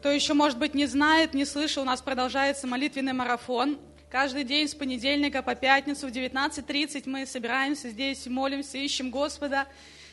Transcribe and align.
Кто 0.00 0.10
еще, 0.10 0.32
может 0.32 0.56
быть, 0.56 0.72
не 0.72 0.86
знает, 0.86 1.34
не 1.34 1.44
слышал, 1.44 1.82
у 1.82 1.84
нас 1.84 2.00
продолжается 2.00 2.66
молитвенный 2.66 3.12
марафон. 3.12 3.78
Каждый 4.10 4.44
день 4.44 4.66
с 4.66 4.74
понедельника 4.74 5.42
по 5.42 5.54
пятницу 5.54 6.08
в 6.08 6.10
19.30 6.10 7.02
мы 7.04 7.26
собираемся 7.26 7.90
здесь, 7.90 8.26
молимся, 8.26 8.78
ищем 8.78 9.10
Господа. 9.10 9.68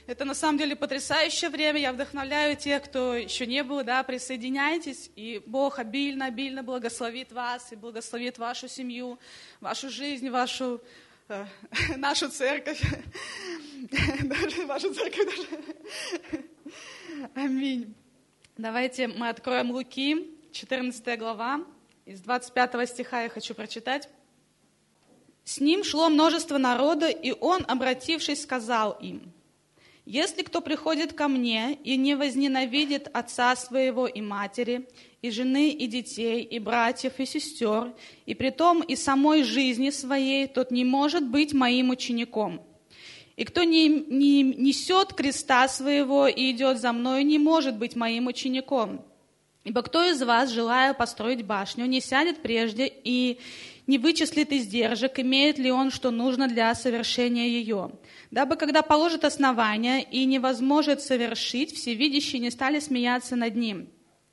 Это 0.06 0.26
на 0.26 0.34
самом 0.34 0.58
деле 0.58 0.76
потрясающее 0.76 1.50
время. 1.50 1.80
Я 1.80 1.94
вдохновляю 1.94 2.58
тех, 2.58 2.84
кто 2.84 3.16
еще 3.16 3.46
не 3.46 3.64
был, 3.64 3.82
да, 3.86 4.04
присоединяйтесь. 4.04 5.10
И 5.16 5.42
Бог 5.46 5.80
обильно, 5.80 6.26
обильно 6.26 6.64
благословит 6.64 7.32
вас 7.32 7.72
и 7.72 7.78
благословит 7.78 8.38
вашу 8.38 8.68
семью, 8.68 9.18
вашу 9.62 9.90
жизнь, 9.90 10.30
вашу, 10.30 10.82
э, 11.30 11.46
нашу 11.96 12.28
церковь. 12.28 12.82
Даже 14.22 14.66
вашу 14.66 14.94
церковь 14.94 15.28
даже. 15.34 16.44
Аминь. 17.36 17.96
Давайте 18.58 19.08
мы 19.08 19.30
откроем 19.30 19.70
Луки, 19.70 20.32
14 20.52 21.20
глава, 21.20 21.64
из 22.08 22.22
25 22.22 22.90
стиха 22.90 23.22
я 23.22 23.30
хочу 23.30 23.54
прочитать. 23.54 24.10
«С 25.44 25.60
ним 25.60 25.84
шло 25.84 26.10
множество 26.10 26.58
народа, 26.58 27.08
и 27.08 27.36
он, 27.40 27.64
обратившись, 27.68 28.42
сказал 28.42 28.98
им, 29.00 29.32
«Если 30.06 30.42
кто 30.42 30.62
приходит 30.62 31.14
ко 31.14 31.28
мне 31.28 31.78
и 31.84 31.98
не 31.98 32.16
возненавидит 32.16 33.08
отца 33.14 33.56
своего 33.56 34.08
и 34.08 34.22
матери, 34.22 34.90
и 35.22 35.30
жены, 35.30 35.70
и 35.70 35.86
детей, 35.86 36.42
и 36.42 36.58
братьев, 36.58 37.20
и 37.20 37.28
сестер, 37.28 37.94
и 38.26 38.34
притом 38.34 38.82
и 38.82 38.96
самой 38.96 39.44
жизни 39.44 39.92
своей, 39.92 40.48
тот 40.48 40.72
не 40.72 40.84
может 40.84 41.28
быть 41.28 41.54
моим 41.54 41.92
учеником. 41.92 42.67
И 43.38 43.46
кто 43.46 43.64
не, 43.64 43.88
не 43.88 44.42
несет 44.42 45.14
креста 45.14 45.68
своего 45.68 46.28
и 46.28 46.52
идет 46.52 46.82
за 46.82 46.92
мной, 46.92 47.24
не 47.24 47.38
может 47.38 47.78
быть 47.78 47.96
моим 47.96 48.26
учеником. 48.26 49.06
Ибо 49.64 49.84
кто 49.84 50.04
из 50.04 50.22
вас, 50.24 50.50
желая 50.50 50.94
построить 50.96 51.46
башню, 51.46 51.86
не 51.86 52.02
сядет 52.02 52.42
прежде 52.42 52.92
и 53.04 53.40
не 53.86 54.00
вычислит 54.00 54.52
издержек, 54.52 55.20
имеет 55.20 55.60
ли 55.60 55.72
он, 55.72 55.92
что 55.92 56.10
нужно 56.10 56.48
для 56.48 56.74
совершения 56.74 57.48
ее? 57.48 57.92
Дабы, 58.32 58.56
когда 58.56 58.82
положит 58.82 59.24
основание 59.24 60.04
и 60.04 60.26
невозможно 60.26 60.98
совершить, 60.98 61.76
всевидящие 61.76 62.42
не 62.42 62.50
стали 62.50 62.80
смеяться 62.80 63.36
над 63.36 63.56
ним 63.56 63.88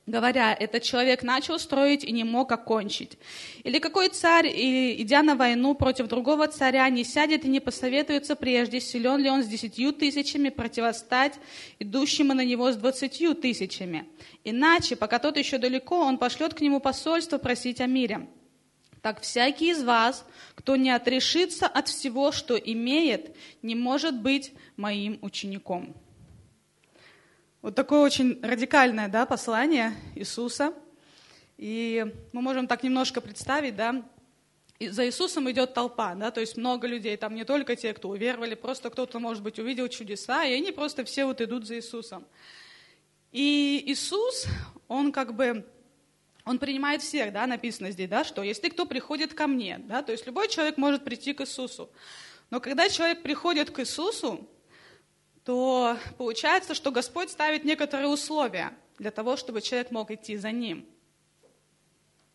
говоря, 0.07 0.53
этот 0.53 0.83
человек 0.83 1.23
начал 1.23 1.57
строить 1.59 2.03
и 2.03 2.11
не 2.11 2.23
мог 2.23 2.51
окончить. 2.51 3.17
Или 3.63 3.79
какой 3.79 4.09
царь, 4.09 4.47
идя 4.47 5.23
на 5.23 5.35
войну 5.35 5.73
против 5.73 6.07
другого 6.07 6.47
царя, 6.47 6.87
не 6.89 7.03
сядет 7.03 7.45
и 7.45 7.49
не 7.49 7.59
посоветуется 7.59 8.35
прежде, 8.35 8.79
силен 8.79 9.19
ли 9.19 9.29
он 9.29 9.43
с 9.43 9.47
десятью 9.47 9.93
тысячами 9.93 10.49
противостать 10.49 11.33
идущему 11.79 12.33
на 12.33 12.45
него 12.45 12.71
с 12.71 12.75
двадцатью 12.75 13.33
тысячами. 13.33 14.05
Иначе, 14.43 14.95
пока 14.95 15.19
тот 15.19 15.37
еще 15.37 15.57
далеко, 15.57 15.99
он 15.99 16.17
пошлет 16.17 16.53
к 16.53 16.61
нему 16.61 16.79
посольство 16.79 17.37
просить 17.37 17.81
о 17.81 17.87
мире. 17.87 18.27
Так 19.01 19.21
всякий 19.21 19.69
из 19.69 19.83
вас, 19.83 20.25
кто 20.55 20.75
не 20.75 20.89
отрешится 20.89 21.67
от 21.67 21.87
всего, 21.87 22.31
что 22.31 22.55
имеет, 22.55 23.35
не 23.61 23.75
может 23.75 24.19
быть 24.19 24.51
моим 24.77 25.19
учеником. 25.21 25.95
Вот 27.65 27.73
такое 27.73 28.01
очень 28.01 28.39
радикальное 28.43 29.07
да, 29.07 29.25
послание 29.25 29.95
Иисуса. 30.13 30.71
И 31.57 32.05
мы 32.31 32.43
можем 32.43 32.67
так 32.67 32.83
немножко 32.83 33.21
представить, 33.21 33.75
да, 33.75 34.03
и 34.77 34.89
за 34.89 35.07
Иисусом 35.07 35.49
идет 35.49 35.73
толпа, 35.73 36.13
да, 36.13 36.29
то 36.29 36.41
есть 36.41 36.57
много 36.57 36.85
людей, 36.85 37.17
там 37.17 37.33
не 37.33 37.43
только 37.43 37.75
те, 37.75 37.91
кто 37.95 38.09
уверовали, 38.09 38.53
просто 38.53 38.91
кто-то, 38.91 39.17
может 39.17 39.41
быть, 39.41 39.57
увидел 39.57 39.87
чудеса, 39.87 40.45
и 40.45 40.53
они 40.53 40.71
просто 40.71 41.05
все 41.05 41.25
вот 41.25 41.41
идут 41.41 41.65
за 41.65 41.77
Иисусом. 41.77 42.27
И 43.31 43.83
Иисус, 43.87 44.45
он 44.87 45.11
как 45.11 45.33
бы, 45.33 45.65
он 46.43 46.59
принимает 46.59 47.01
всех, 47.01 47.33
да, 47.33 47.47
написано 47.47 47.89
здесь, 47.89 48.09
да, 48.09 48.23
что 48.23 48.43
если 48.43 48.69
кто 48.69 48.85
приходит 48.85 49.33
ко 49.33 49.47
мне, 49.47 49.79
да, 49.79 50.03
то 50.03 50.11
есть 50.11 50.27
любой 50.27 50.49
человек 50.49 50.77
может 50.77 51.03
прийти 51.03 51.33
к 51.33 51.41
Иисусу. 51.41 51.89
Но 52.51 52.59
когда 52.59 52.89
человек 52.89 53.23
приходит 53.23 53.71
к 53.71 53.79
Иисусу, 53.79 54.47
то 55.45 55.97
получается, 56.17 56.73
что 56.73 56.91
Господь 56.91 57.29
ставит 57.29 57.63
некоторые 57.63 58.07
условия 58.07 58.73
для 58.97 59.11
того, 59.11 59.37
чтобы 59.37 59.61
человек 59.61 59.91
мог 59.91 60.09
идти 60.11 60.37
за 60.37 60.51
Ним. 60.51 60.85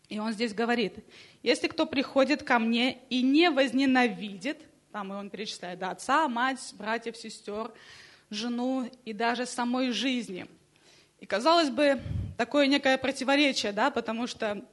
И 0.07 0.17
Он 0.17 0.31
здесь 0.31 0.53
говорит, 0.53 0.95
если 1.43 1.67
кто 1.67 1.85
приходит 1.85 2.43
ко 2.43 2.57
мне 2.57 2.99
и 3.09 3.21
не 3.21 3.49
возненавидит, 3.49 4.59
там 4.91 5.11
он 5.11 5.29
перечисляет, 5.29 5.79
да, 5.79 5.91
отца, 5.91 6.27
мать, 6.27 6.73
братьев, 6.77 7.15
сестер, 7.15 7.71
жену 8.29 8.89
и 9.05 9.13
даже 9.13 9.45
самой 9.45 9.91
жизни. 9.91 10.47
И 11.19 11.25
казалось 11.25 11.69
бы, 11.69 12.01
такое 12.37 12.67
некое 12.67 12.97
противоречие, 12.97 13.71
да, 13.71 13.89
потому 13.89 14.27
что 14.27 14.65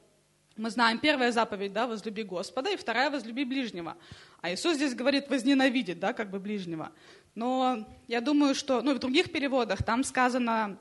мы 0.57 0.69
знаем, 0.69 0.99
первая 0.99 1.31
заповедь, 1.31 1.71
да, 1.71 1.87
возлюби 1.87 2.23
Господа, 2.23 2.71
и 2.71 2.75
вторая, 2.75 3.09
возлюби 3.09 3.45
ближнего. 3.45 3.95
А 4.41 4.51
Иисус 4.51 4.75
здесь 4.75 4.93
говорит, 4.93 5.29
возненавидит, 5.29 5.99
да, 5.99 6.11
как 6.11 6.29
бы 6.29 6.39
ближнего. 6.39 6.91
Но 7.39 7.85
я 8.09 8.19
думаю, 8.19 8.53
что, 8.53 8.81
ну, 8.81 8.93
в 8.93 8.99
других 8.99 9.31
переводах 9.31 9.81
там 9.81 10.03
сказано, 10.03 10.77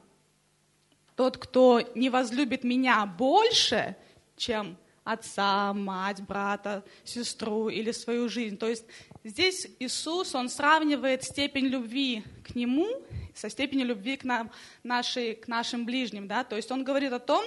тот, 1.14 1.36
кто 1.36 1.80
не 1.94 2.10
возлюбит 2.10 2.64
меня 2.64 3.06
больше, 3.06 3.94
чем 4.36 4.76
отца, 5.04 5.72
мать, 5.72 6.20
брата, 6.20 6.82
сестру 7.04 7.68
или 7.68 7.92
свою 7.92 8.28
жизнь. 8.28 8.56
То 8.56 8.68
есть 8.68 8.84
здесь 9.22 9.68
Иисус, 9.78 10.34
Он 10.34 10.48
сравнивает 10.48 11.22
степень 11.22 11.66
любви 11.66 12.24
к 12.44 12.56
Нему 12.56 12.88
со 13.36 13.48
степенью 13.48 13.86
любви 13.86 14.16
к, 14.16 14.24
нам, 14.24 14.50
нашей, 14.82 15.36
к 15.36 15.46
нашим 15.46 15.86
ближним. 15.86 16.26
Да? 16.26 16.42
То 16.42 16.56
есть 16.56 16.72
Он 16.72 16.82
говорит 16.82 17.12
о 17.12 17.20
том, 17.20 17.44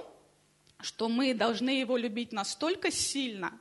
что 0.79 1.09
мы 1.09 1.33
должны 1.33 1.71
Его 1.71 1.97
любить 1.97 2.31
настолько 2.31 2.91
сильно, 2.91 3.51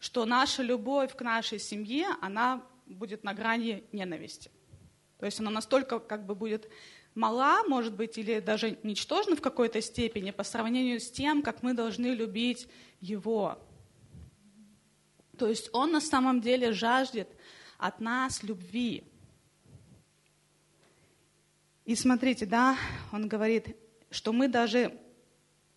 что 0.00 0.26
наша 0.26 0.64
любовь 0.64 1.14
к 1.14 1.20
нашей 1.20 1.60
семье, 1.60 2.08
она 2.20 2.60
будет 2.86 3.22
на 3.22 3.34
грани 3.34 3.84
ненависти. 3.92 4.50
То 5.24 5.26
есть 5.26 5.40
она 5.40 5.50
настолько 5.50 6.00
как 6.00 6.26
бы 6.26 6.34
будет 6.34 6.68
мала, 7.14 7.62
может 7.62 7.94
быть, 7.94 8.18
или 8.18 8.40
даже 8.40 8.78
ничтожна 8.82 9.36
в 9.36 9.40
какой-то 9.40 9.80
степени 9.80 10.32
по 10.32 10.44
сравнению 10.44 11.00
с 11.00 11.10
тем, 11.10 11.40
как 11.40 11.62
мы 11.62 11.72
должны 11.72 12.08
любить 12.08 12.68
Его. 13.00 13.58
То 15.38 15.48
есть 15.48 15.70
Он 15.72 15.92
на 15.92 16.02
самом 16.02 16.42
деле 16.42 16.72
жаждет 16.72 17.26
от 17.78 18.02
нас 18.02 18.42
любви. 18.42 19.02
И 21.86 21.94
смотрите, 21.94 22.44
да, 22.44 22.76
Он 23.10 23.26
говорит, 23.26 23.78
что 24.10 24.30
мы 24.34 24.46
даже 24.46 24.92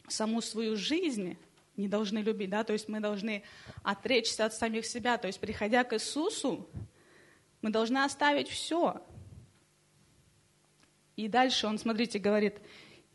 саму 0.09 0.41
свою 0.41 0.75
жизнь 0.75 1.38
не 1.78 1.88
должны 1.88 2.18
любить, 2.18 2.50
да, 2.50 2.66
то 2.66 2.74
есть 2.74 2.90
мы 2.90 3.00
должны 3.00 3.44
отречься 3.81 4.44
от 4.44 4.53
самих 4.53 4.86
себя, 4.86 5.18
то 5.18 5.28
есть 5.28 5.40
приходя 5.40 5.86
к 5.86 5.94
Иисусу, 5.94 6.69
мы 7.62 7.69
должны 7.69 8.00
оставить 8.03 8.50
все. 8.50 9.02
И 11.17 11.28
дальше 11.28 11.66
он, 11.66 11.79
смотрите, 11.79 12.19
говорит, 12.19 12.57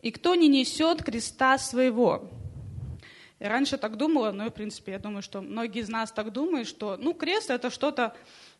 «И 0.02 0.10
кто 0.10 0.34
не 0.34 0.48
несет 0.48 1.02
креста 1.04 1.56
своего?» 1.56 2.28
Я 3.38 3.48
раньше 3.48 3.78
так 3.78 3.96
думала, 3.96 4.32
но, 4.32 4.48
в 4.48 4.50
принципе, 4.50 4.92
я 4.92 4.98
думаю, 4.98 5.22
что 5.22 5.40
многие 5.40 5.80
из 5.80 5.88
нас 5.88 6.12
так 6.12 6.32
думают, 6.32 6.68
что, 6.68 6.96
ну, 6.96 7.14
крест— 7.14 7.50
это 7.50 7.70
что-то, 7.70 8.14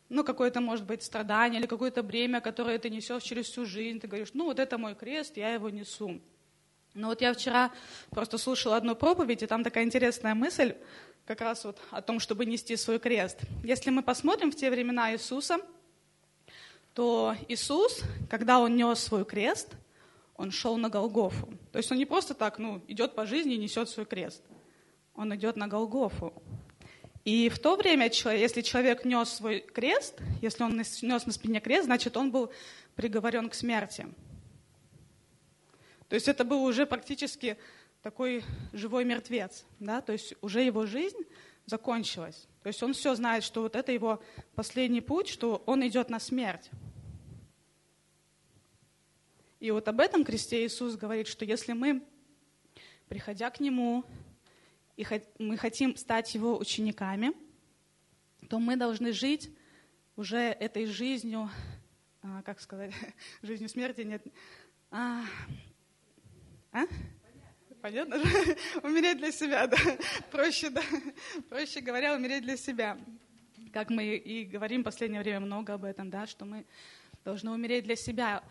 ну, 0.09 0.23
какое-то, 0.23 0.61
может 0.61 0.85
быть, 0.85 1.03
страдание 1.03 1.59
или 1.59 1.67
какое-то 1.67 2.03
бремя, 2.03 2.41
которое 2.41 2.79
ты 2.79 2.89
несешь 2.89 3.23
через 3.23 3.45
всю 3.45 3.65
жизнь. 3.65 3.99
Ты 3.99 4.07
говоришь, 4.07 4.31
ну, 4.33 4.45
вот 4.45 4.59
это 4.59 4.77
мой 4.77 4.95
крест, 4.95 5.37
я 5.37 5.53
его 5.53 5.69
несу. 5.69 6.21
Но 6.93 7.07
вот 7.07 7.21
я 7.21 7.33
вчера 7.33 7.71
просто 8.11 8.37
слушала 8.37 8.77
одну 8.77 8.95
проповедь, 8.95 9.43
и 9.43 9.47
там 9.47 9.63
такая 9.63 9.83
интересная 9.83 10.35
мысль 10.35 10.75
как 11.25 11.41
раз 11.41 11.65
вот 11.65 11.79
о 11.91 12.01
том, 12.01 12.19
чтобы 12.19 12.45
нести 12.45 12.75
свой 12.77 12.99
крест. 12.99 13.39
Если 13.63 13.89
мы 13.89 14.03
посмотрим 14.03 14.51
в 14.51 14.55
те 14.55 14.69
времена 14.69 15.13
Иисуса, 15.13 15.59
то 16.93 17.35
Иисус, 17.47 18.01
когда 18.29 18.59
Он 18.59 18.75
нес 18.75 18.99
свой 18.99 19.25
крест, 19.25 19.69
Он 20.35 20.51
шел 20.51 20.77
на 20.77 20.89
Голгофу. 20.89 21.49
То 21.71 21.77
есть 21.77 21.91
Он 21.91 21.97
не 21.97 22.05
просто 22.05 22.33
так 22.33 22.59
ну, 22.59 22.81
идет 22.87 23.15
по 23.15 23.25
жизни 23.25 23.55
и 23.55 23.57
несет 23.57 23.89
свой 23.89 24.05
крест. 24.05 24.43
Он 25.15 25.33
идет 25.35 25.55
на 25.55 25.67
Голгофу. 25.67 26.33
И 27.25 27.47
в 27.47 27.59
то 27.59 27.75
время, 27.75 28.11
если 28.11 28.61
человек 28.61 29.05
нес 29.05 29.29
свой 29.29 29.61
крест, 29.61 30.19
если 30.41 30.63
он 30.63 30.75
нес 30.75 31.25
на 31.25 31.31
спине 31.31 31.61
крест, 31.61 31.85
значит, 31.85 32.17
он 32.17 32.31
был 32.31 32.51
приговорен 32.95 33.49
к 33.49 33.53
смерти. 33.53 34.07
То 36.09 36.15
есть 36.15 36.27
это 36.27 36.43
был 36.43 36.63
уже 36.63 36.85
практически 36.85 37.57
такой 38.01 38.43
живой 38.73 39.05
мертвец, 39.05 39.63
да, 39.79 40.01
то 40.01 40.11
есть 40.11 40.35
уже 40.41 40.61
его 40.61 40.85
жизнь 40.85 41.17
закончилась. 41.65 42.47
То 42.61 42.67
есть 42.67 42.83
он 42.83 42.93
все 42.93 43.15
знает, 43.15 43.43
что 43.45 43.61
вот 43.61 43.77
это 43.77 43.93
его 43.93 44.21
последний 44.55 45.01
путь, 45.01 45.29
что 45.29 45.63
он 45.65 45.87
идет 45.87 46.09
на 46.09 46.19
смерть. 46.19 46.69
И 49.63 49.71
вот 49.71 49.87
об 49.87 50.01
этом 50.01 50.25
кресте 50.25 50.65
Иисус 50.65 50.97
говорит, 50.97 51.25
что 51.25 51.45
если 51.45 51.71
мы, 51.71 52.03
приходя 53.07 53.49
к 53.49 53.61
Нему, 53.61 54.03
и 54.97 55.05
мы 55.39 55.55
хотим 55.55 55.95
стать 55.95 56.35
Его 56.35 56.57
учениками, 56.57 57.31
то 58.49 58.59
мы 58.59 58.75
должны 58.75 59.13
жить 59.13 59.49
уже 60.17 60.37
этой 60.37 60.85
жизнью, 60.85 61.49
а, 62.21 62.41
как 62.41 62.59
сказать, 62.59 62.91
жизнью 63.41 63.69
смерти 63.69 64.01
нет, 64.01 64.21
а, 64.91 65.23
а? 66.73 66.83
понятно? 67.81 68.17
умереть 68.83 69.19
для 69.19 69.31
себя, 69.31 69.65
да. 69.67 69.77
Проще, 70.29 70.71
да. 70.71 70.81
Проще 71.47 71.79
говоря, 71.79 72.15
умереть 72.15 72.43
для 72.43 72.57
себя. 72.57 72.97
Как 73.71 73.89
мы 73.89 74.17
и 74.17 74.43
говорим 74.43 74.81
в 74.81 74.83
последнее 74.83 75.21
время 75.21 75.39
много 75.39 75.75
об 75.75 75.85
этом, 75.85 76.09
да, 76.09 76.27
что 76.27 76.43
мы 76.43 76.65
должны 77.23 77.51
умереть 77.51 77.85
для 77.85 77.95
себя. 77.95 78.43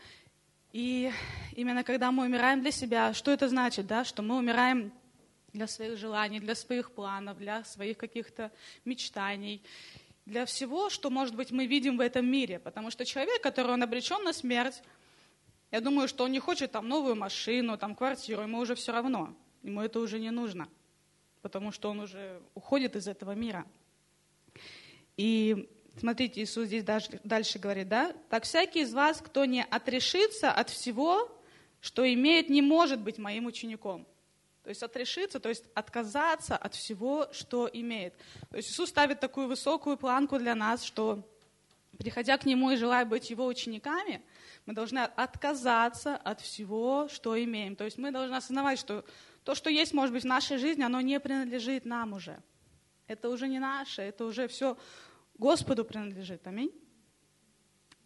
И 0.72 1.12
именно 1.54 1.84
когда 1.84 2.10
мы 2.10 2.24
умираем 2.24 2.62
для 2.62 2.70
себя, 2.70 3.12
что 3.12 3.30
это 3.30 3.48
значит, 3.48 3.86
да, 3.86 4.04
что 4.04 4.22
мы 4.22 4.38
умираем 4.38 4.92
для 5.52 5.66
своих 5.66 5.98
желаний, 5.98 6.40
для 6.40 6.54
своих 6.54 6.92
планов, 6.92 7.38
для 7.38 7.62
своих 7.64 7.98
каких-то 7.98 8.50
мечтаний, 8.86 9.62
для 10.24 10.46
всего, 10.46 10.88
что, 10.88 11.10
может 11.10 11.34
быть, 11.34 11.50
мы 11.50 11.66
видим 11.66 11.98
в 11.98 12.00
этом 12.00 12.24
мире. 12.24 12.58
Потому 12.58 12.90
что 12.90 13.04
человек, 13.04 13.42
который 13.42 13.72
он 13.72 13.82
обречен 13.82 14.24
на 14.24 14.32
смерть, 14.32 14.82
я 15.70 15.80
думаю, 15.80 16.08
что 16.08 16.24
он 16.24 16.32
не 16.32 16.38
хочет 16.38 16.72
там 16.72 16.88
новую 16.88 17.16
машину, 17.16 17.76
там 17.76 17.94
квартиру, 17.94 18.42
ему 18.42 18.58
уже 18.58 18.74
все 18.74 18.92
равно, 18.92 19.34
ему 19.62 19.82
это 19.82 20.00
уже 20.00 20.20
не 20.20 20.30
нужно, 20.30 20.69
потому 21.42 21.72
что 21.72 21.90
он 21.90 22.00
уже 22.00 22.40
уходит 22.54 22.96
из 22.96 23.08
этого 23.08 23.32
мира. 23.32 23.66
И 25.16 25.69
Смотрите, 25.99 26.43
Иисус 26.43 26.67
здесь 26.67 26.85
дальше, 26.85 27.21
дальше 27.23 27.59
говорит, 27.59 27.89
да? 27.89 28.15
Так 28.31 28.44
всякий 28.44 28.81
из 28.81 28.94
вас, 28.94 29.21
кто 29.21 29.44
не 29.44 29.62
отрешится 29.62 30.50
от 30.50 30.71
всего, 30.71 31.31
что 31.81 32.11
имеет, 32.12 32.49
не 32.49 32.62
может 32.62 33.00
быть 33.00 33.19
моим 33.19 33.47
учеником. 33.47 34.06
То 34.62 34.71
есть 34.71 34.83
отрешиться, 34.83 35.41
то 35.41 35.49
есть 35.49 35.65
отказаться 35.75 36.56
от 36.56 36.75
всего, 36.75 37.29
что 37.33 37.69
имеет. 37.73 38.15
То 38.50 38.56
есть 38.56 38.71
Иисус 38.71 38.89
ставит 38.89 39.21
такую 39.21 39.49
высокую 39.49 39.97
планку 39.97 40.39
для 40.39 40.55
нас, 40.55 40.85
что 40.85 41.29
приходя 41.99 42.39
к 42.39 42.47
Нему 42.47 42.71
и 42.71 42.77
желая 42.77 43.05
быть 43.05 43.31
Его 43.31 43.47
учениками, 43.47 44.23
мы 44.65 44.75
должны 44.75 45.00
отказаться 45.00 46.17
от 46.17 46.41
всего, 46.41 47.09
что 47.09 47.43
имеем. 47.43 47.75
То 47.75 47.85
есть 47.85 47.99
мы 47.99 48.12
должны 48.12 48.37
осознавать, 48.37 48.79
что 48.79 49.05
то, 49.43 49.56
что 49.56 49.69
есть, 49.69 49.93
может 49.93 50.15
быть, 50.15 50.23
в 50.23 50.29
нашей 50.29 50.59
жизни, 50.59 50.83
оно 50.83 51.00
не 51.00 51.19
принадлежит 51.19 51.85
нам 51.85 52.12
уже. 52.12 52.41
Это 53.09 53.29
уже 53.29 53.49
не 53.49 53.59
наше, 53.59 54.03
это 54.03 54.25
уже 54.25 54.47
все 54.47 54.77
Господу 55.43 55.85
принадлежит. 55.85 56.47
Аминь. 56.47 56.71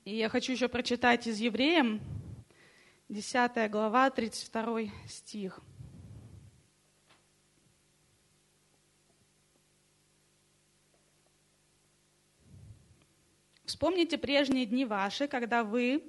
И 0.06 0.16
я 0.16 0.30
хочу 0.30 0.52
еще 0.52 0.68
прочитать 0.68 1.26
из 1.26 1.38
Евреям, 1.38 2.00
10 3.10 3.70
глава, 3.70 4.08
32 4.08 4.84
стих. 5.06 5.60
Вспомните 13.66 14.16
прежние 14.16 14.64
дни 14.64 14.86
ваши, 14.86 15.28
когда 15.28 15.62
вы, 15.62 16.02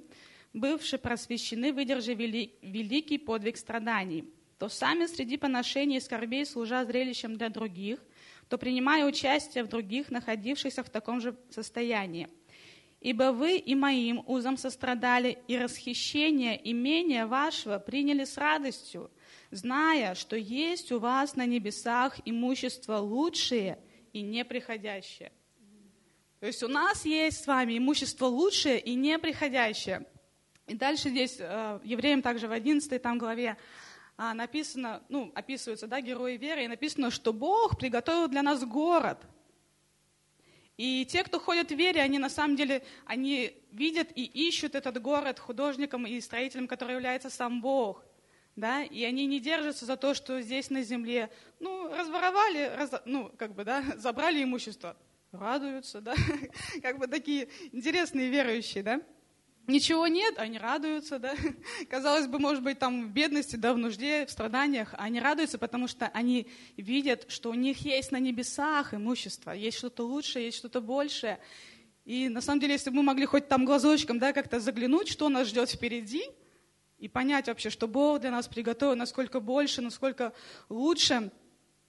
бывшие 0.54 0.98
просвещены, 0.98 1.74
выдержали 1.74 2.54
великий 2.62 3.18
подвиг 3.18 3.58
страданий, 3.58 4.32
то 4.58 4.70
сами 4.70 5.04
среди 5.04 5.36
поношений 5.36 5.98
и 5.98 6.00
скорбей, 6.00 6.46
служа 6.46 6.86
зрелищем 6.86 7.36
для 7.36 7.50
других– 7.50 8.02
то 8.48 8.58
принимая 8.58 9.04
участие 9.04 9.64
в 9.64 9.68
других, 9.68 10.10
находившихся 10.10 10.82
в 10.82 10.90
таком 10.90 11.20
же 11.20 11.36
состоянии. 11.50 12.28
Ибо 13.00 13.32
вы 13.32 13.58
и 13.58 13.74
моим 13.74 14.24
узом 14.26 14.56
сострадали, 14.56 15.38
и 15.46 15.56
расхищение 15.56 16.58
имения 16.70 17.26
вашего 17.26 17.78
приняли 17.78 18.24
с 18.24 18.36
радостью, 18.36 19.10
зная, 19.50 20.14
что 20.14 20.36
есть 20.36 20.90
у 20.90 20.98
вас 20.98 21.36
на 21.36 21.46
небесах 21.46 22.18
имущество 22.24 22.96
лучшее 22.96 23.78
и 24.12 24.22
неприходящее. 24.22 25.30
То 26.40 26.46
есть 26.46 26.62
у 26.62 26.68
нас 26.68 27.04
есть 27.04 27.44
с 27.44 27.46
вами 27.46 27.78
имущество 27.78 28.26
лучшее 28.26 28.80
и 28.80 28.94
неприходящее. 28.94 30.06
И 30.66 30.74
дальше 30.74 31.08
здесь, 31.08 31.36
э, 31.38 31.80
евреям 31.82 32.20
также 32.20 32.46
в 32.46 32.52
11 32.52 32.98
там 33.02 33.18
главе, 33.18 33.56
а, 34.20 34.34
написано, 34.34 35.00
ну, 35.08 35.30
описываются, 35.36 35.86
да, 35.86 36.00
герои 36.00 36.36
веры, 36.36 36.64
и 36.64 36.68
написано, 36.68 37.12
что 37.12 37.32
Бог 37.32 37.78
приготовил 37.78 38.26
для 38.26 38.42
нас 38.42 38.64
город. 38.64 39.24
И 40.76 41.06
те, 41.08 41.22
кто 41.22 41.38
ходят 41.38 41.68
в 41.68 41.76
вере, 41.76 42.02
они 42.02 42.18
на 42.18 42.28
самом 42.28 42.56
деле, 42.56 42.82
они 43.06 43.56
видят 43.70 44.08
и 44.16 44.24
ищут 44.24 44.74
этот 44.74 45.00
город 45.00 45.38
художником 45.38 46.04
и 46.04 46.20
строителем, 46.20 46.66
который 46.66 46.94
является 46.96 47.30
сам 47.30 47.60
Бог. 47.60 48.04
Да, 48.56 48.82
и 48.82 49.04
они 49.04 49.24
не 49.26 49.38
держатся 49.38 49.86
за 49.86 49.96
то, 49.96 50.14
что 50.14 50.40
здесь 50.40 50.68
на 50.68 50.82
земле, 50.82 51.30
ну, 51.60 51.88
разворовали, 51.96 52.72
раз, 52.74 52.90
ну, 53.04 53.30
как 53.38 53.54
бы, 53.54 53.62
да, 53.62 53.84
забрали 53.98 54.42
имущество, 54.42 54.96
радуются, 55.30 56.00
да, 56.00 56.16
как 56.82 56.98
бы 56.98 57.06
такие 57.06 57.48
интересные 57.70 58.30
верующие, 58.30 58.82
да 58.82 59.00
ничего 59.68 60.06
нет, 60.08 60.38
они 60.38 60.58
радуются, 60.58 61.18
да. 61.18 61.34
Казалось 61.90 62.26
бы, 62.26 62.38
может 62.38 62.62
быть, 62.62 62.78
там 62.78 63.06
в 63.06 63.10
бедности, 63.10 63.56
да, 63.56 63.72
в 63.72 63.78
нужде, 63.78 64.26
в 64.26 64.30
страданиях, 64.30 64.94
а 64.94 65.04
они 65.04 65.20
радуются, 65.20 65.58
потому 65.58 65.86
что 65.86 66.08
они 66.08 66.48
видят, 66.76 67.26
что 67.28 67.50
у 67.50 67.54
них 67.54 67.78
есть 67.78 68.10
на 68.10 68.18
небесах 68.18 68.94
имущество, 68.94 69.52
есть 69.52 69.78
что-то 69.78 70.04
лучшее, 70.04 70.46
есть 70.46 70.58
что-то 70.58 70.80
большее. 70.80 71.38
И 72.04 72.28
на 72.28 72.40
самом 72.40 72.60
деле, 72.60 72.72
если 72.72 72.90
бы 72.90 72.96
мы 72.96 73.02
могли 73.02 73.26
хоть 73.26 73.48
там 73.48 73.64
глазочком, 73.64 74.18
да, 74.18 74.32
как-то 74.32 74.58
заглянуть, 74.60 75.08
что 75.08 75.28
нас 75.28 75.48
ждет 75.48 75.70
впереди, 75.70 76.24
и 76.98 77.06
понять 77.06 77.46
вообще, 77.46 77.70
что 77.70 77.86
Бог 77.86 78.20
для 78.20 78.30
нас 78.30 78.48
приготовил, 78.48 78.96
насколько 78.96 79.38
больше, 79.38 79.82
насколько 79.82 80.32
лучше, 80.68 81.30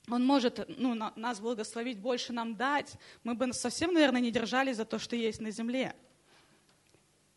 он 0.08 0.26
может 0.26 0.66
ну, 0.78 0.94
нас 1.16 1.40
благословить, 1.40 2.00
больше 2.00 2.34
нам 2.34 2.56
дать, 2.56 2.94
мы 3.24 3.34
бы 3.34 3.52
совсем, 3.54 3.94
наверное, 3.94 4.22
не 4.22 4.31
держались 4.31 4.78
за 4.78 4.86
то, 4.86 5.00
что 5.00 5.16
есть 5.16 5.42
на 5.42 5.52
земле. 5.52 5.96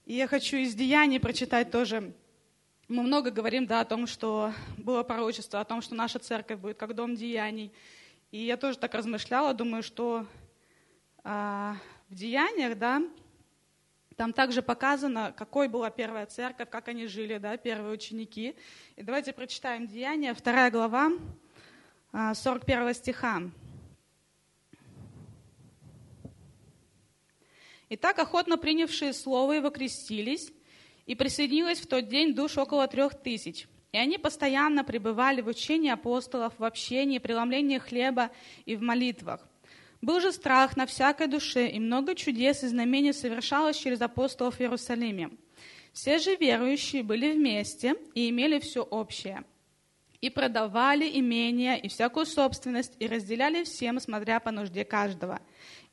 И 0.05 0.15
я 0.15 0.27
хочу 0.27 0.57
из 0.57 0.75
Деяний 0.75 1.21
прочитать 1.21 1.71
тоже. 1.71 2.13
Мы 2.89 3.05
много 3.05 3.31
говорим 3.31 3.67
да, 3.67 3.81
о 3.81 3.85
том, 3.85 4.09
что 4.09 4.53
было 4.77 5.05
пророчество, 5.05 5.61
о 5.61 5.65
том, 5.65 5.81
что 5.81 5.95
наша 5.95 6.19
церковь 6.19 6.59
будет 6.59 6.77
как 6.77 6.97
дом 6.97 7.15
деяний. 7.15 7.73
И 8.33 8.39
я 8.39 8.57
тоже 8.57 8.79
так 8.79 8.95
размышляла, 8.95 9.55
думаю, 9.55 9.85
что 9.85 10.27
а, 11.23 11.77
в 12.09 12.15
Деяниях, 12.17 12.77
да, 12.77 13.01
там 14.17 14.33
также 14.33 14.61
показано, 14.61 15.33
какой 15.37 15.69
была 15.69 15.89
первая 15.89 16.27
церковь, 16.27 16.69
как 16.69 16.89
они 16.89 17.07
жили, 17.07 17.39
да, 17.39 17.57
первые 17.57 17.95
ученики. 17.95 18.57
И 18.97 19.03
давайте 19.05 19.33
прочитаем 19.33 19.87
Деяния, 19.87 20.35
вторая 20.35 20.73
глава, 20.73 21.13
41 22.13 22.89
а, 22.89 22.93
стиха. 22.93 23.43
И 27.93 27.97
так 27.97 28.19
охотно 28.19 28.57
принявшие 28.57 29.13
слово 29.13 29.53
его 29.53 29.69
крестились, 29.69 30.51
и 31.05 31.15
присоединилось 31.15 31.79
в 31.79 31.87
тот 31.87 32.09
день 32.09 32.35
душ 32.35 32.57
около 32.57 32.89
трех 32.89 33.23
тысяч. 33.23 33.69
И 33.93 33.99
они 33.99 34.17
постоянно 34.17 34.83
пребывали 34.83 35.43
в 35.43 35.49
учении 35.49 35.91
апостолов, 35.91 36.55
в 36.57 36.65
общении, 36.65 37.19
преломлении 37.19 37.77
хлеба 37.77 38.31
и 38.65 38.77
в 38.77 38.81
молитвах. 38.81 39.47
Был 40.01 40.21
же 40.21 40.33
страх 40.33 40.75
на 40.75 40.87
всякой 40.87 41.27
душе, 41.27 41.69
и 41.69 41.79
много 41.79 42.15
чудес 42.15 42.65
и 42.65 42.69
знамений 42.69 43.13
совершалось 43.13 43.77
через 43.77 44.01
апостолов 44.01 44.57
в 44.57 44.61
Иерусалиме. 44.63 45.29
Все 45.93 46.19
же 46.19 46.35
верующие 46.37 47.03
были 47.03 47.33
вместе 47.35 47.97
и 48.15 48.31
имели 48.31 48.59
все 48.59 48.81
общее. 48.81 49.45
И 50.23 50.31
продавали 50.31 51.11
имения 51.19 51.75
и 51.75 51.89
всякую 51.89 52.25
собственность, 52.25 52.95
и 53.01 53.07
разделяли 53.07 53.65
всем, 53.65 54.01
смотря 54.01 54.41
по 54.41 54.51
нужде 54.51 54.87
каждого. 54.87 55.41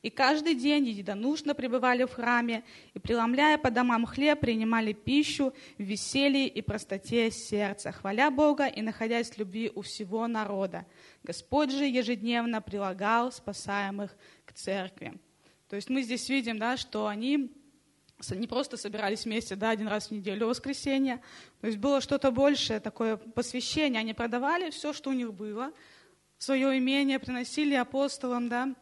И 0.01 0.10
каждый 0.10 0.56
день 0.56 0.88
единодушно 0.88 1.53
пребывали 1.53 2.06
в 2.06 2.13
храме, 2.13 2.63
и, 2.94 3.00
преломляя 3.00 3.58
по 3.58 3.70
домам 3.70 4.06
хлеб, 4.06 4.39
принимали 4.39 4.94
пищу 4.94 5.53
в 5.77 5.84
веселье 5.84 6.48
и 6.48 6.62
простоте 6.62 7.29
сердца, 7.32 7.91
хваля 7.91 8.32
Бога 8.32 8.68
и 8.68 8.82
находясь 8.82 9.32
в 9.32 9.38
любви 9.38 9.70
у 9.75 9.82
всего 9.82 10.25
народа. 10.27 10.86
Господь 11.24 11.72
же 11.72 11.86
ежедневно 11.86 12.62
прилагал 12.62 13.32
спасаемых 13.34 14.15
к 14.46 14.53
церкви. 14.53 15.20
То 15.68 15.75
есть 15.75 15.89
мы 15.89 16.01
здесь 16.01 16.29
видим, 16.29 16.60
да, 16.60 16.77
что 16.77 17.08
они 17.08 17.51
не 18.32 18.48
просто 18.48 18.77
собирались 18.77 19.25
вместе 19.25 19.56
да, 19.56 19.70
один 19.70 19.88
раз 19.88 20.08
в 20.08 20.12
неделю 20.12 20.48
воскресенье, 20.48 21.22
то 21.62 21.68
есть 21.68 21.79
было 21.79 22.01
что-то 22.01 22.32
большее, 22.32 22.79
такое 22.79 23.18
посвящение. 23.18 24.00
Они 24.00 24.13
продавали 24.13 24.72
все, 24.72 24.94
что 24.94 25.10
у 25.10 25.13
них 25.13 25.34
было, 25.34 25.72
свое 26.38 26.77
имение 26.77 27.20
приносили 27.20 27.75
апостолам, 27.75 28.50
да, 28.50 28.75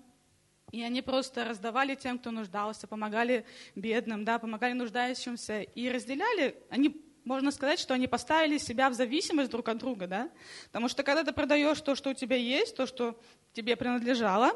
и 0.71 0.83
они 0.83 1.01
просто 1.01 1.45
раздавали 1.45 1.95
тем, 1.95 2.19
кто 2.19 2.31
нуждался, 2.31 2.87
помогали 2.87 3.45
бедным, 3.75 4.25
да, 4.25 4.37
помогали 4.37 4.73
нуждающимся. 4.73 5.61
И 5.61 5.89
разделяли, 5.89 6.57
они, 6.69 7.01
можно 7.23 7.51
сказать, 7.51 7.79
что 7.79 7.93
они 7.93 8.07
поставили 8.07 8.57
себя 8.57 8.89
в 8.89 8.93
зависимость 8.93 9.49
друг 9.49 9.69
от 9.69 9.77
друга, 9.77 10.07
да. 10.07 10.29
Потому 10.65 10.89
что 10.89 11.03
когда 11.03 11.23
ты 11.23 11.31
продаешь 11.31 11.79
то, 11.79 11.95
что 11.95 12.09
у 12.09 12.13
тебя 12.13 12.35
есть, 12.35 12.75
то, 12.75 12.85
что 12.85 13.17
тебе 13.53 13.77
принадлежало, 13.77 14.51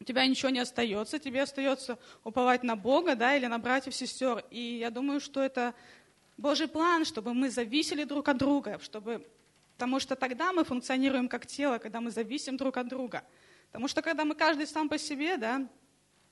у 0.00 0.04
тебя 0.04 0.26
ничего 0.26 0.50
не 0.50 0.58
остается, 0.58 1.20
тебе 1.20 1.42
остается 1.42 1.98
уповать 2.24 2.64
на 2.64 2.74
Бога, 2.74 3.14
да, 3.14 3.36
или 3.36 3.46
на 3.46 3.58
братьев, 3.58 3.94
сестер. 3.94 4.44
И 4.50 4.78
я 4.78 4.90
думаю, 4.90 5.20
что 5.20 5.40
это 5.40 5.74
Божий 6.36 6.66
план, 6.66 7.04
чтобы 7.04 7.34
мы 7.34 7.50
зависели 7.50 8.02
друг 8.02 8.28
от 8.28 8.38
друга, 8.38 8.80
чтобы, 8.82 9.24
потому 9.74 10.00
что 10.00 10.16
тогда 10.16 10.52
мы 10.52 10.64
функционируем 10.64 11.28
как 11.28 11.46
тело, 11.46 11.78
когда 11.78 12.00
мы 12.00 12.10
зависим 12.10 12.56
друг 12.56 12.78
от 12.78 12.88
друга. 12.88 13.22
Потому 13.70 13.88
что 13.88 14.02
когда 14.02 14.24
мы 14.24 14.34
каждый 14.34 14.66
сам 14.66 14.88
по 14.88 14.98
себе, 14.98 15.36
да, 15.36 15.66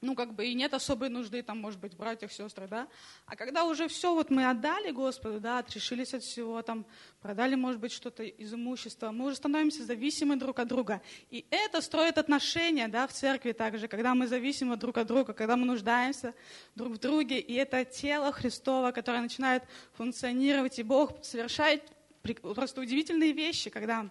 ну, 0.01 0.15
как 0.15 0.35
бы 0.35 0.47
и 0.47 0.55
нет 0.55 0.75
особой 0.75 1.09
нужды, 1.09 1.43
там, 1.43 1.59
может 1.59 1.81
быть, 1.81 1.97
братьях, 1.97 2.31
сестрах, 2.33 2.69
да. 2.69 2.89
А 3.27 3.35
когда 3.35 3.65
уже 3.65 3.89
все 3.89 4.15
вот 4.15 4.31
мы 4.31 4.49
отдали 4.49 4.93
Господу, 4.93 5.41
да, 5.41 5.59
отрешились 5.59 6.15
от 6.15 6.23
всего, 6.23 6.63
там, 6.63 6.87
продали, 7.21 7.57
может 7.57 7.81
быть, 7.81 7.91
что-то 7.91 8.23
из 8.23 8.55
имущества, 8.55 9.11
мы 9.11 9.27
уже 9.27 9.37
становимся 9.37 9.85
зависимы 9.85 10.37
друг 10.37 10.61
от 10.61 10.69
друга. 10.69 11.03
И 11.31 11.45
это 11.51 11.81
строит 11.81 12.17
отношения, 12.17 12.87
да, 12.87 13.09
в 13.09 13.13
церкви 13.13 13.53
также, 13.53 13.89
когда 13.89 14.15
мы 14.15 14.29
зависимы 14.29 14.77
друг 14.77 14.99
от 14.99 15.09
друга, 15.09 15.33
когда 15.33 15.57
мы 15.57 15.67
нуждаемся 15.67 16.33
друг 16.77 16.95
в 16.95 16.99
друге, 16.99 17.41
и 17.41 17.55
это 17.55 17.85
тело 17.85 18.33
Христова, 18.33 18.93
которое 18.93 19.21
начинает 19.21 19.65
функционировать, 19.95 20.79
и 20.79 20.85
Бог 20.85 21.25
совершает 21.25 21.83
просто 22.43 22.83
удивительные 22.83 23.33
вещи, 23.33 23.69
когда 23.69 24.09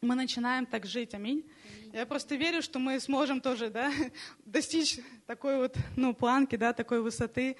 мы 0.00 0.14
начинаем 0.14 0.66
так 0.66 0.86
жить. 0.86 1.14
Аминь. 1.14 1.44
Я 1.92 2.06
просто 2.06 2.36
верю, 2.36 2.62
что 2.62 2.78
мы 2.78 3.00
сможем 3.00 3.40
тоже 3.40 3.70
да, 3.70 3.92
достичь 4.44 5.00
такой 5.26 5.56
вот 5.56 5.76
ну, 5.96 6.14
планки, 6.14 6.56
да, 6.56 6.72
такой 6.72 7.00
высоты, 7.00 7.56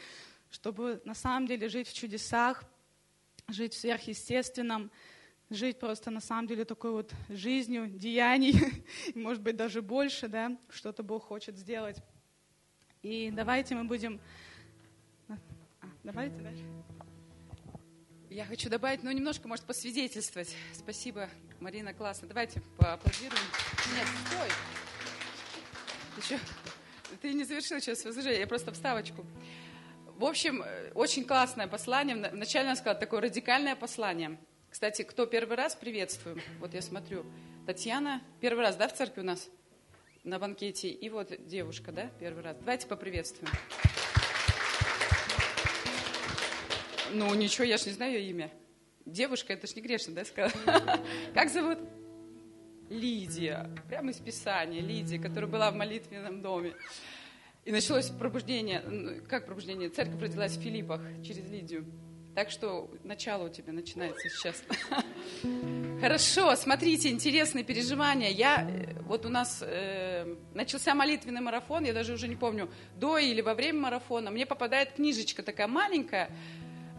чтобы 0.51 1.01
на 1.05 1.15
самом 1.15 1.47
деле 1.47 1.69
жить 1.69 1.89
в 1.89 1.95
чудесах, 1.95 2.65
жить 3.49 3.75
в 3.75 3.79
сверхъестественном, 3.79 4.91
жить 5.51 5.79
просто 5.79 6.11
на 6.11 6.21
самом 6.21 6.47
деле 6.47 6.65
такой 6.65 6.93
вот 6.93 7.13
жизнью, 7.29 7.89
деяний, 7.89 8.85
может 9.15 9.43
быть, 9.43 9.57
даже 9.57 9.83
больше, 9.83 10.29
да, 10.29 10.57
что-то 10.69 11.03
Бог 11.03 11.25
хочет 11.25 11.57
сделать. 11.57 11.97
И 13.03 13.31
давайте 13.33 13.75
мы 13.75 13.85
будем... 13.85 14.21
А, 15.29 15.37
давайте 16.05 16.37
дальше. 16.39 16.65
Я 18.31 18.45
хочу 18.45 18.69
добавить, 18.69 19.03
ну, 19.03 19.11
немножко, 19.11 19.49
может, 19.49 19.65
посвидетельствовать. 19.65 20.55
Спасибо, 20.75 21.31
Марина, 21.61 21.95
классно. 21.95 22.29
Давайте 22.29 22.61
поаплодируем. 22.77 23.43
Нет, 23.97 24.07
стой. 24.27 24.49
Что? 26.23 26.39
Ты 27.23 27.33
не 27.33 27.45
завершил 27.45 27.81
сейчас 27.81 28.03
служение, 28.03 28.41
я 28.41 28.47
просто 28.47 28.73
вставочку. 28.73 29.25
В 30.19 30.25
общем, 30.25 30.63
очень 30.95 31.25
классное 31.25 31.69
послание. 31.69 32.17
Вначале 32.17 32.67
она 32.67 32.77
сказала, 32.77 32.99
такое 32.99 33.23
радикальное 33.23 33.77
послание. 33.77 34.39
Кстати, 34.69 35.03
кто 35.03 35.25
первый 35.25 35.57
раз, 35.57 35.75
приветствую. 35.75 36.43
Вот 36.61 36.75
я 36.75 36.83
смотрю. 36.83 37.25
Татьяна, 37.67 38.23
первый 38.41 38.61
раз, 38.61 38.77
да, 38.77 38.89
в 38.89 38.95
церкви 38.95 39.23
у 39.23 39.25
нас? 39.25 39.49
На 40.25 40.39
банкете. 40.39 40.91
И 40.91 41.09
вот 41.09 41.33
девушка, 41.47 41.93
да, 41.93 42.11
первый 42.21 42.43
раз. 42.43 42.57
Давайте 42.59 42.87
поприветствуем. 42.89 43.51
Ну, 47.13 47.35
ничего, 47.35 47.65
я 47.65 47.77
же 47.77 47.87
не 47.87 47.93
знаю 47.93 48.13
ее 48.13 48.31
имя. 48.31 48.53
Девушка, 49.05 49.53
это 49.53 49.67
ж 49.67 49.75
не 49.75 49.83
грешно, 49.83 50.15
да, 50.15 50.25
сказала? 50.25 50.53
Как 51.35 51.51
зовут? 51.51 51.79
Лидия. 52.91 53.71
Прямо 53.89 54.11
из 54.11 54.17
Писания. 54.17 54.81
Лидия, 54.81 55.19
которая 55.19 55.51
была 55.51 55.71
в 55.71 55.75
молитвенном 55.75 56.43
доме. 56.43 56.75
И 57.65 57.73
началось 57.73 58.09
пробуждение. 58.11 59.23
Как 59.29 59.47
пробуждение? 59.47 59.89
Церковь 59.91 60.21
родилась 60.21 60.57
в 60.57 60.63
Филиппах 60.63 61.01
через 61.25 61.49
Лидию. 61.51 61.85
Так 62.35 62.51
что 62.51 62.89
начало 63.03 63.47
у 63.47 63.49
тебя 63.49 63.73
начинается 63.73 64.29
сейчас. 64.29 64.63
Хорошо, 66.01 66.55
смотрите, 66.55 67.09
интересные 67.11 67.65
переживания. 67.65 68.29
Я, 68.31 68.63
э, 68.63 68.95
вот 69.03 69.27
у 69.27 69.29
нас 69.29 69.59
э, 69.61 70.37
начался 70.55 70.95
молитвенный 70.95 71.41
марафон, 71.41 71.85
я 71.85 71.93
даже 71.93 72.13
уже 72.13 72.29
не 72.29 72.37
помню, 72.37 72.71
до 72.97 73.19
или 73.19 73.41
во 73.41 73.55
время 73.55 73.81
марафона. 73.81 74.31
Мне 74.31 74.47
попадает 74.47 74.93
книжечка 74.93 75.43
такая 75.43 75.67
маленькая, 75.67 76.31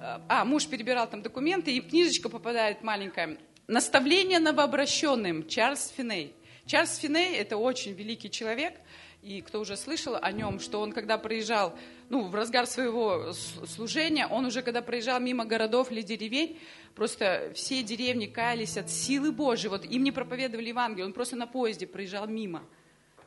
а, 0.01 0.45
муж 0.45 0.67
перебирал 0.67 1.09
там 1.09 1.21
документы, 1.21 1.71
и 1.71 1.81
книжечка 1.81 2.29
попадает 2.29 2.83
маленькая. 2.83 3.37
«Наставление 3.67 4.39
новообращенным» 4.39 5.47
Чарльз 5.47 5.93
Финей. 5.95 6.33
Чарльз 6.65 6.97
Финей– 6.97 7.35
это 7.37 7.57
очень 7.57 7.93
великий 7.93 8.31
человек, 8.31 8.73
и 9.21 9.41
кто 9.41 9.59
уже 9.59 9.75
слышал 9.75 10.15
о 10.19 10.31
нем, 10.31 10.59
что 10.59 10.79
он, 10.79 10.93
когда 10.93 11.17
проезжал, 11.17 11.75
ну, 12.09 12.27
в 12.29 12.35
разгар 12.35 12.65
своего 12.65 13.33
служения, 13.33 14.25
он 14.27 14.45
уже, 14.45 14.61
когда 14.61 14.81
проезжал 14.81 15.19
мимо 15.19 15.45
городов 15.45 15.91
или 15.91 16.01
деревень, 16.01 16.57
просто 16.95 17.51
все 17.53 17.83
деревни 17.83 18.27
каялись 18.27 18.77
от 18.77 18.89
силы 18.89 19.31
Божьей, 19.31 19.69
вот 19.69 19.83
им 19.83 20.03
не 20.03 20.11
проповедовали 20.11 20.69
Евангелие, 20.69 21.05
он 21.05 21.13
просто 21.13 21.35
на 21.35 21.47
поезде 21.47 21.85
проезжал 21.85 22.27
мимо. 22.27 22.63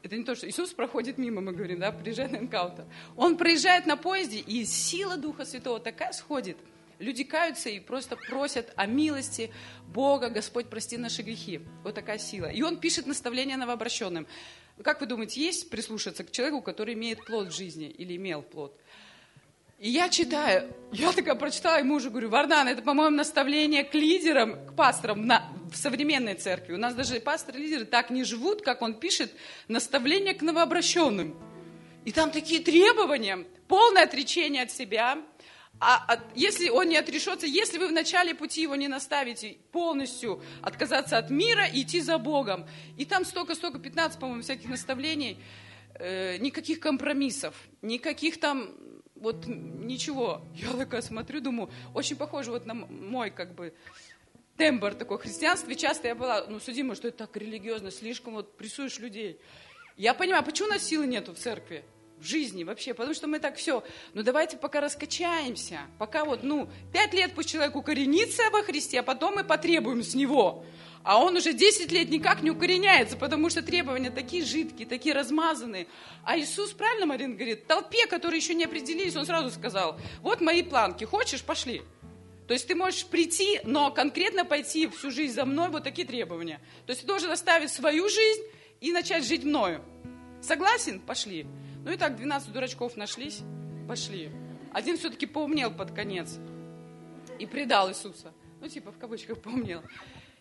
Это 0.03 0.17
не 0.17 0.25
то, 0.25 0.35
что 0.35 0.49
Иисус 0.49 0.73
проходит 0.73 1.17
мимо, 1.17 1.41
мы 1.41 1.53
говорим, 1.53 1.79
да, 1.79 1.93
приезжает 1.93 2.33
на 2.33 2.39
энкаунтер. 2.39 2.87
Он 3.17 3.37
проезжает 3.37 3.87
на 3.87 3.97
поезде, 3.97 4.39
и 4.39 4.65
сила 4.65 5.17
Духа 5.17 5.45
Святого 5.45 5.79
такая 5.79 6.13
сходит. 6.13 6.57
Люди 6.99 7.25
каются 7.25 7.69
и 7.69 7.81
просто 7.81 8.17
просят 8.17 8.73
о 8.77 8.87
милости 8.87 9.53
Бога, 9.89 10.29
Господь, 10.29 10.69
прости 10.69 10.97
наши 10.97 11.23
грехи. 11.23 11.61
Вот 11.83 11.95
такая 11.95 12.19
сила. 12.19 12.47
И 12.47 12.63
он 12.63 12.79
пишет 12.79 13.07
наставление 13.07 13.57
новообращенным. 13.57 14.27
Как 14.83 15.01
вы 15.01 15.07
думаете, 15.07 15.41
есть 15.41 15.71
прислушаться 15.71 16.25
к 16.25 16.31
человеку, 16.31 16.63
который 16.63 16.95
имеет 16.95 17.25
плод 17.25 17.49
в 17.49 17.57
жизни 17.57 17.87
или 17.87 18.17
имел 18.17 18.43
плод? 18.43 18.77
И 19.83 19.91
я 19.91 20.09
читаю, 20.09 20.73
я 20.93 21.11
такая 21.11 21.35
прочитала, 21.35 21.81
и 21.81 21.83
мужу 21.83 22.09
говорю, 22.09 22.29
Вардан, 22.29 22.69
это, 22.69 22.83
по-моему, 22.83 23.17
наставление 23.17 23.83
к 23.83 23.95
лидерам, 23.95 24.65
к 24.65 24.77
пасторам 24.77 25.27
на, 25.27 25.53
в 25.73 25.77
современной 25.77 26.37
церкви. 26.37 26.75
У 26.75 26.79
нас 26.79 26.95
даже 26.95 27.19
пасторы-лидеры 27.19 27.85
так 27.85 28.11
не 28.11 28.23
живут, 28.23 28.63
как 28.63 28.81
он 28.81 28.95
пишет, 28.95 29.35
наставление 29.67 30.35
к 30.35 30.43
новообращенным. 30.43 31.37
И 32.05 32.13
там 32.13 32.31
такие 32.31 32.63
требования, 32.63 33.45
полное 33.67 34.05
отречение 34.05 34.63
от 34.63 34.71
себя, 34.71 35.19
а 35.81 35.97
от, 36.07 36.21
если 36.37 36.69
он 36.69 36.89
не 36.89 36.97
отрешется, 36.97 37.49
если 37.49 37.79
вы 37.79 37.89
в 37.89 37.93
начале 37.93 38.37
пути 38.37 38.63
его 38.63 38.77
не 38.77 38.87
наставите, 38.87 39.57
полностью 39.73 40.45
отказаться 40.61 41.19
от 41.19 41.29
мира 41.29 41.67
и 41.67 41.83
идти 41.83 42.01
за 42.01 42.19
Богом. 42.19 42.69
И 42.99 43.05
там 43.05 43.25
столько-столько, 43.25 43.81
15, 43.81 44.21
по-моему, 44.21 44.43
всяких 44.43 44.69
наставлений, 44.69 45.43
э, 45.97 46.37
никаких 46.37 46.79
компромиссов, 46.79 47.57
никаких 47.83 48.39
там 48.39 48.77
вот 49.23 49.47
ничего. 49.47 50.43
Я 50.55 50.73
такая 50.73 51.01
смотрю, 51.01 51.41
думаю, 51.41 51.71
очень 51.95 52.17
похоже 52.17 52.51
вот 52.51 52.67
на 52.67 52.75
мой 52.75 53.31
как 53.31 53.55
бы 53.55 53.73
тембр 54.57 54.95
такой 54.95 55.19
христианства. 55.19 55.71
И 55.71 55.77
часто 55.77 56.09
я 56.09 56.15
была, 56.15 56.45
ну, 56.49 56.61
судима, 56.61 56.95
что 56.95 57.09
это 57.09 57.19
так 57.19 57.37
религиозно, 57.37 57.91
слишком 57.91 58.35
вот 58.35 58.57
прессуешь 58.57 58.99
людей. 58.99 59.41
Я 59.97 60.15
понимаю, 60.15 60.45
почему 60.45 60.69
у 60.69 60.73
нас 60.73 60.83
силы 60.83 61.07
нету 61.07 61.35
в 61.35 61.39
церкви? 61.39 61.85
в 62.19 62.25
жизни 62.25 62.63
вообще, 62.63 62.95
потому 62.95 63.15
что 63.15 63.27
мы 63.27 63.41
так 63.41 63.57
все, 63.57 63.83
ну 64.15 64.23
давайте 64.23 64.57
пока 64.57 64.81
раскачаемся, 64.81 65.81
пока 65.99 66.25
вот, 66.25 66.45
ну, 66.45 66.69
пять 66.93 67.13
лет 67.13 67.33
пусть 67.35 67.51
человек 67.51 67.75
укоренится 67.75 68.45
во 68.53 68.63
Христе, 68.63 69.01
а 69.01 69.03
потом 69.03 69.35
мы 69.35 69.45
потребуем 69.45 70.05
с 70.05 70.15
него. 70.15 70.65
А 71.05 71.19
он 71.19 71.37
уже 71.37 71.53
10 71.53 71.91
лет 71.91 72.11
никак 72.11 72.43
не 72.43 72.51
укореняется, 72.51 73.17
потому 73.17 73.51
что 73.51 73.63
требования 73.63 74.11
такие 74.11 74.45
жидкие, 74.45 74.87
такие 74.87 75.15
размазанные. 75.15 75.89
А 76.25 76.39
Иисус, 76.39 76.71
правильно, 76.73 77.07
Марина 77.07 77.35
говорит, 77.35 77.67
толпе, 77.67 78.07
которые 78.07 78.39
еще 78.39 78.55
не 78.55 78.65
определились, 78.65 79.17
он 79.17 79.27
сразу 79.27 79.51
сказал, 79.51 79.99
вот 80.23 80.41
мои 80.41 80.63
планки, 80.63 81.05
хочешь, 81.05 81.43
пошли. 81.43 81.83
То 82.47 82.55
есть 82.55 82.69
ты 82.69 82.75
можешь 82.75 83.07
прийти, 83.07 83.61
но 83.65 83.91
конкретно 83.91 84.45
пойти 84.45 84.87
всю 84.89 85.11
жизнь 85.11 85.35
за 85.35 85.45
мной, 85.45 85.71
вот 85.71 85.85
такие 85.85 86.07
требования. 86.07 86.61
То 86.87 86.91
есть 86.91 87.03
ты 87.03 87.07
должен 87.07 87.31
оставить 87.31 87.71
свою 87.71 88.09
жизнь 88.09 88.43
и 88.81 88.93
начать 88.93 89.25
жить 89.25 89.45
мною. 89.45 89.83
Согласен? 90.41 91.01
Пошли. 91.01 91.47
Ну 91.85 91.93
и 91.93 91.97
так, 91.97 92.17
12 92.17 92.53
дурачков 92.53 92.97
нашлись, 92.97 93.41
пошли. 93.89 94.31
Один 94.73 94.97
все-таки 94.99 95.27
поумнел 95.27 95.71
под 95.71 95.93
конец 95.93 96.39
и 97.39 97.47
предал 97.47 97.91
Иисуса. 97.91 98.33
Ну, 98.61 98.69
типа, 98.69 98.93
в 98.93 98.99
кавычках 98.99 99.41
поумнел. 99.41 99.83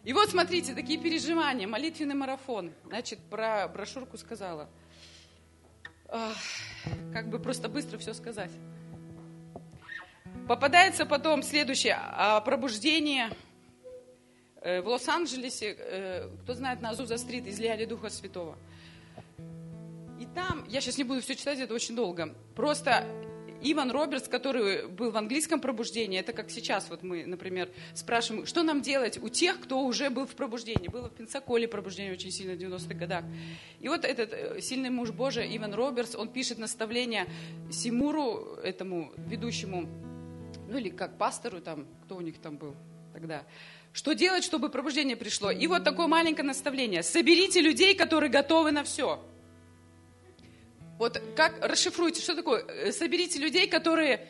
И 0.03 0.13
вот 0.13 0.29
смотрите, 0.29 0.73
такие 0.73 0.99
переживания, 0.99 1.67
молитвенный 1.67 2.15
марафон. 2.15 2.73
Значит, 2.85 3.19
про 3.29 3.67
брошюрку 3.67 4.17
сказала. 4.17 4.67
Ах, 6.09 6.35
как 7.13 7.29
бы 7.29 7.39
просто 7.39 7.69
быстро 7.69 7.99
все 7.99 8.13
сказать. 8.13 8.51
Попадается 10.47 11.05
потом 11.05 11.43
следующее, 11.43 11.97
а, 12.01 12.41
пробуждение 12.41 13.29
э, 14.61 14.81
в 14.81 14.87
Лос-Анджелесе, 14.87 15.75
э, 15.77 16.29
кто 16.43 16.55
знает, 16.55 16.81
на 16.81 16.89
Азуза-стрит 16.89 17.47
излияли 17.47 17.85
Духа 17.85 18.09
Святого. 18.09 18.57
И 20.19 20.25
там, 20.35 20.65
я 20.67 20.81
сейчас 20.81 20.97
не 20.97 21.03
буду 21.03 21.21
все 21.21 21.35
читать, 21.35 21.59
это 21.59 21.73
очень 21.73 21.95
долго, 21.95 22.35
просто 22.55 23.05
Иван 23.63 23.91
Робертс, 23.91 24.27
который 24.27 24.87
был 24.87 25.11
в 25.11 25.17
английском 25.17 25.59
пробуждении, 25.59 26.19
это 26.19 26.33
как 26.33 26.49
сейчас 26.49 26.89
вот 26.89 27.03
мы, 27.03 27.25
например, 27.25 27.69
спрашиваем, 27.93 28.45
что 28.45 28.63
нам 28.63 28.81
делать 28.81 29.17
у 29.21 29.29
тех, 29.29 29.59
кто 29.59 29.81
уже 29.83 30.09
был 30.09 30.25
в 30.25 30.35
пробуждении. 30.35 30.87
Было 30.87 31.09
в 31.09 31.13
Пенсаколе 31.13 31.67
пробуждение 31.67 32.13
очень 32.13 32.31
сильно 32.31 32.53
в 32.53 32.57
90-х 32.57 32.93
годах. 32.95 33.23
И 33.79 33.87
вот 33.87 34.05
этот 34.05 34.33
э, 34.33 34.61
сильный 34.61 34.89
муж 34.89 35.11
Божий, 35.11 35.55
Иван 35.55 35.73
Робертс, 35.73 36.15
он 36.15 36.29
пишет 36.29 36.57
наставление 36.57 37.27
Симуру, 37.71 38.55
этому 38.63 39.11
ведущему, 39.17 39.87
ну 40.67 40.77
или 40.77 40.89
как 40.89 41.17
пастору 41.17 41.61
там, 41.61 41.87
кто 42.05 42.15
у 42.15 42.21
них 42.21 42.39
там 42.39 42.57
был 42.57 42.75
тогда, 43.13 43.43
что 43.93 44.13
делать, 44.13 44.43
чтобы 44.43 44.69
пробуждение 44.69 45.15
пришло. 45.15 45.51
И 45.51 45.67
вот 45.67 45.83
такое 45.83 46.07
маленькое 46.07 46.47
наставление. 46.47 47.03
Соберите 47.03 47.61
людей, 47.61 47.93
которые 47.93 48.29
готовы 48.29 48.71
на 48.71 48.83
все. 48.83 49.19
Вот 51.01 51.19
как 51.35 51.65
расшифруйте, 51.65 52.21
что 52.21 52.35
такое? 52.35 52.63
Э, 52.63 52.91
соберите 52.91 53.39
людей, 53.39 53.67
которые 53.67 54.23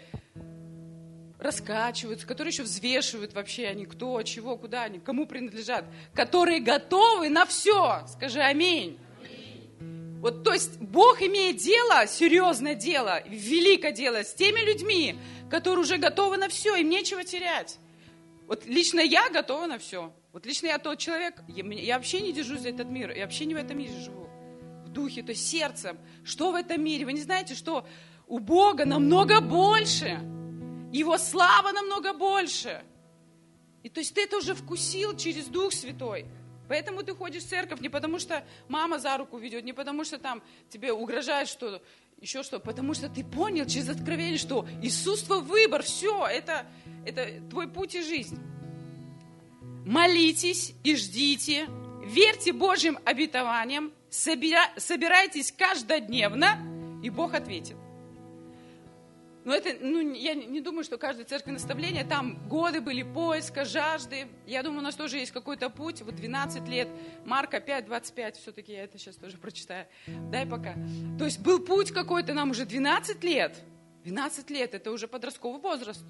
раскачиваются, 1.38 2.26
которые 2.26 2.54
еще 2.54 2.64
взвешивают 2.64 3.34
вообще, 3.34 3.68
они 3.68 3.86
кто, 3.86 4.24
чего, 4.24 4.56
куда 4.56 4.84
они, 4.84 5.00
кому 5.00 5.26
принадлежат, 5.26 5.84
которые 6.14 6.62
готовы 6.62 7.28
на 7.28 7.46
все. 7.46 8.06
Скажи 8.14 8.40
аминь. 8.40 8.98
Вот, 10.22 10.46
то 10.46 10.54
есть 10.54 10.78
Бог 10.80 11.22
имеет 11.22 11.58
дело, 11.58 12.08
серьезное 12.08 12.76
дело, 12.76 13.22
великое 13.28 13.92
дело 13.92 14.24
с 14.24 14.34
теми 14.34 14.62
людьми, 14.62 15.18
которые 15.50 15.82
уже 15.82 15.98
готовы 15.98 16.38
на 16.38 16.48
все, 16.48 16.78
им 16.78 16.88
нечего 16.88 17.26
терять. 17.26 17.80
Вот 18.48 18.66
лично 18.66 19.02
я 19.02 19.30
готова 19.30 19.66
на 19.66 19.78
все. 19.78 20.14
Вот 20.32 20.46
лично 20.46 20.68
я 20.68 20.78
тот 20.78 21.00
человек, 21.00 21.36
я, 21.50 21.66
я 21.66 21.98
вообще 21.98 22.22
не 22.22 22.32
держусь 22.32 22.62
за 22.62 22.70
этот 22.70 22.88
мир, 22.88 23.12
я 23.12 23.24
вообще 23.24 23.44
не 23.44 23.56
в 23.56 23.58
этом 23.58 23.78
мире 23.78 23.92
живу. 24.00 24.21
Духе, 24.92 25.24
то 25.24 25.34
сердцем. 25.34 25.98
Что 26.24 26.52
в 26.52 26.56
этом 26.56 26.84
мире? 26.84 27.06
Вы 27.06 27.14
не 27.14 27.22
знаете, 27.22 27.56
что 27.56 27.86
у 28.28 28.40
Бога 28.40 28.86
намного 28.86 29.42
больше. 29.42 30.20
Его 30.92 31.18
слава 31.18 31.72
намного 31.72 32.14
больше. 32.14 32.84
И 33.84 33.90
то 33.90 34.00
есть 34.00 34.14
ты 34.14 34.24
это 34.24 34.38
уже 34.38 34.54
вкусил 34.54 35.16
через 35.16 35.46
Дух 35.48 35.74
Святой. 35.74 36.26
Поэтому 36.68 37.04
ты 37.04 37.14
ходишь 37.14 37.44
в 37.44 37.50
церковь 37.50 37.82
не 37.82 37.90
потому, 37.90 38.20
что 38.20 38.46
мама 38.70 39.00
за 39.00 39.18
руку 39.18 39.38
ведет, 39.38 39.66
не 39.66 39.74
потому, 39.74 40.06
что 40.06 40.18
там 40.18 40.42
тебе 40.70 40.94
угрожает 40.94 41.50
что 41.50 41.82
еще 42.22 42.44
что, 42.44 42.60
потому 42.60 42.94
что 42.94 43.10
ты 43.10 43.24
понял 43.24 43.66
через 43.66 43.90
откровение, 43.90 44.38
что 44.38 44.68
Иисус 44.82 45.24
твой 45.24 45.42
выбор, 45.42 45.82
все, 45.82 46.28
это, 46.28 46.68
это 47.04 47.42
твой 47.50 47.68
путь 47.68 47.96
и 47.96 48.02
жизнь. 48.04 48.40
Молитесь 49.86 50.74
и 50.84 50.96
ждите, 50.96 51.68
верьте 52.06 52.54
Божьим 52.54 53.00
обетованиям, 53.06 53.92
собирайтесь 54.12 55.52
каждодневно, 55.52 56.58
и 57.02 57.10
Бог 57.10 57.34
ответит. 57.34 57.78
Но 59.44 59.56
это, 59.56 59.76
ну, 59.84 60.14
я 60.14 60.36
не 60.36 60.62
думаю, 60.62 60.84
что 60.84 61.00
каждое 61.00 61.26
церковное 61.26 61.54
наставление, 61.54 62.04
там 62.04 62.48
годы 62.48 62.80
были 62.80 63.02
поиска, 63.02 63.66
жажды. 63.66 64.28
Я 64.46 64.62
думаю, 64.62 64.82
у 64.82 64.84
нас 64.84 64.94
тоже 64.94 65.18
есть 65.18 65.32
какой-то 65.32 65.72
путь. 65.72 66.04
Вот 66.04 66.16
12 66.16 66.68
лет, 66.68 66.88
Марка 67.26 67.60
5, 67.60 67.86
25, 67.86 68.38
все-таки 68.38 68.74
я 68.74 68.84
это 68.84 69.00
сейчас 69.00 69.16
тоже 69.16 69.38
прочитаю. 69.38 69.88
Дай 70.32 70.46
пока. 70.46 70.76
То 71.18 71.26
есть 71.26 71.40
был 71.40 71.60
путь 71.60 71.92
какой-то 71.92 72.34
нам 72.34 72.52
уже 72.52 72.66
12 72.66 73.24
лет. 73.24 73.58
12 74.04 74.50
лет, 74.52 74.76
это 74.76 74.92
уже 74.92 75.08
подростковый 75.08 75.60
возраст. 75.60 76.04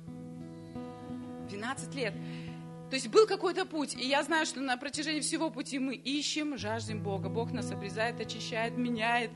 12 1.49 1.95
лет. 1.95 2.13
То 2.91 2.95
есть 2.95 3.07
был 3.07 3.25
какой-то 3.25 3.65
путь, 3.65 3.95
и 3.95 4.05
я 4.05 4.21
знаю, 4.21 4.45
что 4.45 4.59
на 4.59 4.75
протяжении 4.75 5.21
всего 5.21 5.49
пути 5.49 5.79
мы 5.79 5.95
ищем, 5.95 6.57
жаждем 6.57 7.01
Бога. 7.01 7.29
Бог 7.29 7.53
нас 7.53 7.71
обрезает, 7.71 8.19
очищает, 8.19 8.75
меняет, 8.75 9.31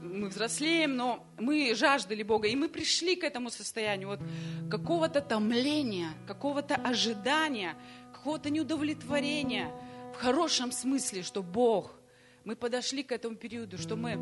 мы 0.00 0.28
взрослеем, 0.28 0.94
но 0.94 1.26
мы 1.36 1.74
жаждали 1.74 2.22
Бога, 2.22 2.46
и 2.46 2.54
мы 2.54 2.68
пришли 2.68 3.16
к 3.16 3.24
этому 3.24 3.50
состоянию 3.50 4.06
вот 4.06 4.20
какого-то 4.70 5.20
томления, 5.20 6.10
какого-то 6.28 6.76
ожидания, 6.76 7.74
какого-то 8.12 8.50
неудовлетворения, 8.50 9.72
в 10.14 10.18
хорошем 10.18 10.70
смысле, 10.70 11.24
что 11.24 11.42
Бог, 11.42 11.98
мы 12.44 12.54
подошли 12.54 13.02
к 13.02 13.10
этому 13.10 13.34
периоду, 13.34 13.78
что 13.78 13.96
мы, 13.96 14.16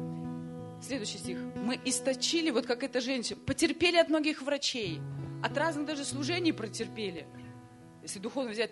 следующий 0.82 1.18
стих, 1.18 1.38
мы 1.54 1.78
источили, 1.84 2.48
вот 2.48 2.64
как 2.64 2.82
эта 2.82 3.02
женщина, 3.02 3.38
потерпели 3.44 3.98
от 3.98 4.08
многих 4.08 4.40
врачей, 4.40 5.00
от 5.42 5.54
разных 5.58 5.84
даже 5.84 6.06
служений 6.06 6.54
протерпели– 6.54 7.26
если 8.06 8.20
духовно 8.20 8.52
взять, 8.52 8.70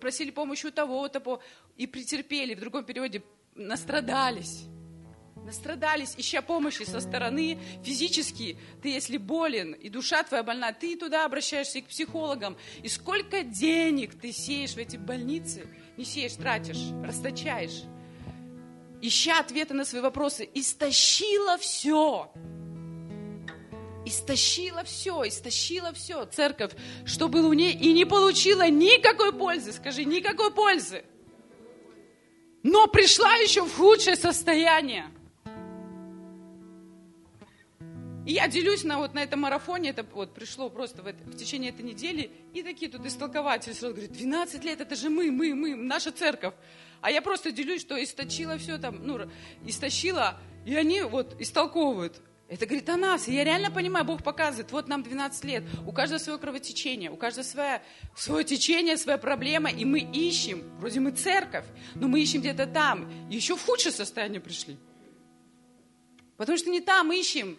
просили 0.00 0.30
помощи 0.30 0.66
у 0.66 0.70
того-то, 0.70 1.40
и 1.76 1.86
претерпели, 1.86 2.54
в 2.54 2.60
другом 2.60 2.84
периоде 2.84 3.22
настрадались. 3.56 4.64
Настрадались, 5.44 6.14
ища 6.16 6.40
помощи 6.40 6.84
со 6.84 7.00
стороны 7.00 7.58
физически. 7.84 8.58
Ты, 8.82 8.90
если 8.90 9.16
болен, 9.16 9.72
и 9.72 9.88
душа 9.88 10.22
твоя 10.22 10.42
больна, 10.42 10.72
ты 10.72 10.96
туда 10.96 11.24
обращаешься 11.24 11.78
и 11.78 11.82
к 11.82 11.86
психологам. 11.86 12.56
И 12.82 12.88
сколько 12.88 13.42
денег 13.42 14.18
ты 14.20 14.32
сеешь 14.32 14.74
в 14.74 14.78
эти 14.78 14.96
больницы, 14.96 15.68
не 15.96 16.04
сеешь, 16.04 16.34
тратишь, 16.34 16.90
расточаешь. 17.04 17.82
Ища 19.02 19.40
ответы 19.40 19.74
на 19.74 19.84
свои 19.84 20.00
вопросы, 20.00 20.48
истощила 20.54 21.58
все 21.58 22.32
истощила 24.06 24.84
все, 24.84 25.28
истощила 25.28 25.92
все, 25.92 26.24
церковь, 26.26 26.72
что 27.04 27.28
было 27.28 27.48
у 27.48 27.52
ней, 27.52 27.74
и 27.74 27.92
не 27.92 28.06
получила 28.06 28.68
никакой 28.68 29.32
пользы, 29.32 29.72
скажи, 29.72 30.04
никакой 30.04 30.52
пользы. 30.52 31.04
Но 32.62 32.86
пришла 32.86 33.34
еще 33.34 33.64
в 33.64 33.76
худшее 33.76 34.16
состояние. 34.16 35.10
И 38.26 38.32
я 38.32 38.48
делюсь 38.48 38.82
на, 38.82 38.98
вот, 38.98 39.14
на 39.14 39.22
этом 39.22 39.40
марафоне, 39.40 39.90
это 39.90 40.04
вот 40.12 40.34
пришло 40.34 40.68
просто 40.68 41.02
в, 41.02 41.06
это, 41.06 41.22
в 41.24 41.36
течение 41.36 41.70
этой 41.70 41.82
недели, 41.82 42.30
и 42.54 42.62
такие 42.64 42.90
тут 42.90 43.06
истолкователи 43.06 43.72
сразу 43.72 43.94
говорят, 43.94 44.12
12 44.12 44.64
лет, 44.64 44.80
это 44.80 44.96
же 44.96 45.10
мы, 45.10 45.30
мы, 45.30 45.54
мы, 45.54 45.76
наша 45.76 46.10
церковь. 46.10 46.54
А 47.00 47.10
я 47.10 47.22
просто 47.22 47.52
делюсь, 47.52 47.82
что 47.82 48.02
источила 48.02 48.58
все 48.58 48.78
там, 48.78 49.06
ну, 49.06 49.30
истощила, 49.64 50.40
и 50.64 50.74
они 50.74 51.02
вот 51.02 51.40
истолковывают. 51.40 52.20
Это 52.48 52.64
говорит 52.64 52.88
о 52.88 52.96
нас. 52.96 53.26
И 53.26 53.34
я 53.34 53.42
реально 53.42 53.72
понимаю, 53.72 54.04
Бог 54.04 54.22
показывает, 54.22 54.70
вот 54.70 54.86
нам 54.86 55.02
12 55.02 55.44
лет, 55.44 55.64
у 55.84 55.92
каждого 55.92 56.18
свое 56.18 56.38
кровотечение, 56.38 57.10
у 57.10 57.16
каждого 57.16 57.44
свое, 57.44 57.82
свое 58.14 58.44
течение, 58.44 58.96
своя 58.96 59.18
проблема, 59.18 59.68
и 59.68 59.84
мы 59.84 60.00
ищем, 60.00 60.62
вроде 60.78 61.00
мы 61.00 61.10
церковь, 61.10 61.64
но 61.96 62.06
мы 62.06 62.20
ищем 62.20 62.40
где-то 62.40 62.66
там, 62.66 63.10
еще 63.28 63.56
в 63.56 63.64
худшее 63.64 63.92
состояние 63.92 64.40
пришли. 64.40 64.76
Потому 66.36 66.56
что 66.56 66.70
не 66.70 66.80
там 66.80 67.12
ищем, 67.12 67.58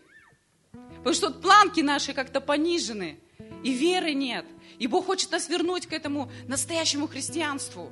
потому 0.98 1.14
что 1.14 1.32
планки 1.32 1.82
наши 1.82 2.14
как-то 2.14 2.40
понижены, 2.40 3.20
и 3.64 3.74
веры 3.74 4.14
нет. 4.14 4.46
И 4.80 4.88
Бог 4.88 5.06
хочет 5.06 5.32
нас 5.32 5.50
вернуть 5.50 5.88
к 5.88 5.94
этому 5.94 6.32
настоящему 6.48 7.08
христианству 7.08 7.92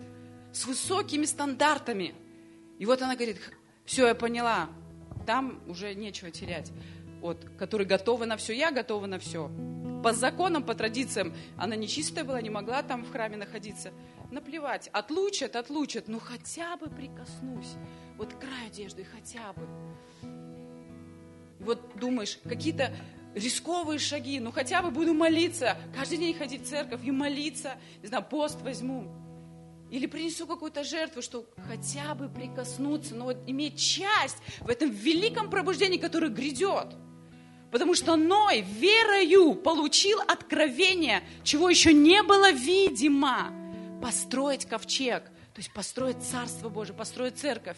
с 0.53 0.65
высокими 0.65 1.25
стандартами. 1.25 2.15
И 2.79 2.85
вот 2.85 3.01
она 3.01 3.15
говорит, 3.15 3.37
все, 3.85 4.07
я 4.07 4.15
поняла, 4.15 4.69
там 5.25 5.59
уже 5.67 5.93
нечего 5.95 6.31
терять. 6.31 6.71
Вот, 7.21 7.43
которые 7.57 7.87
готовы 7.87 8.25
на 8.25 8.37
все, 8.37 8.53
я 8.53 8.71
готова 8.71 9.07
на 9.07 9.19
все. 9.19 9.49
По 10.03 10.13
законам, 10.13 10.63
по 10.63 10.75
традициям, 10.75 11.33
она 11.57 11.75
нечистая 11.75 12.23
была, 12.23 12.41
не 12.41 12.51
могла 12.51 12.83
там 12.83 13.03
в 13.03 13.11
храме 13.11 13.37
находиться. 13.37 13.91
Наплевать, 14.31 14.89
отлучат, 14.93 15.55
отлучат, 15.55 16.07
ну 16.07 16.19
хотя 16.19 16.77
бы 16.77 16.89
прикоснусь. 16.89 17.73
Вот 18.17 18.33
край 18.33 18.67
одежды, 18.67 19.05
хотя 19.05 19.53
бы. 19.53 19.67
Вот 21.59 21.81
думаешь, 21.95 22.37
какие-то 22.43 22.93
рисковые 23.33 23.99
шаги, 23.99 24.39
ну 24.39 24.51
хотя 24.51 24.81
бы 24.81 24.91
буду 24.91 25.13
молиться, 25.13 25.77
каждый 25.95 26.19
день 26.19 26.35
ходить 26.35 26.63
в 26.63 26.69
церковь 26.69 27.01
и 27.03 27.11
молиться, 27.11 27.75
не 28.01 28.07
знаю, 28.07 28.23
пост 28.29 28.61
возьму. 28.61 29.11
Или 29.91 30.07
принесу 30.07 30.47
какую-то 30.47 30.83
жертву, 30.83 31.21
что 31.21 31.45
хотя 31.67 32.15
бы 32.15 32.27
прикоснуться, 32.27 33.15
но 33.15 33.25
вот 33.25 33.37
иметь 33.47 33.77
часть 33.79 34.37
в 34.59 34.69
этом 34.69 34.89
великом 34.89 35.49
пробуждении, 35.49 35.97
которое 35.97 36.29
грядет. 36.29 36.95
Потому 37.71 37.93
что 37.93 38.15
Ной 38.15 38.61
верою 38.61 39.53
получил 39.53 40.19
откровение, 40.27 41.23
чего 41.43 41.69
еще 41.69 41.93
не 41.93 42.23
было 42.23 42.51
видимо. 42.51 43.51
Построить 44.01 44.65
ковчег, 44.65 45.23
то 45.23 45.57
есть 45.57 45.73
построить 45.73 46.21
Царство 46.21 46.69
Божие, 46.69 46.95
построить 46.95 47.37
церковь. 47.37 47.77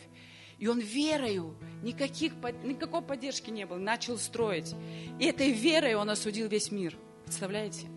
И 0.59 0.67
он 0.67 0.79
верою, 0.79 1.55
никаких, 1.83 2.33
никакой 2.63 3.01
поддержки 3.01 3.49
не 3.49 3.65
было, 3.65 3.77
начал 3.77 4.17
строить. 4.17 4.73
И 5.19 5.25
этой 5.25 5.51
верой 5.51 5.95
он 5.95 6.09
осудил 6.09 6.47
весь 6.47 6.71
мир. 6.71 6.97
Представляете? 7.25 7.87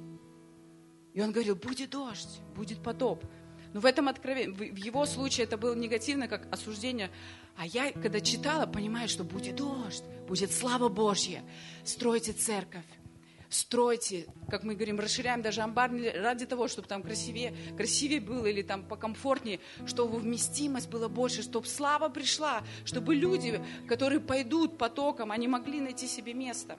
И 1.14 1.20
он 1.20 1.32
говорил, 1.32 1.56
будет 1.56 1.90
дождь, 1.90 2.40
будет 2.54 2.82
потоп. 2.82 3.24
Но 3.72 3.80
в 3.80 3.86
этом 3.86 4.08
откровении, 4.08 4.52
в 4.52 4.76
его 4.76 5.06
случае 5.06 5.44
это 5.44 5.56
было 5.56 5.74
негативно, 5.74 6.28
как 6.28 6.52
осуждение. 6.52 7.10
А 7.56 7.66
я, 7.66 7.92
когда 7.92 8.20
читала, 8.20 8.66
понимаю, 8.66 9.08
что 9.08 9.24
будет 9.24 9.56
дождь, 9.56 10.04
будет 10.26 10.52
слава 10.52 10.88
Божья. 10.88 11.42
Стройте 11.84 12.32
церковь 12.32 12.86
стройте, 13.50 14.26
как 14.48 14.62
мы 14.62 14.74
говорим, 14.74 14.98
расширяем 14.98 15.42
даже 15.42 15.60
амбар 15.60 15.90
ради 16.14 16.46
того, 16.46 16.68
чтобы 16.68 16.88
там 16.88 17.02
красивее, 17.02 17.54
красивее 17.76 18.20
было 18.20 18.46
или 18.46 18.62
там 18.62 18.84
покомфортнее, 18.84 19.60
чтобы 19.86 20.18
вместимость 20.18 20.88
была 20.88 21.08
больше, 21.08 21.42
чтобы 21.42 21.66
слава 21.66 22.08
пришла, 22.08 22.62
чтобы 22.84 23.14
люди, 23.14 23.62
которые 23.88 24.20
пойдут 24.20 24.78
потоком, 24.78 25.32
они 25.32 25.48
могли 25.48 25.80
найти 25.80 26.06
себе 26.06 26.32
место. 26.32 26.78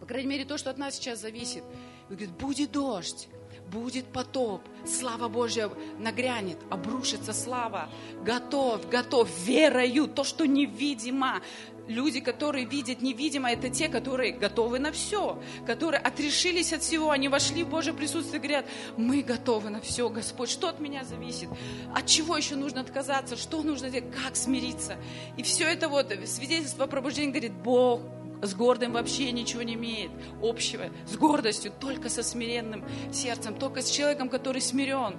По 0.00 0.06
крайней 0.06 0.28
мере, 0.28 0.44
то, 0.44 0.58
что 0.58 0.70
от 0.70 0.78
нас 0.78 0.96
сейчас 0.96 1.20
зависит. 1.20 1.62
И 2.08 2.14
говорит, 2.14 2.32
будет 2.32 2.72
дождь, 2.72 3.28
будет 3.70 4.06
потоп, 4.06 4.62
слава 4.86 5.28
Божья 5.28 5.70
нагрянет, 5.98 6.58
обрушится 6.70 7.32
слава. 7.32 7.88
Готов, 8.22 8.88
готов, 8.88 9.28
верою, 9.44 10.06
то, 10.06 10.24
что 10.24 10.46
невидимо. 10.46 11.42
Люди, 11.86 12.20
которые 12.20 12.64
видят 12.64 13.02
невидимо, 13.02 13.52
это 13.52 13.68
те, 13.68 13.90
которые 13.90 14.32
готовы 14.32 14.78
на 14.78 14.90
все, 14.90 15.38
которые 15.66 16.00
отрешились 16.00 16.72
от 16.72 16.82
всего, 16.82 17.10
они 17.10 17.28
вошли 17.28 17.62
в 17.62 17.68
Божье 17.68 17.92
присутствие 17.92 18.38
и 18.38 18.42
говорят, 18.42 18.66
мы 18.96 19.20
готовы 19.20 19.68
на 19.68 19.82
все, 19.82 20.08
Господь, 20.08 20.48
что 20.48 20.68
от 20.68 20.80
меня 20.80 21.04
зависит, 21.04 21.50
от 21.94 22.06
чего 22.06 22.38
еще 22.38 22.56
нужно 22.56 22.80
отказаться, 22.80 23.36
что 23.36 23.62
нужно 23.62 23.90
делать, 23.90 24.10
как 24.24 24.34
смириться. 24.34 24.96
И 25.36 25.42
все 25.42 25.64
это 25.64 25.90
вот 25.90 26.10
свидетельство 26.24 26.86
пробуждения 26.86 27.32
говорит, 27.32 27.52
Бог 27.52 28.00
с 28.46 28.54
гордым 28.54 28.92
вообще 28.92 29.32
ничего 29.32 29.62
не 29.62 29.74
имеет 29.74 30.10
общего. 30.42 30.84
С 31.06 31.16
гордостью, 31.16 31.72
только 31.78 32.08
со 32.08 32.22
смиренным 32.22 32.84
сердцем, 33.12 33.54
только 33.54 33.82
с 33.82 33.90
человеком, 33.90 34.28
который 34.28 34.60
смирен. 34.60 35.16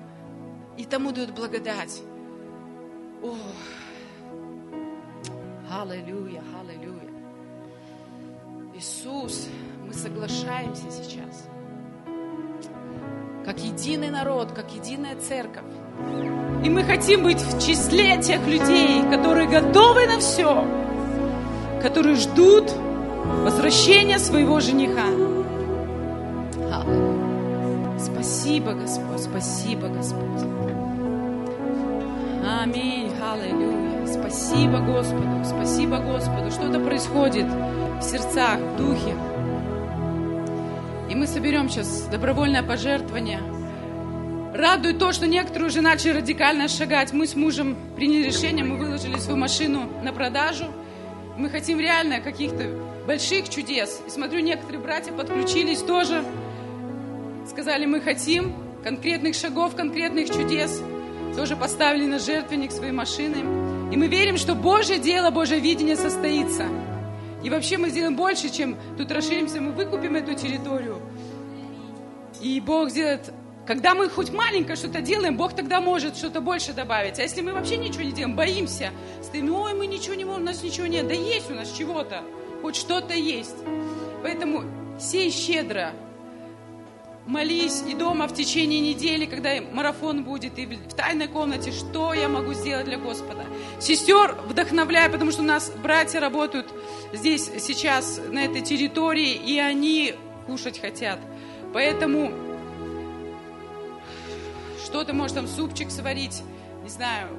И 0.77 0.85
тому 0.85 1.11
дают 1.11 1.31
благодать. 1.31 2.01
О, 3.23 3.35
Аллилуйя, 5.69 6.43
аллилуйя. 6.59 7.11
Иисус, 8.75 9.47
мы 9.85 9.93
соглашаемся 9.93 10.91
сейчас, 10.91 11.47
как 13.43 13.59
единый 13.59 14.09
народ, 14.09 14.51
как 14.51 14.71
единая 14.71 15.15
церковь. 15.19 15.65
И 16.63 16.69
мы 16.69 16.83
хотим 16.83 17.23
быть 17.23 17.41
в 17.41 17.65
числе 17.65 18.21
тех 18.21 18.45
людей, 18.47 19.01
которые 19.09 19.47
готовы 19.47 20.07
на 20.07 20.19
все, 20.19 20.63
которые 21.81 22.15
ждут 22.15 22.71
возвращения 23.43 24.19
своего 24.19 24.59
жениха. 24.59 25.05
Спасибо, 27.99 28.73
Господь, 28.73 29.21
спасибо, 29.21 29.87
Господь. 29.87 30.43
Аминь, 32.61 33.11
аллилуйя. 33.21 34.07
Спасибо 34.07 34.79
Господу, 34.79 35.43
спасибо 35.43 35.97
Господу. 35.97 36.51
Что-то 36.51 36.79
происходит 36.79 37.45
в 37.45 38.01
сердцах, 38.01 38.59
в 38.59 38.77
духе. 38.77 39.15
И 41.09 41.15
мы 41.15 41.27
соберем 41.27 41.69
сейчас 41.69 42.07
добровольное 42.11 42.63
пожертвование. 42.63 43.41
Радует 44.53 44.99
то, 44.99 45.11
что 45.11 45.27
некоторые 45.27 45.67
уже 45.67 45.81
начали 45.81 46.17
радикально 46.17 46.67
шагать. 46.67 47.13
Мы 47.13 47.27
с 47.27 47.35
мужем 47.35 47.75
приняли 47.95 48.23
решение, 48.23 48.63
мы 48.63 48.77
выложили 48.77 49.17
свою 49.17 49.37
машину 49.37 49.89
на 50.03 50.13
продажу. 50.13 50.65
Мы 51.37 51.49
хотим 51.49 51.79
реально 51.79 52.21
каких-то 52.21 52.69
больших 53.05 53.49
чудес. 53.49 54.01
И 54.07 54.09
смотрю, 54.09 54.39
некоторые 54.39 54.79
братья 54.79 55.11
подключились 55.11 55.81
тоже. 55.81 56.23
Сказали, 57.49 57.85
мы 57.85 57.99
хотим 57.99 58.55
конкретных 58.83 59.35
шагов, 59.35 59.75
конкретных 59.75 60.29
чудес. 60.29 60.81
Тоже 61.35 61.57
поставили 61.57 62.05
на 62.05 62.19
жертвенник 62.19 62.71
свои 62.71 62.91
машины. 62.91 63.37
И 63.91 63.97
мы 63.97 64.07
верим, 64.07 64.37
что 64.37 64.55
Божье 64.55 64.97
дело, 64.97 65.29
Божье 65.29 65.59
видение 65.59 65.97
состоится. 65.97 66.67
И 67.43 67.49
вообще 67.49 67.77
мы 67.77 67.89
сделаем 67.89 68.15
больше, 68.15 68.49
чем 68.49 68.77
тут 68.97 69.11
расширимся, 69.11 69.59
мы 69.59 69.71
выкупим 69.71 70.15
эту 70.15 70.33
территорию. 70.33 71.01
И 72.41 72.59
Бог 72.61 72.89
сделает 72.89 73.33
когда 73.65 73.95
мы 73.95 74.09
хоть 74.09 74.31
маленькое 74.31 74.75
что-то 74.75 75.01
делаем, 75.01 75.37
Бог 75.37 75.55
тогда 75.55 75.81
может 75.81 76.17
что-то 76.17 76.41
больше 76.41 76.73
добавить. 76.73 77.19
А 77.19 77.23
если 77.23 77.41
мы 77.41 77.53
вообще 77.53 77.77
ничего 77.77 78.03
не 78.03 78.11
делаем, 78.11 78.35
боимся, 78.35 78.91
стоим, 79.23 79.53
ой, 79.53 79.73
мы 79.73 79.87
ничего 79.87 80.15
не 80.15 80.25
можем, 80.25 80.43
у 80.43 80.45
нас 80.45 80.63
ничего 80.63 80.87
нет. 80.87 81.07
Да 81.07 81.13
есть 81.13 81.49
у 81.49 81.55
нас 81.55 81.71
чего-то, 81.71 82.23
хоть 82.61 82.75
что-то 82.75 83.13
есть. 83.13 83.55
Поэтому 84.21 84.63
сей 84.99 85.31
щедро, 85.31 85.93
молись 87.25 87.83
и 87.87 87.95
дома 87.95 88.27
в 88.27 88.35
течение 88.35 88.79
недели, 88.79 89.25
когда 89.25 89.49
марафон 89.71 90.23
будет, 90.23 90.59
и 90.59 90.65
в 90.65 90.93
тайной 90.93 91.27
комнате, 91.27 91.71
что 91.71 92.13
я 92.13 92.29
могу 92.29 92.53
сделать 92.53 92.85
для 92.85 92.97
Господа. 92.97 93.45
Сестер 93.79 94.35
вдохновляю, 94.47 95.11
потому 95.11 95.31
что 95.31 95.41
у 95.41 95.45
нас 95.45 95.71
братья 95.71 96.19
работают 96.19 96.71
здесь 97.13 97.49
сейчас, 97.59 98.21
на 98.29 98.45
этой 98.45 98.61
территории, 98.61 99.33
и 99.33 99.57
они 99.57 100.13
кушать 100.45 100.79
хотят. 100.79 101.19
Поэтому 101.73 102.31
что 104.85 105.03
ты 105.03 105.13
можешь 105.13 105.35
там 105.35 105.47
супчик 105.47 105.89
сварить, 105.89 106.43
не 106.83 106.89
знаю, 106.89 107.29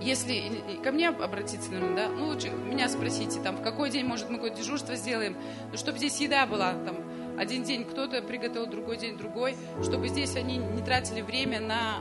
если 0.00 0.52
ко 0.84 0.92
мне 0.92 1.08
обратиться, 1.08 1.70
наверное, 1.72 2.08
да, 2.08 2.12
ну 2.12 2.26
лучше 2.26 2.50
меня 2.50 2.88
спросите, 2.88 3.40
там, 3.40 3.56
в 3.56 3.62
какой 3.62 3.90
день, 3.90 4.04
может, 4.04 4.28
мы 4.28 4.36
какое-то 4.36 4.58
дежурство 4.58 4.94
сделаем, 4.94 5.36
ну, 5.72 5.78
чтобы 5.78 5.98
здесь 5.98 6.20
еда 6.20 6.46
была, 6.46 6.72
там, 6.72 6.96
один 7.38 7.62
день 7.62 7.84
кто-то 7.84 8.20
приготовил, 8.22 8.66
другой 8.66 8.98
день 8.98 9.16
другой, 9.16 9.56
чтобы 9.82 10.08
здесь 10.08 10.36
они 10.36 10.58
не 10.58 10.82
тратили 10.82 11.22
время 11.22 11.60
на 11.60 12.00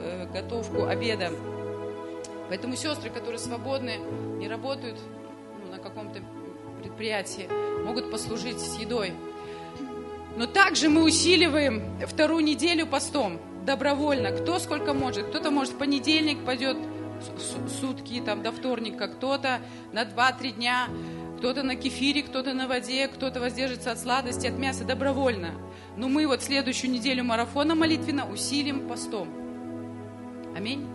э, 0.00 0.26
готовку 0.32 0.84
обеда. 0.86 1.30
Поэтому 2.48 2.74
сестры, 2.74 3.10
которые 3.10 3.38
свободны, 3.38 3.96
не 4.38 4.48
работают 4.48 4.98
ну, 5.62 5.72
на 5.72 5.78
каком-то 5.78 6.20
предприятии, 6.82 7.48
могут 7.84 8.10
послужить 8.10 8.58
с 8.60 8.78
едой. 8.78 9.12
Но 10.38 10.46
также 10.46 10.88
мы 10.88 11.02
усиливаем 11.02 11.82
вторую 12.06 12.44
неделю 12.44 12.86
постом 12.86 13.40
добровольно. 13.66 14.30
Кто 14.30 14.60
сколько 14.60 14.94
может. 14.94 15.26
Кто-то 15.26 15.50
может 15.50 15.72
в 15.74 15.78
понедельник 15.78 16.44
пойдет 16.44 16.76
сутки 17.80 18.22
там, 18.24 18.40
до 18.44 18.52
вторника, 18.52 19.08
кто-то 19.08 19.58
на 19.92 20.04
2-3 20.04 20.52
дня, 20.52 20.86
кто-то 21.38 21.64
на 21.64 21.74
кефире, 21.74 22.22
кто-то 22.22 22.54
на 22.54 22.68
воде, 22.68 23.08
кто-то 23.08 23.40
воздержится 23.40 23.90
от 23.90 23.98
сладости, 23.98 24.46
от 24.46 24.56
мяса 24.56 24.84
добровольно. 24.84 25.54
Но 25.96 26.08
мы 26.08 26.28
вот 26.28 26.40
следующую 26.40 26.92
неделю 26.92 27.24
марафона 27.24 27.74
молитвенно 27.74 28.30
усилим 28.30 28.86
постом. 28.86 29.28
Аминь. 30.56 30.86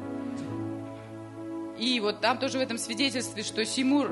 И 1.78 2.00
вот 2.00 2.22
там 2.22 2.38
тоже 2.38 2.60
в 2.60 2.62
этом 2.62 2.78
свидетельстве, 2.78 3.44
что 3.44 3.66
Симур 3.66 4.10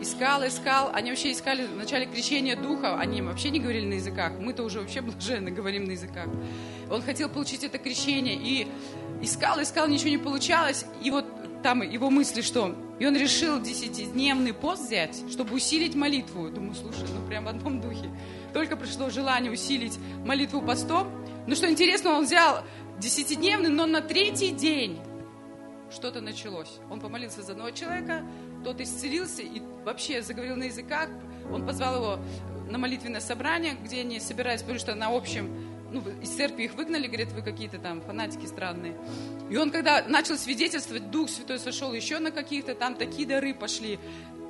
искал, 0.00 0.46
искал. 0.46 0.90
Они 0.92 1.10
вообще 1.10 1.32
искали 1.32 1.66
в 1.66 1.76
начале 1.76 2.06
крещения 2.06 2.56
духа, 2.56 2.98
они 2.98 3.22
вообще 3.22 3.50
не 3.50 3.60
говорили 3.60 3.86
на 3.86 3.94
языках. 3.94 4.32
Мы-то 4.38 4.62
уже 4.62 4.80
вообще 4.80 5.00
блаженно 5.00 5.50
говорим 5.50 5.84
на 5.84 5.92
языках. 5.92 6.26
Он 6.90 7.02
хотел 7.02 7.28
получить 7.28 7.64
это 7.64 7.78
крещение 7.78 8.36
и 8.36 8.66
искал, 9.22 9.60
искал, 9.62 9.88
ничего 9.88 10.10
не 10.10 10.18
получалось. 10.18 10.84
И 11.02 11.10
вот 11.10 11.26
там 11.62 11.82
его 11.82 12.10
мысли, 12.10 12.42
что... 12.42 12.74
И 12.98 13.06
он 13.06 13.14
решил 13.14 13.60
десятидневный 13.60 14.54
пост 14.54 14.86
взять, 14.86 15.22
чтобы 15.30 15.54
усилить 15.54 15.94
молитву. 15.94 16.48
Думаю, 16.48 16.74
слушай, 16.74 17.04
ну 17.12 17.26
прям 17.26 17.44
в 17.44 17.48
одном 17.48 17.80
духе. 17.80 18.10
Только 18.54 18.76
пришло 18.76 19.10
желание 19.10 19.52
усилить 19.52 19.98
молитву 20.24 20.62
постом. 20.62 21.08
Но 21.46 21.54
что 21.54 21.68
интересно, 21.68 22.12
он 22.12 22.24
взял 22.24 22.62
десятидневный, 22.98 23.68
но 23.68 23.84
на 23.84 24.00
третий 24.00 24.50
день 24.50 24.98
что-то 25.90 26.20
началось. 26.20 26.78
Он 26.90 27.00
помолился 27.00 27.42
за 27.42 27.52
одного 27.52 27.70
человека, 27.70 28.24
тот 28.66 28.80
исцелился 28.80 29.42
и 29.42 29.62
вообще 29.84 30.22
заговорил 30.22 30.56
на 30.56 30.64
языках. 30.64 31.08
Он 31.52 31.64
позвал 31.64 31.94
его 31.94 32.18
на 32.68 32.78
молитвенное 32.78 33.20
собрание, 33.20 33.76
где 33.80 34.00
они 34.00 34.18
собирались, 34.18 34.62
потому 34.62 34.80
что 34.80 34.96
на 34.96 35.16
общем, 35.16 35.48
ну, 35.92 36.02
из 36.20 36.30
церкви 36.30 36.64
их 36.64 36.74
выгнали, 36.74 37.06
говорит, 37.06 37.30
вы 37.30 37.42
какие-то 37.42 37.78
там 37.78 38.00
фанатики 38.00 38.44
странные. 38.46 38.96
И 39.50 39.56
он, 39.56 39.70
когда 39.70 40.04
начал 40.08 40.36
свидетельствовать, 40.36 41.12
Дух 41.12 41.30
Святой 41.30 41.60
сошел 41.60 41.92
еще 41.92 42.18
на 42.18 42.32
каких-то, 42.32 42.74
там 42.74 42.96
такие 42.96 43.28
дары 43.28 43.54
пошли. 43.54 44.00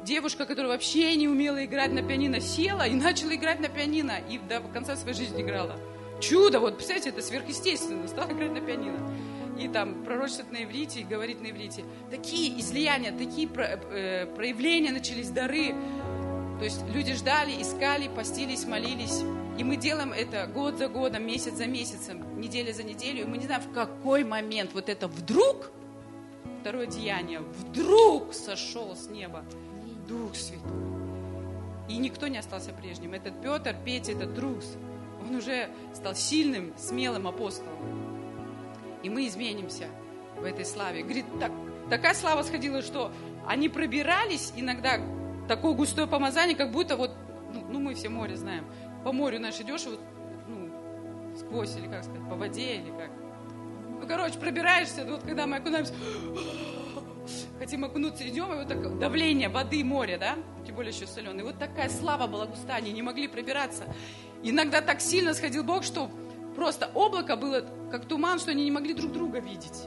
Девушка, 0.03 0.47
которая 0.47 0.73
вообще 0.73 1.15
не 1.15 1.29
умела 1.29 1.63
играть 1.63 1.93
на 1.93 2.03
пианино, 2.03 2.41
села 2.41 2.87
и 2.87 2.95
начала 2.95 3.35
играть 3.35 3.61
на 3.61 3.69
пианино, 3.69 4.15
и 4.31 4.39
до 4.39 4.61
конца 4.61 4.97
своей 4.97 5.15
жизни 5.15 5.43
играла. 5.43 5.77
Чудо, 6.23 6.59
вот, 6.59 6.77
представляете, 6.77 7.11
это 7.11 7.21
сверхъестественно, 7.21 8.09
стала 8.09 8.33
играть 8.33 8.53
на 8.53 8.63
пианино 8.63 8.99
и 9.59 9.69
там 9.69 10.05
пророчествовать 10.05 10.53
на 10.53 10.65
иврите, 10.65 11.01
и 11.01 11.05
говорить 11.05 11.41
на 11.41 11.51
иврите. 11.51 11.85
Такие 12.11 12.61
излияния, 12.61 13.13
такие 13.13 13.49
э, 13.49 14.27
проявления 14.27 14.93
начались, 14.93 15.31
дары. 15.31 15.75
То 16.59 16.65
есть 16.65 16.83
люди 16.89 17.15
ждали, 17.15 17.61
искали, 17.61 18.09
постились, 18.09 18.67
молились. 18.67 19.23
И 19.59 19.65
мы 19.65 19.77
делаем 19.77 20.13
это 20.13 20.47
год 20.47 20.79
за 20.79 20.89
годом, 20.89 21.27
месяц 21.27 21.55
за 21.55 21.67
месяцем, 21.67 22.41
неделя 22.41 22.73
за 22.73 22.83
неделю. 22.83 23.23
И 23.23 23.25
мы 23.25 23.39
не 23.39 23.47
знаем, 23.47 23.63
в 23.63 23.73
какой 23.73 24.25
момент 24.25 24.73
вот 24.75 24.89
это 24.89 25.09
вдруг, 25.09 25.71
второе 26.61 26.87
деяние, 26.87 27.41
вдруг 27.41 28.35
сошел 28.35 28.95
с 28.95 29.09
неба 29.09 29.45
Дух 30.09 30.35
Святой. 30.35 30.71
И 31.89 31.99
никто 31.99 32.27
не 32.27 32.39
остался 32.39 32.73
прежним. 32.73 33.15
Этот 33.15 33.41
Петр, 33.41 33.77
Петя, 33.85 34.13
этот 34.13 34.35
Друз, 34.35 34.77
он 35.21 35.37
уже 35.37 35.69
стал 35.95 36.15
сильным, 36.15 36.73
смелым 36.77 37.29
апостолом 37.29 38.06
и 39.07 39.09
мы 39.09 39.29
изменимся 39.29 39.87
в 40.37 40.45
этой 40.45 40.65
славе. 40.65 41.03
Говорит, 41.03 41.27
так, 41.39 41.53
такая 41.89 42.13
слава 42.13 42.43
сходила, 42.43 42.83
что 42.83 43.13
они 43.47 43.69
пробирались 43.69 44.53
иногда, 44.57 45.01
такое 45.47 45.75
густое 45.75 46.09
помазание, 46.09 46.57
как 46.57 46.73
будто 46.73 46.97
вот, 46.97 47.13
ну, 47.55 47.65
ну 47.71 47.79
мы 47.79 47.95
все 47.95 48.09
море 48.09 48.37
знаем, 48.37 48.67
по 49.05 49.13
морю 49.13 49.39
наш 49.39 49.61
идешь, 49.61 49.87
вот, 49.87 50.01
ну, 50.49 51.37
сквозь, 51.39 51.77
или 51.77 51.87
как 51.87 52.03
сказать, 52.03 52.29
по 52.29 52.35
воде, 52.35 52.75
или 52.75 52.91
как. 52.91 53.11
Ну, 54.01 54.09
короче, 54.09 54.39
пробираешься, 54.41 55.05
вот 55.05 55.23
когда 55.23 55.47
мы 55.47 55.59
окунаемся, 55.59 55.95
хотим 57.61 57.85
окунуться, 57.85 58.29
идем, 58.29 58.53
и 58.55 58.57
вот 58.57 58.67
так 58.67 58.99
давление 58.99 59.49
воды, 59.49 59.85
моря, 59.85 60.19
да, 60.19 60.35
тем 60.67 60.75
более 60.75 60.93
еще 60.93 61.07
соленый. 61.07 61.45
Вот 61.45 61.61
такая 61.61 61.89
слава 61.91 62.27
была 62.27 62.47
густая, 62.47 62.79
они 62.79 62.91
не 62.91 63.03
могли 63.03 63.29
пробираться. 63.29 63.85
Иногда 64.43 64.81
так 64.81 65.01
сильно 65.01 65.33
сходил 65.33 65.63
Бог, 65.63 65.85
что 65.85 66.11
просто 66.57 66.91
облако 66.95 67.37
было 67.37 67.65
как 67.91 68.07
туман, 68.07 68.41
что 68.41 68.51
они 68.51 68.65
не 68.65 68.71
могли 68.71 68.95
друг 68.95 69.13
друга 69.13 69.39
видеть. 69.39 69.85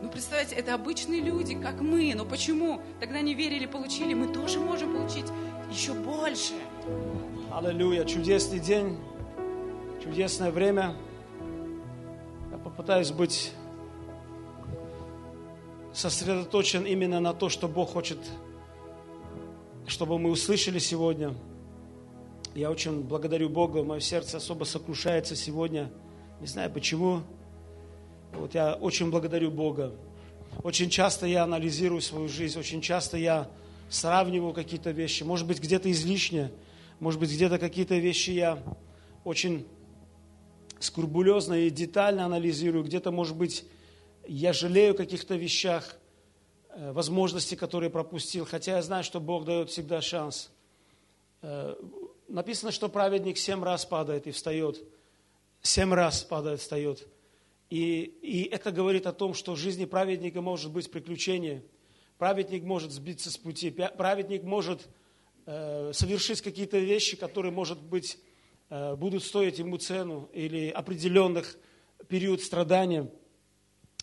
Ну, 0.00 0.08
представьте, 0.08 0.54
это 0.54 0.74
обычные 0.74 1.20
люди, 1.20 1.54
как 1.54 1.80
мы. 1.80 2.14
Но 2.14 2.24
почему 2.24 2.80
тогда 3.00 3.20
не 3.20 3.34
верили, 3.34 3.66
получили? 3.66 4.14
Мы 4.14 4.32
тоже 4.32 4.60
можем 4.60 4.94
получить 4.94 5.26
еще 5.70 5.92
больше. 5.92 6.54
Аллилуйя. 7.52 8.04
Чудесный 8.04 8.60
день, 8.60 8.98
чудесное 10.02 10.50
время. 10.50 10.94
Я 12.50 12.58
попытаюсь 12.58 13.10
быть 13.10 13.52
сосредоточен 15.92 16.84
именно 16.84 17.20
на 17.20 17.32
то, 17.32 17.48
что 17.48 17.66
Бог 17.66 17.90
хочет, 17.90 18.18
чтобы 19.86 20.18
мы 20.18 20.30
услышали 20.30 20.78
сегодня– 20.78 21.34
я 22.54 22.70
очень 22.70 23.02
благодарю 23.02 23.48
Бога, 23.48 23.82
мое 23.82 23.98
сердце 23.98 24.36
особо 24.36 24.64
сокрушается 24.64 25.34
сегодня. 25.34 25.90
Не 26.40 26.46
знаю 26.46 26.70
почему. 26.70 27.22
Вот 28.32 28.54
я 28.54 28.74
очень 28.74 29.10
благодарю 29.10 29.50
Бога. 29.50 29.92
Очень 30.62 30.88
часто 30.88 31.26
я 31.26 31.42
анализирую 31.42 32.00
свою 32.00 32.28
жизнь, 32.28 32.56
очень 32.58 32.80
часто 32.80 33.16
я 33.16 33.50
сравниваю 33.88 34.52
какие-то 34.52 34.92
вещи, 34.92 35.24
может 35.24 35.48
быть, 35.48 35.60
где-то 35.60 35.90
излишне, 35.90 36.52
может 37.00 37.18
быть, 37.18 37.32
где-то 37.32 37.58
какие-то 37.58 37.96
вещи 37.96 38.30
я 38.30 38.62
очень 39.24 39.66
скрупулезно 40.78 41.54
и 41.54 41.70
детально 41.70 42.24
анализирую, 42.24 42.84
где-то, 42.84 43.10
может 43.10 43.36
быть, 43.36 43.64
я 44.28 44.52
жалею 44.52 44.94
о 44.94 44.96
каких-то 44.96 45.34
вещах, 45.34 45.96
э, 46.68 46.92
возможности, 46.92 47.56
которые 47.56 47.90
пропустил, 47.90 48.44
хотя 48.44 48.76
я 48.76 48.82
знаю, 48.82 49.02
что 49.02 49.20
Бог 49.20 49.44
дает 49.44 49.70
всегда 49.70 50.00
шанс. 50.00 50.50
Написано, 52.28 52.72
что 52.72 52.88
праведник 52.88 53.36
семь 53.38 53.62
раз 53.62 53.84
падает 53.84 54.26
и 54.26 54.30
встает. 54.30 54.82
Семь 55.62 55.92
раз 55.92 56.22
падает, 56.22 56.60
встает. 56.60 57.06
И, 57.70 58.02
и 58.22 58.44
это 58.44 58.70
говорит 58.70 59.06
о 59.06 59.12
том, 59.12 59.34
что 59.34 59.52
в 59.54 59.58
жизни 59.58 59.84
праведника 59.84 60.40
может 60.40 60.72
быть 60.72 60.90
приключение. 60.90 61.64
Праведник 62.18 62.62
может 62.62 62.92
сбиться 62.92 63.30
с 63.30 63.36
пути. 63.36 63.70
Праведник 63.70 64.42
может 64.42 64.88
э, 65.46 65.92
совершить 65.92 66.40
какие-то 66.40 66.78
вещи, 66.78 67.16
которые, 67.16 67.52
может 67.52 67.80
быть, 67.82 68.18
э, 68.70 68.94
будут 68.94 69.24
стоить 69.24 69.58
ему 69.58 69.78
цену 69.78 70.30
или 70.32 70.70
определенных 70.70 71.56
период 72.08 72.42
страдания. 72.42 73.10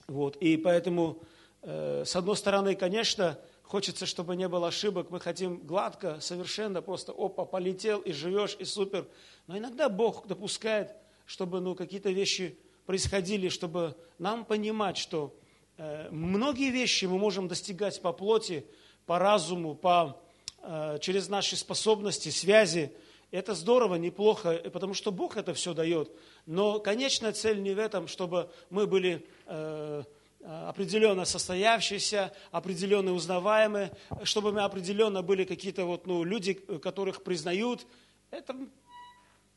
Вот. 0.08 0.36
И 0.38 0.58
поэтому, 0.58 1.24
э, 1.62 2.04
с 2.06 2.16
одной 2.16 2.36
стороны, 2.36 2.76
конечно, 2.76 3.40
хочется, 3.72 4.06
чтобы 4.06 4.36
не 4.36 4.50
было 4.50 4.68
ошибок. 4.68 5.12
Мы 5.12 5.22
хотим 5.22 5.60
гладко, 5.60 6.20
совершенно, 6.20 6.82
просто 6.82 7.14
опа, 7.14 7.46
полетел 7.46 8.02
и 8.02 8.12
живешь, 8.12 8.58
и 8.60 8.66
супер. 8.66 9.08
Но 9.48 9.58
иногда 9.58 9.88
Бог 9.88 10.28
допускает, 10.28 10.94
чтобы 11.26 11.62
ну, 11.62 11.74
какие-то 11.74 12.10
вещи 12.10 12.58
происходили, 12.86 13.48
чтобы 13.48 13.96
нам 14.20 14.44
понимать, 14.44 14.98
что 14.98 15.34
э, 15.78 16.10
многие 16.12 16.70
вещи 16.70 17.06
мы 17.06 17.18
можем 17.18 17.48
достигать 17.48 18.02
по 18.02 18.12
плоти, 18.12 18.66
по 19.06 19.20
разуму, 19.20 19.74
по, 19.74 20.22
э, 20.64 20.98
через 21.00 21.30
наши 21.30 21.56
способности, 21.56 22.28
связи. 22.28 22.92
Это 23.32 23.56
здорово, 23.56 23.96
неплохо, 23.96 24.62
потому 24.74 24.94
что 24.94 25.14
Бог 25.14 25.38
это 25.38 25.54
все 25.54 25.74
дает. 25.74 26.12
Но 26.46 26.82
конечная 26.82 27.32
цель 27.32 27.62
не 27.62 27.74
в 27.74 27.80
этом, 27.80 28.10
чтобы 28.10 28.50
мы 28.70 28.86
были 28.86 29.26
э, 29.46 30.04
определенно 30.44 31.26
состоявшиеся, 31.26 32.34
определенно 32.52 33.14
узнаваемые, 33.14 33.92
чтобы 34.24 34.52
мы 34.52 34.62
определенно 34.62 35.22
были 35.22 35.44
какие-то 35.44 35.86
вот, 35.86 36.08
ну, 36.08 36.24
люди, 36.24 36.54
которых 36.54 37.24
признают. 37.24 37.86
Это 38.30 38.56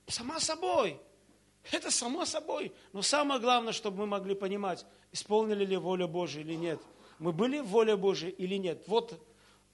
сама 0.07 0.40
собой. 0.40 1.01
Это 1.73 1.90
само 1.90 2.25
собой. 2.25 2.73
Но 2.92 3.03
самое 3.03 3.40
главное, 3.40 3.73
чтобы 3.73 3.99
мы 3.99 4.07
могли 4.07 4.35
понимать, 4.35 4.85
исполнили 5.12 5.64
ли 5.64 5.77
волю 5.77 6.09
Божию 6.09 6.44
или 6.44 6.55
нет. 6.55 6.81
Мы 7.18 7.33
были 7.33 7.61
в 7.61 7.66
воле 7.68 7.97
Божией 7.97 8.33
или 8.33 8.57
нет. 8.57 8.83
Вот 8.87 9.18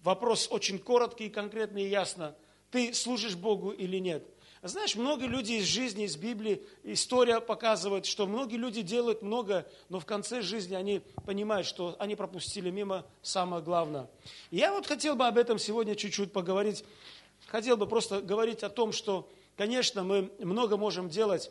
вопрос 0.03 0.49
очень 0.51 0.79
короткий, 0.79 1.29
конкретный 1.29 1.85
и 1.85 1.88
ясно. 1.88 2.37
Ты 2.70 2.94
служишь 2.94 3.35
Богу 3.35 3.70
или 3.70 3.99
нет? 3.99 4.25
Знаешь, 4.62 4.94
многие 4.94 5.27
люди 5.27 5.53
из 5.53 5.64
жизни, 5.64 6.05
из 6.05 6.16
Библии, 6.16 6.62
история 6.83 7.40
показывает, 7.40 8.05
что 8.05 8.27
многие 8.27 8.57
люди 8.57 8.83
делают 8.83 9.23
много, 9.23 9.66
но 9.88 10.01
в 10.01 10.05
конце 10.05 10.42
жизни 10.42 10.75
они 10.75 11.01
понимают, 11.25 11.66
что 11.66 11.96
они 11.99 12.14
пропустили 12.14 12.68
мимо 12.70 13.07
самое 13.23 13.62
главное. 13.62 14.11
И 14.51 14.59
я 14.59 14.73
вот 14.73 14.87
хотел 14.87 15.16
бы 15.16 15.27
об 15.27 15.38
этом 15.38 15.59
сегодня 15.59 15.94
чуть-чуть 15.94 16.35
поговорить. 16.35 16.85
Хотел 17.46 17.79
бы 17.79 17.87
просто 17.87 18.20
говорить 18.20 18.62
о 18.62 18.68
том, 18.68 18.92
что, 18.92 19.31
конечно, 19.57 20.05
мы 20.05 20.31
много 20.38 20.77
можем 20.77 21.09
делать, 21.09 21.51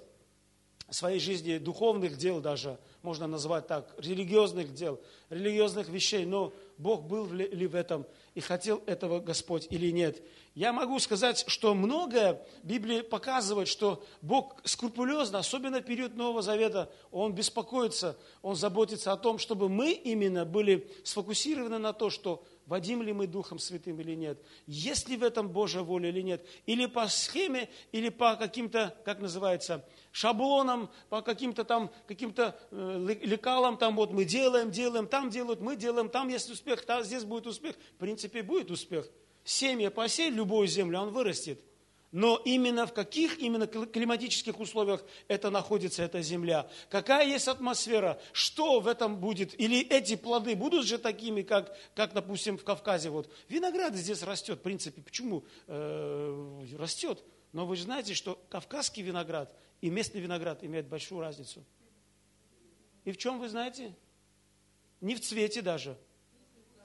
своей 0.91 1.19
жизни 1.19 1.57
духовных 1.57 2.17
дел 2.17 2.39
даже, 2.39 2.77
можно 3.01 3.27
назвать 3.27 3.67
так, 3.67 3.93
религиозных 3.97 4.73
дел, 4.73 4.99
религиозных 5.29 5.89
вещей, 5.89 6.25
но 6.25 6.53
Бог 6.77 7.03
был 7.03 7.31
ли 7.31 7.67
в 7.67 7.75
этом 7.75 8.05
и 8.35 8.41
хотел 8.41 8.81
этого 8.85 9.19
Господь 9.19 9.67
или 9.69 9.91
нет. 9.91 10.21
Я 10.55 10.73
могу 10.73 10.99
сказать, 10.99 11.43
что 11.47 11.73
многое 11.73 12.41
Библия 12.63 13.03
показывает, 13.03 13.67
что 13.67 14.03
Бог 14.21 14.57
скрупулезно, 14.63 15.39
особенно 15.39 15.79
в 15.79 15.85
период 15.85 16.15
Нового 16.15 16.41
Завета, 16.41 16.91
Он 17.11 17.33
беспокоится, 17.33 18.17
Он 18.41 18.55
заботится 18.55 19.11
о 19.11 19.17
том, 19.17 19.39
чтобы 19.39 19.69
мы 19.69 19.91
именно 19.91 20.45
были 20.45 20.89
сфокусированы 21.03 21.77
на 21.77 21.93
то, 21.93 22.09
что 22.09 22.43
водим 22.69 23.01
ли 23.01 23.11
мы 23.11 23.25
Духом 23.25 23.57
Святым 23.57 23.99
или 23.99 24.13
нет, 24.13 24.41
есть 24.67 25.09
ли 25.09 25.17
в 25.17 25.23
этом 25.23 25.49
Божья 25.49 25.81
воля 25.81 26.09
или 26.09 26.21
нет, 26.21 26.45
или 26.67 26.85
по 26.85 27.07
схеме, 27.07 27.67
или 27.91 28.09
по 28.09 28.35
каким-то, 28.35 28.95
как 29.03 29.19
называется, 29.19 29.83
шаблонам, 30.11 30.89
по 31.09 31.21
каким-то 31.21 31.63
там, 31.63 31.91
каким-то 32.07 32.57
э, 32.71 33.17
лекалам, 33.23 33.77
там 33.77 33.95
вот 33.95 34.11
мы 34.11 34.23
делаем, 34.23 34.69
делаем, 34.69 35.07
там 35.07 35.31
делают, 35.31 35.59
мы 35.59 35.75
делаем, 35.75 36.09
там 36.09 36.29
есть 36.29 36.49
успех, 36.49 36.85
там, 36.85 37.03
здесь 37.03 37.23
будет 37.23 37.47
успех. 37.47 37.75
В 37.95 37.97
принципе, 37.97 38.43
будет 38.43 38.69
успех. 38.69 39.09
Семья 39.43 39.89
посеет 39.89 40.35
любую 40.35 40.67
землю, 40.67 40.99
он 40.99 41.09
вырастет. 41.09 41.59
Но 42.11 42.41
именно 42.43 42.87
в 42.87 42.93
каких 42.93 43.39
именно 43.39 43.67
климатических 43.67 44.59
условиях 44.59 45.03
это 45.27 45.51
находится, 45.51 46.01
эта 46.01 46.21
земля? 46.23 46.67
Какая 46.89 47.27
есть 47.27 47.47
атмосфера? 47.47 48.19
Что 48.31 48.79
в 48.79 48.87
этом 48.87 49.17
будет? 49.17 49.59
Или 49.59 49.81
эти 49.81 50.15
плоды 50.15 50.55
будут 50.55 50.85
же 50.85 50.97
такими, 50.97 51.43
как, 51.43 51.75
как 51.93 52.13
допустим, 52.13 52.57
в 52.57 52.63
Кавказе? 52.63 53.11
Вот. 53.11 53.31
Виноград 53.47 53.93
здесь 53.95 54.23
растет, 54.23 54.59
в 54.59 54.61
принципе. 54.61 55.03
Почему 55.03 55.45
э, 55.67 56.65
растет? 56.79 57.23
Но 57.51 57.67
вы 57.67 57.75
же 57.75 57.83
знаете, 57.83 58.15
что 58.15 58.43
кавказский 58.49 59.03
виноград 59.03 59.55
и 59.81 59.89
местный 59.89 60.21
виноград 60.21 60.63
имеют 60.63 60.87
большую 60.87 61.21
разницу. 61.21 61.63
И 63.05 63.11
в 63.11 63.17
чем 63.17 63.39
вы 63.39 63.49
знаете? 63.49 63.95
Не 65.01 65.15
в 65.15 65.21
цвете 65.21 65.61
даже. 65.61 65.97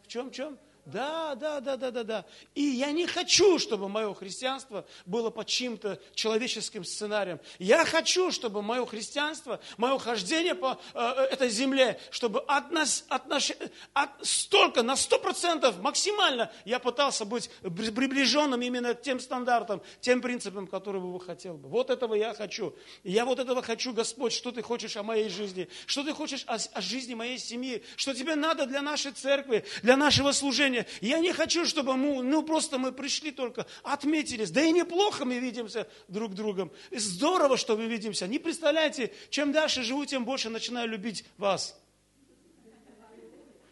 В 0.03 0.09
чем, 0.09 0.31
в 0.31 0.33
чем? 0.35 0.59
Да, 0.87 1.35
да, 1.35 1.61
да, 1.61 1.77
да, 1.77 1.90
да, 1.90 2.05
да. 2.05 2.25
И 2.55 2.62
я 2.62 2.92
не 2.92 3.07
хочу, 3.07 3.59
чтобы 3.59 3.88
мое 3.88 4.12
христианство 4.12 4.85
было 5.07 5.31
под 5.31 5.47
чьим-то 5.47 5.99
человеческим 6.14 6.85
сценарием. 6.85 7.40
Я 7.59 7.87
хочу, 7.87 8.31
чтобы 8.31 8.61
мое 8.61 8.85
христианство, 8.85 9.61
мое 9.79 9.99
хождение 9.99 10.55
по 10.55 10.79
э, 10.92 11.01
этой 11.31 11.49
земле, 11.49 11.99
чтобы 12.11 12.40
от 12.40 12.70
нас, 12.70 13.07
от 13.09 13.29
наш, 13.29 13.53
от 13.94 14.11
столько, 14.20 14.83
на 14.83 14.94
сто 14.97 15.18
процентов, 15.18 15.79
максимально 15.79 16.53
я 16.66 16.79
пытался 16.79 17.25
быть 17.25 17.51
приближенным 17.62 18.61
именно 18.61 18.92
к 18.92 19.01
тем 19.01 19.20
стандартам, 19.20 19.81
тем 20.01 20.20
принципам, 20.20 20.66
которые 20.66 21.01
бы 21.01 21.18
хотел 21.18 21.55
бы. 21.57 21.68
Вот 21.70 21.88
этого 21.88 22.14
я 22.14 22.35
хочу. 22.35 22.75
Я 23.05 23.25
вот 23.25 23.38
этого 23.38 23.62
хочу, 23.62 23.94
Господь, 23.94 24.35
что 24.35 24.53
ты 24.53 24.61
хочешь 24.61 24.99
о 24.99 25.03
моей 25.03 25.31
жизни, 25.31 25.66
что 25.87 26.05
ты 26.05 26.12
хочешь 26.12 26.44
о, 26.47 26.57
о 26.57 26.81
жизни 26.83 27.14
моей 27.14 27.38
семьи, 27.38 27.83
что 27.97 28.12
тебе 28.12 28.35
надо 28.35 28.66
для 28.66 28.83
нашей 28.83 29.12
церкви, 29.12 29.64
для 29.83 29.97
нашего 29.97 30.33
служения 30.33 30.74
служение. 30.75 30.87
Я 31.01 31.19
не 31.21 31.33
хочу, 31.33 31.65
чтобы 31.65 31.97
мы, 31.97 32.23
ну 32.23 32.43
просто 32.43 32.79
мы 32.79 32.93
пришли 32.93 33.31
только, 33.31 33.67
отметились. 33.83 34.51
Да 34.51 34.63
и 34.63 34.73
неплохо 34.73 35.25
мы 35.25 35.39
видимся 35.39 35.87
друг 36.09 36.35
другом. 36.35 36.71
Здорово, 36.91 37.57
что 37.57 37.77
мы 37.77 37.87
видимся. 37.87 38.27
Не 38.27 38.39
представляете, 38.39 39.13
чем 39.31 39.53
дальше 39.53 39.83
живу, 39.83 40.05
тем 40.05 40.25
больше 40.25 40.51
начинаю 40.51 40.89
любить 40.89 41.25
вас. 41.39 41.81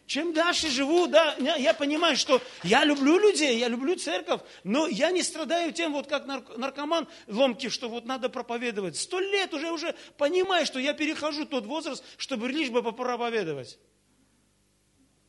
Чем 0.05 0.33
дальше 0.33 0.69
живу, 0.69 1.07
да, 1.07 1.33
я 1.37 1.73
понимаю, 1.73 2.17
что 2.17 2.41
я 2.61 2.83
люблю 2.83 3.17
людей, 3.17 3.57
я 3.57 3.69
люблю 3.69 3.95
церковь, 3.95 4.41
но 4.63 4.85
я 4.85 5.11
не 5.11 5.23
страдаю 5.23 5.71
тем, 5.71 5.93
вот 5.93 6.07
как 6.07 6.27
наркоман 6.27 7.07
ломкий, 7.27 7.69
что 7.69 7.87
вот 7.87 8.05
надо 8.05 8.27
проповедовать. 8.27 8.97
Сто 8.97 9.19
лет 9.19 9.53
уже, 9.53 9.71
уже 9.71 9.95
понимаю, 10.17 10.65
что 10.65 10.77
я 10.77 10.93
перехожу 10.93 11.45
тот 11.45 11.65
возраст, 11.65 12.03
чтобы 12.17 12.49
лишь 12.49 12.69
бы 12.69 12.83
попроповедовать. 12.83 13.79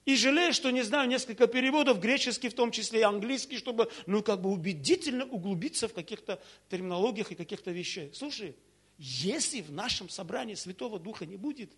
И 0.05 0.17
жалею, 0.17 0.53
что 0.53 0.71
не 0.71 0.83
знаю 0.83 1.09
несколько 1.09 1.47
переводов, 1.47 1.99
греческий 1.99 2.51
в 2.51 2.55
том 2.55 2.71
числе 2.71 3.01
и 3.01 3.03
английский, 3.03 3.57
чтобы, 3.57 3.91
ну, 4.07 4.23
как 4.23 4.43
бы 4.43 4.51
убедительно 4.51 5.25
углубиться 5.25 5.89
в 5.89 5.95
каких-то 5.95 6.43
терминологиях 6.69 7.33
и 7.33 7.35
каких-то 7.35 7.71
вещах. 7.71 8.15
Слушай, 8.15 8.55
если 8.99 9.63
в 9.63 9.73
нашем 9.73 10.11
собрании 10.11 10.55
Святого 10.55 10.99
Духа 10.99 11.25
не 11.25 11.37
будет, 11.37 11.73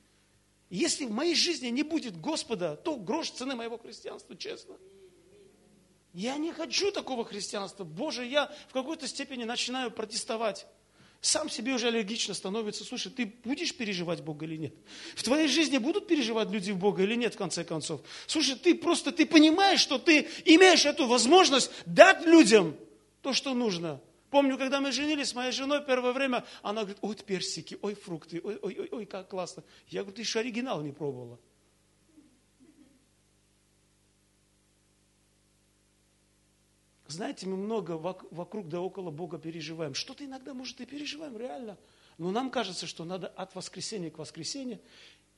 если 0.70 1.04
в 1.04 1.12
моей 1.12 1.36
жизни 1.36 1.68
не 1.68 1.84
будет 1.84 2.20
Господа, 2.20 2.74
то 2.74 2.96
грош 2.96 3.30
цены 3.30 3.54
моего 3.54 3.78
христианства, 3.78 4.36
честно. 4.36 4.76
Я 6.12 6.36
не 6.36 6.50
хочу 6.50 6.90
такого 6.90 7.24
христианства. 7.24 7.84
Боже, 7.84 8.24
я 8.24 8.52
в 8.68 8.72
какой-то 8.72 9.06
степени 9.06 9.44
начинаю 9.44 9.90
протестовать 9.92 10.66
сам 11.26 11.50
себе 11.50 11.74
уже 11.74 11.88
аллергично 11.88 12.34
становится. 12.34 12.84
Слушай, 12.84 13.10
ты 13.10 13.26
будешь 13.44 13.74
переживать 13.74 14.22
Бога 14.22 14.46
или 14.46 14.56
нет? 14.56 14.74
В 15.16 15.22
твоей 15.22 15.48
жизни 15.48 15.78
будут 15.78 16.06
переживать 16.06 16.50
люди 16.50 16.70
в 16.70 16.78
Бога 16.78 17.02
или 17.02 17.16
нет, 17.16 17.34
в 17.34 17.36
конце 17.36 17.64
концов? 17.64 18.00
Слушай, 18.26 18.56
ты 18.56 18.74
просто, 18.74 19.10
ты 19.10 19.26
понимаешь, 19.26 19.80
что 19.80 19.98
ты 19.98 20.28
имеешь 20.44 20.86
эту 20.86 21.06
возможность 21.06 21.70
дать 21.84 22.24
людям 22.24 22.76
то, 23.22 23.32
что 23.32 23.54
нужно. 23.54 24.00
Помню, 24.30 24.56
когда 24.56 24.80
мы 24.80 24.92
женились 24.92 25.28
с 25.28 25.34
моей 25.34 25.52
женой 25.52 25.84
первое 25.84 26.12
время, 26.12 26.44
она 26.62 26.82
говорит, 26.82 26.98
ой, 27.00 27.16
персики, 27.16 27.76
ой, 27.82 27.94
фрукты, 27.94 28.40
ой, 28.42 28.58
ой, 28.62 28.88
ой, 28.90 29.06
как 29.06 29.28
классно. 29.28 29.64
Я 29.88 30.02
говорю, 30.02 30.16
ты 30.16 30.22
еще 30.22 30.40
оригинал 30.40 30.82
не 30.82 30.92
пробовала. 30.92 31.40
Знаете, 37.08 37.46
мы 37.46 37.56
много 37.56 37.92
вокруг 37.92 38.68
да 38.68 38.80
около 38.80 39.10
Бога 39.10 39.38
переживаем. 39.38 39.94
Что-то 39.94 40.24
иногда, 40.24 40.54
может, 40.54 40.80
и 40.80 40.86
переживаем, 40.86 41.36
реально. 41.36 41.78
Но 42.18 42.30
нам 42.30 42.50
кажется, 42.50 42.86
что 42.86 43.04
надо 43.04 43.28
от 43.28 43.54
воскресенья 43.54 44.10
к 44.10 44.18
воскресенью. 44.18 44.80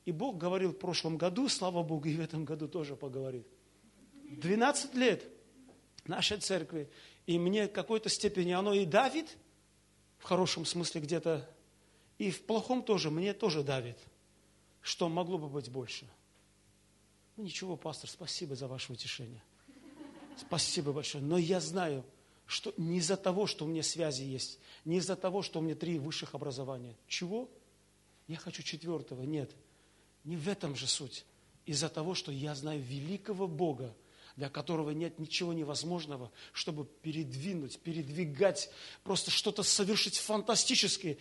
И 0.05 0.13
Бог 0.13 0.39
говорил 0.39 0.71
в 0.71 0.79
прошлом 0.79 1.19
году, 1.19 1.49
слава 1.49 1.83
Богу, 1.83 2.09
и 2.09 2.17
в 2.17 2.21
этом 2.21 2.45
году 2.45 2.69
тоже 2.69 2.97
поговорит. 2.97 3.47
12 4.31 4.95
лет 4.95 5.25
нашей 6.07 6.39
церкви. 6.39 6.91
И 7.27 7.39
мне 7.39 7.69
в 7.69 7.73
какой-то 7.73 8.09
степени 8.09 8.53
оно 8.53 8.73
и 8.73 8.87
давит, 8.87 9.37
в 10.19 10.25
хорошем 10.25 10.65
смысле 10.65 11.03
где-то, 11.03 11.49
и 12.17 12.31
в 12.31 12.43
плохом 12.47 12.83
тоже, 12.83 13.11
мне 13.11 13.35
тоже 13.35 13.63
давит, 13.63 13.99
что 14.81 15.09
могло 15.09 15.39
бы 15.39 15.49
быть 15.49 15.71
больше. 15.71 16.09
Ну 17.37 17.45
ничего, 17.45 17.77
пастор, 17.77 18.09
спасибо 18.09 18.57
за 18.57 18.67
ваше 18.67 18.93
утешение. 18.93 19.43
Спасибо 20.41 20.93
большое. 20.93 21.23
Но 21.23 21.39
я 21.39 21.61
знаю, 21.61 22.05
что 22.47 22.73
не 22.77 22.99
из-за 22.99 23.17
того, 23.17 23.47
что 23.47 23.65
у 23.65 23.69
меня 23.69 23.83
связи 23.83 24.23
есть, 24.23 24.59
не 24.85 24.99
из-за 24.99 25.17
того, 25.17 25.43
что 25.43 25.59
у 25.59 25.63
меня 25.63 25.75
три 25.75 25.99
высших 25.99 26.35
образования. 26.35 26.97
Чего? 27.07 27.51
Я 28.27 28.37
хочу 28.37 28.63
четвертого. 28.63 29.23
Нет, 29.23 29.55
не 30.25 30.37
в 30.37 30.49
этом 30.49 30.75
же 30.77 30.87
суть. 30.87 31.25
Из-за 31.67 31.89
того, 31.89 32.15
что 32.15 32.33
я 32.33 32.55
знаю 32.55 32.81
великого 32.81 33.47
Бога, 33.47 33.95
для 34.39 34.49
которого 34.49 34.91
нет 34.91 35.19
ничего 35.19 35.53
невозможного, 35.53 36.31
чтобы 36.53 36.85
передвинуть, 36.85 37.81
передвигать, 37.81 38.71
просто 39.03 39.33
что-то 39.33 39.65
совершить 39.65 40.17
фантастическое, 40.17 41.19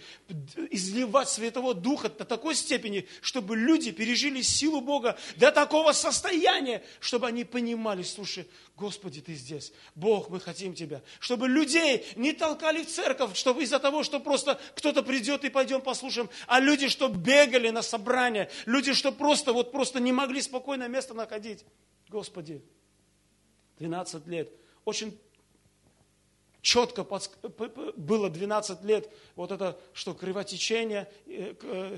изливать 0.69 1.27
Святого 1.27 1.73
Духа 1.73 2.09
до 2.09 2.25
такой 2.25 2.53
степени, 2.53 3.07
чтобы 3.21 3.57
люди 3.57 3.91
пережили 3.91 4.43
силу 4.43 4.81
Бога 4.81 5.17
до 5.35 5.51
такого 5.51 5.93
состояния, 5.93 6.83
чтобы 6.99 7.25
они 7.25 7.43
понимали, 7.43 8.03
слушай, 8.03 8.47
Господи, 8.75 9.19
Ты 9.21 9.33
здесь, 9.33 9.73
Бог, 9.95 10.29
мы 10.29 10.39
хотим 10.39 10.75
Тебя. 10.75 11.01
Чтобы 11.19 11.47
людей 11.47 12.05
не 12.17 12.33
толкали 12.33 12.83
в 12.83 12.87
церковь, 12.87 13.35
чтобы 13.35 13.63
из-за 13.63 13.79
того, 13.79 14.03
что 14.03 14.19
просто 14.19 14.61
кто-то 14.75 15.01
придет 15.01 15.43
и 15.43 15.49
пойдем 15.49 15.81
послушаем, 15.81 16.29
а 16.45 16.59
люди, 16.59 16.87
что 16.87 17.07
бегали 17.07 17.69
на 17.69 17.81
собрания, 17.81 18.47
люди, 18.67 18.93
что 18.93 19.11
просто, 19.11 19.53
вот 19.53 19.71
просто 19.71 19.99
не 19.99 20.11
могли 20.11 20.39
спокойно 20.39 20.87
место 20.87 21.15
находить. 21.15 21.65
Господи, 22.09 22.61
12 23.79 24.27
лет. 24.27 24.51
Очень 24.85 25.17
четко 26.61 27.05
было 27.95 28.29
12 28.29 28.83
лет 28.83 29.09
вот 29.35 29.51
это, 29.51 29.79
что 29.93 30.13
кровотечение, 30.13 31.09
э, 31.25 31.55
э, 31.61 31.97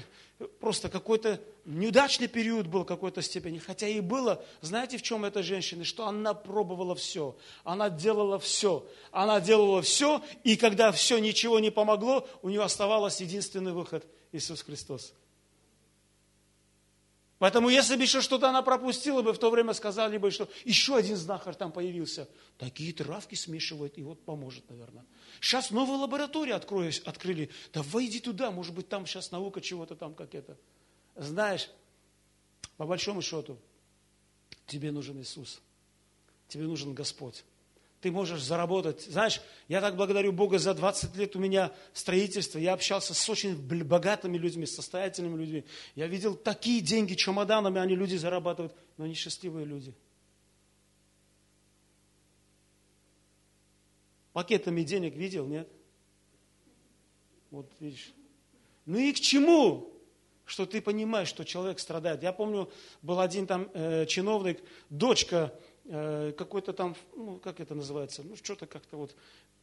просто 0.59 0.89
какой-то 0.89 1.41
неудачный 1.65 2.27
период 2.27 2.67
был 2.67 2.83
в 2.83 2.85
какой-то 2.85 3.21
степени. 3.21 3.57
Хотя 3.57 3.87
и 3.87 3.99
было, 3.99 4.43
знаете, 4.61 4.97
в 4.97 5.01
чем 5.01 5.25
эта 5.25 5.41
женщина? 5.41 5.83
Что 5.83 6.07
она 6.07 6.33
пробовала 6.35 6.95
все, 6.95 7.35
она 7.63 7.89
делала 7.89 8.37
все, 8.37 8.85
она 9.11 9.41
делала 9.41 9.81
все, 9.81 10.21
и 10.43 10.55
когда 10.55 10.91
все 10.91 11.17
ничего 11.17 11.59
не 11.59 11.71
помогло, 11.71 12.27
у 12.41 12.49
нее 12.49 12.61
оставался 12.61 13.23
единственный 13.23 13.71
выход– 13.71 14.05
Иисус 14.31 14.61
Христос. 14.61 15.13
Поэтому, 17.39 17.69
если 17.69 17.95
бы 17.95 18.03
еще 18.03 18.19
что-то 18.19 18.49
она 18.49 18.61
пропустила 18.61 19.21
бы, 19.21 19.31
в 19.31 19.39
то 19.39 19.49
время 19.49 19.73
сказали 19.73 20.17
бы, 20.17 20.29
что 20.29 20.49
еще 20.65 20.97
один 20.97 21.15
знахарь 21.15 21.55
там 21.55 21.71
появился. 21.71 22.27
Такие 22.57 22.93
травки 22.93 23.35
смешивает, 23.35 23.97
и 23.97 24.03
вот 24.03 24.23
поможет, 24.25 24.69
наверное. 24.69 25.05
Сейчас 25.39 25.71
новую 25.71 25.99
лабораторию 25.99 26.57
открыли. 26.57 27.49
Да 27.73 27.81
войди 27.83 28.19
туда, 28.19 28.51
может 28.51 28.75
быть, 28.75 28.89
там 28.89 29.05
сейчас 29.05 29.31
наука 29.31 29.61
чего-то 29.61 29.95
там 29.95 30.13
как 30.13 30.35
это. 30.35 30.57
Знаешь, 31.15 31.69
по 32.75 32.85
большому 32.85 33.21
счету, 33.21 33.57
тебе 34.67 34.91
нужен 34.91 35.19
Иисус. 35.21 35.61
Тебе 36.49 36.65
нужен 36.65 36.93
Господь 36.93 37.45
ты 38.01 38.11
можешь 38.11 38.41
заработать. 38.41 39.01
Знаешь, 39.01 39.41
я 39.67 39.81
так 39.81 39.95
благодарю 39.95 40.31
Бога 40.31 40.57
за 40.57 40.73
20 40.73 41.15
лет 41.17 41.35
у 41.35 41.39
меня 41.39 41.71
строительство. 41.93 42.57
Я 42.57 42.73
общался 42.73 43.13
с 43.13 43.29
очень 43.29 43.55
богатыми 43.55 44.37
людьми, 44.37 44.65
состоятельными 44.65 45.37
людьми. 45.37 45.65
Я 45.95 46.07
видел 46.07 46.35
такие 46.35 46.81
деньги 46.81 47.15
чемоданами, 47.15 47.79
они 47.79 47.95
люди 47.95 48.15
зарабатывают, 48.15 48.73
но 48.97 49.05
они 49.05 49.15
счастливые 49.15 49.65
люди. 49.65 49.93
Пакетами 54.31 54.83
денег 54.83 55.15
видел, 55.15 55.45
нет? 55.45 55.67
Вот 57.51 57.69
видишь. 57.79 58.13
Ну 58.85 58.97
и 58.97 59.11
к 59.11 59.19
чему? 59.19 59.93
Что 60.45 60.65
ты 60.65 60.81
понимаешь, 60.81 61.27
что 61.27 61.43
человек 61.43 61.79
страдает. 61.79 62.23
Я 62.23 62.31
помню, 62.31 62.71
был 63.01 63.19
один 63.19 63.45
там 63.45 63.69
э, 63.73 64.05
чиновник, 64.07 64.63
дочка 64.89 65.53
какой-то 65.89 66.73
там, 66.73 66.95
ну, 67.15 67.39
как 67.39 67.59
это 67.59 67.73
называется, 67.73 68.21
ну, 68.23 68.35
что-то 68.35 68.67
как-то 68.67 68.97
вот, 68.97 69.15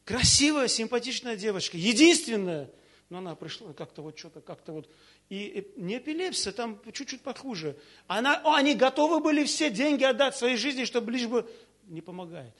красивая, 0.03 0.67
симпатичная 0.67 1.37
девочка, 1.37 1.77
единственная, 1.77 2.69
но 3.09 3.19
она 3.19 3.35
пришла 3.35 3.71
как-то 3.71 4.01
вот 4.01 4.19
что-то, 4.19 4.41
как-то 4.41 4.73
вот, 4.73 4.89
и, 5.29 5.45
и 5.45 5.81
не 5.81 5.97
эпилепсия, 5.97 6.51
там 6.51 6.81
чуть-чуть 6.91 7.21
похуже. 7.21 7.77
Она, 8.07 8.41
о, 8.43 8.55
они 8.55 8.75
готовы 8.75 9.21
были 9.21 9.45
все 9.45 9.69
деньги 9.69 10.03
отдать 10.03 10.35
своей 10.35 10.57
жизни, 10.57 10.83
чтобы 10.83 11.11
лишь 11.11 11.27
бы 11.27 11.49
не 11.85 12.01
помогает. 12.01 12.55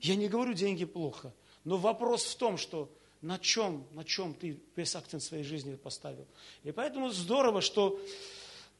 Я 0.00 0.16
не 0.16 0.28
говорю, 0.28 0.54
деньги 0.54 0.86
плохо, 0.86 1.34
но 1.64 1.76
вопрос 1.76 2.24
в 2.24 2.36
том, 2.36 2.56
что 2.56 2.90
на 3.20 3.38
чем, 3.38 3.86
на 3.92 4.04
чем 4.04 4.32
ты 4.32 4.58
весь 4.74 4.96
акцент 4.96 5.22
своей 5.22 5.44
жизни 5.44 5.76
поставил. 5.76 6.26
И 6.64 6.72
поэтому 6.72 7.10
здорово, 7.10 7.60
что 7.60 8.00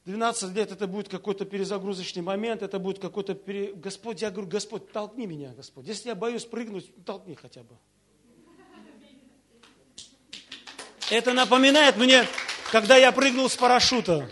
12 0.04 0.54
лет 0.56 0.72
это 0.72 0.86
будет 0.88 1.08
какой-то 1.08 1.44
перезагрузочный 1.44 2.22
момент, 2.22 2.62
это 2.62 2.78
будет 2.78 2.98
какой-то... 2.98 3.34
Пере... 3.34 3.72
Господь, 3.72 4.20
я 4.20 4.30
говорю, 4.30 4.48
Господь, 4.48 4.90
толкни 4.90 5.26
меня, 5.26 5.52
Господь. 5.54 5.86
Если 5.86 6.08
я 6.08 6.16
боюсь 6.16 6.44
прыгнуть, 6.44 6.92
толкни 7.04 7.36
хотя 7.36 7.62
бы. 7.62 7.76
Это 11.10 11.32
напоминает 11.32 11.96
мне, 11.96 12.26
когда 12.72 12.96
я 12.96 13.12
прыгнул 13.12 13.48
с 13.48 13.56
парашюта. 13.56 14.28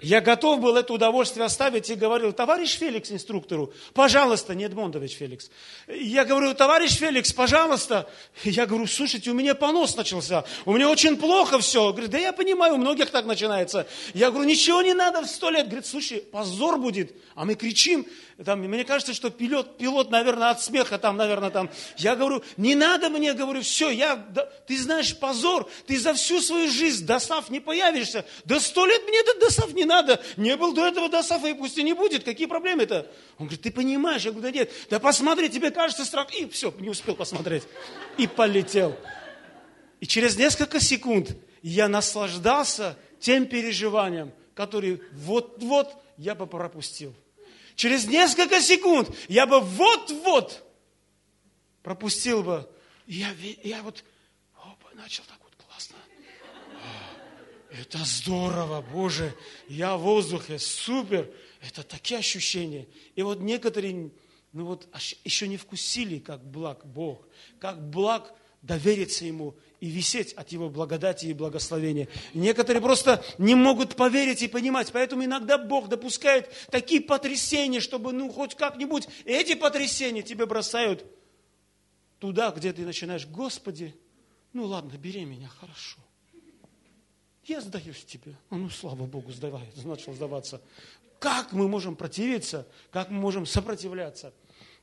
Я 0.00 0.20
готов 0.20 0.60
был 0.60 0.76
это 0.76 0.92
удовольствие 0.92 1.44
оставить 1.44 1.90
и 1.90 1.94
говорил, 1.94 2.32
товарищ 2.32 2.76
Феликс 2.78 3.10
инструктору, 3.10 3.72
пожалуйста, 3.94 4.54
не 4.54 4.64
Эдмондович 4.64 5.16
Феликс. 5.16 5.50
Я 5.88 6.24
говорю, 6.24 6.54
товарищ 6.54 6.96
Феликс, 6.96 7.32
пожалуйста. 7.32 8.08
Я 8.44 8.66
говорю, 8.66 8.86
слушайте, 8.86 9.30
у 9.30 9.34
меня 9.34 9.54
понос 9.54 9.96
начался, 9.96 10.44
у 10.64 10.72
меня 10.72 10.88
очень 10.88 11.16
плохо 11.16 11.58
все. 11.58 11.90
Говорит, 11.90 12.10
да 12.10 12.18
я 12.18 12.32
понимаю, 12.32 12.74
у 12.74 12.78
многих 12.78 13.10
так 13.10 13.24
начинается. 13.24 13.86
Я 14.14 14.30
говорю, 14.30 14.48
ничего 14.48 14.82
не 14.82 14.94
надо 14.94 15.22
в 15.22 15.26
сто 15.26 15.50
лет. 15.50 15.66
Говорит, 15.66 15.86
слушай, 15.86 16.18
позор 16.18 16.78
будет. 16.78 17.12
А 17.34 17.44
мы 17.44 17.54
кричим, 17.54 18.06
там, 18.44 18.60
мне 18.60 18.84
кажется, 18.84 19.14
что 19.14 19.30
пилот, 19.30 19.78
пилот, 19.78 20.10
наверное, 20.10 20.50
от 20.50 20.62
смеха 20.62 20.96
там, 20.98 21.16
наверное, 21.16 21.50
там. 21.50 21.70
Я 21.96 22.14
говорю, 22.14 22.44
не 22.56 22.76
надо 22.76 23.08
мне, 23.10 23.32
говорю, 23.32 23.62
все, 23.62 23.90
я, 23.90 24.14
да, 24.14 24.44
ты 24.66 24.78
знаешь, 24.78 25.18
позор, 25.18 25.68
ты 25.86 25.98
за 25.98 26.14
всю 26.14 26.40
свою 26.40 26.70
жизнь 26.70 27.04
досав 27.04 27.50
не 27.50 27.58
появишься. 27.58 28.24
Да 28.44 28.60
сто 28.60 28.86
лет 28.86 29.02
мне 29.08 29.22
до 29.24 29.40
досав 29.40 29.72
не 29.72 29.84
надо. 29.88 30.22
Не 30.36 30.56
был 30.56 30.72
до 30.72 30.86
этого 30.86 31.08
досафа, 31.08 31.48
и 31.48 31.54
пусть 31.54 31.76
и 31.78 31.82
не 31.82 31.94
будет. 31.94 32.22
Какие 32.22 32.46
проблемы-то? 32.46 33.10
Он 33.38 33.46
говорит, 33.46 33.62
ты 33.62 33.72
понимаешь? 33.72 34.24
Я 34.24 34.30
говорю, 34.30 34.52
да 34.52 34.56
нет. 34.56 34.70
Да 34.88 35.00
посмотри, 35.00 35.48
тебе 35.48 35.72
кажется 35.72 36.04
страх. 36.04 36.32
И 36.34 36.48
все, 36.48 36.72
не 36.78 36.90
успел 36.90 37.16
посмотреть. 37.16 37.64
И 38.16 38.28
полетел. 38.28 38.96
И 39.98 40.06
через 40.06 40.36
несколько 40.36 40.78
секунд 40.78 41.36
я 41.62 41.88
наслаждался 41.88 42.96
тем 43.18 43.46
переживанием, 43.46 44.32
которые 44.54 45.00
вот-вот 45.12 45.92
я 46.16 46.34
бы 46.34 46.46
пропустил. 46.46 47.14
Через 47.74 48.06
несколько 48.06 48.60
секунд 48.60 49.10
я 49.28 49.46
бы 49.46 49.60
вот-вот 49.60 50.64
пропустил 51.82 52.42
бы. 52.42 52.68
Я, 53.06 53.28
я 53.62 53.82
вот 53.82 54.04
опа, 54.56 54.90
начал 54.94 55.22
классно. 55.24 55.37
Это 57.70 57.98
здорово, 57.98 58.80
Боже, 58.80 59.34
я 59.68 59.96
в 59.96 60.00
воздухе, 60.00 60.58
супер. 60.58 61.30
Это 61.60 61.82
такие 61.82 62.18
ощущения. 62.18 62.86
И 63.14 63.22
вот 63.22 63.40
некоторые, 63.40 64.10
ну 64.52 64.64
вот, 64.64 64.88
еще 65.24 65.48
не 65.48 65.58
вкусили, 65.58 66.18
как 66.18 66.42
благ 66.42 66.86
Бог, 66.86 67.28
как 67.60 67.90
благ 67.90 68.32
довериться 68.62 69.24
Ему 69.24 69.54
и 69.80 69.88
висеть 69.88 70.32
от 70.32 70.50
Его 70.50 70.70
благодати 70.70 71.26
и 71.26 71.34
благословения. 71.34 72.08
Некоторые 72.32 72.80
просто 72.80 73.22
не 73.36 73.54
могут 73.54 73.96
поверить 73.96 74.42
и 74.42 74.48
понимать, 74.48 74.90
поэтому 74.90 75.24
иногда 75.24 75.58
Бог 75.58 75.88
допускает 75.88 76.50
такие 76.70 77.00
потрясения, 77.00 77.80
чтобы 77.80 78.12
ну 78.12 78.30
хоть 78.30 78.54
как-нибудь 78.54 79.08
эти 79.24 79.54
потрясения 79.54 80.22
тебе 80.22 80.46
бросают 80.46 81.04
туда, 82.18 82.50
где 82.50 82.72
ты 82.72 82.84
начинаешь, 82.86 83.26
Господи, 83.26 83.94
ну 84.54 84.64
ладно, 84.64 84.96
бери 84.96 85.24
меня, 85.24 85.48
хорошо. 85.48 85.98
Я 87.48 87.62
сдаюсь 87.62 88.04
тебе. 88.04 88.36
А 88.50 88.56
ну, 88.56 88.68
слава 88.68 89.06
Богу, 89.06 89.32
сдавай, 89.32 89.68
начал 89.82 90.12
сдаваться. 90.12 90.60
Как 91.18 91.52
мы 91.52 91.66
можем 91.66 91.96
противиться? 91.96 92.68
Как 92.90 93.10
мы 93.10 93.18
можем 93.18 93.46
сопротивляться? 93.46 94.34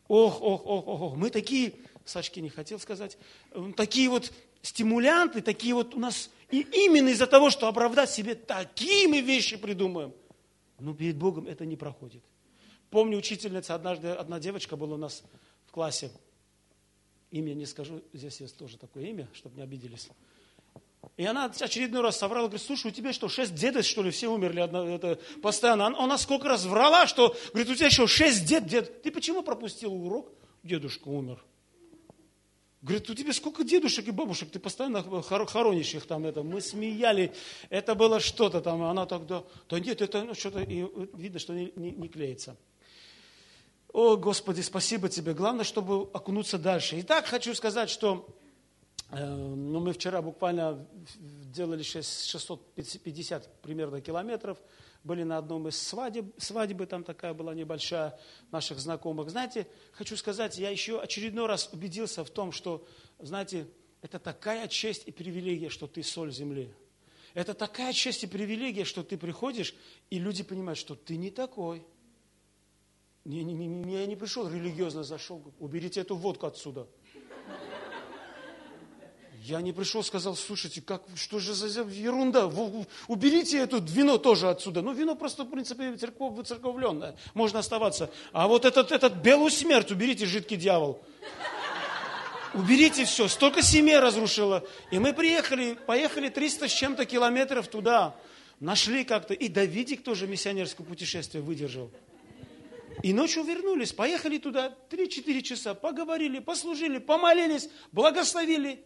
Ох, 0.08 0.42
ох, 0.42 0.66
ох, 0.66 0.88
ох, 0.88 1.02
ох. 1.02 1.16
Мы 1.16 1.30
такие 1.30 1.76
Сашке 2.06 2.42
не 2.42 2.50
хотел 2.50 2.80
сказать, 2.80 3.18
такие 3.76 4.10
вот 4.10 4.32
стимулянты, 4.62 5.42
такие 5.42 5.74
вот 5.74 5.96
у 5.96 6.00
нас, 6.00 6.30
и 6.52 6.62
именно 6.62 7.10
из-за 7.10 7.28
того, 7.28 7.50
что 7.50 7.68
оправдать 7.68 8.10
себе 8.10 8.36
такие 8.36 9.08
мы 9.08 9.22
вещи 9.22 9.58
придумаем, 9.58 10.14
но 10.80 10.94
перед 10.94 11.18
Богом 11.18 11.48
это 11.48 11.66
не 11.66 11.76
проходит. 11.76 12.24
Помню, 12.90 13.18
учительница, 13.18 13.76
однажды 13.76 14.10
одна 14.10 14.40
девочка 14.40 14.76
была 14.76 14.96
у 14.96 14.98
нас 14.98 15.24
в 15.66 15.72
классе, 15.72 16.12
имя 17.32 17.54
не 17.54 17.66
скажу, 17.66 18.02
здесь 18.14 18.40
есть 18.40 18.58
тоже 18.58 18.78
такое 18.78 19.06
имя, 19.06 19.28
чтобы 19.34 19.58
не 19.58 19.64
обиделись. 19.64 20.10
И 21.18 21.26
она 21.26 21.46
очередной 21.46 22.02
раз 22.02 22.18
соврала, 22.18 22.48
говорит, 22.48 22.66
слушай, 22.66 22.88
у 22.88 22.92
тебя 22.92 23.14
что, 23.14 23.30
шесть 23.30 23.56
дедов, 23.56 23.86
что 23.86 24.04
ли, 24.04 24.12
все 24.12 24.28
умерли 24.28 24.60
одно, 24.60 24.88
это, 24.88 25.20
постоянно? 25.42 25.88
Она, 25.88 25.98
она 26.00 26.18
сколько 26.18 26.48
раз 26.48 26.66
врала, 26.66 27.08
что, 27.08 27.36
говорит, 27.54 27.72
у 27.72 27.76
тебя 27.76 27.88
еще 27.88 28.08
шесть 28.08 28.46
дед, 28.46 28.68
дед. 28.68 29.02
Ты 29.02 29.12
почему 29.12 29.42
пропустил 29.44 29.94
урок? 29.94 30.32
Дедушка 30.64 31.08
умер. 31.08 31.44
Говорит, 32.86 33.10
у 33.10 33.16
тебя 33.16 33.34
сколько 33.34 33.64
дедушек 33.64 34.08
и 34.08 34.12
бабушек, 34.12 34.52
ты 34.52 34.60
постоянно 34.60 35.02
хоронишь 35.24 35.96
их 35.96 36.06
там. 36.06 36.24
Это. 36.24 36.44
Мы 36.44 36.62
смеяли, 36.62 37.34
это 37.72 37.96
было 37.96 38.20
что-то 38.20 38.62
там. 38.62 38.84
Она 38.84 39.08
так, 39.08 39.26
да, 39.26 39.44
нет, 39.72 40.04
это 40.04 40.24
ну, 40.24 40.36
что-то, 40.36 40.60
и 40.62 40.86
видно, 41.16 41.40
что 41.40 41.54
не, 41.54 41.74
не, 41.76 41.92
не 41.92 42.08
клеится. 42.08 42.56
О, 43.92 44.18
Господи, 44.18 44.62
спасибо 44.62 45.10
Тебе. 45.10 45.34
Главное, 45.34 45.64
чтобы 45.64 46.04
окунуться 46.14 46.60
дальше. 46.60 47.00
Итак, 47.00 47.26
хочу 47.26 47.56
сказать, 47.56 47.90
что 47.90 48.28
э, 48.28 48.45
ну, 49.12 49.80
мы 49.80 49.94
вчера 49.94 50.22
буквально 50.22 50.88
делали 51.20 51.84
6, 51.84 52.28
650 52.28 53.62
примерно 53.62 54.02
километров 54.02 54.58
были 55.06 55.22
на 55.22 55.38
одном 55.38 55.68
из 55.68 55.80
свадеб, 55.80 56.34
свадьбы, 56.38 56.88
там 56.88 57.04
такая 57.04 57.36
была 57.36 57.54
небольшая, 57.54 58.20
наших 58.52 58.80
знакомых. 58.80 59.30
Знаете, 59.30 59.68
хочу 59.92 60.18
сказать, 60.18 60.58
я 60.58 60.72
еще 60.72 61.00
очередной 61.00 61.46
раз 61.46 61.70
убедился 61.72 62.26
в 62.26 62.32
том, 62.32 62.52
что, 62.52 62.88
знаете, 63.20 63.68
это 64.02 64.18
такая 64.18 64.68
честь 64.68 65.04
и 65.06 65.12
привилегия, 65.12 65.70
что 65.70 65.86
ты 65.86 66.02
соль 66.02 66.32
земли. 66.32 66.74
Это 67.36 67.54
такая 67.54 67.94
честь 67.94 68.24
и 68.24 68.28
привилегия, 68.28 68.84
что 68.84 69.04
ты 69.04 69.16
приходишь, 69.18 69.76
и 70.10 70.18
люди 70.18 70.42
понимают, 70.42 70.80
что 70.80 70.96
ты 70.96 71.18
не 71.18 71.30
такой. 71.30 71.86
Не, 73.26 73.44
не, 73.44 73.54
не, 73.54 73.94
я 73.94 74.06
не 74.08 74.16
пришел 74.16 74.50
религиозно, 74.50 75.04
зашел, 75.04 75.54
уберите 75.60 76.00
эту 76.00 76.16
водку 76.16 76.48
отсюда. 76.48 76.88
Я 79.48 79.62
не 79.62 79.74
пришел, 79.74 80.04
сказал, 80.04 80.36
слушайте, 80.36 80.82
как, 80.82 81.04
что 81.16 81.38
же 81.38 81.54
за 81.54 81.84
ерунда, 81.84 82.50
уберите 83.08 83.60
это 83.60 83.78
вино 83.78 84.18
тоже 84.18 84.50
отсюда. 84.50 84.82
Ну, 84.82 84.92
вино 84.92 85.16
просто, 85.16 85.44
в 85.44 85.52
принципе, 85.52 85.96
церков, 85.98 86.48
церковленное, 86.48 87.16
можно 87.36 87.60
оставаться. 87.60 88.10
А 88.32 88.48
вот 88.48 88.66
этот, 88.66 88.92
этот 88.92 89.14
белую 89.18 89.52
смерть 89.52 89.92
уберите, 89.92 90.26
жидкий 90.26 90.58
дьявол. 90.58 91.00
Уберите 92.56 93.06
все, 93.06 93.28
столько 93.28 93.62
семей 93.62 94.00
разрушило. 94.00 94.64
И 94.90 94.98
мы 94.98 95.14
приехали, 95.14 95.78
поехали 95.86 96.30
300 96.30 96.68
с 96.68 96.72
чем-то 96.72 97.06
километров 97.06 97.68
туда. 97.68 98.16
Нашли 98.60 99.04
как-то. 99.04 99.36
И 99.36 99.48
Давидик 99.48 100.04
тоже 100.04 100.26
миссионерское 100.26 100.88
путешествие 100.88 101.44
выдержал. 101.44 101.92
И 103.04 103.14
ночью 103.14 103.44
вернулись, 103.44 103.94
поехали 103.94 104.40
туда 104.40 104.74
3-4 104.90 105.42
часа, 105.44 105.76
поговорили, 105.76 106.40
послужили, 106.40 106.98
помолились, 106.98 107.70
благословили 107.92 108.84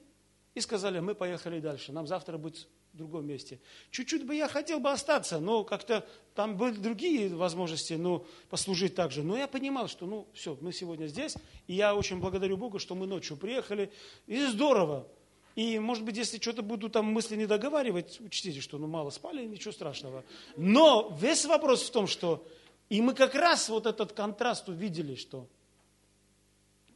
и 0.55 0.61
сказали, 0.61 0.99
мы 0.99 1.15
поехали 1.15 1.59
дальше, 1.59 1.91
нам 1.91 2.07
завтра 2.07 2.37
быть 2.37 2.67
в 2.93 2.97
другом 2.97 3.27
месте. 3.27 3.59
Чуть-чуть 3.91 4.25
бы 4.25 4.35
я 4.35 4.47
хотел 4.47 4.79
бы 4.79 4.91
остаться, 4.91 5.39
но 5.39 5.63
как-то 5.63 6.07
там 6.33 6.57
были 6.57 6.75
другие 6.75 7.29
возможности, 7.35 7.93
ну, 7.93 8.25
послужить 8.49 8.95
также. 8.95 9.23
Но 9.23 9.37
я 9.37 9.47
понимал, 9.47 9.87
что, 9.87 10.05
ну, 10.05 10.27
все, 10.33 10.57
мы 10.61 10.73
сегодня 10.73 11.07
здесь, 11.07 11.35
и 11.67 11.73
я 11.73 11.95
очень 11.95 12.19
благодарю 12.19 12.57
Бога, 12.57 12.79
что 12.79 12.95
мы 12.95 13.05
ночью 13.05 13.37
приехали, 13.37 13.91
и 14.25 14.45
здорово. 14.47 15.07
И, 15.55 15.77
может 15.77 16.03
быть, 16.03 16.17
если 16.17 16.39
что-то 16.39 16.61
буду 16.61 16.89
там 16.89 17.05
мысли 17.05 17.35
не 17.35 17.45
договаривать, 17.45 18.19
учтите, 18.21 18.61
что 18.61 18.77
ну 18.77 18.87
мало 18.87 19.09
спали, 19.09 19.45
ничего 19.45 19.71
страшного. 19.71 20.23
Но 20.55 21.15
весь 21.19 21.45
вопрос 21.45 21.83
в 21.83 21.91
том, 21.91 22.07
что 22.07 22.47
и 22.89 23.01
мы 23.01 23.13
как 23.13 23.35
раз 23.35 23.69
вот 23.69 23.85
этот 23.85 24.13
контраст 24.13 24.67
увидели, 24.69 25.15
что 25.15 25.47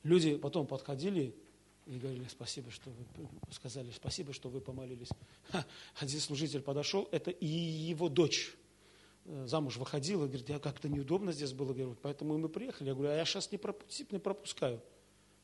люди 0.04 0.38
потом 0.38 0.66
подходили 0.66 1.36
и 1.86 1.98
говорили, 1.98 2.26
спасибо, 2.30 2.72
что 2.72 2.90
вы 2.90 3.28
сказали, 3.52 3.92
спасибо, 3.92 4.34
что 4.34 4.50
вы 4.50 4.62
помолились. 4.62 5.10
Один 6.00 6.20
служитель 6.20 6.62
подошел, 6.62 7.08
это 7.12 7.32
и 7.32 7.46
его 7.46 8.10
дочь 8.10 8.54
э, 9.26 9.46
замуж 9.48 9.78
выходила, 9.78 10.26
говорит, 10.26 10.50
я 10.50 10.60
как-то 10.60 10.88
неудобно 10.88 11.32
здесь 11.32 11.54
было, 11.54 11.74
говорю, 11.74 11.98
поэтому 12.02 12.38
мы 12.38 12.50
приехали. 12.50 12.90
Я 12.90 12.94
говорю, 12.94 13.12
а 13.12 13.16
я 13.16 13.26
сейчас 13.26 13.52
не, 13.52 13.60
не 14.12 14.20
пропускаю. 14.20 14.82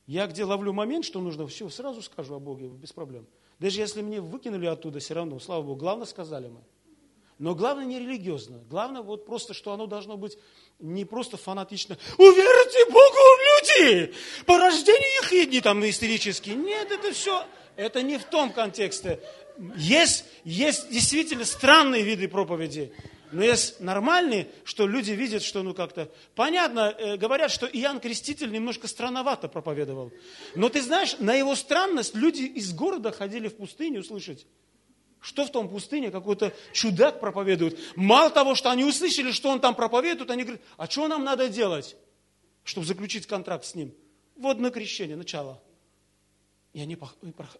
Я 0.07 0.27
где 0.27 0.43
ловлю 0.43 0.73
момент, 0.73 1.05
что 1.05 1.21
нужно, 1.21 1.45
все, 1.47 1.69
сразу 1.69 2.01
скажу 2.01 2.35
о 2.35 2.39
Боге, 2.39 2.67
без 2.67 2.93
проблем. 2.93 3.27
Даже 3.59 3.81
если 3.81 4.01
мне 4.01 4.21
выкинули 4.21 4.65
оттуда, 4.65 4.99
все 4.99 5.13
равно, 5.13 5.39
слава 5.39 5.61
Богу, 5.61 5.75
главное 5.75 6.05
сказали 6.05 6.47
мы. 6.47 6.61
Но 7.37 7.55
главное 7.55 7.85
не 7.85 7.99
религиозно. 7.99 8.57
Главное 8.69 9.01
вот 9.01 9.25
просто, 9.25 9.53
что 9.53 9.71
оно 9.71 9.87
должно 9.87 10.17
быть 10.17 10.37
не 10.79 11.05
просто 11.05 11.37
фанатично. 11.37 11.97
Уверьте 12.17 12.85
Богу 12.91 13.39
люди, 13.59 14.13
по 14.45 14.57
рождению 14.57 15.23
их 15.23 15.31
едни 15.31 15.61
там 15.61 15.87
истерические. 15.87 16.55
Нет, 16.55 16.91
это 16.91 17.11
все, 17.13 17.45
это 17.75 18.01
не 18.01 18.17
в 18.17 18.23
том 18.25 18.51
контексте. 18.51 19.19
Есть, 19.75 20.25
есть 20.43 20.89
действительно 20.89 21.45
странные 21.45 22.03
виды 22.03 22.27
проповеди. 22.27 22.93
Но 23.31 23.43
есть 23.43 23.79
нормальные, 23.79 24.47
что 24.63 24.87
люди 24.87 25.11
видят, 25.11 25.43
что 25.43 25.61
ну 25.61 25.75
как-то... 25.75 26.09
Понятно, 26.33 26.95
э, 26.97 27.17
говорят, 27.17 27.51
что 27.51 27.67
Иоанн 27.67 27.99
Креститель 27.99 28.51
немножко 28.51 28.87
странновато 28.87 29.47
проповедовал. 29.47 30.11
Но 30.55 30.69
ты 30.69 30.81
знаешь, 30.81 31.15
на 31.19 31.35
его 31.35 31.55
странность 31.55 32.15
люди 32.15 32.41
из 32.43 32.73
города 32.73 33.11
ходили 33.11 33.47
в 33.47 33.55
пустыню 33.55 34.03
слышать. 34.03 34.47
Что 35.21 35.45
в 35.45 35.51
том 35.51 35.69
пустыне? 35.69 36.09
Какой-то 36.09 36.53
чудак 36.73 37.19
проповедует. 37.19 37.77
Мало 37.95 38.29
того, 38.29 38.55
что 38.55 38.71
они 38.71 38.83
услышали, 38.83 39.31
что 39.31 39.49
он 39.49 39.59
там 39.59 39.75
проповедует, 39.75 40.31
они 40.31 40.43
говорят, 40.43 40.61
а 40.77 40.89
что 40.89 41.07
нам 41.07 41.23
надо 41.23 41.49
делать, 41.49 41.97
чтобы 42.63 42.85
заключить 42.87 43.27
контракт 43.27 43.65
с 43.65 43.75
ним? 43.75 43.93
Водное 44.35 44.71
крещение, 44.71 45.15
начало. 45.15 45.61
И 46.73 46.81
они 46.81 46.97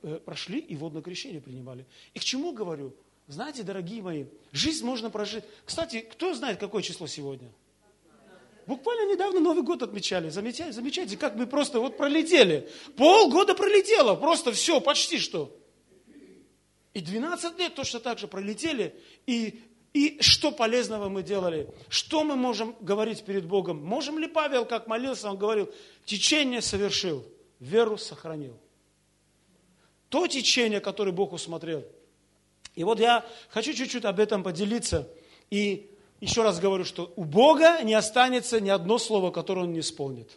э, 0.04 0.20
прошли 0.24 0.60
и 0.60 0.76
водное 0.76 1.02
крещение 1.02 1.41
принимали. 1.41 1.86
И 2.14 2.20
к 2.20 2.24
чему 2.24 2.54
говорю? 2.54 2.95
Знаете, 3.28 3.64
дорогие 3.64 4.02
мои, 4.02 4.26
жизнь 4.52 4.86
можно 4.86 5.10
прожить. 5.10 5.43
Кстати, 5.66 6.00
кто 6.02 6.34
знает, 6.34 6.60
какое 6.60 6.82
число 6.82 7.06
сегодня? 7.08 7.52
Буквально 8.66 9.12
недавно 9.12 9.39
Новый 9.39 9.64
год 9.64 9.82
отмечали. 9.82 10.30
Замечаете, 10.30 10.74
замечаете, 10.74 11.18
как 11.18 11.36
мы 11.36 11.47
просто 11.47 11.80
вот 11.80 11.97
пролетели. 11.97 12.70
Полгода 12.97 13.56
пролетело, 13.56 14.16
просто 14.16 14.52
все, 14.52 14.80
почти 14.80 15.18
что. 15.18 15.56
И 16.93 17.02
12 17.02 17.58
лет 17.58 17.76
точно 17.76 18.00
так 18.00 18.20
же 18.20 18.28
пролетели. 18.28 18.95
И, 19.26 19.60
и 19.93 20.21
что 20.21 20.51
полезного 20.51 21.09
мы 21.09 21.23
делали? 21.23 21.67
Что 21.87 22.23
мы 22.23 22.35
можем 22.35 22.75
говорить 22.79 23.23
перед 23.23 23.45
Богом? 23.45 23.83
Можем 23.83 24.19
ли 24.19 24.27
Павел, 24.27 24.65
как 24.65 24.87
молился, 24.87 25.29
он 25.29 25.37
говорил, 25.37 25.69
течение 26.05 26.61
совершил, 26.61 27.25
веру 27.59 27.97
сохранил. 27.97 28.57
То 30.09 30.27
течение, 30.27 30.79
которое 30.79 31.11
Бог 31.11 31.33
усмотрел. 31.33 31.83
И 32.75 32.83
вот 32.83 32.99
я 32.99 33.25
хочу 33.49 33.73
чуть-чуть 33.73 34.05
об 34.05 34.19
этом 34.19 34.43
поделиться. 34.43 35.07
И 35.49 35.89
еще 36.19 36.43
раз 36.43 36.59
говорю, 36.59 36.85
что 36.85 37.11
у 37.15 37.23
Бога 37.23 37.81
не 37.81 37.93
останется 37.93 38.59
ни 38.59 38.69
одно 38.69 38.97
слово, 38.99 39.31
которое 39.31 39.61
Он 39.61 39.73
не 39.73 39.79
исполнит. 39.79 40.29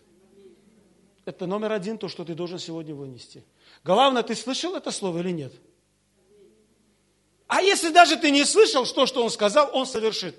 Это 1.25 1.47
номер 1.47 1.73
один, 1.73 1.99
то, 1.99 2.09
что 2.09 2.25
ты 2.25 2.35
должен 2.35 2.59
сегодня 2.59 2.95
вынести. 2.95 3.45
Главное, 3.85 4.23
ты 4.23 4.35
слышал 4.35 4.75
это 4.75 4.91
слово 4.91 5.19
или 5.19 5.31
нет? 5.31 5.53
А 7.55 7.61
если 7.61 7.91
даже 7.91 8.17
ты 8.17 8.31
не 8.31 8.47
слышал, 8.47 8.87
что, 8.87 9.05
что 9.05 9.23
он 9.23 9.29
сказал, 9.29 9.69
он 9.75 9.85
совершит. 9.85 10.35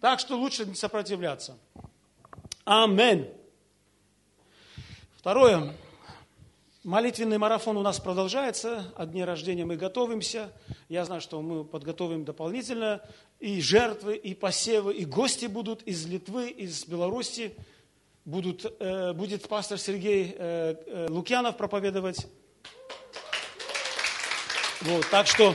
Так 0.00 0.18
что 0.18 0.38
лучше 0.38 0.64
не 0.64 0.74
сопротивляться. 0.74 1.58
Амин. 2.64 3.28
Второе. 5.18 5.76
Молитвенный 6.82 7.36
марафон 7.36 7.76
у 7.76 7.82
нас 7.82 8.00
продолжается. 8.00 8.90
От 8.96 9.12
дня 9.12 9.26
рождения 9.26 9.66
мы 9.66 9.76
готовимся. 9.76 10.50
Я 10.88 11.04
знаю, 11.04 11.20
что 11.20 11.42
мы 11.42 11.62
подготовим 11.62 12.24
дополнительно 12.24 13.02
и 13.38 13.60
жертвы, 13.60 14.16
и 14.16 14.32
посевы, 14.32 14.94
и 14.94 15.04
гости 15.04 15.44
будут 15.44 15.82
из 15.82 16.06
Литвы, 16.06 16.48
из 16.48 16.86
Беларуси. 16.86 17.54
Будут, 18.24 18.64
э, 18.80 19.12
будет 19.12 19.46
пастор 19.46 19.78
Сергей 19.78 20.34
э, 20.38 20.74
э, 20.86 21.06
Лукьянов 21.10 21.58
проповедовать. 21.58 22.28
Вот, 24.82 25.06
так 25.10 25.26
что, 25.26 25.54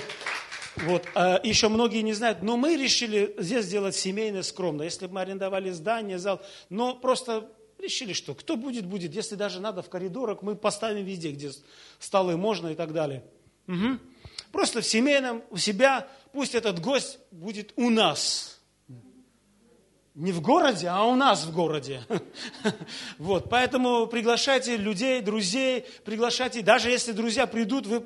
вот, 0.77 1.03
а 1.15 1.39
еще 1.43 1.67
многие 1.67 2.01
не 2.01 2.13
знают, 2.13 2.43
но 2.43 2.57
мы 2.57 2.77
решили 2.77 3.33
здесь 3.39 3.65
сделать 3.65 3.95
семейно, 3.95 4.43
скромно. 4.43 4.83
Если 4.83 5.07
бы 5.07 5.13
мы 5.13 5.21
арендовали 5.21 5.71
здание, 5.71 6.19
зал, 6.19 6.41
но 6.69 6.95
просто 6.95 7.49
решили, 7.79 8.13
что 8.13 8.35
кто 8.35 8.55
будет, 8.55 8.85
будет. 8.85 9.15
Если 9.15 9.35
даже 9.35 9.59
надо 9.59 9.81
в 9.81 9.89
коридорах, 9.89 10.43
мы 10.43 10.55
поставим 10.55 11.05
везде, 11.05 11.31
где 11.31 11.51
столы 11.99 12.37
можно 12.37 12.67
и 12.67 12.75
так 12.75 12.93
далее. 12.93 13.23
Угу. 13.67 13.99
Просто 14.51 14.81
в 14.81 14.85
семейном, 14.85 15.43
у 15.49 15.57
себя, 15.57 16.07
пусть 16.31 16.53
этот 16.53 16.79
гость 16.79 17.17
будет 17.31 17.73
у 17.77 17.89
нас 17.89 18.54
не 20.15 20.31
в 20.31 20.41
городе, 20.41 20.87
а 20.87 21.03
у 21.03 21.15
нас 21.15 21.45
в 21.45 21.53
городе. 21.53 22.01
Вот, 23.17 23.49
поэтому 23.49 24.07
приглашайте 24.07 24.77
людей, 24.77 25.21
друзей, 25.21 25.85
приглашайте, 26.03 26.61
даже 26.61 26.89
если 26.89 27.11
друзья 27.11 27.47
придут, 27.47 27.85
вы, 27.85 27.99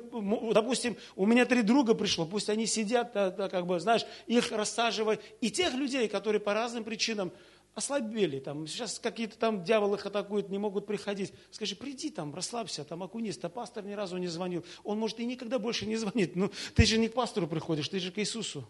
допустим, 0.52 0.96
у 1.16 1.26
меня 1.26 1.46
три 1.46 1.62
друга 1.62 1.94
пришло, 1.94 2.26
пусть 2.26 2.50
они 2.50 2.66
сидят, 2.66 3.12
как 3.12 3.66
бы, 3.66 3.78
знаешь, 3.80 4.04
их 4.26 4.50
рассаживай. 4.52 5.20
И 5.40 5.50
тех 5.50 5.74
людей, 5.74 6.08
которые 6.08 6.40
по 6.40 6.52
разным 6.52 6.84
причинам, 6.84 7.32
ослабели, 7.74 8.40
там, 8.40 8.66
сейчас 8.66 8.98
какие-то 8.98 9.38
там 9.38 9.62
дьяволы 9.62 9.96
их 9.96 10.04
атакуют, 10.04 10.48
не 10.48 10.58
могут 10.58 10.86
приходить. 10.86 11.32
Скажи, 11.50 11.76
приди 11.76 12.10
там, 12.10 12.34
расслабься, 12.34 12.84
там 12.84 13.02
окунись. 13.02 13.38
А 13.42 13.48
пастор 13.48 13.84
ни 13.84 13.92
разу 13.92 14.16
не 14.18 14.26
звонил. 14.26 14.64
Он, 14.82 14.98
может, 14.98 15.20
и 15.20 15.24
никогда 15.24 15.58
больше 15.58 15.86
не 15.86 15.96
звонит. 16.02 16.34
Ну, 16.34 16.50
ты 16.74 16.84
же 16.84 16.98
не 16.98 17.08
к 17.08 17.14
пастору 17.14 17.46
приходишь, 17.46 17.88
ты 17.88 18.00
же 18.00 18.10
к 18.10 18.18
Иисусу. 18.18 18.66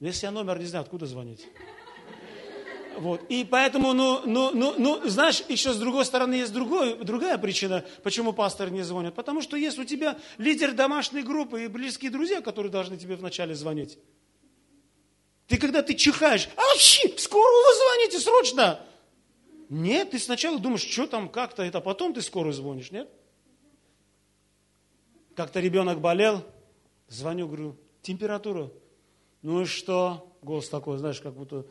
Если 0.00 0.26
я 0.26 0.32
номер 0.32 0.58
не 0.58 0.66
знаю, 0.66 0.82
откуда 0.82 1.06
звонить? 1.06 1.46
Вот. 2.98 3.22
И 3.28 3.44
поэтому, 3.44 3.92
ну, 3.92 4.20
ну, 4.24 4.50
ну, 4.52 4.74
ну, 4.78 5.08
знаешь, 5.08 5.42
еще 5.48 5.72
с 5.72 5.76
другой 5.76 6.04
стороны 6.04 6.34
есть 6.34 6.52
другой, 6.52 6.96
другая 7.04 7.38
причина, 7.38 7.84
почему 8.02 8.32
пастор 8.32 8.70
не 8.70 8.82
звонит. 8.82 9.14
Потому 9.14 9.42
что 9.42 9.56
есть 9.56 9.78
у 9.78 9.84
тебя 9.84 10.18
лидер 10.38 10.72
домашней 10.72 11.22
группы 11.22 11.64
и 11.64 11.68
близкие 11.68 12.10
друзья, 12.10 12.40
которые 12.40 12.70
должны 12.70 12.96
тебе 12.96 13.16
вначале 13.16 13.54
звонить. 13.54 13.98
Ты 15.46 15.58
когда 15.58 15.82
ты 15.82 15.94
чихаешь, 15.94 16.48
а 16.56 16.60
вообще, 16.60 17.08
скоро 17.18 17.52
вы 17.52 17.74
звоните, 17.76 18.18
срочно. 18.18 18.80
Нет, 19.68 20.10
ты 20.10 20.18
сначала 20.18 20.58
думаешь, 20.58 20.82
что 20.82 21.06
там, 21.06 21.28
как-то, 21.28 21.62
это 21.62 21.80
потом 21.80 22.14
ты 22.14 22.22
скоро 22.22 22.52
звонишь, 22.52 22.90
нет? 22.90 23.10
Как-то 25.34 25.60
ребенок 25.60 26.00
болел, 26.00 26.44
звоню, 27.08 27.46
говорю, 27.46 27.76
температура. 28.02 28.70
Ну 29.42 29.62
и 29.62 29.64
что? 29.64 30.32
Голос 30.42 30.68
такой, 30.68 30.98
знаешь, 30.98 31.20
как 31.20 31.34
будто 31.34 31.66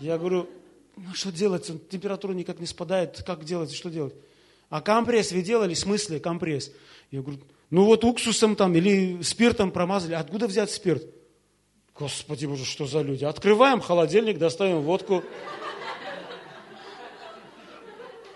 я 0.00 0.18
говорю, 0.18 0.48
ну 0.96 1.14
что 1.14 1.30
делать, 1.30 1.70
температура 1.88 2.32
никак 2.32 2.58
не 2.58 2.66
спадает, 2.66 3.22
как 3.24 3.44
делать, 3.44 3.72
что 3.72 3.90
делать? 3.90 4.14
А 4.70 4.80
компресс 4.80 5.32
вы 5.32 5.42
делали? 5.42 5.74
В 5.74 5.78
смысле 5.78 6.20
компресс? 6.20 6.72
Я 7.10 7.22
говорю, 7.22 7.40
ну 7.70 7.84
вот 7.84 8.04
уксусом 8.04 8.56
там 8.56 8.74
или 8.74 9.22
спиртом 9.22 9.70
промазали. 9.70 10.14
Откуда 10.14 10.46
взять 10.46 10.70
спирт? 10.70 11.04
Господи 11.98 12.46
боже, 12.46 12.64
что 12.64 12.86
за 12.86 13.02
люди? 13.02 13.24
Открываем 13.24 13.80
холодильник, 13.80 14.38
достаем 14.38 14.80
водку. 14.80 15.22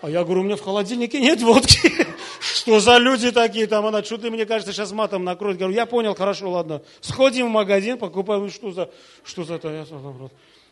А 0.01 0.09
я 0.09 0.23
говорю, 0.23 0.41
у 0.41 0.43
меня 0.43 0.55
в 0.55 0.61
холодильнике 0.61 1.19
нет 1.19 1.41
водки. 1.41 1.91
Что 2.39 2.79
за 2.79 2.97
люди 2.97 3.31
такие 3.31 3.65
там? 3.65 3.85
Она, 3.87 4.03
что 4.03 4.17
ты, 4.17 4.29
мне 4.29 4.45
кажется, 4.45 4.71
сейчас 4.71 4.91
матом 4.91 5.23
накроет. 5.23 5.57
Говорю, 5.57 5.73
я 5.73 5.87
понял, 5.87 6.13
хорошо, 6.13 6.51
ладно. 6.51 6.83
Сходим 7.01 7.47
в 7.47 7.49
магазин, 7.49 7.97
покупаем, 7.97 8.51
что 8.51 8.71
за, 8.71 8.91
что 9.23 9.43
за 9.45 9.55
это? 9.55 9.87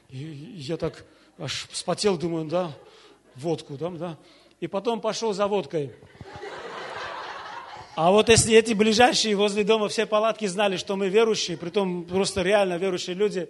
И 0.10 0.18
я 0.18 0.78
так 0.78 1.06
аж 1.38 1.68
вспотел, 1.72 2.18
думаю, 2.18 2.46
да, 2.46 2.72
водку, 3.36 3.76
да, 3.78 3.90
да. 3.90 4.18
И 4.60 4.68
потом 4.68 5.02
пошел 5.02 5.34
за 5.34 5.48
водкой. 5.48 5.92
А 7.96 8.12
вот 8.12 8.30
если 8.30 8.56
эти 8.56 8.74
ближайшие 8.74 9.36
возле 9.36 9.64
дома 9.64 9.88
все 9.88 10.06
палатки 10.06 10.46
знали, 10.48 10.78
что 10.78 10.96
мы 10.96 11.10
верующие, 11.10 11.58
притом 11.58 12.06
просто 12.06 12.42
реально 12.42 12.78
верующие 12.78 13.16
люди, 13.16 13.50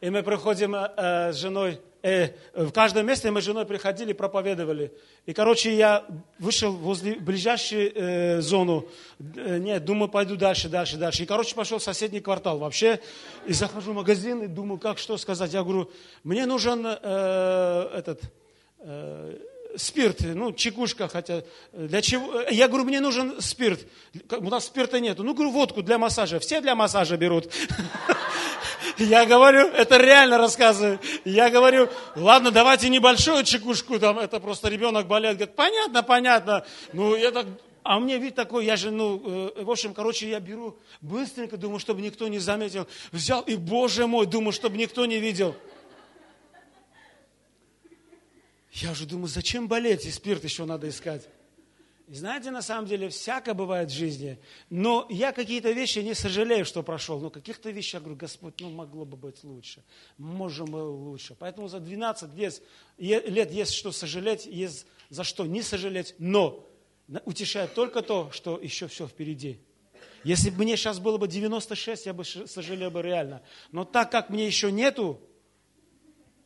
и 0.00 0.10
мы 0.10 0.24
приходим 0.24 0.74
э, 0.74 1.32
с 1.32 1.36
женой 1.36 1.78
э, 2.02 2.28
в 2.54 2.70
каждом 2.72 3.06
месте 3.06 3.30
мы 3.30 3.40
с 3.40 3.44
женой 3.44 3.66
приходили, 3.66 4.12
проповедовали. 4.12 4.92
И, 5.26 5.32
короче, 5.32 5.74
я 5.74 6.04
вышел 6.38 6.72
возле 6.72 7.14
ближайшей 7.14 7.92
э, 7.94 8.40
зону. 8.40 8.88
Э, 9.36 9.58
нет, 9.58 9.84
думаю, 9.84 10.08
пойду 10.08 10.36
дальше, 10.36 10.68
дальше, 10.68 10.96
дальше. 10.96 11.22
И, 11.22 11.26
короче, 11.26 11.54
пошел 11.54 11.78
в 11.78 11.82
соседний 11.82 12.20
квартал 12.20 12.58
вообще. 12.58 13.00
И 13.46 13.52
захожу 13.52 13.92
в 13.92 13.94
магазин 13.94 14.42
и 14.42 14.46
думаю, 14.46 14.78
как, 14.78 14.98
что 14.98 15.16
сказать. 15.16 15.52
Я 15.52 15.62
говорю, 15.62 15.90
мне 16.24 16.46
нужен 16.46 16.84
э, 16.86 17.90
этот... 17.94 18.22
Э, 18.80 19.36
спирт, 19.76 20.20
ну, 20.20 20.52
чекушка, 20.52 21.08
хотя, 21.08 21.42
для 21.72 22.02
чего? 22.02 22.42
Я 22.50 22.68
говорю, 22.68 22.84
мне 22.84 23.00
нужен 23.00 23.40
спирт. 23.40 23.80
У 24.30 24.48
нас 24.48 24.66
спирта 24.66 25.00
нету. 25.00 25.22
Ну, 25.22 25.34
говорю, 25.34 25.50
водку 25.50 25.82
для 25.82 25.98
массажа. 25.98 26.38
Все 26.38 26.60
для 26.60 26.74
массажа 26.74 27.16
берут. 27.16 27.52
Я 28.98 29.26
говорю, 29.26 29.68
это 29.68 29.98
реально 29.98 30.38
рассказываю. 30.38 30.98
Я 31.24 31.50
говорю, 31.50 31.88
ладно, 32.14 32.50
давайте 32.50 32.88
небольшую 32.88 33.44
чекушку, 33.44 33.98
там, 33.98 34.18
это 34.18 34.40
просто 34.40 34.68
ребенок 34.68 35.06
болеет. 35.06 35.36
Говорит, 35.36 35.54
понятно, 35.54 36.02
понятно. 36.02 36.64
Ну, 36.92 37.14
я 37.14 37.30
так, 37.30 37.46
а 37.82 38.00
мне 38.00 38.18
вид 38.18 38.34
такой, 38.34 38.64
я 38.64 38.76
же, 38.76 38.90
ну, 38.90 39.52
э, 39.56 39.62
в 39.62 39.70
общем, 39.70 39.94
короче, 39.94 40.28
я 40.28 40.40
беру 40.40 40.76
быстренько, 41.00 41.56
думаю, 41.56 41.78
чтобы 41.78 42.00
никто 42.00 42.26
не 42.26 42.38
заметил. 42.38 42.86
Взял, 43.12 43.42
и, 43.42 43.56
боже 43.56 44.06
мой, 44.06 44.26
думаю, 44.26 44.52
чтобы 44.52 44.76
никто 44.76 45.06
не 45.06 45.18
видел. 45.18 45.54
Я 48.82 48.92
уже 48.92 49.06
думаю, 49.06 49.28
зачем 49.28 49.68
болеть, 49.68 50.04
и 50.04 50.10
спирт 50.10 50.44
еще 50.44 50.66
надо 50.66 50.88
искать. 50.88 51.26
И 52.08 52.14
знаете, 52.14 52.50
на 52.50 52.60
самом 52.60 52.86
деле, 52.86 53.08
всяко 53.08 53.54
бывает 53.54 53.90
в 53.90 53.94
жизни. 53.94 54.38
Но 54.68 55.06
я 55.08 55.32
какие-то 55.32 55.70
вещи 55.72 56.00
не 56.00 56.14
сожалею, 56.14 56.66
что 56.66 56.82
прошел. 56.82 57.18
Но 57.18 57.30
каких-то 57.30 57.70
вещей, 57.70 57.96
я 57.96 58.00
говорю, 58.00 58.16
Господь, 58.16 58.60
ну 58.60 58.70
могло 58.70 59.06
бы 59.06 59.16
быть 59.16 59.42
лучше. 59.44 59.82
Можем 60.18 60.66
было 60.66 60.90
лучше. 60.90 61.34
Поэтому 61.38 61.68
за 61.68 61.80
12 61.80 62.34
лет, 62.34 62.62
лет 62.98 63.50
есть 63.50 63.72
что 63.72 63.92
сожалеть, 63.92 64.44
есть 64.44 64.86
за 65.08 65.24
что 65.24 65.46
не 65.46 65.62
сожалеть. 65.62 66.14
Но 66.18 66.68
утешает 67.24 67.74
только 67.74 68.02
то, 68.02 68.30
что 68.30 68.58
еще 68.58 68.88
все 68.88 69.08
впереди. 69.08 69.58
Если 70.22 70.50
бы 70.50 70.64
мне 70.64 70.76
сейчас 70.76 70.98
было 70.98 71.16
бы 71.16 71.28
96, 71.28 72.06
я 72.06 72.12
бы 72.12 72.24
сожалел 72.24 72.90
бы 72.90 73.00
реально. 73.00 73.42
Но 73.72 73.84
так 73.84 74.12
как 74.12 74.28
мне 74.28 74.46
еще 74.46 74.70
нету, 74.70 75.20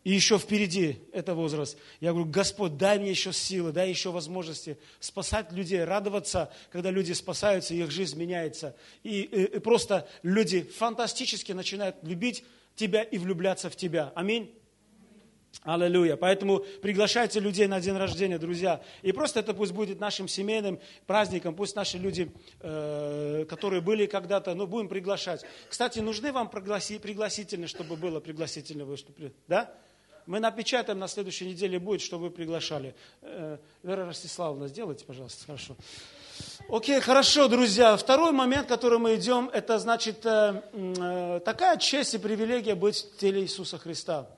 и 0.02 0.12
еще 0.12 0.38
впереди 0.38 0.98
это 1.12 1.34
возраст. 1.34 1.76
Я 2.00 2.12
говорю, 2.12 2.30
Господь, 2.30 2.78
дай 2.78 2.98
мне 2.98 3.10
еще 3.10 3.32
силы, 3.32 3.70
дай 3.70 3.90
еще 3.90 4.10
возможности 4.10 4.78
спасать 4.98 5.52
людей, 5.52 5.84
радоваться, 5.84 6.50
когда 6.70 6.90
люди 6.90 7.12
спасаются, 7.12 7.74
их 7.74 7.90
жизнь 7.90 8.18
меняется. 8.18 8.74
И, 9.02 9.20
и, 9.20 9.44
и 9.44 9.58
просто 9.58 10.08
люди 10.22 10.62
фантастически 10.62 11.52
начинают 11.52 11.96
любить 12.02 12.44
тебя 12.76 13.02
и 13.02 13.18
влюбляться 13.18 13.68
в 13.68 13.76
тебя. 13.76 14.12
Аминь. 14.14 14.54
Аллилуйя. 15.62 16.16
Поэтому 16.16 16.60
приглашайте 16.80 17.38
людей 17.38 17.66
на 17.66 17.80
день 17.80 17.96
рождения, 17.96 18.38
друзья. 18.38 18.80
И 19.02 19.12
просто 19.12 19.40
это 19.40 19.52
пусть 19.52 19.72
будет 19.72 20.00
нашим 20.00 20.28
семейным 20.28 20.80
праздником. 21.06 21.54
Пусть 21.54 21.76
наши 21.76 21.98
люди, 21.98 22.32
э, 22.60 23.44
которые 23.46 23.82
были 23.82 24.06
когда-то, 24.06 24.54
ну, 24.54 24.66
будем 24.66 24.88
приглашать. 24.88 25.44
Кстати, 25.68 25.98
нужны 25.98 26.32
вам 26.32 26.48
пригласи, 26.48 26.98
пригласительные, 26.98 27.68
чтобы 27.68 27.96
было 27.96 28.20
пригласительное 28.20 28.86
выступление? 28.86 29.34
Да? 29.48 29.74
Мы 30.30 30.38
напечатаем, 30.38 31.00
на 31.00 31.08
следующей 31.08 31.44
неделе 31.46 31.80
будет, 31.80 32.00
что 32.00 32.16
вы 32.16 32.30
приглашали. 32.30 32.94
Э, 33.20 33.58
Вера 33.82 34.06
Ростиславовна, 34.06 34.68
сделайте, 34.68 35.04
пожалуйста, 35.04 35.44
хорошо. 35.44 35.74
Окей, 36.68 37.00
хорошо, 37.00 37.48
друзья. 37.48 37.96
Второй 37.96 38.30
момент, 38.30 38.68
который 38.68 39.00
мы 39.00 39.16
идем, 39.16 39.50
это 39.52 39.80
значит 39.80 40.24
э, 40.24 40.62
э, 40.72 41.40
такая 41.44 41.78
честь 41.78 42.14
и 42.14 42.18
привилегия 42.18 42.76
быть 42.76 42.96
в 42.96 43.16
теле 43.16 43.42
Иисуса 43.42 43.76
Христа. 43.76 44.30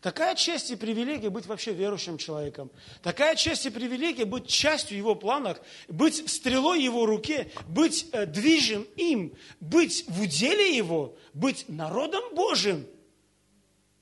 Такая 0.00 0.34
честь 0.34 0.72
и 0.72 0.74
привилегия 0.74 1.30
быть 1.30 1.46
вообще 1.46 1.72
верующим 1.72 2.18
человеком. 2.18 2.68
Такая 3.00 3.36
честь 3.36 3.66
и 3.66 3.70
привилегия 3.70 4.24
быть 4.24 4.48
частью 4.48 4.98
Его 4.98 5.14
планов, 5.14 5.60
быть 5.86 6.28
стрелой 6.28 6.82
Его 6.82 7.06
руке, 7.06 7.52
быть 7.68 8.08
э, 8.10 8.26
движим 8.26 8.84
им, 8.96 9.32
быть 9.60 10.06
в 10.08 10.22
уделе 10.22 10.76
Его, 10.76 11.14
быть 11.34 11.66
народом 11.68 12.34
Божьим– 12.34 12.84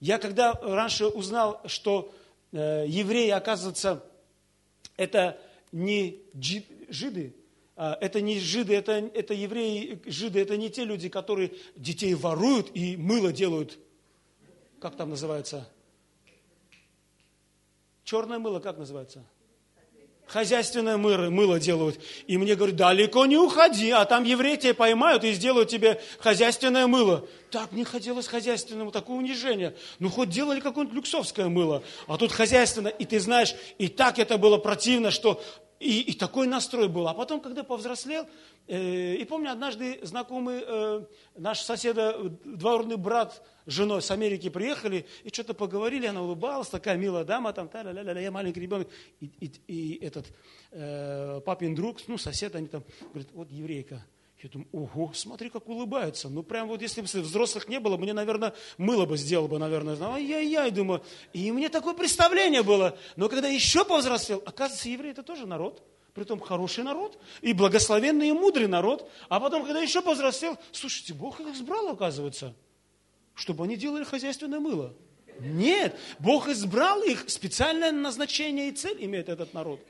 я 0.05 0.19
когда 0.19 0.53
раньше 0.53 1.07
узнал, 1.07 1.63
что 1.65 2.15
э, 2.53 2.85
евреи, 2.87 3.31
оказывается, 3.31 4.05
это 4.99 5.41
не 5.73 6.23
жиды, 6.91 7.35
а, 7.75 7.97
это 8.03 8.21
не 8.21 8.39
жиды, 8.39 8.75
это, 8.75 8.93
это 8.93 9.33
евреи, 9.33 10.03
жиды, 10.05 10.43
это 10.43 10.59
не 10.59 10.69
те 10.69 10.85
люди, 10.85 11.09
которые 11.09 11.55
детей 11.75 12.13
воруют 12.13 12.71
и 12.77 12.99
мыло 12.99 13.33
делают. 13.33 13.79
Как 14.79 14.95
там 14.95 15.09
называется? 15.09 15.73
Черное 18.05 18.39
мыло 18.39 18.61
как 18.61 18.77
называется? 18.77 19.25
Хозяйственное 20.35 20.97
мыло, 20.97 21.31
мыло 21.31 21.61
делают. 21.61 22.01
И 22.27 22.37
мне 22.37 22.57
говорят, 22.57 22.75
далеко 22.75 23.25
не 23.25 23.37
уходи, 23.37 23.91
а 23.91 24.05
там 24.05 24.25
евреи 24.25 24.57
тебя 24.57 24.75
поймают 24.75 25.23
и 25.23 25.33
сделают 25.33 25.69
тебе 25.69 26.01
хозяйственное 26.19 26.89
мыло. 26.89 27.25
Так 27.53 27.71
не 27.71 27.85
хотелось 27.85 28.27
хозяйственному, 28.27 28.91
такое 28.91 29.17
унижение. 29.17 29.77
Ну, 30.01 30.11
хоть 30.11 30.31
делали 30.31 30.59
какое-нибудь 30.59 30.97
люксовское 30.97 31.47
мыло, 31.47 31.85
а 32.09 32.17
тут 32.17 32.33
хозяйственное. 32.33 32.91
И 32.91 33.05
ты 33.05 33.21
знаешь, 33.21 33.55
и 33.79 33.87
так 33.87 34.19
это 34.19 34.37
было 34.37 34.59
противно, 34.59 35.13
что 35.13 35.41
и, 35.81 36.01
и 36.01 36.13
такой 36.13 36.47
настрой 36.47 36.89
был. 36.89 37.09
А 37.09 37.15
потом, 37.15 37.41
когда 37.41 37.65
повзрослел, 37.65 38.27
э, 38.67 39.15
и 39.15 39.25
помню, 39.25 39.51
однажды 39.51 39.99
знакомый, 40.03 40.63
э, 40.67 41.05
наш 41.37 41.61
соседа, 41.61 42.17
двоюродный 42.45 42.97
брат 42.97 43.43
с 43.67 43.73
женой 43.73 44.03
с 44.03 44.11
Америки 44.11 44.49
приехали, 44.49 45.07
и 45.25 45.29
что-то 45.29 45.55
поговорили, 45.55 46.07
она 46.07 46.23
улыбалась, 46.23 46.69
такая 46.69 46.97
милая 46.97 47.25
дама, 47.25 47.53
там, 47.53 47.69
та 47.69 47.83
ля 47.83 47.93
ля 47.93 48.03
ля 48.03 48.21
я 48.21 48.31
маленький 48.31 48.61
ребенок. 48.61 48.89
И, 49.21 49.31
и, 49.41 49.53
и 49.67 50.05
этот 50.05 50.27
э, 50.71 51.41
папин 51.45 51.75
друг, 51.75 51.99
ну, 52.07 52.19
сосед, 52.19 52.55
они 52.55 52.69
там, 52.69 52.85
говорят, 53.13 53.29
вот 53.33 53.51
еврейка. 53.51 54.05
Я 54.45 54.51
думаю, 54.51 54.69
ого, 54.73 55.11
смотри, 55.15 55.49
как 55.49 55.67
улыбаются. 55.71 56.29
Ну, 56.29 56.43
прям 56.43 56.69
вот 56.69 56.83
если 56.83 57.01
бы 57.01 57.07
взрослых 57.07 57.67
не 57.67 57.81
было, 57.81 57.97
мне, 57.97 58.13
наверное, 58.13 58.53
мыло 58.77 59.07
бы 59.07 59.17
сделал 59.17 59.49
бы, 59.49 59.59
наверное. 59.59 59.97
Ай-яй-яй, 59.99 60.71
думаю. 60.71 61.03
И 61.33 61.51
мне 61.51 61.71
такое 61.71 61.95
представление 61.95 62.63
было. 62.63 62.95
Но 63.17 63.31
когда 63.31 63.49
еще 63.49 63.87
повзрослел, 63.87 64.43
оказывается, 64.45 64.91
евреи 64.91 65.13
это 65.13 65.23
тоже 65.23 65.47
народ. 65.47 65.83
Притом 66.13 66.41
хороший 66.41 66.85
народ 66.85 67.19
и 67.41 67.55
благословенный 67.55 68.29
и 68.29 68.33
мудрый 68.33 68.67
народ. 68.67 69.11
А 69.31 69.41
потом, 69.41 69.65
когда 69.65 69.81
еще 69.81 70.03
повзрослел, 70.03 70.59
слушайте, 70.73 71.15
Бог 71.15 71.41
их 71.41 71.49
избрал, 71.55 71.89
оказывается, 71.89 72.55
чтобы 73.35 73.65
они 73.65 73.77
делали 73.77 74.05
хозяйственное 74.05 74.61
мыло. 74.61 74.95
Нет, 75.41 75.99
Бог 76.19 76.49
избрал 76.49 77.03
их, 77.03 77.31
специальное 77.31 77.93
назначение 77.93 78.69
и 78.69 78.73
цель 78.73 79.03
имеет 79.07 79.31
этот 79.31 79.55
народ. 79.55 79.81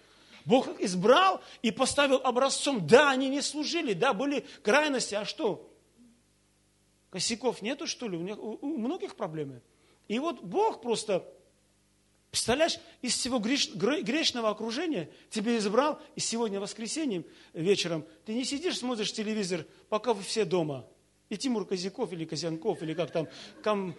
Бог 0.44 0.68
их 0.68 0.80
избрал 0.80 1.40
и 1.62 1.70
поставил 1.70 2.16
образцом. 2.16 2.86
Да, 2.86 3.10
они 3.10 3.28
не 3.28 3.42
служили, 3.42 3.92
да, 3.92 4.12
были 4.12 4.44
крайности, 4.62 5.14
а 5.14 5.24
что? 5.24 5.70
Косяков 7.10 7.62
нету, 7.62 7.86
что 7.86 8.08
ли? 8.08 8.16
У, 8.16 8.22
них, 8.22 8.38
у, 8.38 8.58
у 8.60 8.76
многих 8.76 9.16
проблемы. 9.16 9.62
И 10.08 10.18
вот 10.18 10.42
Бог 10.42 10.82
просто, 10.82 11.26
представляешь, 12.30 12.78
из 13.00 13.14
всего 13.14 13.38
греш, 13.38 13.72
грешного 13.74 14.50
окружения 14.50 15.08
тебе 15.30 15.56
избрал, 15.58 16.00
и 16.16 16.20
сегодня 16.20 16.60
воскресенье 16.60 17.24
вечером 17.52 18.04
ты 18.26 18.34
не 18.34 18.44
сидишь, 18.44 18.78
смотришь 18.78 19.12
телевизор, 19.12 19.64
пока 19.88 20.12
вы 20.12 20.22
все 20.22 20.44
дома. 20.44 20.86
И 21.30 21.38
Тимур 21.38 21.66
Козяков 21.66 22.12
или 22.12 22.26
Козянков, 22.26 22.82
или 22.82 22.92
как 22.92 23.10
там, 23.10 23.28
там 23.62 23.94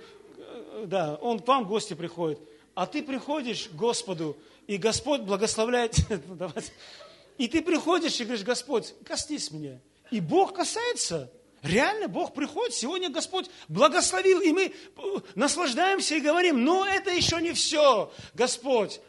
да, 0.86 1.16
он 1.16 1.40
к 1.40 1.48
вам 1.48 1.66
в 1.66 1.68
гости 1.68 1.94
приходит, 1.94 2.40
а 2.74 2.86
ты 2.86 3.02
приходишь 3.02 3.70
к 3.70 3.74
Господу, 3.74 4.38
и 4.68 4.78
Господь 4.78 5.22
благословляет. 5.22 5.96
И 7.38 7.50
ты 7.50 7.62
приходишь 7.62 8.20
и 8.22 8.24
говоришь, 8.24 8.46
Господь, 8.46 8.94
коснись 9.04 9.52
мне. 9.52 9.82
И 10.10 10.22
Бог 10.22 10.56
касается. 10.56 11.30
Реально, 11.62 12.08
Бог 12.08 12.34
приходит. 12.34 12.74
Сегодня 12.74 13.10
Господь 13.10 13.50
благословил, 13.68 14.40
и 14.40 14.54
мы 14.54 14.74
наслаждаемся 15.36 16.16
и 16.16 16.22
говорим, 16.22 16.64
но 16.64 16.86
это 16.86 17.12
еще 17.12 17.42
не 17.42 17.52
все. 17.52 18.10
Господь, 18.34 19.02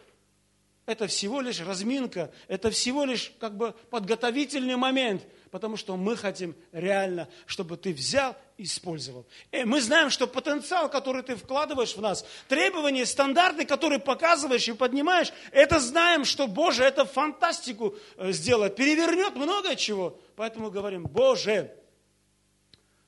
это 0.87 1.07
всего 1.07 1.41
лишь 1.41 1.61
разминка, 1.61 2.33
это 2.49 2.71
всего 2.71 3.05
лишь 3.05 3.33
как 3.39 3.57
бы 3.57 3.75
подготовительный 3.91 4.77
момент, 4.77 5.23
потому 5.51 5.77
что 5.77 5.97
мы 5.97 6.17
хотим 6.17 6.57
реально, 6.73 7.29
чтобы 7.45 7.77
ты 7.77 7.93
взял 7.93 8.35
использовал. 8.59 9.27
И 9.53 9.65
мы 9.65 9.81
знаем, 9.81 10.11
что 10.11 10.27
потенциал, 10.27 10.89
который 10.89 11.23
ты 11.23 11.37
вкладываешь 11.37 11.97
в 11.97 12.01
нас, 12.01 12.25
требования, 12.49 13.05
стандарты, 13.05 13.65
которые 13.65 13.99
показываешь 13.99 14.69
и 14.69 14.73
поднимаешь, 14.73 15.33
это 15.53 15.79
знаем, 15.79 16.25
что 16.25 16.47
Боже, 16.47 16.85
это 16.85 17.05
фантастику 17.05 17.97
э, 18.17 18.33
сделает, 18.33 18.77
перевернет 18.77 19.35
много 19.37 19.77
чего. 19.77 20.19
Поэтому 20.37 20.71
говорим, 20.71 21.05
Боже, 21.05 21.75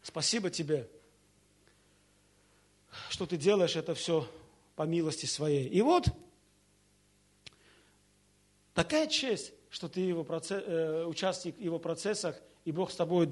спасибо 0.02 0.50
тебе, 0.50 0.88
что 3.08 3.26
ты 3.26 3.36
делаешь 3.36 3.76
это 3.76 3.94
все 3.94 4.28
по 4.76 4.82
милости 4.82 5.26
своей. 5.26 5.66
И 5.68 5.80
вот 5.80 6.08
Такая 8.78 9.08
честь, 9.08 9.52
что 9.70 9.88
ты 9.88 10.02
его 10.02 10.22
процесс, 10.22 10.62
э, 10.64 11.04
участник 11.04 11.60
его 11.60 11.80
процессах, 11.80 12.40
и 12.64 12.70
Бог 12.70 12.92
с 12.92 12.94
тобой 12.94 13.28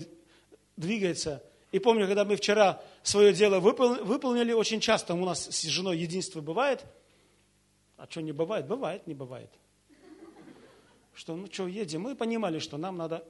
двигается. 0.77 1.41
И 1.73 1.79
помню, 1.79 2.07
когда 2.07 2.25
мы 2.25 2.37
вчера 2.37 2.83
свое 3.03 3.33
дело 3.33 3.61
выпол, 3.61 4.05
выполнили, 4.05 4.53
очень 4.53 4.81
часто 4.81 5.14
у 5.14 5.25
нас 5.25 5.47
с 5.47 5.62
женой 5.62 5.99
единство 5.99 6.41
бывает. 6.41 6.85
А 7.97 8.07
что 8.09 8.21
не 8.21 8.33
бывает? 8.33 8.67
Бывает, 8.67 9.07
не 9.07 9.14
бывает. 9.14 9.51
Что, 11.14 11.35
ну 11.35 11.47
что, 11.51 11.67
едем. 11.67 12.03
Мы 12.03 12.14
понимали, 12.14 12.59
что 12.59 12.77
нам 12.77 12.97
надо... 12.97 13.25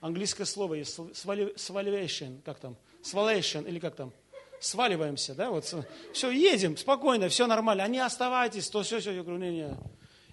Английское 0.00 0.46
слово 0.46 0.74
есть, 0.74 0.98
сваливation, 0.98 2.40
как 2.42 2.58
там, 2.58 2.76
свалation, 3.02 3.68
или 3.68 3.78
как 3.78 3.96
там, 3.96 4.12
сваливаемся, 4.58 5.34
да, 5.34 5.50
вот, 5.50 5.74
все, 6.14 6.30
едем, 6.30 6.78
спокойно, 6.78 7.28
все 7.28 7.46
нормально, 7.46 7.84
они 7.84 7.98
оставайтесь, 7.98 8.70
то 8.70 8.82
все, 8.82 9.00
все, 9.00 9.12
я 9.12 9.22
говорю, 9.22 9.38
не, 9.38 9.50
не, 9.50 9.76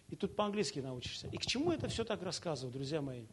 и 0.09 0.15
тут 0.15 0.37
по-английски 0.37 0.79
научишься. 0.79 1.27
И 1.27 1.37
к 1.37 1.45
чему 1.45 1.71
это 1.71 1.89
все 1.89 2.05
так 2.05 2.21
рассказываю, 2.21 2.71
друзья 2.71 3.01
мои? 3.01 3.25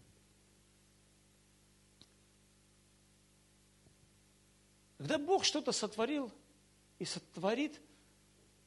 Когда 5.05 5.19
Бог 5.19 5.45
что-то 5.45 5.71
сотворил 5.71 6.33
и 6.99 7.05
сотворит, 7.05 7.79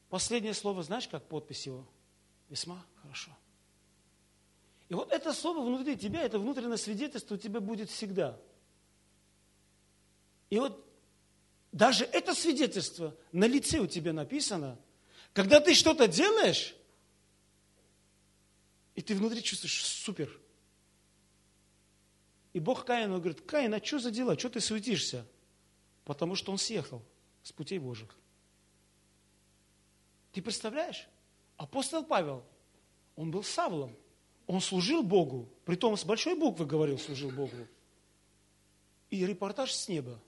последнее 0.08 0.54
слово, 0.54 0.84
знаешь, 0.84 1.08
как 1.08 1.26
подпись 1.26 1.66
его? 1.66 1.84
Весьма 2.48 2.80
хорошо. 3.02 3.32
И 4.88 4.94
вот 4.94 5.10
это 5.10 5.32
слово 5.32 5.66
внутри 5.66 5.96
тебя, 5.96 6.22
это 6.22 6.38
внутреннее 6.38 6.76
свидетельство 6.76 7.34
у 7.34 7.38
тебя 7.38 7.58
будет 7.58 7.90
всегда. 7.90 8.38
И 10.48 10.60
вот 10.60 10.88
даже 11.72 12.04
это 12.04 12.36
свидетельство 12.36 13.16
на 13.32 13.48
лице 13.48 13.80
у 13.80 13.88
тебя 13.88 14.12
написано. 14.12 14.78
Когда 15.32 15.58
ты 15.58 15.74
что-то 15.74 16.06
делаешь, 16.06 16.76
и 18.94 19.02
ты 19.02 19.16
внутри 19.16 19.42
чувствуешь, 19.42 19.84
супер. 19.84 20.40
И 22.52 22.60
Бог 22.60 22.84
Каину 22.84 23.18
говорит, 23.18 23.40
Каин, 23.40 23.74
а 23.74 23.84
что 23.84 23.98
за 23.98 24.12
дела, 24.12 24.38
что 24.38 24.50
ты 24.50 24.60
суетишься? 24.60 25.26
Потому 26.08 26.36
что 26.36 26.52
он 26.52 26.56
съехал 26.56 27.02
с 27.42 27.52
путей 27.52 27.78
Божьих. 27.78 28.08
Ты 30.32 30.40
представляешь? 30.40 31.06
Апостол 31.58 32.02
Павел, 32.02 32.42
он 33.14 33.30
был 33.30 33.42
Савлом, 33.42 33.94
он 34.46 34.62
служил 34.62 35.02
Богу, 35.02 35.50
притом 35.66 35.98
с 35.98 36.06
большой 36.06 36.34
буквы 36.34 36.64
говорил, 36.64 36.98
служил 36.98 37.30
Богу. 37.30 37.54
И 39.10 39.26
репортаж 39.26 39.70
с 39.74 39.86
неба. 39.86 40.18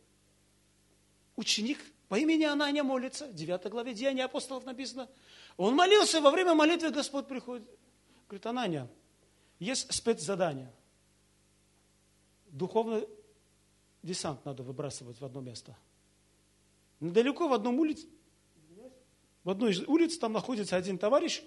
Ученик 1.34 1.78
по 2.10 2.18
имени 2.18 2.44
Ананя 2.44 2.84
молится, 2.84 3.28
в 3.28 3.34
9 3.34 3.70
главе 3.70 3.94
Деяния 3.94 4.26
апостолов 4.26 4.66
написано. 4.66 5.08
Он 5.56 5.74
молился, 5.74 6.20
во 6.20 6.30
время 6.30 6.54
молитвы 6.54 6.90
Господь 6.90 7.26
приходит. 7.26 7.66
Говорит, 8.28 8.44
Ананя, 8.44 8.88
есть 9.58 9.90
спецзадание. 9.90 10.70
Духовный 12.48 13.08
десант 14.02 14.44
надо 14.44 14.62
выбрасывать 14.62 15.20
в 15.20 15.24
одно 15.24 15.40
место. 15.40 15.76
Недалеко 17.00 17.48
в 17.48 17.52
одном 17.52 17.78
улице, 17.78 18.06
в 19.44 19.50
одной 19.50 19.72
из 19.72 19.80
улиц 19.88 20.18
там 20.18 20.32
находится 20.32 20.76
один 20.76 20.98
товарищ, 20.98 21.42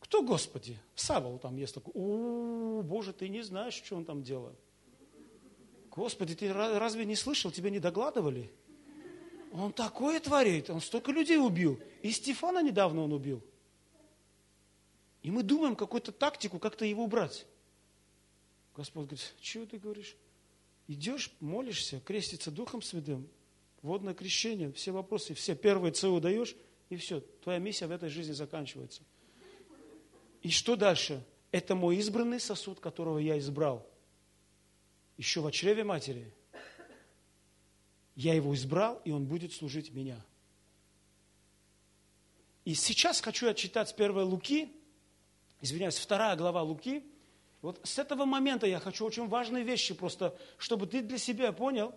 кто, 0.00 0.22
Господи? 0.22 0.78
Савол 0.94 1.38
там 1.38 1.56
есть 1.56 1.74
такой. 1.74 1.92
О, 1.94 2.82
Боже, 2.82 3.12
ты 3.12 3.28
не 3.28 3.42
знаешь, 3.42 3.74
что 3.74 3.96
он 3.96 4.04
там 4.04 4.22
делает. 4.22 4.58
Господи, 5.90 6.34
ты 6.34 6.52
разве 6.52 7.04
не 7.04 7.16
слышал, 7.16 7.50
тебя 7.50 7.70
не 7.70 7.78
догладывали? 7.78 8.52
Он 9.52 9.72
такое 9.72 10.20
творит, 10.20 10.68
он 10.68 10.80
столько 10.80 11.12
людей 11.12 11.38
убил. 11.38 11.80
И 12.02 12.10
Стефана 12.10 12.62
недавно 12.62 13.02
он 13.02 13.12
убил. 13.12 13.42
И 15.22 15.30
мы 15.30 15.42
думаем 15.42 15.74
какую-то 15.74 16.12
тактику, 16.12 16.58
как-то 16.58 16.84
его 16.84 17.04
убрать. 17.04 17.46
Господь 18.76 19.06
говорит, 19.06 19.34
чего 19.40 19.64
ты 19.64 19.78
говоришь? 19.78 20.14
Идешь, 20.88 21.32
молишься, 21.40 22.00
креститься 22.00 22.50
Духом 22.50 22.80
Святым, 22.80 23.28
водное 23.82 24.14
крещение, 24.14 24.72
все 24.72 24.92
вопросы, 24.92 25.34
все 25.34 25.56
первые 25.56 25.92
ЦУ 25.92 26.20
даешь, 26.20 26.54
и 26.90 26.96
все, 26.96 27.20
твоя 27.42 27.58
миссия 27.58 27.86
в 27.86 27.90
этой 27.90 28.08
жизни 28.08 28.32
заканчивается. 28.32 29.02
И 30.42 30.50
что 30.50 30.76
дальше? 30.76 31.24
Это 31.50 31.74
мой 31.74 31.96
избранный 31.96 32.38
сосуд, 32.38 32.78
которого 32.78 33.18
я 33.18 33.38
избрал. 33.38 33.88
Еще 35.16 35.40
в 35.40 35.50
чреве 35.50 35.82
матери. 35.82 36.32
Я 38.14 38.34
его 38.34 38.54
избрал, 38.54 39.00
и 39.04 39.10
он 39.10 39.26
будет 39.26 39.52
служить 39.52 39.92
меня. 39.92 40.24
И 42.64 42.74
сейчас 42.74 43.20
хочу 43.20 43.46
я 43.46 43.54
читать 43.54 43.88
с 43.88 43.92
первой 43.92 44.24
Луки, 44.24 44.72
извиняюсь, 45.60 45.98
вторая 45.98 46.36
глава 46.36 46.62
Луки. 46.62 47.04
Вот 47.66 47.80
с 47.82 47.98
этого 47.98 48.26
момента 48.26 48.64
я 48.68 48.78
хочу 48.78 49.04
очень 49.04 49.26
важные 49.26 49.64
вещи 49.64 49.92
просто, 49.92 50.38
чтобы 50.56 50.86
ты 50.86 51.02
для 51.02 51.18
себя 51.18 51.50
понял. 51.50 51.92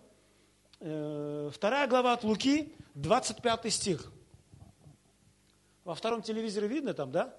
Э, 0.80 1.48
вторая 1.54 1.86
глава 1.86 2.12
от 2.12 2.24
Луки, 2.24 2.74
25 2.96 3.72
стих. 3.72 4.12
Во 5.84 5.94
втором 5.94 6.22
телевизоре 6.22 6.66
видно 6.66 6.92
там, 6.92 7.12
да? 7.12 7.36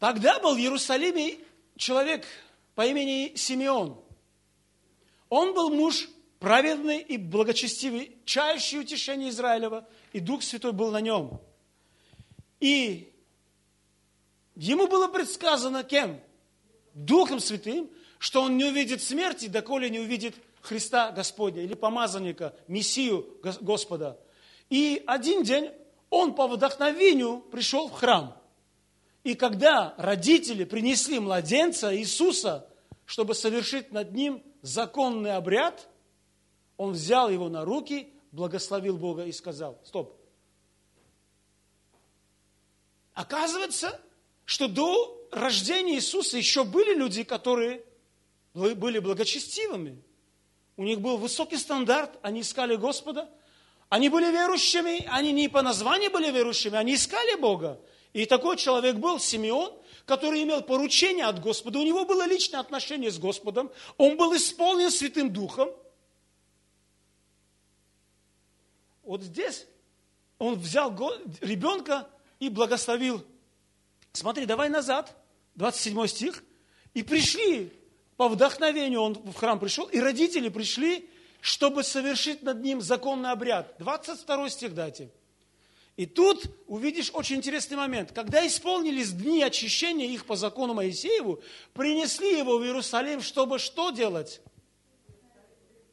Тогда 0.00 0.40
был 0.40 0.56
в 0.56 0.58
Иерусалиме 0.58 1.38
человек 1.76 2.26
по 2.74 2.84
имени 2.84 3.36
Симеон. 3.36 3.96
Он 5.28 5.54
был 5.54 5.70
муж 5.70 6.08
праведный 6.40 7.02
и 7.02 7.18
благочестивый, 7.18 8.18
чающий 8.24 8.80
утешение 8.80 9.28
Израилева, 9.28 9.88
и 10.12 10.18
Дух 10.18 10.42
Святой 10.42 10.72
был 10.72 10.90
на 10.90 11.00
нем. 11.00 11.40
И 12.58 13.12
Ему 14.56 14.88
было 14.88 15.06
предсказано 15.06 15.84
кем? 15.84 16.20
Духом 16.94 17.40
Святым, 17.40 17.90
что 18.18 18.42
он 18.42 18.56
не 18.56 18.64
увидит 18.64 19.02
смерти, 19.02 19.48
доколе 19.48 19.90
не 19.90 20.00
увидит 20.00 20.34
Христа 20.62 21.12
Господня 21.12 21.62
или 21.62 21.74
помазанника, 21.74 22.54
Мессию 22.66 23.38
Господа. 23.60 24.18
И 24.70 25.02
один 25.06 25.42
день 25.42 25.70
он 26.08 26.34
по 26.34 26.48
вдохновению 26.48 27.40
пришел 27.40 27.88
в 27.88 27.92
храм. 27.92 28.34
И 29.24 29.34
когда 29.34 29.94
родители 29.98 30.64
принесли 30.64 31.18
младенца 31.18 31.94
Иисуса, 31.94 32.66
чтобы 33.04 33.34
совершить 33.34 33.92
над 33.92 34.12
ним 34.12 34.42
законный 34.62 35.36
обряд, 35.36 35.86
он 36.78 36.92
взял 36.92 37.28
его 37.28 37.48
на 37.48 37.64
руки, 37.64 38.12
благословил 38.32 38.96
Бога 38.96 39.24
и 39.24 39.32
сказал, 39.32 39.78
стоп. 39.84 40.18
Оказывается, 43.14 44.00
что 44.46 44.66
до 44.68 45.28
рождения 45.30 45.96
Иисуса 45.96 46.38
еще 46.38 46.64
были 46.64 46.94
люди, 46.94 47.22
которые 47.22 47.84
были 48.54 48.98
благочестивыми. 48.98 50.02
У 50.78 50.84
них 50.84 51.00
был 51.00 51.18
высокий 51.18 51.58
стандарт, 51.58 52.18
они 52.22 52.40
искали 52.40 52.76
Господа, 52.76 53.30
Они 53.88 54.08
были 54.08 54.30
верующими, 54.32 55.04
они 55.08 55.32
не 55.32 55.48
по 55.48 55.62
названию 55.62 56.10
были 56.10 56.30
верующими, 56.30 56.76
они 56.76 56.94
искали 56.94 57.36
Бога. 57.36 57.80
И 58.12 58.26
такой 58.26 58.56
человек 58.56 58.96
был 58.96 59.20
Симеон, 59.20 59.72
который 60.06 60.42
имел 60.42 60.62
поручение 60.62 61.26
от 61.26 61.40
Господа, 61.40 61.78
у 61.78 61.84
него 61.84 62.04
было 62.04 62.26
личное 62.26 62.60
отношение 62.60 63.10
с 63.10 63.18
Господом, 63.18 63.70
он 63.96 64.16
был 64.16 64.34
исполнен 64.36 64.90
Святым 64.90 65.32
Духом. 65.32 65.70
Вот 69.02 69.22
здесь 69.22 69.66
он 70.38 70.56
взял 70.56 70.90
ребенка 71.40 72.08
и 72.40 72.48
благословил. 72.48 73.24
Смотри, 74.16 74.46
давай 74.46 74.70
назад, 74.70 75.14
27 75.56 76.06
стих. 76.06 76.44
И 76.94 77.02
пришли 77.02 77.70
по 78.16 78.28
вдохновению, 78.28 79.02
он 79.02 79.12
в 79.12 79.34
храм 79.34 79.60
пришел, 79.60 79.84
и 79.84 80.00
родители 80.00 80.48
пришли, 80.48 81.06
чтобы 81.42 81.82
совершить 81.82 82.42
над 82.42 82.62
ним 82.62 82.80
законный 82.80 83.30
обряд. 83.30 83.74
22 83.78 84.48
стих 84.48 84.74
дайте. 84.74 85.10
И 85.96 86.06
тут 86.06 86.46
увидишь 86.66 87.10
очень 87.12 87.36
интересный 87.36 87.76
момент. 87.76 88.12
Когда 88.12 88.46
исполнились 88.46 89.12
дни 89.12 89.42
очищения 89.42 90.06
их 90.06 90.24
по 90.24 90.34
закону 90.34 90.72
Моисееву, 90.72 91.42
принесли 91.74 92.38
его 92.38 92.56
в 92.56 92.64
Иерусалим, 92.64 93.20
чтобы 93.20 93.58
что 93.58 93.90
делать? 93.90 94.40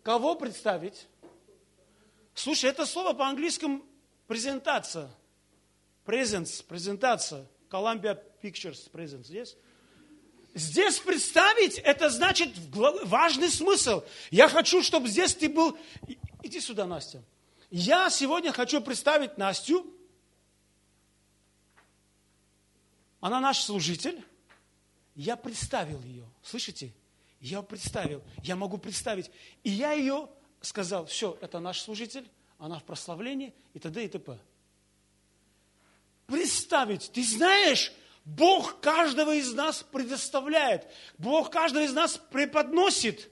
Кого 0.01 0.35
представить? 0.35 1.07
Слушай, 2.35 2.69
это 2.69 2.85
слово 2.85 3.11
по-английскому 3.11 3.83
презентация. 4.27 5.09
Presence, 6.05 6.63
презентация. 6.65 7.47
Columbia 7.73 8.15
Pictures 8.39 8.87
presence. 8.91 9.31
Yes? 9.31 9.55
Здесь 10.53 10.99
представить, 10.99 11.79
это 11.79 12.11
значит 12.11 12.51
важный 12.71 13.49
смысл. 13.49 14.03
Я 14.29 14.47
хочу, 14.47 14.83
чтобы 14.83 15.07
здесь 15.07 15.33
ты 15.33 15.49
был... 15.49 15.75
Иди 16.43 16.59
сюда, 16.59 16.85
Настя. 16.85 17.23
Я 17.71 18.11
сегодня 18.11 18.51
хочу 18.51 18.79
представить 18.79 19.39
Настю. 19.39 19.91
Она 23.19 23.39
наш 23.39 23.63
служитель. 23.63 24.23
Я 25.15 25.35
представил 25.35 25.99
ее. 26.03 26.25
Слышите? 26.43 26.91
Я 27.39 27.63
представил. 27.63 28.21
Я 28.43 28.55
могу 28.55 28.77
представить. 28.77 29.31
И 29.63 29.71
я 29.71 29.93
ее 29.93 30.29
сказал, 30.61 31.07
все, 31.07 31.35
это 31.41 31.59
наш 31.59 31.81
служитель, 31.81 32.29
она 32.59 32.77
в 32.77 32.83
прославлении 32.83 33.53
и 33.73 33.79
т.д. 33.79 34.05
и 34.05 34.07
т.п. 34.07 34.37
Представить, 36.27 37.11
ты 37.13 37.23
знаешь, 37.23 37.91
Бог 38.25 38.79
каждого 38.79 39.35
из 39.35 39.53
нас 39.53 39.83
предоставляет. 39.91 40.87
Бог 41.17 41.49
каждого 41.49 41.83
из 41.83 41.93
нас 41.93 42.19
преподносит. 42.31 43.29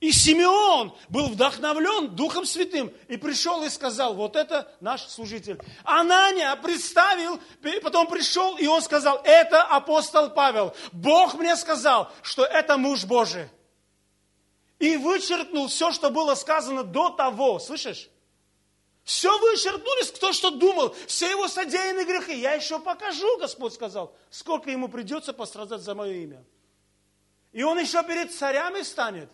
И 0.00 0.12
Симеон 0.12 0.94
был 1.10 1.28
вдохновлен 1.28 2.16
Духом 2.16 2.46
Святым 2.46 2.90
и 3.08 3.18
пришел 3.18 3.62
и 3.62 3.68
сказал, 3.68 4.14
вот 4.14 4.34
это 4.34 4.72
наш 4.80 5.02
служитель. 5.02 5.60
Анания 5.84 6.56
представил, 6.56 7.38
потом 7.82 8.06
пришел 8.06 8.56
и 8.56 8.66
он 8.66 8.80
сказал, 8.80 9.20
это 9.24 9.62
апостол 9.62 10.30
Павел. 10.30 10.74
Бог 10.92 11.34
мне 11.34 11.54
сказал, 11.54 12.10
что 12.22 12.44
это 12.44 12.78
муж 12.78 13.04
Божий. 13.04 13.48
И 14.78 14.96
вычеркнул 14.96 15.68
все, 15.68 15.92
что 15.92 16.08
было 16.08 16.34
сказано 16.34 16.82
до 16.82 17.10
того. 17.10 17.58
Слышишь? 17.58 18.08
Все 19.10 19.36
вычеркнулись, 19.40 20.12
кто 20.12 20.32
что 20.32 20.50
думал, 20.50 20.94
все 21.08 21.28
его 21.30 21.48
содеянные 21.48 22.04
грехи. 22.04 22.38
Я 22.38 22.52
еще 22.52 22.78
покажу, 22.78 23.38
Господь 23.38 23.74
сказал, 23.74 24.14
сколько 24.30 24.70
ему 24.70 24.86
придется 24.86 25.32
пострадать 25.32 25.80
за 25.80 25.96
мое 25.96 26.12
имя. 26.12 26.44
И 27.50 27.64
он 27.64 27.80
еще 27.80 28.04
перед 28.04 28.32
царями 28.32 28.82
станет 28.82 29.28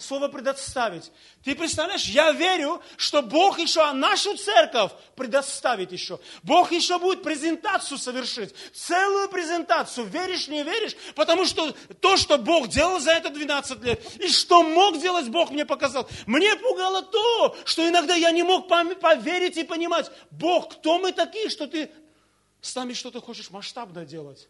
слово 0.00 0.28
предоставить. 0.28 1.10
Ты 1.44 1.54
представляешь, 1.54 2.04
я 2.06 2.32
верю, 2.32 2.82
что 2.96 3.22
Бог 3.22 3.58
еще 3.58 3.90
нашу 3.92 4.36
церковь 4.36 4.92
предоставит 5.14 5.92
еще. 5.92 6.18
Бог 6.42 6.72
еще 6.72 6.98
будет 6.98 7.22
презентацию 7.22 7.98
совершить, 7.98 8.54
целую 8.72 9.28
презентацию. 9.28 10.06
Веришь, 10.06 10.48
не 10.48 10.62
веришь? 10.62 10.96
Потому 11.14 11.44
что 11.44 11.72
то, 12.00 12.16
что 12.16 12.38
Бог 12.38 12.68
делал 12.68 13.00
за 13.00 13.12
это 13.12 13.30
12 13.30 13.82
лет, 13.82 14.16
и 14.16 14.28
что 14.28 14.62
мог 14.62 14.98
делать 14.98 15.28
Бог, 15.28 15.50
мне 15.50 15.64
показал. 15.64 16.08
Мне 16.26 16.54
пугало 16.56 17.02
то, 17.02 17.56
что 17.64 17.88
иногда 17.88 18.14
я 18.14 18.30
не 18.30 18.42
мог 18.42 18.68
поверить 18.68 19.56
и 19.56 19.64
понимать, 19.64 20.10
Бог, 20.30 20.74
кто 20.74 20.98
мы 20.98 21.12
такие, 21.12 21.48
что 21.48 21.66
ты 21.66 21.90
с 22.60 22.74
нами 22.74 22.92
что-то 22.92 23.20
хочешь 23.20 23.50
масштабно 23.50 24.04
делать. 24.04 24.48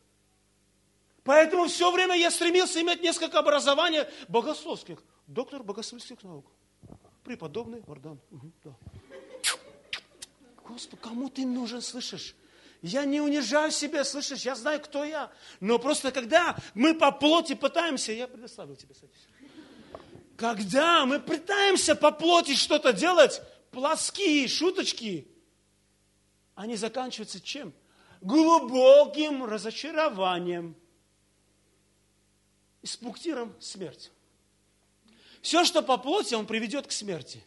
Поэтому 1.24 1.66
все 1.66 1.90
время 1.90 2.16
я 2.16 2.30
стремился 2.30 2.80
иметь 2.80 3.03
несколько 3.03 3.38
образований 3.38 4.05
богословских 4.28 5.03
доктор 5.31 5.62
богословских 5.62 6.22
наук, 6.22 6.47
преподобный 7.24 7.83
Вардан. 7.87 8.20
Угу, 8.31 8.53
да. 8.64 8.76
Господи, 10.64 11.03
кому 11.03 11.28
ты 11.28 11.47
нужен, 11.47 11.81
слышишь? 11.81 12.35
Я 12.83 13.05
не 13.05 13.20
унижаю 13.20 13.70
себя, 13.70 14.05
слышишь, 14.05 14.43
я 14.43 14.55
знаю, 14.55 14.81
кто 14.81 15.05
я. 15.05 15.31
Но 15.61 15.78
просто 15.78 16.12
когда 16.12 16.57
мы 16.74 16.95
по 16.95 17.12
плоти 17.12 17.55
пытаемся, 17.55 18.12
я 18.12 18.26
предоставил 18.26 18.74
тебе, 18.76 18.95
садись. 18.95 19.28
Когда 20.37 21.05
мы 21.05 21.20
пытаемся 21.20 21.95
по 21.95 22.11
плоти 22.11 22.55
что-то 22.55 22.93
делать, 22.93 23.43
плоские 23.70 24.49
шуточки, 24.49 25.28
они 26.55 26.76
заканчиваются 26.76 27.41
чем? 27.41 27.74
Глубоким 28.22 29.45
разочарованием 29.45 30.74
и 32.83 32.87
с 32.87 32.97
пунктиром 32.97 33.55
смерть. 33.61 34.11
Все, 35.43 35.64
что 35.64 35.82
по 35.82 35.97
плоти, 35.97 36.34
он 36.34 36.47
приведет 36.47 36.86
к 36.86 36.93
смерти. 36.93 37.43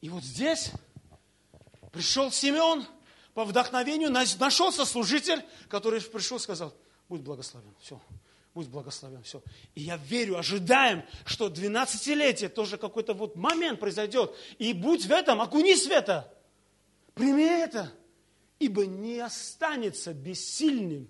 И 0.00 0.08
вот 0.08 0.22
здесь 0.22 0.70
пришел 1.92 2.30
Симеон 2.30 2.86
по 3.34 3.44
вдохновению, 3.44 4.10
нашелся 4.10 4.84
служитель, 4.84 5.44
который 5.68 6.00
пришел 6.00 6.36
и 6.36 6.40
сказал, 6.40 6.74
будь 7.08 7.22
благословен, 7.22 7.74
все, 7.80 8.00
будь 8.54 8.68
благословен, 8.68 9.22
все. 9.24 9.42
И 9.74 9.82
я 9.82 9.96
верю, 9.96 10.38
ожидаем, 10.38 11.02
что 11.24 11.48
12-летие 11.48 12.48
тоже 12.48 12.78
какой-то 12.78 13.14
вот 13.14 13.34
момент 13.34 13.80
произойдет. 13.80 14.32
И 14.58 14.72
будь 14.72 15.06
в 15.06 15.10
этом, 15.10 15.40
окунись 15.40 15.86
в 15.86 15.90
это. 15.90 16.32
Прими 17.14 17.44
это, 17.44 17.92
ибо 18.58 18.86
не 18.86 19.18
останется 19.18 20.12
бессильным 20.12 21.08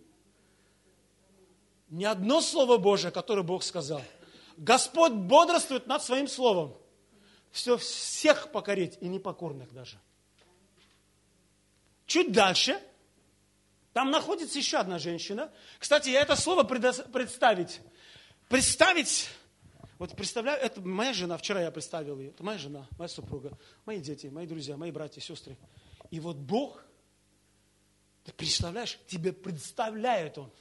ни 1.88 2.04
одно 2.04 2.40
Слово 2.40 2.78
Божие, 2.78 3.12
которое 3.12 3.42
Бог 3.42 3.62
сказал– 3.62 4.02
Господь 4.56 5.12
бодрствует 5.12 5.86
над 5.86 6.02
своим 6.02 6.28
словом. 6.28 6.76
Все, 7.50 7.76
всех 7.76 8.52
покорить 8.52 8.98
и 9.00 9.08
непокорных 9.08 9.72
даже. 9.72 9.98
Чуть 12.06 12.32
дальше, 12.32 12.80
там 13.92 14.10
находится 14.10 14.58
еще 14.58 14.78
одна 14.78 14.98
женщина. 14.98 15.50
Кстати, 15.78 16.10
я 16.10 16.20
это 16.20 16.36
слово 16.36 16.64
представить. 16.64 17.80
Представить, 18.48 19.28
вот 19.98 20.14
представляю, 20.14 20.60
это 20.60 20.80
моя 20.80 21.12
жена, 21.12 21.36
вчера 21.36 21.62
я 21.62 21.70
представил 21.70 22.20
ее, 22.20 22.30
это 22.30 22.44
моя 22.44 22.58
жена, 22.58 22.86
моя 22.96 23.08
супруга, 23.08 23.58
мои 23.86 23.98
дети, 23.98 24.28
мои 24.28 24.46
друзья, 24.46 24.76
мои 24.76 24.92
братья, 24.92 25.20
сестры. 25.20 25.56
И 26.10 26.20
вот 26.20 26.36
Бог, 26.36 26.84
ты 28.24 28.32
представляешь, 28.32 28.98
тебе 29.08 29.32
представляет 29.32 30.38
Он– 30.38 30.52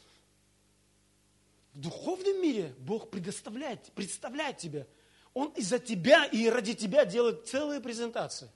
в 1.76 1.80
духовном 1.82 2.42
мире 2.42 2.74
Бог 2.80 3.10
предоставляет, 3.10 3.92
представляет 3.92 4.58
тебе. 4.58 4.88
Он 5.34 5.50
из-за 5.50 5.78
тебя 5.78 6.26
и 6.26 6.48
ради 6.48 6.74
тебя 6.74 7.04
делает 7.04 7.48
целые 7.48 7.82
презентации. 7.82 8.50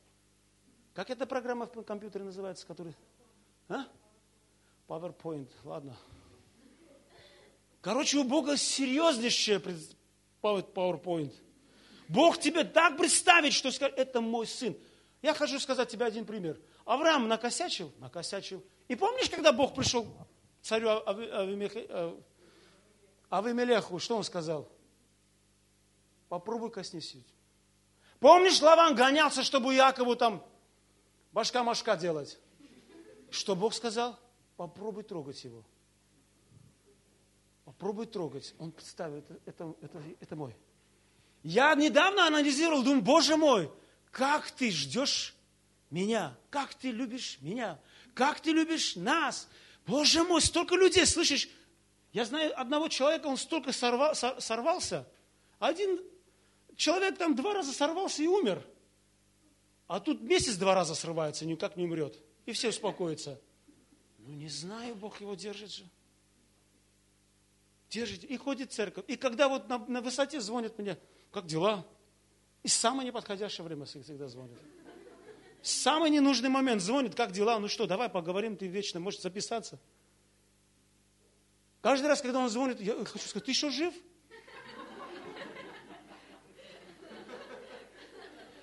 Как 0.93 1.09
эта 1.09 1.25
программа 1.25 1.65
в 1.65 1.83
компьютере 1.83 2.23
называется, 2.23 2.65
который... 2.65 2.95
А? 3.67 3.85
PowerPoint, 4.87 5.49
ладно. 5.65 5.95
Короче, 7.81 8.17
у 8.17 8.23
Бога 8.23 8.55
серьезнейшее 8.55 9.61
PowerPoint. 10.41 11.33
Бог 12.07 12.39
тебе 12.39 12.63
так 12.63 12.97
представит, 12.97 13.51
что 13.51 13.69
скажет, 13.71 13.97
это 13.97 14.21
мой 14.21 14.47
сын. 14.47 14.75
Я 15.21 15.33
хочу 15.33 15.59
сказать 15.59 15.89
тебе 15.89 16.05
один 16.05 16.25
пример. 16.25 16.57
Авраам 16.85 17.27
накосячил? 17.27 17.91
Накосячил. 17.99 18.63
И 18.87 18.95
помнишь, 18.95 19.29
когда 19.29 19.51
Бог 19.51 19.75
пришел 19.75 20.07
царю 20.61 21.05
Авимехе, 21.05 22.15
а 23.29 23.41
в 23.41 23.45
Авимелеху, 23.45 23.99
что 23.99 24.17
он 24.17 24.23
сказал? 24.23 24.67
Попробуй 26.27 26.71
коснись. 26.71 27.15
Помнишь, 28.19 28.61
Лаван 28.61 28.95
гонялся, 28.95 29.43
чтобы 29.43 29.73
Якову 29.73 30.15
там 30.15 30.43
башка-машка 31.31 31.95
делать? 31.95 32.37
Что 33.29 33.55
Бог 33.55 33.73
сказал? 33.73 34.19
Попробуй 34.57 35.03
трогать 35.03 35.43
его. 35.43 35.63
Попробуй 37.65 38.07
трогать. 38.07 38.53
Он 38.57 38.71
представит, 38.71 39.25
это, 39.45 39.73
это, 39.81 40.03
это 40.19 40.35
мой. 40.35 40.55
Я 41.43 41.73
недавно 41.75 42.27
анализировал, 42.27 42.83
думаю, 42.83 43.01
Боже 43.01 43.37
мой, 43.37 43.71
как 44.11 44.51
ты 44.51 44.71
ждешь 44.71 45.35
меня, 45.89 46.35
как 46.49 46.73
ты 46.73 46.91
любишь 46.91 47.37
меня, 47.41 47.79
как 48.13 48.41
ты 48.41 48.51
любишь 48.51 48.95
нас. 48.95 49.47
Боже 49.85 50.23
мой, 50.23 50.41
столько 50.41 50.75
людей, 50.75 51.05
слышишь, 51.05 51.47
я 52.11 52.25
знаю 52.25 52.59
одного 52.59 52.87
человека, 52.87 53.27
он 53.27 53.37
столько 53.37 53.71
сорва, 53.71 54.13
сорвался. 54.13 55.07
Один 55.59 56.01
человек 56.75 57.17
там 57.17 57.35
два 57.35 57.53
раза 57.53 57.71
сорвался 57.71 58.23
и 58.23 58.27
умер. 58.27 58.65
А 59.87 59.99
тут 59.99 60.21
месяц 60.21 60.55
два 60.55 60.75
раза 60.75 60.95
срывается, 60.95 61.45
никак 61.45 61.75
не 61.75 61.83
умрет. 61.83 62.19
И 62.45 62.51
все 62.51 62.69
успокоятся. 62.69 63.39
Ну, 64.19 64.33
не 64.33 64.47
знаю, 64.47 64.95
Бог 64.95 65.21
его 65.21 65.35
держит 65.35 65.71
же. 65.71 65.83
Держит. 67.89 68.23
И 68.23 68.37
ходит 68.37 68.71
церковь. 68.71 69.05
И 69.07 69.15
когда 69.15 69.49
вот 69.49 69.67
на, 69.67 69.79
на 69.79 70.01
высоте 70.01 70.39
звонит 70.39 70.77
мне, 70.77 70.97
как 71.31 71.45
дела? 71.45 71.85
И 72.63 72.67
самое 72.67 73.07
неподходящее 73.07 73.65
время 73.65 73.85
всегда 73.85 74.27
звонит. 74.27 74.57
Самый 75.61 76.09
ненужный 76.09 76.49
момент 76.49 76.81
звонит, 76.81 77.15
как 77.15 77.31
дела? 77.31 77.59
Ну 77.59 77.67
что, 77.67 77.85
давай 77.85 78.09
поговорим, 78.09 78.57
ты 78.57 78.67
вечно 78.67 78.99
можешь 78.99 79.21
записаться. 79.21 79.79
Каждый 81.81 82.07
раз, 82.07 82.21
когда 82.21 82.39
он 82.39 82.49
звонит, 82.49 82.81
я 82.81 82.93
хочу 83.05 83.25
сказать, 83.25 83.45
ты 83.45 83.51
еще 83.51 83.69
жив? 83.69 83.93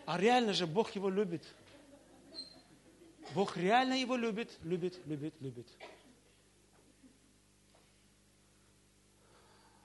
А 0.05 0.19
реально 0.19 0.53
же 0.53 0.67
Бог 0.67 0.95
его 0.95 1.09
любит. 1.09 1.43
Бог 3.35 3.57
реально 3.57 3.95
его 3.95 4.17
любит, 4.17 4.57
любит, 4.63 5.05
любит, 5.07 5.35
любит. 5.41 5.67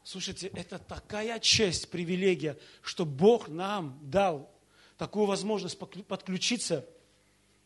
Слушайте, 0.04 0.48
это 0.48 0.78
такая 0.78 1.40
честь, 1.40 1.90
привилегия, 1.90 2.60
что 2.82 3.06
Бог 3.06 3.48
нам 3.48 3.98
дал 4.04 4.54
такую 4.98 5.26
возможность 5.26 5.80
подключиться 5.80 6.86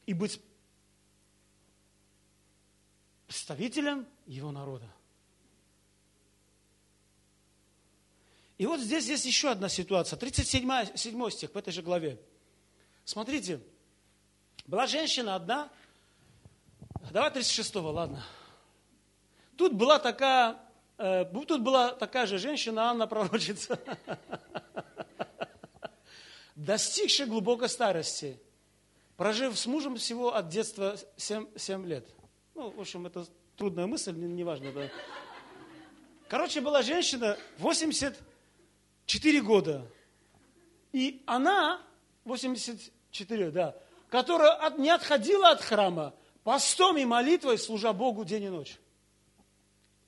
и 0.05 0.13
быть 0.13 0.39
представителем 3.25 4.07
Его 4.27 4.51
народа. 4.51 4.89
И 8.57 8.65
вот 8.65 8.79
здесь 8.79 9.07
есть 9.07 9.25
еще 9.25 9.51
одна 9.51 9.67
ситуация. 9.67 10.17
37 10.17 10.95
7 10.95 11.29
стих 11.29 11.51
в 11.51 11.57
этой 11.57 11.73
же 11.73 11.81
главе. 11.81 12.19
Смотрите, 13.03 13.59
была 14.65 14.87
женщина 14.87 15.35
одна, 15.35 15.69
давай 17.11 17.29
36-го, 17.31 17.91
ладно. 17.91 18.23
Тут 19.57 19.73
была 19.73 19.99
такая, 19.99 20.57
э, 20.97 21.25
тут 21.25 21.61
была 21.61 21.91
такая 21.91 22.25
же 22.25 22.37
женщина, 22.37 22.89
Анна 22.89 23.07
пророчица, 23.07 23.79
достигшая 26.55 27.27
глубокой 27.27 27.69
старости, 27.69 28.39
прожив 29.17 29.57
с 29.57 29.65
мужем 29.65 29.97
всего 29.97 30.33
от 30.33 30.49
детства 30.49 30.97
7, 31.17 31.47
7 31.55 31.85
лет. 31.85 32.07
Ну, 32.55 32.71
в 32.71 32.79
общем, 32.79 33.05
это 33.05 33.25
трудная 33.55 33.85
мысль, 33.85 34.15
неважно. 34.15 34.71
Да. 34.71 34.89
Короче, 36.27 36.59
была 36.59 36.81
женщина 36.81 37.37
84 39.05 39.41
года. 39.41 39.87
И 40.91 41.21
она, 41.25 41.81
84, 42.23 43.51
да, 43.51 43.75
которая 44.09 44.53
от, 44.53 44.77
не 44.77 44.89
отходила 44.89 45.51
от 45.51 45.61
храма, 45.61 46.13
постом 46.43 46.97
и 46.97 47.05
молитвой, 47.05 47.57
служа 47.57 47.93
Богу 47.93 48.25
день 48.25 48.43
и 48.43 48.49
ночь. 48.49 48.79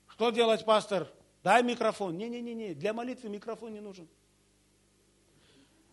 Что 0.08 0.32
делать, 0.32 0.66
пастор? 0.66 1.12
Дай 1.43 1.62
микрофон. 1.64 2.18
Не-не-не, 2.18 2.74
для 2.74 2.93
молитвы 2.93 3.30
микрофон 3.30 3.74
не 3.74 3.82
нужен. 3.82 4.08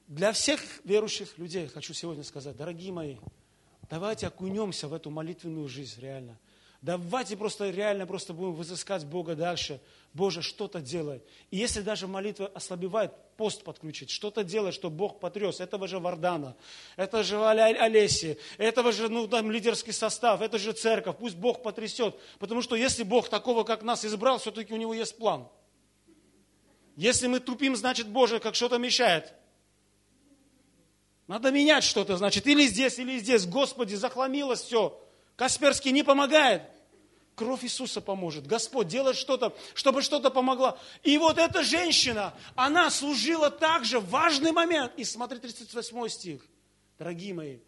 Для 0.06 0.32
всех 0.32 0.60
верующих 0.84 1.38
людей 1.38 1.66
хочу 1.66 1.92
сегодня 1.94 2.24
сказать, 2.24 2.56
дорогие 2.56 2.92
мои, 2.92 3.16
давайте 3.90 4.26
окунемся 4.26 4.88
в 4.88 4.94
эту 4.94 5.10
молитвенную 5.10 5.68
жизнь 5.68 6.00
реально. 6.00 6.38
Давайте 6.82 7.36
просто 7.36 7.70
реально 7.70 8.06
просто 8.06 8.34
будем 8.34 8.54
возыскать 8.54 9.06
Бога 9.06 9.34
дальше. 9.34 9.80
Боже, 10.14 10.42
что-то 10.42 10.80
делай. 10.80 11.20
И 11.50 11.56
если 11.56 11.80
даже 11.80 12.06
молитва 12.06 12.46
ослабевает, 12.54 13.12
пост 13.36 13.64
подключить, 13.64 14.10
что-то 14.10 14.44
делать, 14.44 14.72
что 14.72 14.88
Бог 14.88 15.18
потряс. 15.18 15.58
Этого 15.58 15.88
же 15.88 15.98
Вардана, 15.98 16.56
это 16.96 17.24
же 17.24 17.44
Олеси, 17.44 18.38
этого 18.56 18.92
же 18.92 19.08
ну, 19.08 19.26
там, 19.26 19.50
лидерский 19.50 19.92
состав, 19.92 20.40
это 20.40 20.56
же 20.56 20.72
церковь. 20.72 21.16
Пусть 21.18 21.34
Бог 21.34 21.64
потрясет. 21.64 22.16
Потому 22.38 22.62
что 22.62 22.76
если 22.76 23.02
Бог 23.02 23.28
такого, 23.28 23.64
как 23.64 23.82
нас, 23.82 24.04
избрал, 24.04 24.38
все-таки 24.38 24.72
у 24.72 24.76
него 24.76 24.94
есть 24.94 25.18
план. 25.18 25.48
Если 26.94 27.26
мы 27.26 27.40
тупим, 27.40 27.74
значит 27.74 28.06
Боже, 28.08 28.38
как 28.38 28.54
что-то 28.54 28.78
мешает. 28.78 29.34
Надо 31.26 31.50
менять 31.50 31.82
что-то, 31.82 32.16
значит, 32.16 32.46
или 32.46 32.68
здесь, 32.68 33.00
или 33.00 33.18
здесь. 33.18 33.46
Господи, 33.46 33.96
захламилось 33.96 34.60
все. 34.62 34.96
Касперский 35.34 35.90
не 35.90 36.04
помогает. 36.04 36.62
Кровь 37.34 37.64
Иисуса 37.64 38.00
поможет. 38.00 38.46
Господь 38.46 38.86
делает 38.86 39.16
что-то, 39.16 39.56
чтобы 39.74 40.02
что-то 40.02 40.30
помогло. 40.30 40.78
И 41.02 41.18
вот 41.18 41.38
эта 41.38 41.62
женщина, 41.62 42.32
она 42.54 42.90
служила 42.90 43.50
также 43.50 43.98
в 43.98 44.08
важный 44.08 44.52
момент. 44.52 44.92
И 44.96 45.04
смотри, 45.04 45.38
38 45.38 46.08
стих, 46.08 46.46
дорогие 46.98 47.34
мои. 47.34 47.58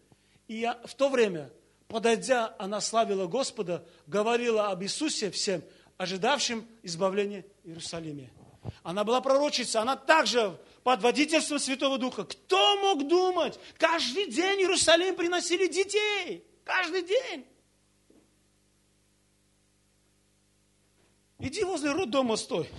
И 0.47 0.59
я, 0.59 0.79
в 0.85 0.95
то 0.95 1.09
время, 1.09 1.51
подойдя, 1.89 2.55
она 2.57 2.79
славила 2.79 3.27
Господа, 3.27 3.85
говорила 4.05 4.69
об 4.69 4.83
Иисусе 4.83 5.31
всем, 5.31 5.61
ожидавшим 5.97 6.65
избавления 6.83 7.45
Иерусалиме. 7.65 8.31
Она 8.83 9.03
была 9.03 9.19
пророчица, 9.21 9.81
она 9.81 9.95
также 9.95 10.57
под 10.83 11.01
водительством 11.01 11.59
Святого 11.59 11.97
Духа. 11.97 12.23
Кто 12.23 12.77
мог 12.77 13.07
думать? 13.07 13.59
Каждый 13.77 14.27
день 14.27 14.61
Иерусалим 14.61 15.15
приносили 15.15 15.67
детей. 15.67 16.45
Каждый 16.63 17.03
день. 17.03 17.45
Иди 21.39 21.63
возле 21.63 21.91
роддома 21.91 22.35
стой. 22.35 22.69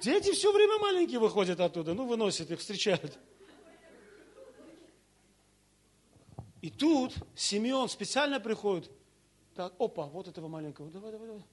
Дети 0.00 0.32
все 0.32 0.52
время 0.52 0.78
маленькие 0.78 1.18
выходят 1.18 1.60
оттуда, 1.60 1.94
ну, 1.94 2.06
выносят 2.06 2.50
их, 2.50 2.60
встречают. 2.60 3.18
И 6.60 6.70
тут 6.70 7.14
Симеон 7.34 7.88
специально 7.88 8.38
приходит, 8.38 8.90
так, 9.54 9.74
опа, 9.78 10.06
вот 10.06 10.28
этого 10.28 10.46
маленького, 10.46 10.90
давай, 10.90 11.10
давай, 11.10 11.26
давай, 11.26 11.44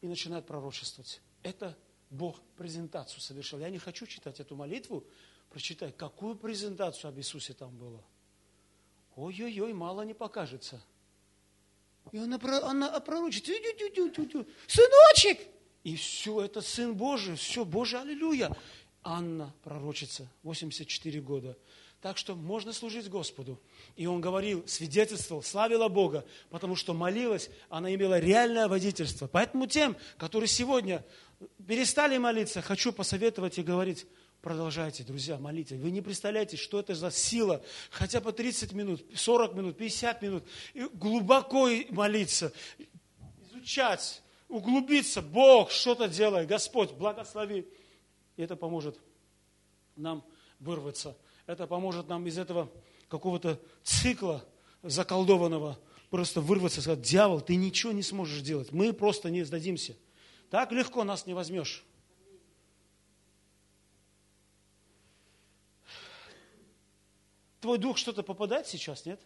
и 0.00 0.06
начинает 0.06 0.46
пророчествовать. 0.46 1.20
Это 1.42 1.76
Бог 2.10 2.40
презентацию 2.56 3.20
совершил. 3.20 3.58
Я 3.58 3.70
не 3.70 3.78
хочу 3.78 4.06
читать 4.06 4.38
эту 4.38 4.54
молитву, 4.54 5.04
прочитай, 5.50 5.92
какую 5.92 6.36
презентацию 6.36 7.08
об 7.08 7.18
Иисусе 7.18 7.54
там 7.54 7.76
было. 7.76 8.04
Ой-ой-ой, 9.16 9.72
мало 9.72 10.02
не 10.02 10.14
покажется– 10.14 10.80
и 12.10 12.18
она, 12.18 12.38
она 12.62 13.00
пророчит, 13.00 13.46
сыночек! 13.46 15.40
И 15.84 15.96
все, 15.96 16.42
это 16.42 16.60
Сын 16.60 16.94
Божий, 16.94 17.36
все, 17.36 17.64
Боже, 17.64 17.98
аллилуйя. 17.98 18.54
Анна 19.04 19.52
пророчица, 19.64 20.28
84 20.44 21.20
года. 21.20 21.58
Так 22.00 22.18
что 22.18 22.34
можно 22.34 22.72
служить 22.72 23.08
Господу. 23.08 23.60
И 23.96 24.06
он 24.06 24.20
говорил, 24.20 24.66
свидетельствовал, 24.66 25.42
славила 25.42 25.88
Бога, 25.88 26.24
потому 26.50 26.76
что 26.76 26.94
молилась, 26.94 27.50
она 27.68 27.92
имела 27.94 28.18
реальное 28.18 28.68
водительство. 28.68 29.26
Поэтому 29.26 29.66
тем, 29.66 29.96
которые 30.18 30.48
сегодня 30.48 31.04
перестали 31.66 32.16
молиться, 32.18 32.60
хочу 32.62 32.92
посоветовать 32.92 33.58
и 33.58 33.62
говорить, 33.62 34.06
Продолжайте, 34.42 35.04
друзья, 35.04 35.38
молитесь. 35.38 35.78
Вы 35.78 35.92
не 35.92 36.00
представляете, 36.00 36.56
что 36.56 36.80
это 36.80 36.96
за 36.96 37.12
сила. 37.12 37.62
Хотя 37.90 38.20
бы 38.20 38.32
30 38.32 38.72
минут, 38.72 39.04
40 39.14 39.54
минут, 39.54 39.76
50 39.76 40.20
минут. 40.20 40.44
И 40.74 40.82
глубоко 40.94 41.68
молиться, 41.90 42.52
изучать, 43.38 44.20
углубиться. 44.48 45.22
Бог 45.22 45.70
что-то 45.70 46.08
делает. 46.08 46.48
Господь, 46.48 46.90
благослови. 46.90 47.68
И 48.36 48.42
это 48.42 48.56
поможет 48.56 48.98
нам 49.94 50.24
вырваться. 50.58 51.16
Это 51.46 51.68
поможет 51.68 52.08
нам 52.08 52.26
из 52.26 52.36
этого 52.36 52.68
какого-то 53.08 53.60
цикла 53.84 54.44
заколдованного 54.82 55.78
просто 56.10 56.40
вырваться 56.40 56.80
и 56.80 56.82
сказать, 56.82 57.02
дьявол, 57.02 57.40
ты 57.40 57.54
ничего 57.54 57.92
не 57.92 58.02
сможешь 58.02 58.42
делать. 58.42 58.72
Мы 58.72 58.92
просто 58.92 59.30
не 59.30 59.44
сдадимся. 59.44 59.96
Так 60.50 60.72
легко 60.72 61.04
нас 61.04 61.26
не 61.26 61.34
возьмешь. 61.34 61.84
Твой 67.62 67.78
дух 67.78 67.96
что-то 67.96 68.24
попадает 68.24 68.66
сейчас, 68.66 69.06
нет? 69.06 69.20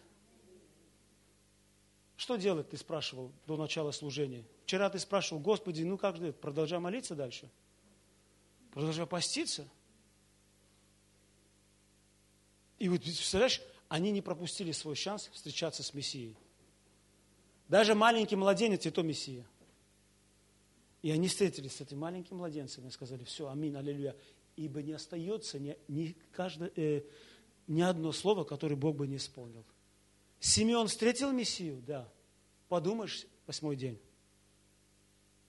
Что 2.17 2.35
делать, 2.35 2.69
ты 2.69 2.77
спрашивал 2.77 3.31
до 3.47 3.57
начала 3.57 3.89
служения? 3.89 4.45
Вчера 4.63 4.91
ты 4.91 4.99
спрашивал, 4.99 5.41
Господи, 5.41 5.81
ну 5.81 5.97
как 5.97 6.17
же, 6.17 6.31
продолжай 6.33 6.77
молиться 6.77 7.15
дальше? 7.15 7.49
Продолжай 8.71 9.07
поститься? 9.07 9.67
И 12.77 12.87
вот, 12.89 13.01
представляешь, 13.01 13.59
они 13.89 14.11
не 14.11 14.21
пропустили 14.21 14.71
свой 14.71 14.95
шанс 14.95 15.31
встречаться 15.33 15.81
с 15.81 15.95
Мессией. 15.95 16.37
Даже 17.67 17.95
маленький 17.95 18.35
младенец– 18.35 18.85
это 18.85 19.01
Мессия. 19.01 19.47
И 21.01 21.09
они 21.09 21.27
встретились 21.27 21.75
с 21.75 21.81
этим 21.81 21.97
маленьким 21.97 22.37
младенцем 22.37 22.87
и 22.87 22.91
сказали, 22.91 23.23
все, 23.23 23.49
аминь, 23.49 23.75
аллилуйя. 23.75 24.15
Ибо 24.57 24.83
не 24.83 24.93
остается 24.93 25.57
ни, 25.57 25.75
ни 25.87 26.15
каждый, 26.31 26.71
э, 26.75 27.01
ни 27.67 27.81
одно 27.81 28.11
слово, 28.11 28.43
которое 28.43 28.75
Бог 28.75 28.95
бы 28.95 29.07
не 29.07 29.17
исполнил. 29.17 29.65
Симеон 30.39 30.87
встретил 30.87 31.31
Мессию? 31.31 31.81
Да. 31.85 32.09
Подумаешь, 32.69 33.25
восьмой 33.45 33.75
день. 33.75 33.99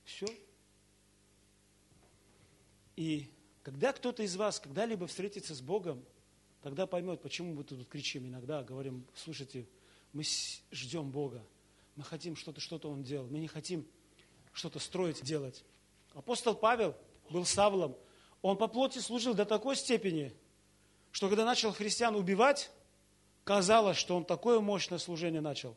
Все. 0.03 0.27
И 2.95 3.29
когда 3.63 3.93
кто-то 3.93 4.23
из 4.23 4.35
вас 4.35 4.59
когда-либо 4.59 5.07
встретится 5.07 5.55
с 5.55 5.61
Богом, 5.61 6.03
тогда 6.61 6.87
поймет, 6.87 7.21
почему 7.21 7.53
мы 7.53 7.63
тут 7.63 7.87
кричим 7.87 8.27
иногда, 8.27 8.63
говорим, 8.63 9.05
слушайте, 9.15 9.67
мы 10.11 10.23
ждем 10.71 11.11
Бога, 11.11 11.45
мы 11.95 12.03
хотим 12.03 12.35
что-то, 12.35 12.59
что-то 12.59 12.89
Он 12.89 13.03
делал, 13.03 13.27
мы 13.27 13.39
не 13.39 13.47
хотим 13.47 13.87
что-то 14.51 14.79
строить, 14.79 15.23
делать. 15.23 15.63
Апостол 16.13 16.55
Павел 16.55 16.95
был 17.29 17.45
Савлом, 17.45 17.95
он 18.41 18.57
по 18.57 18.67
плоти 18.67 18.99
служил 18.99 19.33
до 19.33 19.45
такой 19.45 19.75
степени, 19.75 20.33
что 21.11 21.27
когда 21.27 21.45
начал 21.45 21.71
христиан 21.73 22.15
убивать, 22.15 22.71
казалось, 23.43 23.97
что 23.97 24.15
он 24.15 24.25
такое 24.25 24.59
мощное 24.59 24.99
служение 24.99 25.41
начал. 25.41 25.75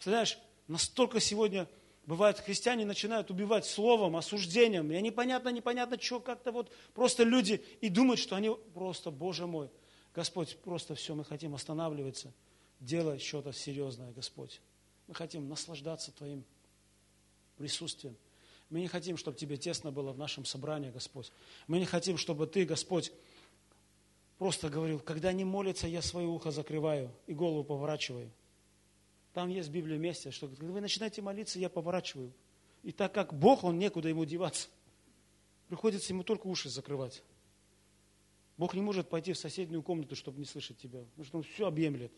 Знаешь, 0.00 0.38
настолько 0.68 1.20
сегодня 1.20 1.68
бывает, 2.06 2.38
христиане 2.38 2.86
начинают 2.86 3.30
убивать 3.30 3.66
словом, 3.66 4.16
осуждением, 4.16 4.90
и 4.90 5.00
непонятно, 5.02 5.50
непонятно, 5.50 6.00
что 6.00 6.20
как-то 6.20 6.52
вот 6.52 6.72
просто 6.94 7.22
люди 7.22 7.62
и 7.80 7.88
думают, 7.88 8.20
что 8.20 8.36
они 8.36 8.50
просто, 8.72 9.10
Боже 9.10 9.46
мой, 9.46 9.70
Господь, 10.14 10.56
просто 10.58 10.94
все, 10.94 11.14
мы 11.14 11.24
хотим 11.24 11.54
останавливаться, 11.54 12.32
делать 12.80 13.22
что-то 13.22 13.52
серьезное, 13.52 14.10
Господь. 14.12 14.60
Мы 15.06 15.14
хотим 15.14 15.48
наслаждаться 15.48 16.12
Твоим 16.12 16.44
присутствием. 17.56 18.16
Мы 18.70 18.80
не 18.80 18.88
хотим, 18.88 19.16
чтобы 19.16 19.36
Тебе 19.36 19.56
тесно 19.56 19.90
было 19.90 20.12
в 20.12 20.18
нашем 20.18 20.44
собрании, 20.44 20.90
Господь. 20.90 21.32
Мы 21.66 21.78
не 21.78 21.86
хотим, 21.86 22.18
чтобы 22.18 22.46
Ты, 22.46 22.64
Господь, 22.64 23.12
просто 24.36 24.68
говорил, 24.68 25.00
когда 25.00 25.30
они 25.30 25.44
молятся, 25.44 25.86
я 25.86 26.02
свое 26.02 26.26
ухо 26.26 26.50
закрываю 26.50 27.10
и 27.26 27.34
голову 27.34 27.64
поворачиваю. 27.64 28.30
Там 29.32 29.48
есть 29.48 29.68
в 29.68 29.72
Библии 29.72 29.96
месте, 29.96 30.30
что 30.30 30.48
когда 30.48 30.72
вы 30.72 30.80
начинаете 30.80 31.22
молиться, 31.22 31.58
я 31.58 31.68
поворачиваю. 31.68 32.32
И 32.82 32.92
так 32.92 33.12
как 33.12 33.32
Бог, 33.32 33.64
Он 33.64 33.78
некуда 33.78 34.08
ему 34.08 34.24
деваться. 34.24 34.68
Приходится 35.68 36.12
ему 36.12 36.22
только 36.22 36.46
уши 36.46 36.68
закрывать. 36.68 37.22
Бог 38.56 38.74
не 38.74 38.80
может 38.80 39.08
пойти 39.08 39.32
в 39.32 39.38
соседнюю 39.38 39.82
комнату, 39.82 40.16
чтобы 40.16 40.38
не 40.38 40.44
слышать 40.44 40.78
тебя, 40.78 41.00
потому 41.00 41.24
что 41.24 41.38
Он 41.38 41.42
все 41.44 41.66
объемлет. 41.66 42.12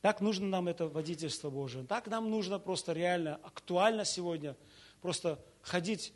Так 0.00 0.20
нужно 0.20 0.46
нам 0.46 0.68
это 0.68 0.86
водительство 0.86 1.50
Божие. 1.50 1.84
Так 1.84 2.06
нам 2.06 2.30
нужно 2.30 2.58
просто 2.58 2.92
реально, 2.92 3.40
актуально 3.42 4.04
сегодня, 4.04 4.56
просто 5.00 5.44
ходить, 5.62 6.12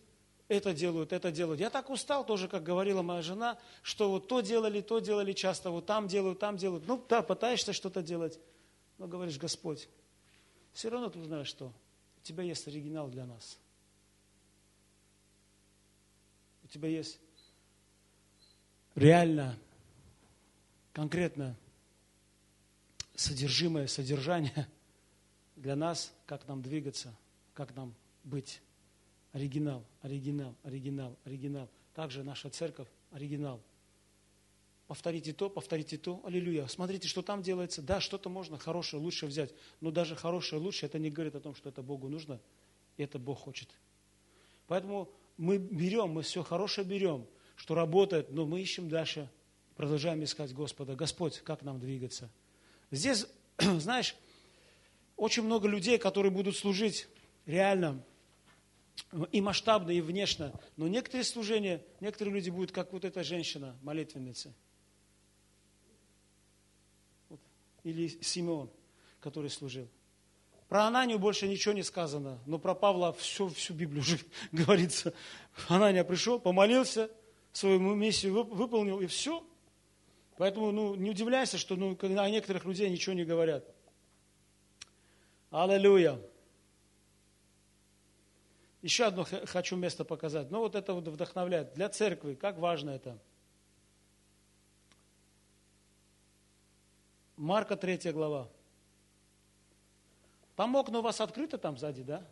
это 0.48 0.72
делают, 0.72 1.12
это 1.12 1.32
делают. 1.32 1.60
Я 1.60 1.70
так 1.70 1.90
устал 1.90 2.24
тоже, 2.24 2.46
как 2.46 2.62
говорила 2.62 3.02
моя 3.02 3.22
жена, 3.22 3.58
что 3.82 4.10
вот 4.10 4.28
то 4.28 4.40
делали, 4.40 4.80
то 4.80 5.00
делали 5.00 5.32
часто, 5.32 5.70
вот 5.70 5.86
там 5.86 6.06
делают, 6.06 6.38
там 6.38 6.56
делают. 6.56 6.86
Ну 6.86 7.04
да, 7.08 7.22
пытаешься 7.22 7.72
что-то 7.72 8.02
делать, 8.02 8.38
но 8.98 9.08
говоришь, 9.08 9.38
Господь, 9.38 9.88
все 10.72 10.88
равно 10.88 11.08
ты 11.10 11.22
знаешь, 11.24 11.48
что 11.48 11.72
у 12.18 12.20
тебя 12.22 12.44
есть 12.44 12.68
оригинал 12.68 13.08
для 13.08 13.26
нас. 13.26 13.58
У 16.62 16.68
тебя 16.68 16.88
есть 16.88 17.18
реально, 18.94 19.58
конкретно 20.92 21.56
содержимое, 23.22 23.86
содержание 23.86 24.68
для 25.56 25.76
нас, 25.76 26.12
как 26.26 26.46
нам 26.48 26.60
двигаться, 26.60 27.14
как 27.54 27.74
нам 27.74 27.94
быть. 28.24 28.60
Оригинал, 29.32 29.84
оригинал, 30.02 30.54
оригинал, 30.62 31.16
оригинал. 31.24 31.68
Также 31.94 32.22
наша 32.22 32.50
церковь– 32.50 32.88
оригинал. 33.12 33.62
Повторите 34.86 35.32
то, 35.32 35.48
повторите 35.48 35.96
то, 35.96 36.20
аллилуйя. 36.24 36.66
Смотрите, 36.66 37.08
что 37.08 37.22
там 37.22 37.42
делается. 37.42 37.80
Да, 37.80 38.00
что-то 38.00 38.28
можно 38.28 38.58
хорошее, 38.58 39.02
лучше 39.02 39.26
взять. 39.26 39.54
Но 39.80 39.90
даже 39.90 40.16
хорошее, 40.16 40.60
лучше, 40.60 40.84
это 40.84 40.98
не 40.98 41.10
говорит 41.10 41.34
о 41.34 41.40
том, 41.40 41.54
что 41.54 41.70
это 41.70 41.82
Богу 41.82 42.08
нужно, 42.08 42.40
и 42.98 43.02
это 43.02 43.18
Бог 43.18 43.38
хочет. 43.38 43.70
Поэтому 44.66 45.08
мы 45.38 45.56
берем, 45.56 46.10
мы 46.10 46.22
все 46.22 46.42
хорошее 46.42 46.86
берем, 46.86 47.26
что 47.56 47.74
работает, 47.74 48.30
но 48.30 48.44
мы 48.44 48.60
ищем 48.60 48.88
дальше, 48.88 49.30
продолжаем 49.76 50.22
искать 50.24 50.52
Господа. 50.52 50.94
Господь, 50.94 51.38
как 51.38 51.62
нам 51.62 51.78
двигаться– 51.78 52.30
Здесь, 52.92 53.26
знаешь, 53.58 54.14
очень 55.16 55.42
много 55.42 55.66
людей, 55.66 55.98
которые 55.98 56.30
будут 56.30 56.56
служить 56.56 57.08
реально 57.46 58.04
и 59.32 59.40
масштабно, 59.40 59.90
и 59.90 60.00
внешне. 60.00 60.52
Но 60.76 60.86
некоторые 60.86 61.24
служения, 61.24 61.82
некоторые 62.00 62.34
люди 62.34 62.50
будут, 62.50 62.70
как 62.70 62.92
вот 62.92 63.04
эта 63.04 63.24
женщина, 63.24 63.76
молитвенница. 63.82 64.52
Или 67.82 68.08
Симеон, 68.22 68.70
который 69.20 69.50
служил. 69.50 69.88
Про 70.68 70.84
Ананию 70.84 71.18
больше 71.18 71.48
ничего 71.48 71.74
не 71.74 71.82
сказано, 71.82 72.38
но 72.46 72.58
про 72.58 72.74
Павла 72.74 73.12
всю, 73.14 73.48
всю 73.48 73.74
Библию 73.74 74.02
уже 74.02 74.18
говорится. 74.52 75.14
Анания 75.68 76.04
пришел, 76.04 76.38
помолился, 76.38 77.10
свою 77.52 77.78
миссию 77.94 78.44
выполнил, 78.44 79.00
и 79.00 79.06
все. 79.06 79.44
Поэтому 80.36 80.72
ну, 80.72 80.94
не 80.94 81.10
удивляйся, 81.10 81.58
что 81.58 81.76
ну, 81.76 81.96
о 82.00 82.30
некоторых 82.30 82.64
людей 82.64 82.88
ничего 82.90 83.14
не 83.14 83.24
говорят. 83.24 83.64
Аллилуйя. 85.50 86.18
Еще 88.80 89.04
одно 89.04 89.24
хочу 89.46 89.76
место 89.76 90.04
показать. 90.04 90.50
Ну 90.50 90.60
вот 90.60 90.74
это 90.74 90.94
вот 90.94 91.06
вдохновляет. 91.06 91.74
Для 91.74 91.88
церкви, 91.88 92.34
как 92.34 92.58
важно 92.58 92.90
это. 92.90 93.18
Марка 97.36 97.76
3 97.76 98.12
глава. 98.12 98.48
Там 100.56 100.74
окна 100.76 100.98
у 100.98 101.02
вас 101.02 101.20
открыты 101.20 101.58
там 101.58 101.78
сзади, 101.78 102.02
да? 102.02 102.26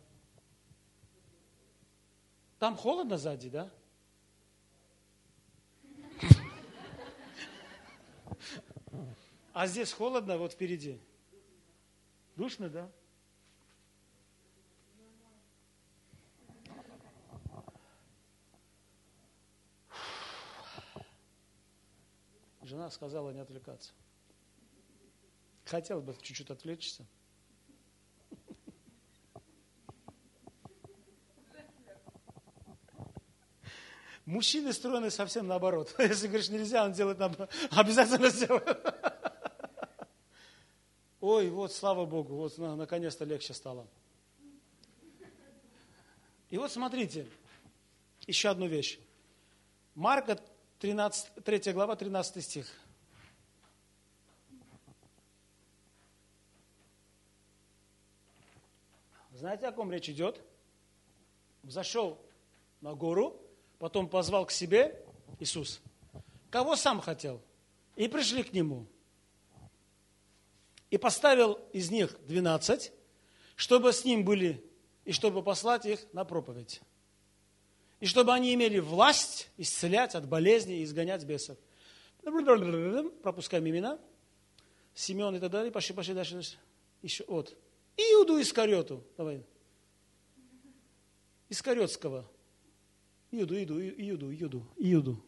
Там 2.59 2.75
холодно 2.77 3.17
сзади, 3.17 3.49
да? 3.49 3.71
А 9.53 9.67
здесь 9.67 9.91
холодно, 9.91 10.37
вот 10.37 10.53
впереди. 10.53 10.99
Душно, 12.35 12.69
да? 12.69 12.91
Жена 22.61 22.89
сказала 22.89 23.31
не 23.31 23.39
отвлекаться. 23.39 23.91
Хотел 25.65 26.01
бы 26.01 26.15
чуть-чуть 26.21 26.49
отвлечься. 26.49 27.05
Мужчины 34.31 34.71
строены 34.71 35.11
совсем 35.11 35.45
наоборот. 35.45 35.93
Если 35.99 36.27
говоришь, 36.27 36.47
нельзя, 36.47 36.85
он 36.85 36.93
делает 36.93 37.19
наоборот. 37.19 37.51
Обязательно 37.71 38.29
сделает. 38.29 38.65
Ой, 41.19 41.49
вот, 41.49 41.73
слава 41.73 42.05
Богу, 42.05 42.35
вот 42.35 42.57
наконец-то 42.57 43.25
легче 43.25 43.53
стало. 43.53 43.85
И 46.49 46.57
вот 46.57 46.71
смотрите, 46.71 47.27
еще 48.25 48.47
одну 48.47 48.67
вещь. 48.67 48.99
Марка 49.95 50.39
13, 50.79 51.43
3 51.43 51.73
глава, 51.73 51.97
13 51.97 52.41
стих. 52.41 52.73
Знаете, 59.33 59.67
о 59.67 59.73
ком 59.73 59.91
речь 59.91 60.07
идет? 60.07 60.41
Зашел 61.63 62.17
на 62.79 62.95
гору, 62.95 63.37
потом 63.81 64.07
позвал 64.07 64.45
к 64.45 64.51
себе 64.51 65.03
Иисус. 65.39 65.81
Кого 66.51 66.75
сам 66.75 67.01
хотел? 67.01 67.41
И 67.95 68.07
пришли 68.07 68.43
к 68.43 68.53
нему 68.53 68.85
и 70.91 70.99
поставил 70.99 71.53
из 71.73 71.89
них 71.89 72.15
двенадцать, 72.27 72.93
чтобы 73.55 73.91
с 73.91 74.05
ним 74.05 74.23
были, 74.23 74.63
и 75.03 75.11
чтобы 75.11 75.41
послать 75.41 75.87
их 75.87 75.99
на 76.13 76.25
проповедь. 76.25 76.79
И 77.99 78.05
чтобы 78.05 78.33
они 78.33 78.53
имели 78.53 78.77
власть 78.77 79.49
исцелять 79.57 80.13
от 80.13 80.27
болезней 80.27 80.81
и 80.81 80.83
изгонять 80.83 81.23
бесов. 81.23 81.57
Пропускаем 82.21 83.67
имена. 83.67 83.99
Симеон 84.93 85.37
и 85.37 85.39
так 85.39 85.49
далее. 85.49 85.71
Пошли, 85.71 85.95
пошли 85.95 86.13
дальше. 86.13 86.33
дальше. 86.35 86.57
Еще 87.01 87.23
от. 87.23 87.57
Иуду 87.97 88.39
Искариоту. 88.39 89.03
Давай. 89.17 89.43
Искариотского. 91.49 92.29
Иуду, 93.31 93.57
Иуду, 93.57 93.81
Иуду, 93.81 94.31
Иуду, 94.33 94.67
Иуду. 94.77 95.25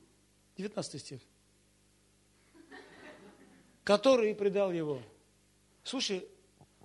19 0.57 1.01
стих. 1.01 1.21
Который 3.83 4.35
предал 4.35 4.71
его. 4.71 5.01
Слушай, 5.83 6.27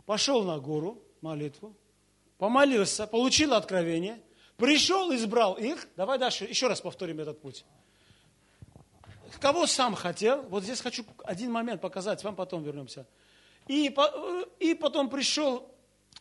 пошел 0.07 0.45
на 0.45 0.59
гору, 0.59 1.03
молитву, 1.21 1.77
помолился, 2.39 3.07
получил 3.07 3.55
откровение, 3.55 4.21
пришел, 4.57 5.15
избрал 5.15 5.55
их. 5.55 5.87
Давай 5.97 6.19
дальше, 6.19 6.45
еще 6.45 6.67
раз 6.67 6.81
повторим 6.81 7.21
этот 7.21 7.41
путь. 7.41 7.65
Кого 9.41 9.67
сам 9.67 9.95
хотел, 9.95 10.43
вот 10.45 10.65
здесь 10.65 10.81
хочу 10.81 11.05
один 11.25 11.53
момент 11.53 11.81
показать, 11.81 12.25
вам 12.25 12.35
потом 12.35 12.63
вернемся. 12.63 13.07
И, 13.69 13.95
и 14.59 14.75
потом 14.75 15.11
пришел 15.11 15.71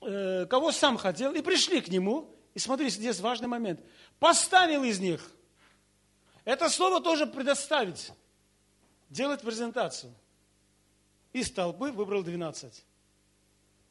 э, 0.02 0.46
кого 0.48 0.72
сам 0.72 0.98
хотел, 0.98 1.34
и 1.34 1.42
пришли 1.42 1.82
к 1.82 1.88
нему. 1.88 2.36
И 2.54 2.60
смотри, 2.60 2.90
здесь 2.90 3.20
важный 3.20 3.48
момент. 3.48 3.80
Поставил 4.20 4.84
из 4.84 5.00
них. 5.00 5.32
Это 6.44 6.70
слово 6.70 7.02
тоже 7.02 7.28
предоставить. 7.28 8.12
Делать 9.10 9.42
презентацию. 9.42 10.14
Из 11.34 11.52
толпы 11.52 11.92
выбрал 11.92 12.24
12. 12.24 12.84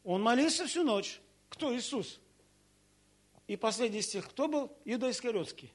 Он 0.03 0.21
молился 0.21 0.65
всю 0.65 0.83
ночь. 0.83 1.21
Кто? 1.49 1.75
Иисус. 1.75 2.19
И 3.47 3.55
последний 3.55 4.01
стих. 4.01 4.27
Кто 4.29 4.47
был? 4.47 4.77
Иуда 4.85 5.09
Искариотский, 5.09 5.73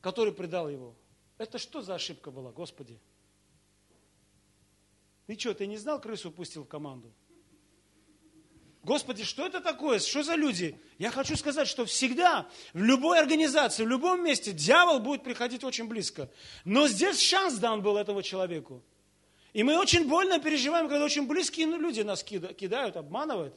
который 0.00 0.32
предал 0.32 0.68
его. 0.68 0.94
Это 1.36 1.58
что 1.58 1.82
за 1.82 1.94
ошибка 1.94 2.30
была, 2.30 2.50
Господи? 2.50 2.98
Ты 5.26 5.38
что, 5.38 5.52
ты 5.54 5.66
не 5.66 5.76
знал, 5.76 6.00
крысу 6.00 6.30
пустил 6.30 6.64
в 6.64 6.68
команду? 6.68 7.12
Господи, 8.84 9.24
что 9.24 9.44
это 9.44 9.60
такое? 9.60 9.98
Что 9.98 10.22
за 10.22 10.34
люди? 10.34 10.80
Я 10.98 11.10
хочу 11.10 11.36
сказать, 11.36 11.68
что 11.68 11.84
всегда, 11.84 12.48
в 12.72 12.82
любой 12.82 13.18
организации, 13.18 13.84
в 13.84 13.88
любом 13.88 14.24
месте 14.24 14.52
дьявол 14.52 15.00
будет 15.00 15.24
приходить 15.24 15.64
очень 15.64 15.88
близко. 15.88 16.30
Но 16.64 16.88
здесь 16.88 17.20
шанс 17.20 17.58
дан 17.58 17.82
был 17.82 17.96
этому 17.96 18.22
человеку. 18.22 18.82
И 19.52 19.62
мы 19.62 19.78
очень 19.78 20.08
больно 20.08 20.38
переживаем, 20.38 20.88
когда 20.88 21.04
очень 21.04 21.26
близкие 21.26 21.66
люди 21.66 22.02
нас 22.02 22.22
кидают, 22.22 22.96
обманывают. 22.96 23.54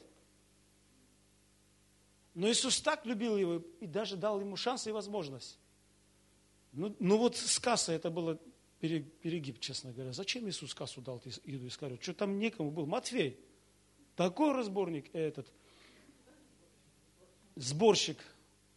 Но 2.34 2.50
Иисус 2.50 2.80
так 2.80 3.04
любил 3.06 3.36
его 3.36 3.62
и 3.80 3.86
даже 3.86 4.16
дал 4.16 4.40
ему 4.40 4.56
шанс 4.56 4.86
и 4.86 4.90
возможность. 4.90 5.58
Ну, 6.72 6.96
ну 6.98 7.18
вот 7.18 7.36
с 7.36 7.58
кассой 7.58 7.96
это 7.96 8.10
было 8.10 8.40
перегиб, 8.80 9.60
честно 9.60 9.92
говоря. 9.92 10.12
Зачем 10.12 10.48
Иисус 10.48 10.74
кассу 10.74 11.00
дал 11.00 11.22
Иуду 11.44 11.68
Искариот? 11.68 12.02
Что 12.02 12.14
там 12.14 12.38
некому 12.38 12.70
был? 12.70 12.86
Матфей. 12.86 13.38
Такой 14.16 14.52
разборник 14.52 15.14
этот. 15.14 15.46
Сборщик, 17.56 18.18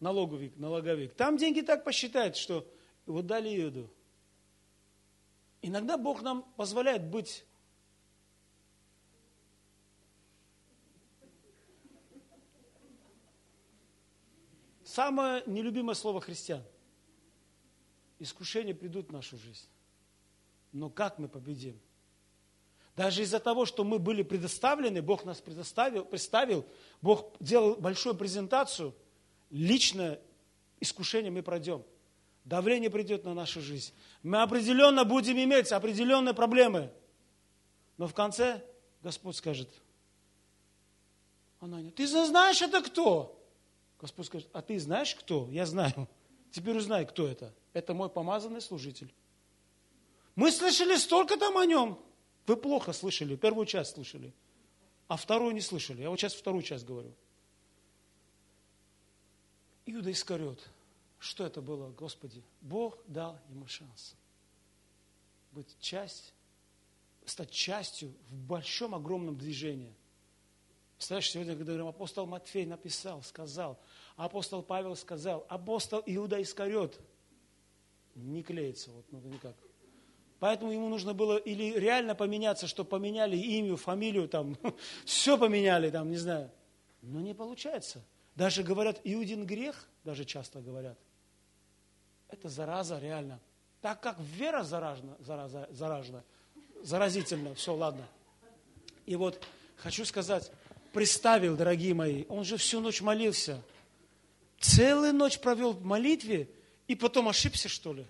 налоговик, 0.00 0.56
налоговик. 0.56 1.14
Там 1.14 1.36
деньги 1.36 1.60
так 1.60 1.84
посчитают, 1.84 2.36
что 2.36 2.66
вот 3.06 3.26
дали 3.26 3.62
Иуду. 3.62 3.90
Иногда 5.62 5.96
Бог 5.96 6.22
нам 6.22 6.42
позволяет 6.56 7.06
быть 7.08 7.44
Самое 14.96 15.42
нелюбимое 15.46 15.94
слово 15.94 16.22
христиан. 16.22 16.62
Искушения 18.18 18.74
придут 18.74 19.08
в 19.08 19.12
нашу 19.12 19.36
жизнь. 19.36 19.68
Но 20.72 20.88
как 20.88 21.18
мы 21.18 21.28
победим? 21.28 21.78
Даже 22.96 23.22
из-за 23.22 23.40
того, 23.40 23.66
что 23.66 23.84
мы 23.84 23.98
были 23.98 24.22
предоставлены, 24.22 25.02
Бог 25.02 25.26
нас 25.26 25.40
предоставил, 25.42 26.04
представил, 26.04 26.64
Бог 27.02 27.34
делал 27.40 27.76
большую 27.76 28.14
презентацию, 28.14 28.94
личное 29.50 30.18
искушение 30.80 31.30
мы 31.30 31.42
пройдем. 31.42 31.84
Давление 32.44 32.88
придет 32.88 33.24
на 33.24 33.34
нашу 33.34 33.60
жизнь. 33.60 33.92
Мы 34.22 34.40
определенно 34.40 35.04
будем 35.04 35.36
иметь 35.36 35.72
определенные 35.72 36.32
проблемы. 36.32 36.90
Но 37.98 38.08
в 38.08 38.14
конце 38.14 38.64
Господь 39.02 39.36
скажет, 39.36 39.68
Ананя, 41.60 41.90
ты 41.90 42.06
знаешь, 42.06 42.62
это 42.62 42.80
кто? 42.82 43.38
Господь 44.00 44.26
скажет, 44.26 44.48
а 44.52 44.62
ты 44.62 44.78
знаешь 44.78 45.14
кто? 45.14 45.48
Я 45.50 45.66
знаю. 45.66 46.08
Теперь 46.50 46.76
узнай, 46.76 47.04
кто 47.04 47.26
это. 47.26 47.52
Это 47.74 47.92
мой 47.92 48.08
помазанный 48.08 48.62
служитель. 48.62 49.12
Мы 50.34 50.50
слышали 50.50 50.96
столько 50.96 51.36
там 51.36 51.58
о 51.58 51.66
нем. 51.66 51.98
Вы 52.46 52.56
плохо 52.56 52.92
слышали, 52.92 53.36
первую 53.36 53.66
часть 53.66 53.94
слышали, 53.94 54.32
а 55.08 55.16
вторую 55.16 55.52
не 55.54 55.60
слышали. 55.60 56.02
Я 56.02 56.10
вот 56.10 56.18
сейчас 56.18 56.34
вторую 56.34 56.62
часть 56.62 56.84
говорю. 56.84 57.12
Иуда 59.86 60.10
Искариот. 60.10 60.60
Что 61.18 61.44
это 61.44 61.60
было, 61.60 61.90
Господи? 61.90 62.42
Бог 62.60 62.98
дал 63.06 63.38
ему 63.48 63.66
шанс 63.66 64.14
быть 65.52 65.74
часть, 65.80 66.34
стать 67.24 67.50
частью 67.50 68.12
в 68.28 68.34
большом, 68.34 68.94
огромном 68.94 69.36
движении– 69.36 69.94
Представляешь, 70.96 71.30
сегодня, 71.30 71.54
когда 71.54 71.72
говорим, 71.72 71.88
апостол 71.88 72.26
Матфей 72.26 72.64
написал, 72.64 73.22
сказал, 73.22 73.78
апостол 74.16 74.62
Павел 74.62 74.96
сказал, 74.96 75.44
апостол 75.48 76.02
Иуда 76.06 76.40
Искарет, 76.40 76.98
не 78.14 78.42
клеится, 78.42 78.90
вот, 78.92 79.04
ну 79.12 79.20
никак. 79.20 79.54
Поэтому 80.38 80.70
ему 80.70 80.88
нужно 80.88 81.14
было 81.14 81.38
или 81.38 81.78
реально 81.78 82.14
поменяться, 82.14 82.66
что 82.66 82.84
поменяли 82.84 83.36
имя, 83.36 83.76
фамилию, 83.76 84.28
там, 84.28 84.58
все 85.04 85.38
поменяли, 85.38 85.90
там, 85.90 86.10
не 86.10 86.18
знаю. 86.18 86.50
Но 87.00 87.20
не 87.20 87.34
получается. 87.34 88.02
Даже 88.34 88.62
говорят, 88.62 89.00
Иудин 89.04 89.46
грех, 89.46 89.88
даже 90.04 90.24
часто 90.24 90.60
говорят. 90.60 90.98
Это 92.28 92.48
зараза 92.48 92.98
реально. 92.98 93.40
Так 93.80 94.00
как 94.00 94.18
вера 94.20 94.62
заражена, 94.62 95.16
зараза, 95.20 95.68
заражена, 95.70 96.24
заразительно, 96.82 97.54
все, 97.54 97.74
ладно. 97.74 98.06
И 99.06 99.16
вот 99.16 99.42
хочу 99.76 100.04
сказать, 100.04 100.50
представил, 100.92 101.56
дорогие 101.56 101.94
мои, 101.94 102.24
он 102.28 102.44
же 102.44 102.56
всю 102.58 102.80
ночь 102.80 103.00
молился. 103.00 103.62
Целую 104.60 105.14
ночь 105.14 105.38
провел 105.38 105.72
в 105.72 105.84
молитве 105.84 106.50
и 106.88 106.94
потом 106.94 107.28
ошибся, 107.28 107.68
что 107.68 107.94
ли? 107.94 108.06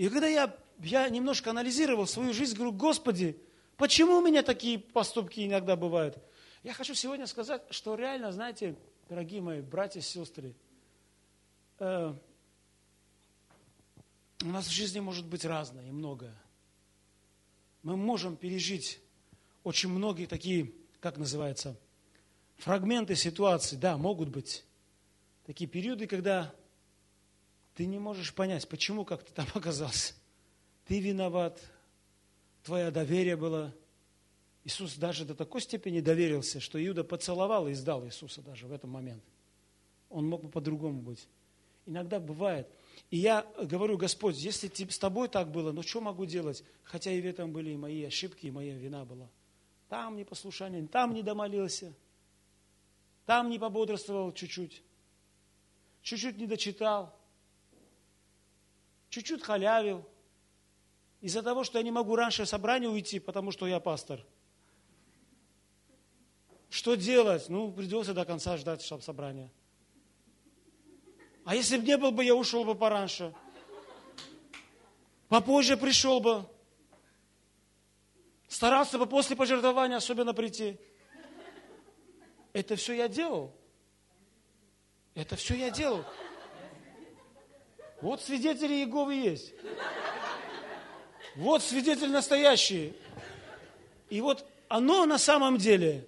И 0.00 0.08
когда 0.08 0.28
я, 0.28 0.56
я 0.78 1.06
немножко 1.10 1.50
анализировал 1.50 2.06
свою 2.06 2.32
жизнь, 2.32 2.54
говорю, 2.54 2.72
Господи, 2.72 3.38
почему 3.76 4.16
у 4.16 4.26
меня 4.26 4.42
такие 4.42 4.78
поступки 4.78 5.46
иногда 5.46 5.76
бывают? 5.76 6.16
Я 6.62 6.72
хочу 6.72 6.94
сегодня 6.94 7.26
сказать, 7.26 7.62
что 7.68 7.96
реально, 7.96 8.32
знаете, 8.32 8.76
дорогие 9.10 9.42
мои 9.42 9.60
братья 9.60 10.00
и 10.00 10.02
сестры, 10.02 10.54
э, 11.80 12.14
у 14.42 14.46
нас 14.46 14.68
в 14.68 14.70
жизни 14.70 15.00
может 15.00 15.26
быть 15.26 15.44
разное 15.44 15.86
и 15.86 15.90
многое. 15.90 16.34
Мы 17.82 17.94
можем 17.98 18.38
пережить 18.38 19.02
очень 19.64 19.90
многие 19.90 20.24
такие 20.24 20.72
как 21.00 21.18
называется, 21.18 21.78
фрагменты 22.56 23.16
ситуации, 23.16 23.76
да, 23.76 23.98
могут 23.98 24.30
быть 24.30 24.64
такие 25.44 25.68
периоды, 25.68 26.06
когда 26.06 26.54
ты 27.74 27.86
не 27.86 27.98
можешь 27.98 28.34
понять, 28.34 28.68
почему 28.68 29.04
как 29.04 29.22
ты 29.22 29.32
там 29.32 29.46
оказался. 29.54 30.14
Ты 30.86 31.00
виноват, 31.00 31.60
твое 32.62 32.90
доверие 32.90 33.36
было. 33.36 33.74
Иисус 34.64 34.96
даже 34.96 35.24
до 35.24 35.34
такой 35.34 35.60
степени 35.60 36.00
доверился, 36.00 36.60
что 36.60 36.84
Иуда 36.84 37.02
поцеловал 37.02 37.66
и 37.68 37.74
сдал 37.74 38.04
Иисуса 38.06 38.42
даже 38.42 38.66
в 38.66 38.72
этот 38.72 38.90
момент. 38.90 39.24
Он 40.10 40.28
мог 40.28 40.42
бы 40.42 40.50
по-другому 40.50 41.00
быть. 41.00 41.26
Иногда 41.86 42.20
бывает. 42.20 42.68
И 43.10 43.16
я 43.16 43.46
говорю, 43.62 43.96
Господь, 43.96 44.36
если 44.36 44.68
с 44.68 44.98
тобой 44.98 45.28
так 45.28 45.50
было, 45.50 45.72
ну 45.72 45.82
что 45.82 46.00
могу 46.00 46.26
делать? 46.26 46.62
Хотя 46.82 47.10
и 47.10 47.20
в 47.20 47.24
этом 47.24 47.52
были 47.52 47.70
и 47.70 47.76
мои 47.76 48.04
ошибки, 48.04 48.46
и 48.46 48.50
моя 48.50 48.76
вина 48.76 49.04
была 49.04 49.30
там 49.90 50.16
непослушание, 50.16 50.86
там 50.86 51.12
не 51.12 51.22
домолился, 51.22 51.92
там 53.26 53.50
не 53.50 53.58
пободрствовал 53.58 54.32
чуть-чуть, 54.32 54.82
чуть-чуть 56.00 56.38
не 56.38 56.46
дочитал, 56.46 57.12
чуть-чуть 59.10 59.42
халявил. 59.42 60.08
Из-за 61.20 61.42
того, 61.42 61.64
что 61.64 61.78
я 61.78 61.84
не 61.84 61.90
могу 61.90 62.16
раньше 62.16 62.46
собрания 62.46 62.88
уйти, 62.88 63.18
потому 63.18 63.50
что 63.50 63.66
я 63.66 63.78
пастор. 63.78 64.24
Что 66.70 66.94
делать? 66.94 67.48
Ну, 67.48 67.70
придется 67.72 68.14
до 68.14 68.24
конца 68.24 68.56
ждать 68.56 68.80
собрания. 68.80 69.50
А 71.44 71.54
если 71.54 71.76
бы 71.76 71.84
не 71.84 71.96
был 71.98 72.12
бы, 72.12 72.24
я 72.24 72.34
ушел 72.34 72.64
бы 72.64 72.74
пораньше. 72.74 73.34
Попозже 75.28 75.76
пришел 75.76 76.20
бы. 76.20 76.46
Старался 78.48 78.98
бы 78.98 79.06
после 79.06 79.36
пожертвования 79.36 79.96
особенно 79.96 80.32
прийти. 80.32 80.78
Это 82.52 82.76
все 82.76 82.94
я 82.94 83.08
делал. 83.08 83.54
Это 85.14 85.36
все 85.36 85.54
я 85.54 85.70
делал. 85.70 86.04
Вот 88.02 88.22
свидетели 88.22 88.74
Иеговы 88.74 89.14
есть. 89.14 89.52
Вот 91.36 91.62
свидетель 91.62 92.10
настоящий. 92.10 92.94
И 94.08 94.20
вот 94.20 94.46
оно 94.68 95.06
на 95.06 95.18
самом 95.18 95.58
деле, 95.58 96.06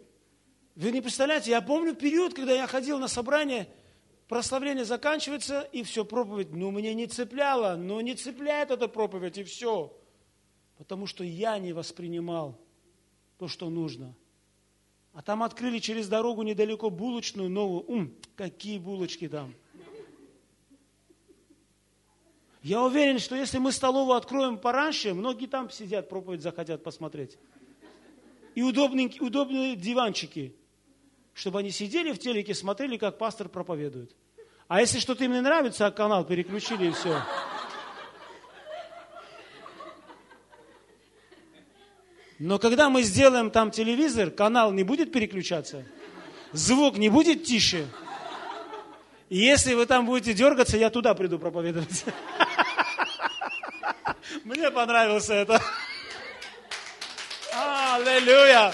вы 0.74 0.90
не 0.90 1.00
представляете, 1.00 1.50
я 1.50 1.60
помню 1.60 1.94
период, 1.94 2.34
когда 2.34 2.52
я 2.52 2.66
ходил 2.66 2.98
на 2.98 3.08
собрание, 3.08 3.68
прославление 4.28 4.84
заканчивается, 4.84 5.60
и 5.72 5.82
все, 5.82 6.04
проповедь, 6.04 6.52
ну, 6.52 6.70
мне 6.70 6.94
не 6.94 7.06
цепляло, 7.06 7.76
но 7.76 8.00
не 8.00 8.14
цепляет 8.14 8.70
эта 8.70 8.88
проповедь, 8.88 9.38
и 9.38 9.44
все 9.44 9.96
потому 10.82 11.06
что 11.06 11.22
я 11.22 11.60
не 11.60 11.72
воспринимал 11.72 12.58
то, 13.38 13.46
что 13.46 13.70
нужно. 13.70 14.16
А 15.12 15.22
там 15.22 15.44
открыли 15.44 15.78
через 15.78 16.08
дорогу 16.08 16.42
недалеко 16.42 16.90
булочную 16.90 17.48
новую. 17.48 17.88
Ум, 17.88 18.14
какие 18.34 18.78
булочки 18.78 19.28
там. 19.28 19.54
Я 22.62 22.82
уверен, 22.82 23.18
что 23.18 23.34
если 23.34 23.58
мы 23.58 23.72
столовую 23.72 24.16
откроем 24.16 24.56
пораньше, 24.56 25.14
многие 25.14 25.46
там 25.46 25.68
сидят, 25.70 26.08
проповедь 26.08 26.42
захотят 26.42 26.82
посмотреть. 26.82 27.36
и 28.54 28.62
удобные, 28.62 29.10
удобные 29.18 29.76
диванчики, 29.76 30.54
чтобы 31.34 31.60
они 31.60 31.70
сидели 31.70 32.12
в 32.12 32.18
телеке, 32.18 32.54
смотрели, 32.54 32.96
как 32.98 33.18
пастор 33.18 33.48
проповедует. 33.48 34.14
А 34.68 34.80
если 34.80 35.00
что-то 35.00 35.24
им 35.24 35.32
не 35.32 35.40
нравится, 35.40 35.86
а 35.86 35.90
канал 35.90 36.24
переключили 36.24 36.88
и 36.88 36.90
все. 36.92 37.20
Но 42.38 42.58
когда 42.58 42.90
мы 42.90 43.02
сделаем 43.02 43.50
там 43.50 43.70
телевизор, 43.70 44.30
канал 44.30 44.72
не 44.72 44.82
будет 44.82 45.12
переключаться, 45.12 45.84
звук 46.52 46.96
не 46.96 47.08
будет 47.08 47.44
тише. 47.44 47.86
И 49.28 49.38
если 49.38 49.74
вы 49.74 49.86
там 49.86 50.06
будете 50.06 50.34
дергаться, 50.34 50.76
я 50.76 50.90
туда 50.90 51.14
приду 51.14 51.38
проповедовать. 51.38 52.04
Мне 54.44 54.70
понравилось 54.70 55.28
это. 55.28 55.62
Аллилуйя. 57.52 58.72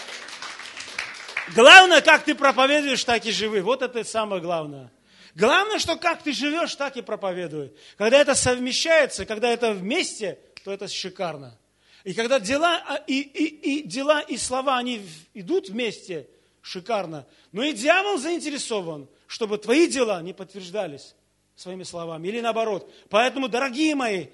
Главное, 1.54 2.00
как 2.00 2.24
ты 2.24 2.34
проповедуешь, 2.34 3.04
так 3.04 3.24
и 3.26 3.32
живи. 3.32 3.60
Вот 3.60 3.82
это 3.82 4.04
самое 4.04 4.42
главное. 4.42 4.92
Главное, 5.34 5.78
что 5.78 5.96
как 5.96 6.22
ты 6.22 6.32
живешь, 6.32 6.74
так 6.74 6.96
и 6.96 7.02
проповедуй. 7.02 7.72
Когда 7.96 8.18
это 8.18 8.34
совмещается, 8.34 9.24
когда 9.24 9.50
это 9.50 9.72
вместе, 9.72 10.38
то 10.64 10.72
это 10.72 10.88
шикарно. 10.88 11.56
И 12.04 12.12
когда 12.14 12.40
дела 12.40 12.82
а, 12.86 12.96
и, 13.06 13.20
и, 13.20 13.44
и, 13.44 13.82
дела, 13.82 14.20
и 14.20 14.36
слова, 14.36 14.78
они 14.78 15.06
идут 15.34 15.68
вместе, 15.68 16.28
шикарно. 16.60 17.26
Но 17.52 17.62
и 17.62 17.72
дьявол 17.72 18.18
заинтересован, 18.18 19.08
чтобы 19.26 19.58
твои 19.58 19.86
дела 19.86 20.20
не 20.22 20.32
подтверждались 20.32 21.14
своими 21.54 21.82
словами. 21.82 22.28
Или 22.28 22.40
наоборот. 22.40 22.92
Поэтому, 23.08 23.48
дорогие 23.48 23.94
мои, 23.94 24.28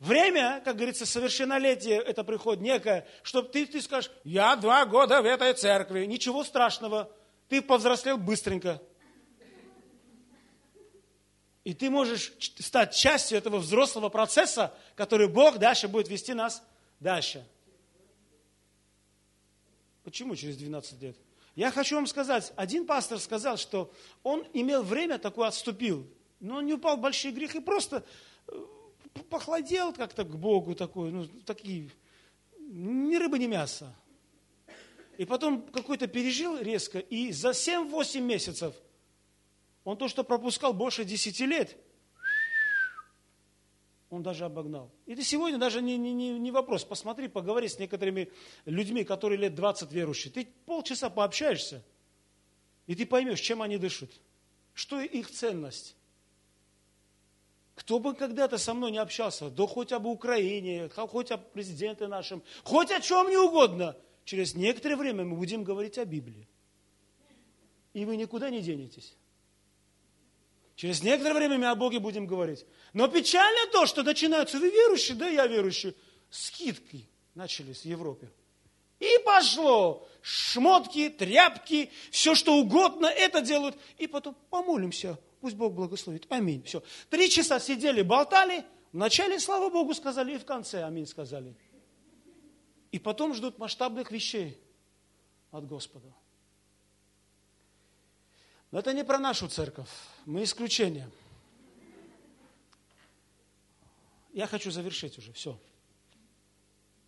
Время, 0.00 0.60
как 0.64 0.76
говорится, 0.76 1.06
совершеннолетие, 1.06 1.98
это 1.98 2.24
приходит 2.24 2.62
некое, 2.62 3.06
чтобы 3.22 3.48
ты, 3.48 3.64
ты 3.64 3.80
скажешь, 3.80 4.10
я 4.24 4.56
два 4.56 4.84
года 4.86 5.22
в 5.22 5.24
этой 5.24 5.54
церкви, 5.54 6.04
ничего 6.04 6.44
страшного, 6.44 7.10
ты 7.48 7.62
повзрослел 7.62 8.18
быстренько. 8.18 8.82
И 11.62 11.72
ты 11.72 11.88
можешь 11.88 12.32
стать 12.38 12.94
частью 12.94 13.38
этого 13.38 13.58
взрослого 13.58 14.10
процесса, 14.10 14.74
который 14.96 15.28
Бог 15.28 15.58
дальше 15.58 15.88
будет 15.88 16.08
вести 16.08 16.34
нас 16.34 16.62
дальше. 17.00 17.46
Почему 20.02 20.36
через 20.36 20.58
12 20.58 21.00
лет? 21.00 21.16
Я 21.54 21.70
хочу 21.70 21.94
вам 21.94 22.06
сказать, 22.06 22.52
один 22.56 22.84
пастор 22.84 23.18
сказал, 23.18 23.56
что 23.56 23.90
он 24.22 24.46
имел 24.52 24.82
время 24.82 25.18
такое, 25.18 25.48
отступил, 25.48 26.06
но 26.40 26.56
он 26.56 26.66
не 26.66 26.74
упал 26.74 26.98
в 26.98 27.00
большие 27.00 27.32
грехи, 27.32 27.60
просто 27.60 28.04
похолодел 29.22 29.92
как-то 29.92 30.24
к 30.24 30.36
Богу 30.36 30.74
такой, 30.74 31.10
ну, 31.10 31.26
такие, 31.44 31.90
ни 32.58 33.16
рыба, 33.16 33.38
ни 33.38 33.46
мясо. 33.46 33.94
И 35.16 35.24
потом 35.24 35.62
какой-то 35.62 36.06
пережил 36.06 36.58
резко, 36.58 36.98
и 36.98 37.30
за 37.30 37.50
7-8 37.50 38.20
месяцев 38.20 38.74
он 39.84 39.96
то, 39.96 40.08
что 40.08 40.24
пропускал 40.24 40.72
больше 40.72 41.04
10 41.04 41.40
лет, 41.40 41.76
он 44.10 44.22
даже 44.22 44.44
обогнал. 44.44 44.90
И 45.06 45.12
это 45.12 45.22
сегодня 45.22 45.58
даже 45.58 45.82
не, 45.82 45.96
не, 45.96 46.12
не 46.12 46.50
вопрос. 46.50 46.84
Посмотри, 46.84 47.28
поговори 47.28 47.68
с 47.68 47.78
некоторыми 47.78 48.30
людьми, 48.64 49.04
которые 49.04 49.38
лет 49.38 49.54
20 49.54 49.90
верующие. 49.92 50.32
Ты 50.32 50.48
полчаса 50.66 51.10
пообщаешься, 51.10 51.84
и 52.86 52.94
ты 52.94 53.06
поймешь, 53.06 53.40
чем 53.40 53.62
они 53.62 53.76
дышат, 53.76 54.10
что 54.72 55.00
их 55.00 55.30
ценность. 55.30 55.96
Кто 57.74 57.98
бы 57.98 58.14
когда-то 58.14 58.56
со 58.56 58.72
мной 58.72 58.92
не 58.92 58.98
общался, 58.98 59.50
да 59.50 59.66
хоть 59.66 59.92
об 59.92 60.06
Украине, 60.06 60.88
хоть 60.88 61.30
о 61.30 61.38
президенте 61.38 62.06
нашем, 62.06 62.42
хоть 62.62 62.90
о 62.92 63.00
чем 63.00 63.28
не 63.28 63.36
угодно, 63.36 63.96
через 64.24 64.54
некоторое 64.54 64.96
время 64.96 65.24
мы 65.24 65.36
будем 65.36 65.64
говорить 65.64 65.98
о 65.98 66.04
Библии. 66.04 66.48
И 67.92 68.04
вы 68.04 68.16
никуда 68.16 68.50
не 68.50 68.60
денетесь. 68.60 69.16
Через 70.76 71.02
некоторое 71.02 71.34
время 71.34 71.58
мы 71.58 71.66
о 71.66 71.74
Боге 71.74 72.00
будем 72.00 72.26
говорить. 72.26 72.64
Но 72.92 73.08
печально 73.08 73.70
то, 73.72 73.86
что 73.86 74.02
начинаются, 74.02 74.58
вы 74.58 74.70
верующие, 74.70 75.16
да 75.16 75.28
я 75.28 75.46
верующий, 75.46 75.96
скидки 76.30 77.08
начались 77.34 77.82
в 77.82 77.84
Европе. 77.84 78.30
И 78.98 79.18
пошло. 79.24 80.08
Шмотки, 80.22 81.10
тряпки, 81.10 81.90
все 82.10 82.34
что 82.34 82.56
угодно 82.56 83.06
это 83.06 83.40
делают. 83.40 83.76
И 83.98 84.06
потом 84.06 84.36
помолимся 84.50 85.18
Пусть 85.44 85.56
Бог 85.56 85.74
благословит. 85.74 86.24
Аминь. 86.30 86.62
Все. 86.62 86.82
Три 87.10 87.28
часа 87.28 87.60
сидели, 87.60 88.00
болтали. 88.00 88.64
Вначале 88.94 89.38
слава 89.38 89.68
Богу 89.68 89.92
сказали, 89.92 90.36
и 90.36 90.38
в 90.38 90.46
конце 90.46 90.84
аминь 90.84 91.06
сказали. 91.06 91.54
И 92.92 92.98
потом 92.98 93.34
ждут 93.34 93.58
масштабных 93.58 94.10
вещей 94.10 94.58
от 95.50 95.66
Господа. 95.66 96.10
Но 98.70 98.78
это 98.78 98.94
не 98.94 99.04
про 99.04 99.18
нашу 99.18 99.46
церковь. 99.48 99.90
Мы 100.24 100.44
исключение. 100.44 101.10
Я 104.32 104.46
хочу 104.46 104.70
завершить 104.70 105.18
уже. 105.18 105.34
Все. 105.34 105.60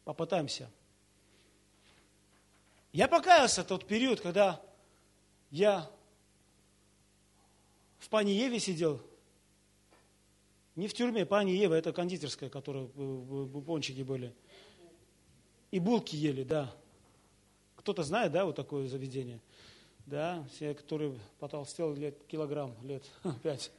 Попытаемся. 0.04 0.70
Я 2.92 3.08
покаялся 3.08 3.64
тот 3.64 3.86
период, 3.86 4.20
когда 4.20 4.60
я 5.50 5.90
в 8.06 8.08
пане 8.08 8.36
Еве 8.36 8.60
сидел. 8.60 9.00
Не 10.76 10.86
в 10.86 10.94
тюрьме, 10.94 11.26
пани 11.26 11.50
Ева, 11.50 11.74
это 11.74 11.92
кондитерская, 11.92 12.48
которая 12.48 12.86
пончики 12.86 14.02
были. 14.02 14.32
И 15.72 15.80
булки 15.80 16.14
ели, 16.14 16.44
да. 16.44 16.72
Кто-то 17.74 18.04
знает, 18.04 18.30
да, 18.30 18.44
вот 18.44 18.54
такое 18.54 18.86
заведение? 18.86 19.40
Да, 20.06 20.46
все, 20.52 20.72
которые 20.74 21.18
потолстел 21.40 21.94
лет 21.94 22.16
килограмм, 22.28 22.76
лет 22.84 23.02
пять. 23.42 23.72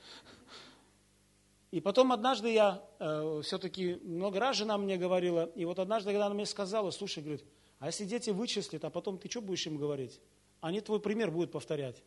И 1.71 1.79
потом 1.79 2.11
однажды 2.11 2.51
я, 2.51 2.83
э, 2.99 3.41
все-таки 3.45 3.95
много 4.03 4.41
раз 4.41 4.57
жена 4.57 4.77
мне 4.77 4.97
говорила, 4.97 5.45
и 5.55 5.63
вот 5.63 5.79
однажды, 5.79 6.11
когда 6.11 6.25
она 6.25 6.35
мне 6.35 6.45
сказала, 6.45 6.91
слушай, 6.91 7.23
говорит, 7.23 7.45
а 7.79 7.85
если 7.85 8.03
дети 8.03 8.31
вычислят, 8.31 8.83
а 8.83 8.89
потом 8.89 9.19
ты 9.19 9.29
что 9.29 9.39
будешь 9.39 9.65
им 9.67 9.77
говорить? 9.77 10.19
Они 10.59 10.81
твой 10.81 10.99
пример 10.99 11.31
будут 11.31 11.53
повторять. 11.53 12.03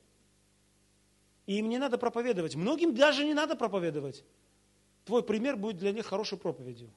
И 1.50 1.54
им 1.54 1.68
не 1.68 1.78
надо 1.78 1.98
проповедовать. 1.98 2.54
Многим 2.54 2.94
даже 2.94 3.24
не 3.24 3.34
надо 3.34 3.56
проповедовать. 3.56 4.22
Твой 5.04 5.24
пример 5.24 5.56
будет 5.56 5.78
для 5.78 5.90
них 5.90 6.06
хорошей 6.06 6.38
проповедью. 6.38 6.92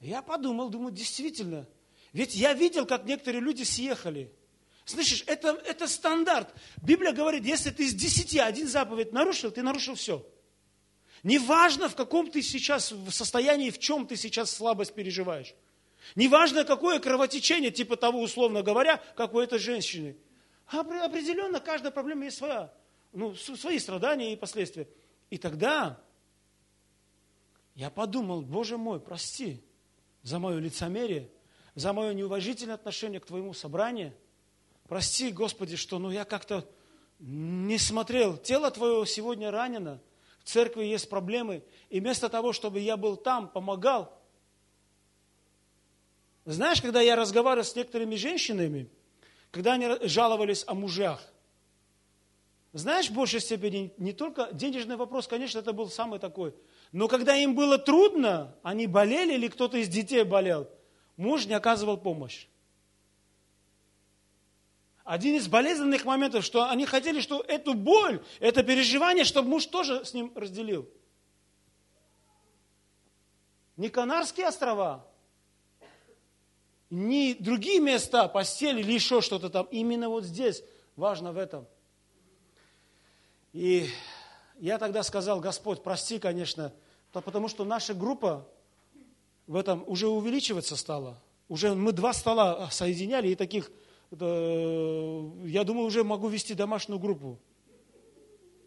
Я 0.00 0.20
подумал, 0.20 0.68
думаю, 0.68 0.90
действительно. 0.90 1.68
Ведь 2.12 2.34
я 2.34 2.54
видел, 2.54 2.84
как 2.84 3.04
некоторые 3.04 3.40
люди 3.40 3.62
съехали. 3.62 4.32
Слышишь, 4.84 5.22
это, 5.28 5.50
это 5.64 5.86
стандарт. 5.86 6.52
Библия 6.82 7.12
говорит, 7.12 7.44
если 7.44 7.70
ты 7.70 7.84
из 7.84 7.94
десяти 7.94 8.40
один 8.40 8.66
заповедь 8.66 9.12
нарушил, 9.12 9.52
ты 9.52 9.62
нарушил 9.62 9.94
все. 9.94 10.26
Неважно, 11.22 11.88
в 11.88 11.94
каком 11.94 12.32
ты 12.32 12.42
сейчас 12.42 12.90
в 12.90 13.12
состоянии, 13.12 13.70
в 13.70 13.78
чем 13.78 14.08
ты 14.08 14.16
сейчас 14.16 14.50
слабость 14.50 14.92
переживаешь. 14.92 15.54
Неважно, 16.16 16.64
какое 16.64 16.98
кровотечение, 16.98 17.70
типа 17.70 17.94
того, 17.94 18.20
условно 18.20 18.62
говоря, 18.62 19.00
как 19.14 19.34
у 19.34 19.38
этой 19.38 19.60
женщины– 19.60 20.16
Определенно, 20.72 21.60
каждая 21.60 21.92
проблема 21.92 22.24
есть 22.24 22.38
своя, 22.38 22.72
ну, 23.12 23.34
свои 23.34 23.78
страдания 23.78 24.32
и 24.32 24.36
последствия. 24.36 24.88
И 25.30 25.36
тогда 25.36 26.00
я 27.74 27.90
подумал, 27.90 28.42
Боже 28.42 28.78
мой, 28.78 29.00
прости 29.00 29.62
за 30.22 30.38
мое 30.38 30.58
лицемерие, 30.58 31.30
за 31.74 31.92
мое 31.92 32.14
неуважительное 32.14 32.74
отношение 32.74 33.20
к 33.20 33.26
Твоему 33.26 33.52
собранию. 33.54 34.14
Прости, 34.88 35.30
Господи, 35.30 35.76
что 35.76 35.98
ну, 35.98 36.10
я 36.10 36.24
как-то 36.24 36.68
не 37.18 37.78
смотрел. 37.78 38.36
Тело 38.36 38.70
Твое 38.70 39.06
сегодня 39.06 39.50
ранено, 39.50 40.00
в 40.40 40.44
церкви 40.44 40.84
есть 40.84 41.08
проблемы. 41.08 41.62
И 41.88 42.00
вместо 42.00 42.28
того, 42.28 42.52
чтобы 42.52 42.80
я 42.80 42.96
был 42.96 43.16
там, 43.16 43.48
помогал. 43.48 44.18
Знаешь, 46.44 46.82
когда 46.82 47.00
я 47.00 47.14
разговаривал 47.14 47.64
с 47.64 47.76
некоторыми 47.76 48.16
женщинами, 48.16 48.90
когда 49.52 49.74
они 49.74 49.86
жаловались 50.02 50.64
о 50.66 50.74
мужах. 50.74 51.22
Знаешь, 52.72 53.10
в 53.10 53.14
большей 53.14 53.40
степени 53.40 53.92
не 53.98 54.14
только 54.14 54.48
денежный 54.52 54.96
вопрос, 54.96 55.28
конечно, 55.28 55.58
это 55.58 55.74
был 55.74 55.90
самый 55.90 56.18
такой. 56.18 56.54
Но 56.90 57.06
когда 57.06 57.36
им 57.36 57.54
было 57.54 57.76
трудно, 57.76 58.56
они 58.62 58.86
болели 58.86 59.34
или 59.34 59.48
кто-то 59.48 59.76
из 59.76 59.88
детей 59.88 60.24
болел, 60.24 60.68
муж 61.18 61.44
не 61.44 61.52
оказывал 61.52 61.98
помощь. 61.98 62.46
Один 65.04 65.36
из 65.36 65.48
болезненных 65.48 66.06
моментов, 66.06 66.44
что 66.44 66.70
они 66.70 66.86
хотели, 66.86 67.20
что 67.20 67.44
эту 67.46 67.74
боль, 67.74 68.24
это 68.40 68.62
переживание, 68.62 69.24
чтобы 69.24 69.50
муж 69.50 69.66
тоже 69.66 70.04
с 70.06 70.14
ним 70.14 70.32
разделил. 70.34 70.88
Не 73.76 73.90
Канарские 73.90 74.46
острова, 74.46 75.06
не 76.92 77.32
другие 77.32 77.80
места, 77.80 78.28
постель 78.28 78.80
или 78.80 78.92
еще 78.92 79.22
что-то 79.22 79.48
там. 79.48 79.66
Именно 79.70 80.10
вот 80.10 80.24
здесь 80.24 80.62
важно 80.94 81.32
в 81.32 81.38
этом. 81.38 81.66
И 83.54 83.88
я 84.58 84.76
тогда 84.76 85.02
сказал, 85.02 85.40
Господь, 85.40 85.82
прости, 85.82 86.18
конечно, 86.18 86.70
потому 87.12 87.48
что 87.48 87.64
наша 87.64 87.94
группа 87.94 88.46
в 89.46 89.56
этом 89.56 89.82
уже 89.86 90.06
увеличиваться 90.06 90.76
стала. 90.76 91.18
Уже 91.48 91.74
мы 91.74 91.92
два 91.92 92.12
стола 92.12 92.68
соединяли, 92.70 93.28
и 93.28 93.36
таких, 93.36 93.70
это, 94.10 95.32
я 95.44 95.64
думаю, 95.64 95.86
уже 95.86 96.04
могу 96.04 96.28
вести 96.28 96.52
домашнюю 96.52 96.98
группу. 96.98 97.38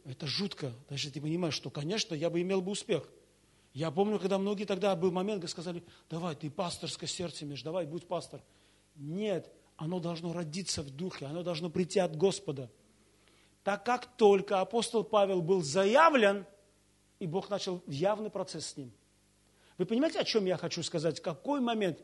Это 0.04 0.26
жутко. 0.26 0.72
Даже 0.90 1.12
ты 1.12 1.22
понимаешь, 1.22 1.54
что, 1.54 1.70
конечно, 1.70 2.16
я 2.16 2.32
бы 2.32 2.42
имел 2.42 2.62
бы 2.62 2.72
успех. 2.72 3.08
Я 3.76 3.92
помню, 3.92 4.20
когда 4.20 4.38
многие 4.38 4.64
тогда 4.64 4.96
был 4.96 5.12
момент, 5.12 5.48
сказали, 5.50 5.84
давай, 6.10 6.34
ты 6.34 6.50
пасторское 6.50 7.10
сердце 7.10 7.44
имеешь, 7.44 7.62
давай, 7.62 7.86
будь 7.86 8.08
пастор. 8.08 8.42
Нет, 8.96 9.52
оно 9.76 10.00
должно 10.00 10.32
родиться 10.32 10.82
в 10.82 10.90
духе, 10.90 11.26
оно 11.26 11.44
должно 11.44 11.70
прийти 11.70 12.00
от 12.00 12.16
Господа. 12.16 12.72
Так 13.66 13.84
как 13.84 14.16
только 14.16 14.62
апостол 14.62 15.04
Павел 15.04 15.42
был 15.42 15.62
заявлен, 15.62 16.46
и 17.20 17.28
Бог 17.28 17.50
начал 17.50 17.84
явный 17.86 18.30
процесс 18.30 18.68
с 18.68 18.78
ним. 18.78 18.94
Вы 19.78 19.86
понимаете, 19.86 20.20
о 20.20 20.24
чем 20.24 20.46
я 20.46 20.56
хочу 20.56 20.82
сказать? 20.82 21.22
Какой 21.22 21.60
момент? 21.60 22.00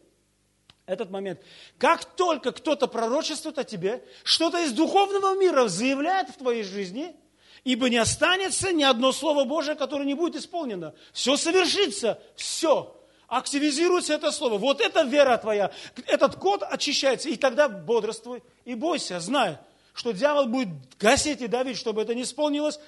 Этот 0.85 1.09
момент. 1.09 1.39
Как 1.77 2.03
только 2.03 2.51
кто-то 2.51 2.87
пророчествует 2.87 3.57
о 3.57 3.63
тебе, 3.63 4.03
что-то 4.25 4.61
из 4.61 4.73
духовного 4.73 5.39
мира 5.39 5.69
заявляет 5.69 6.31
в 6.31 6.37
твоей 6.37 6.63
жизни, 6.63 7.15
ибо 7.63 7.89
не 7.89 7.97
останется 7.97 8.71
ни 8.71 8.83
одно 8.83 9.11
слово 9.11 9.43
Божие, 9.45 9.75
которое 9.75 10.05
не 10.05 10.13
будет 10.13 10.35
исполнено. 10.35 10.93
Все 11.13 11.37
совершится, 11.37 12.21
все. 12.35 12.97
Активизируется 13.27 14.13
это 14.13 14.31
слово. 14.31 14.57
Вот 14.57 14.81
это 14.81 15.03
вера 15.03 15.37
твоя. 15.37 15.71
Этот 16.05 16.35
код 16.35 16.63
очищается. 16.63 17.29
И 17.29 17.37
тогда 17.37 17.69
бодрствуй 17.69 18.43
и 18.65 18.75
бойся, 18.75 19.19
знай, 19.19 19.57
что 19.93 20.11
дьявол 20.11 20.47
будет 20.47 20.69
гасить 20.99 21.41
и 21.41 21.47
давить, 21.47 21.77
чтобы 21.77 22.01
это 22.01 22.13
не 22.13 22.23
исполнилось, 22.23 22.79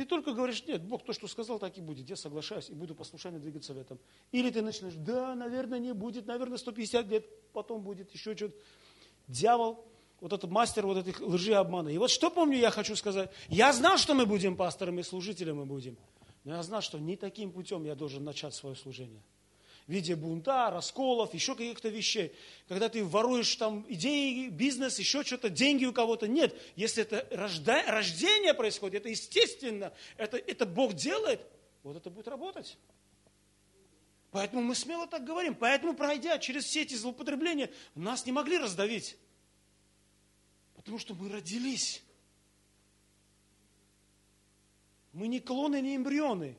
ты 0.00 0.06
только 0.06 0.32
говоришь, 0.32 0.64
нет, 0.66 0.82
Бог 0.82 1.04
то, 1.04 1.12
что 1.12 1.28
сказал, 1.28 1.58
так 1.58 1.76
и 1.76 1.82
будет. 1.82 2.08
Я 2.08 2.16
соглашаюсь 2.16 2.70
и 2.70 2.74
буду 2.74 2.94
послушально 2.94 3.38
двигаться 3.38 3.74
в 3.74 3.78
этом. 3.78 3.98
Или 4.32 4.48
ты 4.48 4.62
начинаешь, 4.62 4.94
да, 4.96 5.34
наверное, 5.34 5.78
не 5.78 5.92
будет, 5.92 6.26
наверное, 6.26 6.56
150 6.56 7.06
лет, 7.08 7.52
потом 7.52 7.82
будет 7.82 8.10
еще 8.12 8.34
что-то. 8.34 8.54
Дьявол, 9.28 9.84
вот 10.20 10.32
этот 10.32 10.50
мастер 10.50 10.86
вот 10.86 10.98
этих 10.98 11.20
лжи 11.20 11.50
и 11.50 11.54
обмана. 11.54 11.88
И 11.88 11.98
вот 11.98 12.10
что 12.10 12.30
помню, 12.30 12.58
я 12.58 12.70
хочу 12.70 12.96
сказать. 12.96 13.30
Я 13.48 13.72
знал, 13.72 13.98
что 13.98 14.14
мы 14.14 14.26
будем 14.26 14.56
пасторами, 14.56 15.02
служителями 15.02 15.64
будем. 15.64 15.96
Но 16.44 16.56
я 16.56 16.62
знал, 16.62 16.82
что 16.82 16.98
не 16.98 17.16
таким 17.16 17.52
путем 17.52 17.84
я 17.84 17.94
должен 17.94 18.24
начать 18.24 18.54
свое 18.54 18.76
служение 18.76 19.22
в 19.86 19.92
виде 19.92 20.14
бунта, 20.14 20.70
расколов, 20.70 21.34
еще 21.34 21.56
каких-то 21.56 21.88
вещей. 21.88 22.32
Когда 22.68 22.88
ты 22.88 23.04
воруешь 23.04 23.56
там 23.56 23.84
идеи, 23.88 24.48
бизнес, 24.48 25.00
еще 25.00 25.24
что-то, 25.24 25.50
деньги 25.50 25.84
у 25.84 25.92
кого-то. 25.92 26.28
Нет, 26.28 26.56
если 26.76 27.02
это 27.02 27.26
рожда... 27.32 27.82
рождение 27.88 28.54
происходит, 28.54 29.00
это 29.00 29.08
естественно, 29.08 29.92
это, 30.16 30.36
это 30.36 30.64
Бог 30.64 30.92
делает, 30.92 31.40
вот 31.82 31.96
это 31.96 32.08
будет 32.08 32.28
работать. 32.28 32.78
Поэтому 34.30 34.62
мы 34.62 34.76
смело 34.76 35.08
так 35.08 35.24
говорим. 35.24 35.56
Поэтому, 35.56 35.94
пройдя 35.94 36.38
через 36.38 36.66
все 36.66 36.82
эти 36.82 36.94
злоупотребления, 36.94 37.68
нас 37.96 38.26
не 38.26 38.30
могли 38.30 38.58
раздавить. 38.58 39.16
Потому 40.80 40.98
что 40.98 41.14
мы 41.14 41.28
родились. 41.28 42.02
Мы 45.12 45.28
не 45.28 45.38
клоны, 45.38 45.80
не 45.82 45.94
эмбрионы. 45.94 46.56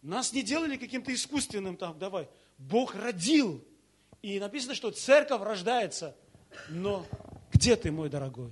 Нас 0.00 0.32
не 0.32 0.42
делали 0.42 0.78
каким-то 0.78 1.12
искусственным 1.12 1.76
там, 1.76 1.98
давай, 1.98 2.26
Бог 2.56 2.94
родил. 2.94 3.62
И 4.22 4.40
написано, 4.40 4.74
что 4.74 4.90
церковь 4.90 5.42
рождается. 5.42 6.16
Но 6.70 7.06
где 7.52 7.76
ты, 7.76 7.92
мой 7.92 8.08
дорогой? 8.08 8.50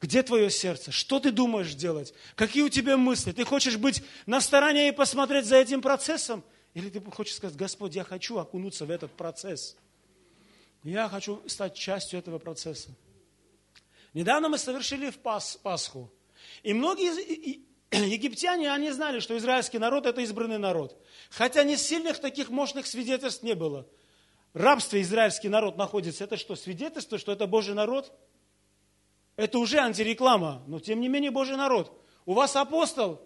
Где 0.00 0.24
твое 0.24 0.50
сердце? 0.50 0.90
Что 0.90 1.20
ты 1.20 1.30
думаешь 1.30 1.74
делать? 1.74 2.12
Какие 2.34 2.64
у 2.64 2.68
тебя 2.68 2.96
мысли? 2.96 3.30
Ты 3.30 3.44
хочешь 3.44 3.76
быть 3.76 4.02
на 4.26 4.40
стороне 4.40 4.88
и 4.88 4.92
посмотреть 4.92 5.46
за 5.46 5.56
этим 5.56 5.80
процессом? 5.80 6.42
Или 6.74 6.90
ты 6.90 7.00
хочешь 7.00 7.36
сказать, 7.36 7.56
Господь, 7.56 7.94
я 7.94 8.02
хочу 8.02 8.38
окунуться 8.38 8.86
в 8.86 8.90
этот 8.90 9.12
процесс. 9.12 9.76
Я 10.82 11.08
хочу 11.08 11.42
стать 11.48 11.74
частью 11.74 12.18
этого 12.18 12.38
процесса. 12.38 12.90
Недавно 14.16 14.48
мы 14.48 14.56
совершили 14.56 15.10
в 15.10 15.18
Пас, 15.18 15.58
Пасху. 15.62 16.10
И 16.62 16.72
многие 16.72 17.12
египтяне, 17.92 18.72
они 18.72 18.90
знали, 18.90 19.20
что 19.20 19.36
израильский 19.36 19.78
народ– 19.78 20.06
это 20.06 20.22
избранный 20.22 20.56
народ. 20.56 20.98
Хотя 21.28 21.64
не 21.64 21.76
сильных 21.76 22.18
таких 22.18 22.48
мощных 22.48 22.86
свидетельств 22.86 23.42
не 23.42 23.54
было. 23.54 23.86
Рабство 24.54 24.98
израильский 25.02 25.50
народ 25.50 25.76
находится. 25.76 26.24
Это 26.24 26.38
что, 26.38 26.56
свидетельство, 26.56 27.18
что 27.18 27.30
это 27.30 27.46
Божий 27.46 27.74
народ? 27.74 28.10
Это 29.36 29.58
уже 29.58 29.80
антиреклама, 29.80 30.62
но 30.66 30.80
тем 30.80 31.02
не 31.02 31.08
менее 31.08 31.30
Божий 31.30 31.58
народ. 31.58 31.92
У 32.24 32.32
вас 32.32 32.56
апостол, 32.56 33.20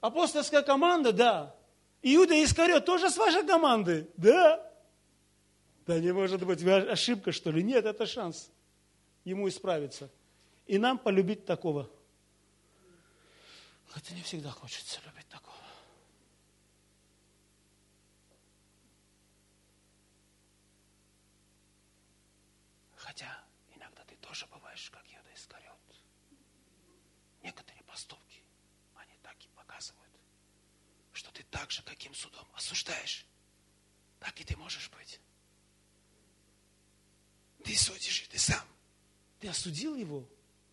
апостольская 0.00 0.62
команда, 0.62 1.10
да. 1.10 1.56
Иуда 2.02 2.40
Искарет 2.40 2.84
тоже 2.84 3.10
с 3.10 3.16
вашей 3.16 3.44
команды, 3.44 4.08
да. 4.16 4.64
Да 5.88 5.98
не 5.98 6.12
может 6.12 6.46
быть 6.46 6.64
ошибка, 6.64 7.32
что 7.32 7.50
ли? 7.50 7.64
Нет, 7.64 7.84
это 7.84 8.06
шанс 8.06 8.53
ему 9.24 9.48
исправиться. 9.48 10.10
И 10.66 10.78
нам 10.78 10.98
полюбить 10.98 11.44
такого– 11.44 11.90
Хотя 13.94 14.12
не 14.16 14.22
всегда 14.22 14.50
хочется 14.50 15.00
любить 15.06 15.28
такого. 15.28 15.54
Хотя 22.96 23.44
иногда 23.76 24.02
ты 24.02 24.16
тоже 24.16 24.46
бываешь, 24.46 24.90
как 24.90 25.06
Юда 25.06 25.32
Искариот. 25.32 25.78
Некоторые 27.44 27.84
поступки, 27.84 28.42
они 28.96 29.16
так 29.22 29.36
и 29.44 29.48
показывают, 29.50 30.12
что 31.12 31.30
ты 31.30 31.44
так 31.44 31.70
же, 31.70 31.80
каким 31.84 32.14
судом 32.14 32.48
осуждаешь, 32.54 33.24
так 34.18 34.40
и 34.40 34.44
ты 34.44 34.56
можешь 34.56 34.90
быть. 34.90 35.20
Ты 37.62 37.76
судишь, 37.76 38.22
и 38.22 38.26
ты 38.26 38.38
сам. 38.40 38.66
Ты 39.40 39.48
осудил 39.48 39.94
его 39.96 40.28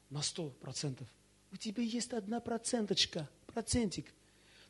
на 0.09 0.21
сто 0.21 0.49
процентов– 0.49 1.07
у 1.51 1.57
тебя 1.57 1.83
есть 1.83 2.13
одна 2.13 2.39
проценточка, 2.39 3.29
процентик. 3.47 4.13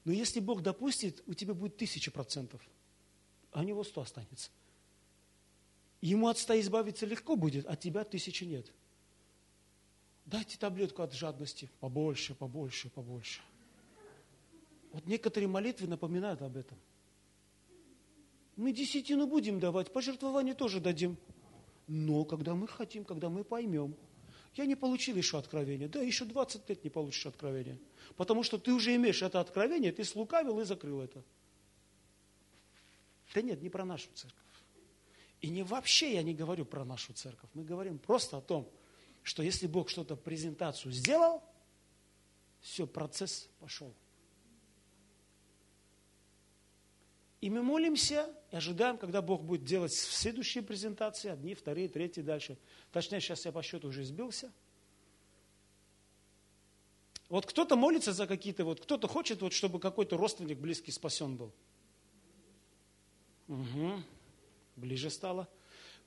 Но 0.04 0.12
если 0.12 0.40
Бог 0.40 0.64
допустит, 0.64 1.24
у 1.28 1.34
тебя 1.36 1.54
будет 1.54 1.78
тысяча 1.78 2.10
процентов, 2.10 2.60
а 3.52 3.62
у 3.62 3.64
него 3.64 3.84
сто 3.84 4.02
останется. 4.02 4.50
Ему 6.02 6.28
от 6.28 6.40
ста 6.40 6.60
избавиться 6.60 7.06
легко 7.06 7.36
будет, 7.36 7.68
а 7.68 7.76
тебя 7.76 8.04
тысячи 8.04 8.44
нет. 8.44 8.72
Дайте 10.26 10.58
таблетку 10.58 11.04
от 11.04 11.14
жадности. 11.14 11.70
Побольше, 11.80 12.34
побольше, 12.34 12.90
побольше. 12.90 13.42
Вот 14.92 15.06
некоторые 15.06 15.48
молитвы 15.48 15.88
напоминают 15.88 16.42
об 16.42 16.58
этом. 16.58 16.78
Мы 18.56 18.74
десятину 18.74 19.28
будем 19.28 19.60
давать, 19.60 19.94
пожертвование 19.94 20.56
тоже 20.56 20.80
дадим. 20.80 21.16
Но 21.94 22.24
когда 22.24 22.56
мы 22.56 22.68
хотим, 22.68 23.04
когда 23.04 23.30
мы 23.30 23.44
поймем– 23.44 23.96
я 24.56 24.66
не 24.66 24.76
получил 24.76 25.16
еще 25.16 25.38
откровения. 25.38 25.88
Да, 25.88 26.02
еще 26.02 26.26
20 26.26 26.68
лет 26.70 26.84
не 26.84 26.90
получишь 26.90 27.26
откровения. 27.26 27.80
Потому 28.18 28.44
что 28.44 28.58
ты 28.58 28.74
уже 28.74 28.96
имеешь 28.96 29.22
это 29.22 29.40
откровение, 29.40 29.92
ты 29.92 30.04
слукавил 30.04 30.60
и 30.60 30.66
закрыл 30.66 31.02
это. 31.02 31.24
Да 33.34 33.42
нет, 33.42 33.62
не 33.62 33.70
про 33.70 33.86
нашу 33.86 34.10
церковь. 34.14 34.38
И 35.40 35.50
не 35.50 35.64
вообще 35.64 36.16
я 36.16 36.24
не 36.24 36.34
говорю 36.34 36.66
про 36.66 36.84
нашу 36.84 37.14
церковь. 37.14 37.50
Мы 37.54 37.64
говорим 37.64 37.98
просто 37.98 38.38
о 38.38 38.42
том, 38.42 38.70
что 39.24 39.42
если 39.42 39.68
Бог 39.68 39.90
что-то 39.90 40.18
презентацию 40.18 40.92
сделал, 40.92 41.42
все, 42.60 42.86
процесс 42.86 43.50
пошел. 43.60 43.94
И 47.42 47.50
мы 47.50 47.64
молимся 47.64 48.30
и 48.52 48.56
ожидаем, 48.56 49.00
когда 49.00 49.22
Бог 49.24 49.44
будет 49.44 49.64
делать 49.64 49.94
следующие 49.94 50.64
презентации, 50.64 51.30
одни, 51.30 51.56
вторые, 51.56 51.90
третьи, 51.90 52.22
дальше. 52.22 52.58
Точнее, 52.92 53.20
сейчас 53.20 53.46
я 53.46 53.52
по 53.52 53.64
счету 53.64 53.88
уже 53.88 54.04
сбился. 54.04 54.52
Вот 57.30 57.48
кто-то 57.48 57.76
молится 57.76 58.14
за 58.14 58.28
какие-то, 58.28 58.64
вот 58.64 58.82
кто-то 58.82 59.08
хочет, 59.08 59.42
вот, 59.42 59.54
чтобы 59.54 59.80
какой-то 59.80 60.18
родственник 60.18 60.60
близкий 60.60 60.92
спасен 60.92 61.36
был. 61.36 61.52
Угу. 63.48 64.04
Ближе 64.76 65.10
стало. 65.10 65.48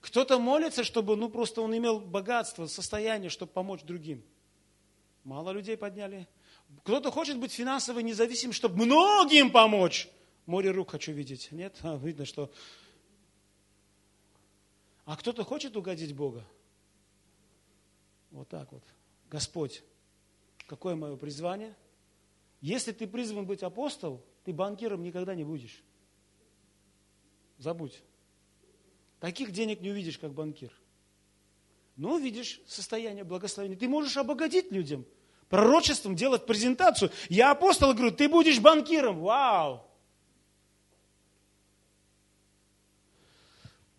Кто-то 0.03 0.39
молится, 0.39 0.85
чтобы, 0.85 1.17
ну, 1.17 1.31
просто 1.31 1.63
он 1.63 1.77
имел 1.77 1.99
богатство, 1.99 2.67
состояние, 2.67 3.31
чтобы 3.31 3.53
помочь 3.53 3.83
другим. 3.83 4.23
Мало 5.25 5.51
людей 5.51 5.77
подняли. 5.77 6.29
Кто-то 6.85 7.11
хочет 7.11 7.39
быть 7.39 7.53
финансово 7.53 8.01
независимым, 8.01 8.53
чтобы 8.53 8.85
многим 8.85 9.51
помочь. 9.51 10.09
Море 10.47 10.71
рук 10.71 10.91
хочу 10.91 11.13
видеть. 11.13 11.51
Нет? 11.53 11.79
А, 11.83 11.97
видно, 11.97 12.25
что... 12.25 12.51
А 15.05 15.17
кто-то 15.17 15.45
хочет 15.45 15.77
угодить 15.77 16.15
Бога? 16.15 16.45
Вот 18.31 18.49
так 18.49 18.73
вот. 18.73 18.83
Господь, 19.31 19.83
какое 20.67 20.97
мое 20.97 21.17
призвание? 21.17 21.75
Если 22.61 22.93
ты 22.93 23.07
призван 23.07 23.47
быть 23.47 23.63
апостол, 23.63 24.25
ты 24.45 24.53
банкиром 24.53 25.03
никогда 25.03 25.35
не 25.35 25.45
будешь. 25.45 25.83
Забудь. 27.59 28.03
Таких 29.21 29.53
денег 29.53 29.81
не 29.81 29.91
увидишь, 29.91 30.19
как 30.19 30.33
банкир. 30.33 30.73
Но 31.97 32.15
увидишь 32.15 32.61
состояние 32.67 33.25
благословения. 33.25 33.79
Ты 33.79 33.89
можешь 33.89 34.17
обогатить 34.17 34.73
людям, 34.73 35.07
пророчеством 35.49 36.17
делать 36.17 36.45
презентацию. 36.45 37.11
Я 37.29 37.53
апостол, 37.53 37.95
говорю, 37.95 38.11
ты 38.11 38.29
будешь 38.29 38.59
банкиром. 38.59 39.21
Вау! 39.21 39.87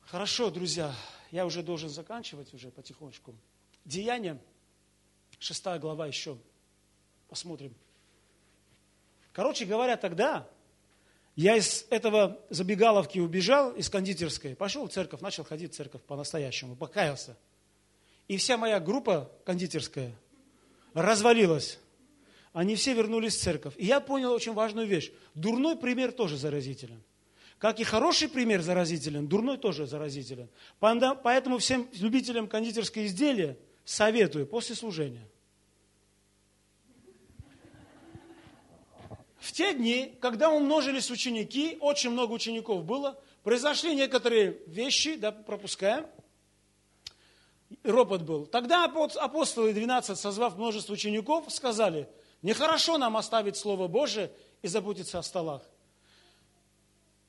Хорошо, 0.06 0.52
друзья, 0.52 0.94
я 1.32 1.48
уже 1.48 1.64
должен 1.64 1.90
заканчивать 1.90 2.54
уже 2.54 2.70
потихонечку. 2.70 3.34
Деяние, 3.86 4.40
шестая 5.40 5.80
глава 5.80 6.06
еще. 6.06 6.38
Посмотрим. 7.28 7.74
Короче 9.34 9.66
говоря, 9.66 9.98
тогда 9.98 10.48
я 11.36 11.58
из 11.58 11.88
этого 11.90 12.40
забегаловки 12.52 13.18
убежал, 13.18 13.72
из 13.72 13.90
кондитерской, 13.90 14.56
пошел 14.56 14.88
в 14.88 14.92
церковь, 14.92 15.22
начал 15.22 15.44
ходить 15.44 15.74
в 15.74 15.76
церковь 15.76 16.04
по-настоящему, 16.04 16.76
покаялся. 16.76 17.36
И 18.28 18.38
вся 18.38 18.58
моя 18.58 18.80
группа 18.80 19.32
кондитерская 19.44 20.16
развалилась. 20.94 21.80
Они 22.54 22.76
все 22.76 22.94
вернулись 22.94 23.36
в 23.36 23.42
церковь. 23.42 23.74
И 23.78 23.86
я 23.86 24.00
понял 24.00 24.32
очень 24.32 24.54
важную 24.54 24.88
вещь. 24.88 25.12
Дурной 25.34 25.76
пример 25.76 26.12
тоже 26.12 26.38
заразителен. 26.38 27.04
Как 27.58 27.80
и 27.80 27.84
хороший 27.84 28.28
пример 28.28 28.62
заразителен, 28.62 29.28
дурной 29.28 29.58
тоже 29.58 29.88
заразителен. 29.88 30.50
Поэтому 30.80 31.58
всем 31.58 31.88
любителям 31.94 32.48
кондитерского 32.48 33.06
изделия 33.06 33.58
советую 33.86 34.46
после 34.46 34.76
служения. 34.76 35.28
В 39.38 39.52
те 39.52 39.74
дни, 39.74 40.18
когда 40.22 40.50
умножились 40.50 41.12
ученики, 41.12 41.78
очень 41.80 42.10
много 42.10 42.34
учеников 42.34 42.84
было, 42.84 43.20
произошли 43.44 43.96
некоторые 43.96 44.60
вещи, 44.66 45.16
да, 45.16 45.32
пропускаем, 45.32 46.08
ропот 47.84 48.24
был. 48.24 48.48
Тогда 48.48 48.86
апостолы 48.86 49.72
12, 49.72 50.18
созвав 50.18 50.58
множество 50.58 50.94
учеников, 50.94 51.46
сказали, 51.54 52.10
нехорошо 52.42 52.98
нам 52.98 53.18
оставить 53.18 53.56
Слово 53.56 53.88
Божие 53.88 54.32
и 54.64 54.68
заботиться 54.68 55.20
о 55.20 55.24
столах. 55.24 55.62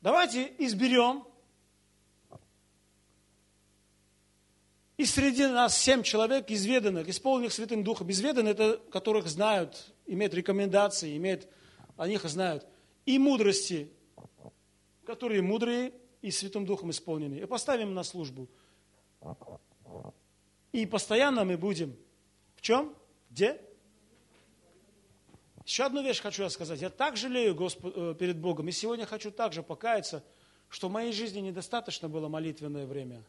Давайте 0.06 0.54
изберем 0.58 1.24
и 4.96 5.04
среди 5.04 5.48
нас 5.48 5.76
семь 5.76 6.04
человек 6.04 6.48
изведанных, 6.48 7.08
исполненных 7.08 7.52
Святым 7.52 7.82
Духом. 7.82 8.08
Изведанных, 8.12 8.52
это 8.52 8.80
которых 8.92 9.26
знают, 9.26 9.92
имеют 10.06 10.32
рекомендации, 10.32 11.16
имеют, 11.16 11.48
о 11.96 12.06
них 12.06 12.22
знают. 12.22 12.64
И 13.04 13.18
мудрости, 13.18 13.90
которые 15.04 15.42
мудрые 15.42 15.92
и 16.22 16.30
Святым 16.30 16.66
Духом 16.66 16.92
исполнены. 16.92 17.40
И 17.40 17.44
поставим 17.44 17.92
на 17.92 18.04
службу. 18.04 18.46
И 20.70 20.86
постоянно 20.86 21.44
мы 21.44 21.56
будем 21.56 21.96
в 22.54 22.60
чем? 22.60 22.94
Где? 23.30 23.60
Еще 25.66 25.82
одну 25.82 26.00
вещь 26.00 26.20
хочу 26.20 26.44
я 26.44 26.48
сказать. 26.50 26.80
Я 26.80 26.90
так 26.90 27.16
жалею 27.16 27.52
Господ, 27.56 27.92
э, 27.96 28.14
перед 28.16 28.38
Богом. 28.38 28.68
И 28.68 28.72
сегодня 28.72 29.04
хочу 29.04 29.32
также 29.32 29.64
покаяться, 29.64 30.22
что 30.68 30.88
в 30.88 30.92
моей 30.92 31.12
жизни 31.12 31.40
недостаточно 31.40 32.08
было 32.08 32.28
молитвенное 32.28 32.86
время. 32.86 33.24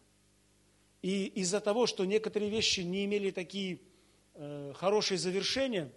И 1.02 1.26
из-за 1.26 1.60
того, 1.62 1.88
что 1.88 2.06
некоторые 2.06 2.52
вещи 2.52 2.82
не 2.82 3.06
имели 3.06 3.32
такие 3.32 3.80
э, 4.36 4.72
хорошие 4.76 5.18
завершения, 5.18 5.92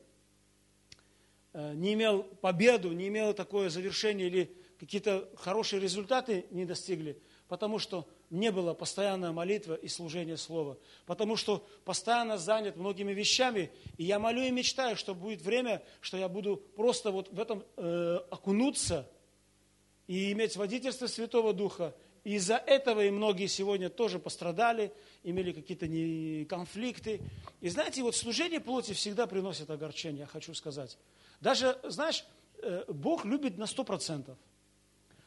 э, 1.53 1.75
не 1.75 1.93
имел 1.93 2.23
победу, 2.23 2.91
не 2.93 3.09
имел 3.09 3.35
такое 3.35 3.69
завершение 3.69 4.29
или 4.29 4.57
какие-то 4.79 5.29
хорошие 5.37 5.79
результаты 5.79 6.47
не 6.53 6.65
достигли, 6.65 7.21
потому 7.51 7.81
что 7.81 8.07
не 8.31 8.53
было 8.53 8.75
постоянная 8.75 9.33
молитва 9.33 9.75
и 9.75 9.89
служение 9.89 10.37
Слова. 10.37 10.79
Потому 11.05 11.35
что 11.35 11.67
постоянно 11.85 12.39
занят 12.39 12.77
многими 12.77 13.13
вещами. 13.13 13.73
И 13.99 14.05
я 14.05 14.21
молю 14.21 14.43
и 14.43 14.53
мечтаю, 14.53 14.95
что 14.95 15.17
будет 15.17 15.43
время, 15.43 15.83
что 16.01 16.17
я 16.17 16.29
буду 16.29 16.57
просто 16.57 17.11
вот 17.11 17.29
в 17.33 17.41
этом 17.41 17.65
э, 17.77 18.21
окунуться 18.31 19.11
и 20.07 20.31
иметь 20.31 20.57
водительство 20.57 21.09
Святого 21.09 21.53
Духа. 21.53 21.93
И 22.23 22.35
из-за 22.35 22.55
этого 22.55 23.05
и 23.05 23.11
многие 23.11 23.49
сегодня 23.49 23.91
тоже 23.91 24.21
пострадали, 24.21 24.93
имели 25.25 25.51
какие-то 25.51 25.87
конфликты. 26.49 27.21
И 27.61 27.69
знаете, 27.69 28.03
вот 28.03 28.15
служение 28.15 28.61
плоти 28.61 28.93
всегда 28.93 29.27
приносит 29.27 29.71
огорчение, 29.71 30.21
я 30.21 30.27
хочу 30.27 30.55
сказать. 30.55 30.97
Даже, 31.41 31.77
знаешь, 31.83 32.25
э, 32.63 32.85
Бог 32.87 33.25
любит 33.25 33.59
на 33.59 33.67
сто 33.67 33.83
процентов. 33.83 34.39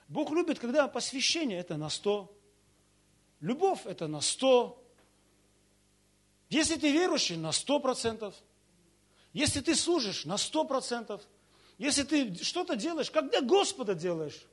Бог 0.08 0.32
любит, 0.32 0.60
когда 0.60 0.88
посвящение 0.88 1.60
это 1.60 1.78
на 1.78 1.90
сто 1.90 2.34
Любовь– 3.44 3.82
это 3.86 4.08
на 4.08 4.22
100. 4.22 4.82
Если 6.50 6.78
ты 6.78 6.94
верующий, 6.94 7.36
на 7.36 7.50
100%. 7.50 8.34
Если 9.34 9.60
ты 9.60 9.76
служишь, 9.76 10.24
на 10.24 10.36
100%. 10.36 11.22
Если 11.78 12.04
ты 12.04 12.42
что-то 12.42 12.78
делаешь, 12.78 13.12
когда 13.12 13.42
Господа 13.42 13.96
делаешь, 13.96 14.48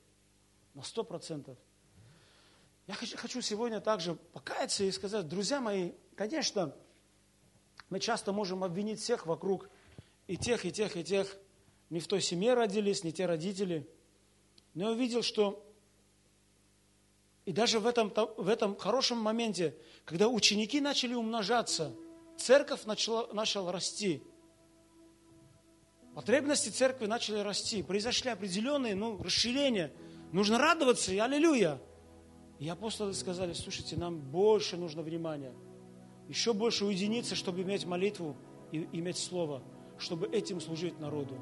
на 0.75 0.81
100%. 0.81 1.57
Я 2.89 2.95
хочу 2.95 3.41
сегодня 3.43 3.81
также 3.81 4.17
покаяться 4.17 4.83
и 4.83 4.91
сказать, 4.91 5.29
друзья 5.29 5.61
мои, 5.61 5.93
конечно, 6.17 6.75
мы 7.91 8.01
часто 8.01 8.33
можем 8.33 8.65
обвинить 8.65 8.99
всех 8.99 9.25
вокруг, 9.25 9.71
и 10.27 10.37
тех, 10.37 10.65
и 10.65 10.73
тех, 10.73 10.97
и 10.97 11.05
тех. 11.05 11.37
Не 11.91 12.01
в 12.01 12.09
той 12.09 12.21
семье 12.21 12.55
родились, 12.55 13.05
не 13.05 13.13
те 13.13 13.27
родители. 13.27 13.89
Но 14.75 14.85
я 14.85 14.91
увидел, 14.91 15.23
что 15.23 15.67
и 17.45 17.53
даже 17.53 17.81
в 17.81 17.87
этом, 17.87 18.13
в 18.37 18.49
этом 18.49 18.77
хорошем 18.77 19.19
моменте, 19.19 19.75
когда 20.05 20.29
ученики 20.29 20.81
начали 20.81 21.15
умножаться, 21.15 21.93
церковь 22.37 22.85
начала, 22.85 23.27
начала 23.33 23.73
расти. 23.73 24.23
Потребности 26.15 26.69
церкви 26.69 27.07
начали 27.07 27.39
расти. 27.39 27.83
Произошли 27.83 28.31
определенные 28.31 28.95
ну, 28.95 29.21
расширения. 29.23 29.93
Нужно 30.33 30.59
радоваться, 30.59 31.13
и 31.13 31.19
аллилуйя. 31.19 31.81
И 32.59 32.69
апостолы 32.69 33.15
сказали, 33.15 33.53
слушайте, 33.53 33.97
нам 33.97 34.21
больше 34.21 34.77
нужно 34.77 35.03
внимания. 35.03 35.53
Еще 36.29 36.53
больше 36.53 36.85
уединиться, 36.85 37.35
чтобы 37.35 37.63
иметь 37.63 37.87
молитву 37.87 38.37
и 38.71 38.87
иметь 38.93 39.17
слово, 39.19 39.63
чтобы 39.99 40.29
этим 40.29 40.61
служить 40.61 41.01
народу. 41.01 41.37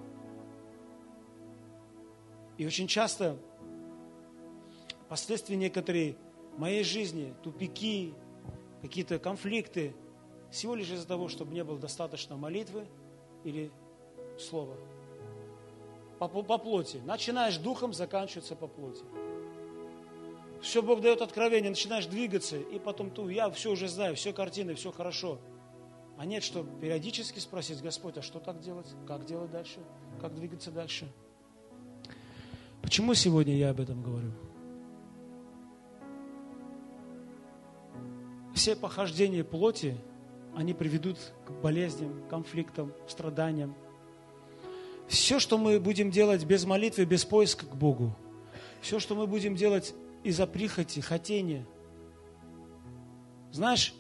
И 2.59 2.67
очень 2.67 2.89
часто 2.89 3.39
последствия 5.09 5.57
некоторые 5.57 6.17
моей 6.57 6.83
жизни, 6.83 7.33
тупики, 7.43 8.15
какие-то 8.83 9.21
конфликты, 9.21 9.95
всего 10.51 10.75
лишь 10.75 10.91
из-за 10.91 11.07
того, 11.07 11.29
чтобы 11.29 11.55
не 11.55 11.63
было 11.63 11.79
достаточно 11.79 12.37
молитвы 12.37 12.87
или 13.45 13.71
слова. 14.39 14.77
По, 16.19 16.29
по 16.29 16.59
плоти. 16.59 17.01
Начинаешь 17.05 17.59
духом, 17.59 17.93
заканчивается 17.93 18.57
по 18.57 18.67
плоти. 18.67 19.05
Все 20.61 20.83
Бог 20.83 21.01
дает 21.01 21.23
откровение, 21.23 21.71
начинаешь 21.71 22.07
двигаться, 22.07 22.57
и 22.57 22.81
потом 22.81 23.13
ту, 23.13 23.29
я 23.29 23.49
все 23.51 23.71
уже 23.71 23.87
знаю, 23.87 24.17
все 24.17 24.33
картины, 24.33 24.75
все 24.75 24.91
хорошо. 24.91 25.39
А 26.17 26.27
нет, 26.27 26.43
что 26.43 26.65
периодически 26.65 27.39
спросить, 27.39 27.81
Господь, 27.81 28.19
а 28.19 28.23
что 28.23 28.41
так 28.41 28.59
делать? 28.59 28.89
Как 29.07 29.25
делать 29.25 29.53
дальше? 29.53 29.79
Как 30.21 30.35
двигаться 30.35 30.73
дальше? 30.73 31.09
Почему 32.89 33.13
сегодня 33.13 33.55
я 33.55 33.69
об 33.69 33.81
этом 33.83 34.03
говорю? 34.03 34.33
все 38.55 38.75
похождения 38.75 39.45
плоти, 39.45 39.95
они 40.57 40.73
приведут 40.73 41.19
к 41.47 41.51
болезням, 41.51 42.23
конфликтам, 42.31 42.95
страданиям. 43.07 43.75
Все, 45.07 45.39
что 45.39 45.59
мы 45.59 45.79
будем 45.79 46.11
делать 46.11 46.47
без 46.47 46.65
молитвы, 46.65 47.05
без 47.05 47.27
поиска 47.27 47.67
к 47.67 47.77
Богу, 47.77 48.17
все, 48.81 48.99
что 48.99 49.15
мы 49.15 49.27
будем 49.27 49.55
делать 49.55 49.95
из-за 50.25 50.47
прихоти, 50.47 51.01
хотения. 51.01 51.67
Знаешь, 53.53 53.93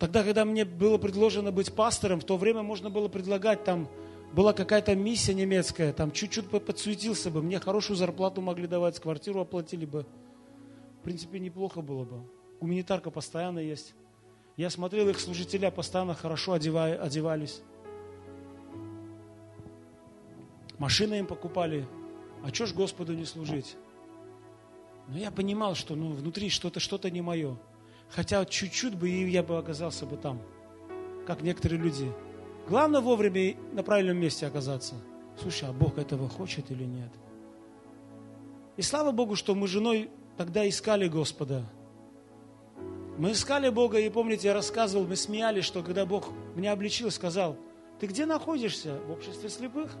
тогда, 0.00 0.24
когда 0.24 0.44
мне 0.44 0.64
было 0.64 0.98
предложено 0.98 1.52
быть 1.52 1.72
пастором, 1.72 2.18
в 2.18 2.24
то 2.24 2.36
время 2.36 2.64
можно 2.64 2.90
было 2.90 3.06
предлагать 3.06 3.62
там, 3.62 3.88
была 4.32 4.52
какая-то 4.52 4.94
миссия 4.94 5.34
немецкая, 5.34 5.92
там 5.92 6.10
чуть-чуть 6.12 6.48
подсуетился 6.48 7.30
бы, 7.30 7.42
мне 7.42 7.60
хорошую 7.60 7.96
зарплату 7.96 8.40
могли 8.40 8.66
давать, 8.66 9.00
квартиру 9.00 9.40
оплатили 9.40 9.84
бы. 9.84 10.06
В 11.00 11.04
принципе, 11.04 11.38
неплохо 11.38 11.80
было 11.80 12.04
бы 12.04 12.22
гуманитарка 12.62 13.10
постоянно 13.10 13.58
есть. 13.58 13.92
Я 14.56 14.70
смотрел, 14.70 15.08
их 15.08 15.18
служителя 15.18 15.72
постоянно 15.72 16.14
хорошо 16.14 16.52
одевались. 16.52 17.60
Машины 20.78 21.14
им 21.18 21.26
покупали. 21.26 21.88
А 22.44 22.54
что 22.54 22.66
ж 22.66 22.72
Господу 22.72 23.14
не 23.14 23.24
служить? 23.24 23.76
Но 25.08 25.18
я 25.18 25.32
понимал, 25.32 25.74
что 25.74 25.96
ну, 25.96 26.12
внутри 26.12 26.50
что-то 26.50 26.78
что-то 26.78 27.10
не 27.10 27.20
мое. 27.20 27.56
Хотя 28.10 28.44
чуть-чуть 28.44 28.94
бы 28.94 29.10
и 29.10 29.28
я 29.28 29.42
бы 29.42 29.58
оказался 29.58 30.06
бы 30.06 30.16
там, 30.16 30.40
как 31.26 31.42
некоторые 31.42 31.82
люди. 31.82 32.12
Главное 32.68 33.00
вовремя 33.00 33.56
на 33.72 33.82
правильном 33.82 34.16
месте 34.18 34.46
оказаться. 34.46 34.94
Слушай, 35.40 35.68
а 35.68 35.72
Бог 35.72 35.98
этого 35.98 36.28
хочет 36.28 36.70
или 36.70 36.84
нет? 36.84 37.10
И 38.76 38.82
слава 38.82 39.12
Богу, 39.12 39.36
что 39.36 39.54
мы 39.54 39.66
женой 39.66 40.10
тогда 40.36 40.68
искали 40.68 41.08
Господа. 41.08 41.64
Мы 43.18 43.32
искали 43.32 43.68
Бога, 43.68 43.98
и 43.98 44.08
помните, 44.08 44.48
я 44.48 44.54
рассказывал, 44.54 45.06
мы 45.06 45.16
смеялись, 45.16 45.64
что 45.64 45.82
когда 45.82 46.06
Бог 46.06 46.30
меня 46.54 46.72
обличил, 46.72 47.10
сказал, 47.10 47.56
ты 48.00 48.06
где 48.06 48.24
находишься? 48.24 48.98
В 49.06 49.12
обществе 49.12 49.48
слепых? 49.48 49.94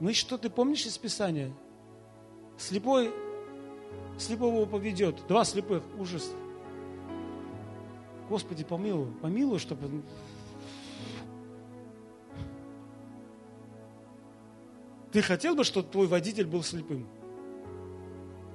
Мы 0.00 0.14
что, 0.14 0.36
ты 0.36 0.50
помнишь 0.50 0.86
из 0.86 0.98
Писания? 0.98 1.52
Слепой 2.58 3.12
слепого 4.18 4.66
поведет. 4.66 5.16
Два 5.28 5.44
слепых, 5.44 5.82
ужас. 5.98 6.30
Господи, 8.28 8.64
помилуй, 8.64 9.10
помилуй, 9.22 9.58
чтобы... 9.58 10.02
Ты 15.12 15.22
хотел 15.22 15.54
бы, 15.54 15.64
чтобы 15.64 15.88
твой 15.88 16.06
водитель 16.06 16.46
был 16.46 16.62
слепым? 16.62 17.08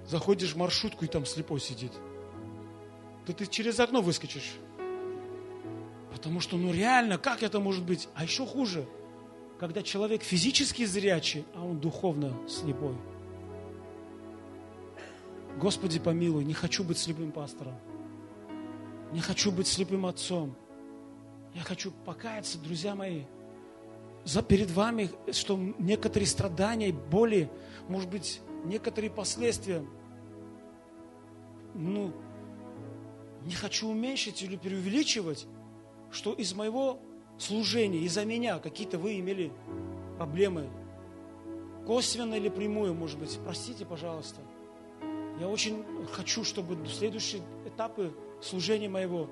Заходишь 0.05 0.53
в 0.53 0.57
маршрутку, 0.57 1.05
и 1.05 1.07
там 1.07 1.25
слепой 1.25 1.59
сидит. 1.59 1.91
Да 3.25 3.33
ты 3.33 3.47
через 3.47 3.79
окно 3.79 4.01
выскочишь. 4.01 4.53
Потому 6.11 6.39
что, 6.39 6.57
ну 6.57 6.71
реально, 6.71 7.17
как 7.17 7.41
это 7.41 7.59
может 7.59 7.83
быть? 7.83 8.07
А 8.13 8.23
еще 8.23 8.45
хуже, 8.45 8.85
когда 9.59 9.81
человек 9.81 10.21
физически 10.21 10.85
зрячий, 10.85 11.45
а 11.55 11.65
он 11.65 11.79
духовно 11.79 12.37
слепой. 12.47 12.95
Господи, 15.57 15.99
помилуй, 15.99 16.43
не 16.43 16.53
хочу 16.53 16.83
быть 16.83 16.99
слепым 16.99 17.31
пастором. 17.31 17.75
Не 19.13 19.21
хочу 19.21 19.51
быть 19.51 19.67
слепым 19.67 20.07
отцом. 20.07 20.55
Я 21.53 21.61
хочу 21.61 21.91
покаяться, 21.91 22.57
друзья 22.57 22.95
мои, 22.95 23.25
за 24.25 24.41
перед 24.41 24.71
вами, 24.71 25.11
что 25.31 25.55
некоторые 25.77 26.25
страдания, 26.25 26.91
боли, 26.91 27.47
может 27.87 28.09
быть, 28.09 28.41
некоторые 28.65 29.11
последствия, 29.11 29.85
ну, 31.75 32.11
не 33.45 33.53
хочу 33.53 33.87
уменьшить 33.87 34.41
или 34.41 34.55
преувеличивать, 34.55 35.45
что 36.11 36.33
из 36.33 36.55
моего 36.55 36.99
служения, 37.37 37.99
из-за 37.99 38.25
меня 38.25 38.57
какие-то 38.57 38.97
вы 38.97 39.19
имели 39.19 39.51
проблемы, 40.17 40.71
косвенно 41.85 42.33
или 42.33 42.49
прямую, 42.49 42.95
может 42.95 43.19
быть. 43.19 43.37
Простите, 43.45 43.85
пожалуйста. 43.85 44.41
Я 45.39 45.49
очень 45.49 45.85
хочу, 46.11 46.43
чтобы 46.43 46.87
следующие 46.87 47.43
этапы 47.67 48.11
служения 48.43 48.89
моего 48.89 49.29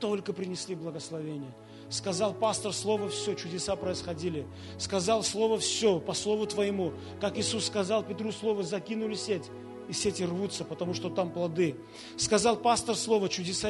только 0.00 0.32
принесли 0.32 0.74
благословение. 0.74 1.54
Сказал 1.88 2.32
пастор 2.32 2.72
слово 2.72 3.08
все, 3.10 3.34
чудеса 3.34 3.76
происходили. 3.76 4.46
Сказал 4.78 5.22
слово 5.22 5.58
все, 5.58 6.00
по 6.00 6.14
слову 6.14 6.46
твоему. 6.46 6.92
Как 7.20 7.38
Иисус 7.38 7.66
сказал 7.66 8.02
Петру 8.02 8.32
слово, 8.32 8.62
закинули 8.62 9.14
сеть, 9.14 9.50
и 9.88 9.92
сети 9.92 10.24
рвутся, 10.24 10.64
потому 10.64 10.94
что 10.94 11.10
там 11.10 11.30
плоды. 11.30 11.76
Сказал 12.16 12.56
пастор 12.56 12.96
слово, 12.96 13.28
чудеса, 13.28 13.68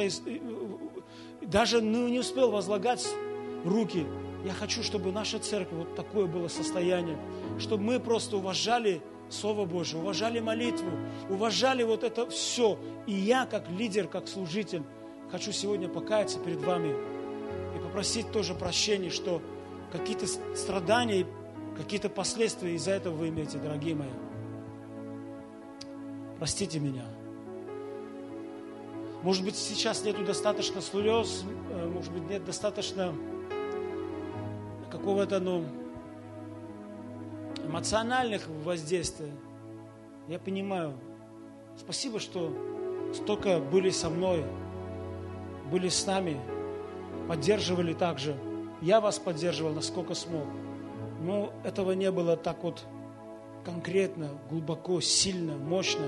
даже 1.41 1.81
ну, 1.81 2.07
не 2.07 2.19
успел 2.19 2.49
возлагать 2.49 3.05
руки. 3.65 4.05
Я 4.45 4.53
хочу, 4.53 4.83
чтобы 4.83 5.11
наша 5.11 5.39
церковь, 5.39 5.79
вот 5.79 5.95
такое 5.95 6.25
было 6.25 6.47
состояние, 6.47 7.17
чтобы 7.59 7.83
мы 7.83 7.99
просто 7.99 8.37
уважали 8.37 9.01
Слово 9.33 9.65
Божие, 9.65 9.99
уважали 9.99 10.39
молитву, 10.39 10.91
уважали 11.27 11.81
вот 11.83 12.03
это 12.03 12.29
все. 12.29 12.77
И 13.07 13.13
я, 13.13 13.45
как 13.47 13.67
лидер, 13.69 14.07
как 14.07 14.27
служитель, 14.27 14.83
хочу 15.31 15.51
сегодня 15.51 15.89
покаяться 15.89 16.39
перед 16.39 16.63
вами 16.63 16.95
и 17.75 17.79
попросить 17.79 18.31
тоже 18.31 18.53
прощения, 18.53 19.09
что 19.09 19.41
какие-то 19.91 20.27
страдания, 20.55 21.25
какие-то 21.75 22.09
последствия 22.09 22.75
из-за 22.75 22.91
этого 22.91 23.15
вы 23.15 23.29
имеете, 23.29 23.57
дорогие 23.57 23.95
мои. 23.95 24.11
Простите 26.37 26.79
меня. 26.79 27.05
Может 29.23 29.43
быть, 29.43 29.55
сейчас 29.55 30.03
нету 30.03 30.23
достаточно 30.23 30.79
слез, 30.79 31.43
э, 31.71 31.87
может 31.87 32.11
быть, 32.11 32.29
нет 32.29 32.45
достаточно 32.45 33.15
какого-то, 34.91 35.39
ну, 35.39 35.65
эмоциональных 37.63 38.47
воздействий. 38.47 39.31
Я 40.27 40.39
понимаю. 40.39 40.93
Спасибо, 41.77 42.19
что 42.19 42.53
столько 43.13 43.59
были 43.59 43.89
со 43.89 44.09
мной, 44.09 44.45
были 45.71 45.89
с 45.89 46.05
нами, 46.05 46.39
поддерживали 47.27 47.93
также. 47.93 48.35
Я 48.81 49.01
вас 49.01 49.19
поддерживал, 49.19 49.73
насколько 49.73 50.13
смог. 50.13 50.45
Но 51.21 51.53
этого 51.63 51.93
не 51.93 52.11
было 52.11 52.35
так 52.35 52.63
вот 52.63 52.85
конкретно, 53.63 54.29
глубоко, 54.49 54.99
сильно, 54.99 55.57
мощно 55.57 56.05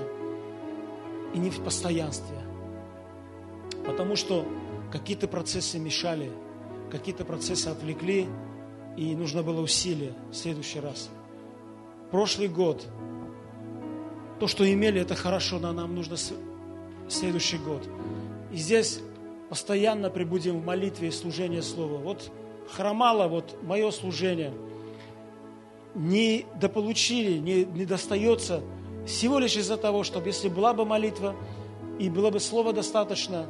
и 1.34 1.38
не 1.38 1.50
в 1.50 1.62
постоянстве. 1.62 2.36
Потому 3.86 4.16
что 4.16 4.46
какие-то 4.92 5.26
процессы 5.26 5.78
мешали, 5.78 6.30
какие-то 6.90 7.24
процессы 7.24 7.68
отвлекли, 7.68 8.28
и 8.96 9.14
нужно 9.14 9.42
было 9.42 9.60
усилие 9.60 10.14
в 10.30 10.34
следующий 10.34 10.80
раз. 10.80 11.10
Прошлый 12.10 12.48
год, 12.48 12.86
то, 14.38 14.46
что 14.46 14.70
имели, 14.70 15.00
это 15.00 15.14
хорошо, 15.14 15.58
но 15.58 15.72
нам 15.72 15.94
нужно 15.94 16.16
следующий 17.08 17.58
год. 17.58 17.82
И 18.52 18.56
здесь 18.56 19.00
постоянно 19.48 20.10
прибудем 20.10 20.60
в 20.60 20.64
молитве 20.64 21.08
и 21.08 21.10
служении 21.10 21.60
Слова. 21.60 21.98
Вот 21.98 22.30
хромало 22.70 23.28
вот 23.28 23.56
мое 23.62 23.90
служение. 23.90 24.52
Не 25.94 26.44
дополучили, 26.60 27.38
не, 27.38 27.64
не 27.64 27.86
достается 27.86 28.62
всего 29.06 29.38
лишь 29.38 29.56
из-за 29.56 29.76
того, 29.76 30.04
чтобы 30.04 30.28
если 30.28 30.48
была 30.48 30.74
бы 30.74 30.84
молитва 30.84 31.34
и 31.98 32.10
было 32.10 32.30
бы 32.30 32.40
Слово 32.40 32.72
достаточно, 32.72 33.46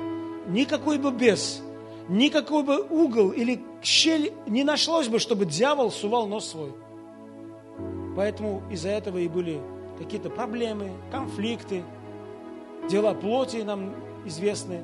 никакой 0.49 0.99
бы 0.99 1.11
без 1.11 1.61
никакой 2.09 2.63
бы 2.63 2.87
угол 2.89 3.31
или 3.31 3.61
щель 3.83 4.33
не 4.47 4.65
нашлось 4.65 5.09
бы, 5.09 5.19
чтобы 5.19 5.45
дьявол 5.47 5.91
сувал 5.91 6.27
нос 6.27 6.51
свой. 6.51 6.73
Поэтому 8.17 8.63
из-за 8.71 8.89
этого 8.89 9.19
и 9.19 9.29
были 9.29 9.61
какие-то 9.99 10.31
проблемы, 10.31 10.91
конфликты, 11.13 11.85
дела 12.89 13.13
плоти 13.13 13.59
нам 13.59 13.95
известны. 14.25 14.83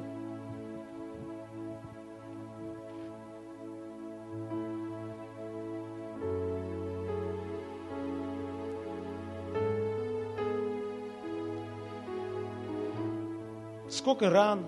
Сколько 13.88 14.30
ран, 14.30 14.64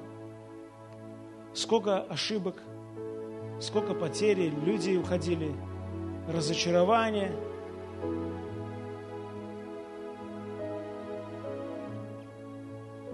сколько 1.53 2.03
ошибок, 2.03 2.63
сколько 3.61 3.93
потерь, 3.95 4.51
люди 4.65 4.97
уходили, 4.97 5.53
разочарование. 6.29 7.33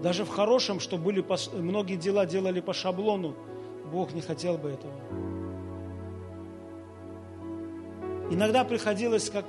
Даже 0.01 0.25
в 0.25 0.29
хорошем, 0.29 0.79
что 0.79 0.97
были 0.97 1.23
многие 1.53 1.95
дела 1.95 2.25
делали 2.25 2.59
по 2.59 2.73
шаблону, 2.73 3.35
Бог 3.91 4.13
не 4.13 4.21
хотел 4.21 4.57
бы 4.57 4.69
этого. 4.69 4.93
Иногда 8.31 8.63
приходилось, 8.63 9.29
как 9.29 9.45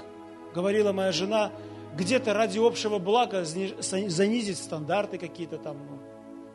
говорила 0.54 0.92
моя 0.92 1.12
жена, 1.12 1.52
где-то 1.96 2.34
ради 2.34 2.58
общего 2.58 2.98
блага 2.98 3.44
занизить 3.44 4.58
стандарты 4.58 5.18
какие-то 5.18 5.56
там, 5.56 5.78
ну, 5.88 5.98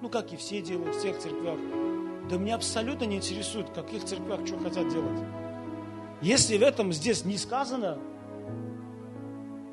ну 0.01 0.09
как 0.09 0.33
и 0.33 0.37
все 0.37 0.61
делают 0.61 0.95
в 0.95 0.99
всех 0.99 1.17
церквях. 1.17 1.57
Да 2.29 2.37
мне 2.37 2.53
абсолютно 2.53 3.05
не 3.05 3.15
интересует, 3.17 3.69
в 3.69 3.73
каких 3.73 4.03
церквях 4.03 4.45
что 4.45 4.57
хотят 4.59 4.89
делать. 4.89 5.19
Если 6.21 6.57
в 6.57 6.61
этом 6.61 6.91
здесь 6.91 7.23
не 7.25 7.37
сказано, 7.37 7.97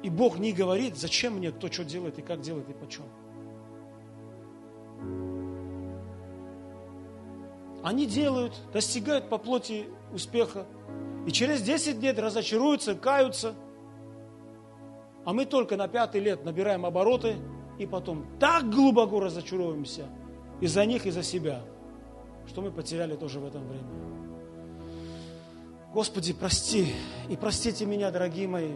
и 0.03 0.09
Бог 0.09 0.39
не 0.39 0.53
говорит, 0.53 0.97
зачем 0.97 1.35
мне 1.35 1.51
кто 1.51 1.71
что 1.71 1.85
делает 1.85 2.19
и 2.19 2.23
как 2.23 2.41
делает 2.41 2.69
и 2.71 2.73
почем. 2.75 3.05
Они 7.83 8.07
делают, 8.07 8.55
достигают 8.73 9.29
по 9.29 9.39
плоти 9.39 9.87
успеха, 10.13 10.67
и 11.27 11.33
через 11.33 11.63
10 11.63 12.03
лет 12.03 12.19
разочаруются, 12.19 12.95
каются. 12.95 13.55
А 15.25 15.33
мы 15.33 15.45
только 15.45 15.77
на 15.77 15.89
пятый 15.89 16.21
лет 16.21 16.45
набираем 16.45 16.87
обороты, 16.87 17.37
и 17.79 17.87
потом 17.87 18.27
так 18.39 18.71
глубоко 18.71 19.21
разочаровываемся 19.21 20.07
из-за 20.61 20.85
них 20.87 21.07
и 21.07 21.11
за 21.11 21.23
себя– 21.23 21.63
что 22.47 22.63
мы 22.63 22.71
потеряли 22.71 23.17
тоже 23.17 23.41
в 23.41 23.47
этом 23.47 23.67
время. 23.67 23.89
Господи, 25.93 26.33
прости 26.33 26.93
и 27.29 27.37
простите 27.37 27.87
меня, 27.87 28.11
дорогие 28.11 28.49
мои. 28.49 28.73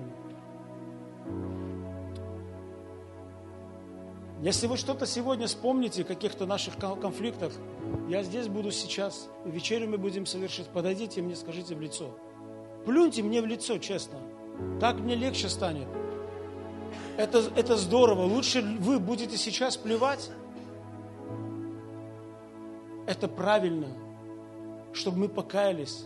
Если 4.42 4.68
вы 4.68 4.76
что-то 4.76 5.04
сегодня 5.04 5.48
вспомните, 5.48 6.04
каких-то 6.04 6.46
наших 6.46 6.76
конфликтах, 6.76 7.52
я 8.08 8.22
здесь 8.22 8.46
буду 8.46 8.70
сейчас, 8.70 9.28
вечерю 9.44 9.88
мы 9.88 9.98
будем 9.98 10.26
совершить, 10.26 10.66
подойдите 10.66 11.20
мне, 11.22 11.34
скажите 11.34 11.74
в 11.74 11.80
лицо. 11.80 12.16
Плюньте 12.86 13.22
мне 13.22 13.42
в 13.42 13.46
лицо, 13.46 13.78
честно. 13.78 14.18
Так 14.80 15.00
мне 15.00 15.16
легче 15.16 15.48
станет. 15.48 15.88
Это, 17.16 17.42
это 17.56 17.76
здорово. 17.76 18.22
Лучше 18.22 18.62
вы 18.62 19.00
будете 19.00 19.36
сейчас 19.36 19.76
плевать, 19.76 20.30
это 23.08 23.26
правильно, 23.26 23.88
чтобы 24.92 25.18
мы 25.18 25.28
покаялись. 25.28 26.04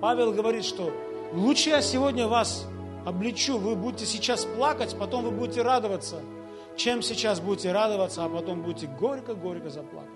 Павел 0.00 0.32
говорит, 0.32 0.64
что 0.64 0.90
лучше 1.32 1.70
я 1.70 1.80
сегодня 1.80 2.26
вас 2.26 2.66
обличу, 3.06 3.56
вы 3.58 3.76
будете 3.76 4.04
сейчас 4.04 4.44
плакать, 4.46 4.96
потом 4.98 5.24
вы 5.24 5.30
будете 5.30 5.62
радоваться, 5.62 6.22
чем 6.78 7.02
сейчас 7.02 7.40
будете 7.40 7.72
радоваться, 7.72 8.24
а 8.24 8.28
потом 8.28 8.62
будете 8.62 8.86
горько-горько 8.86 9.68
заплакать. 9.68 10.12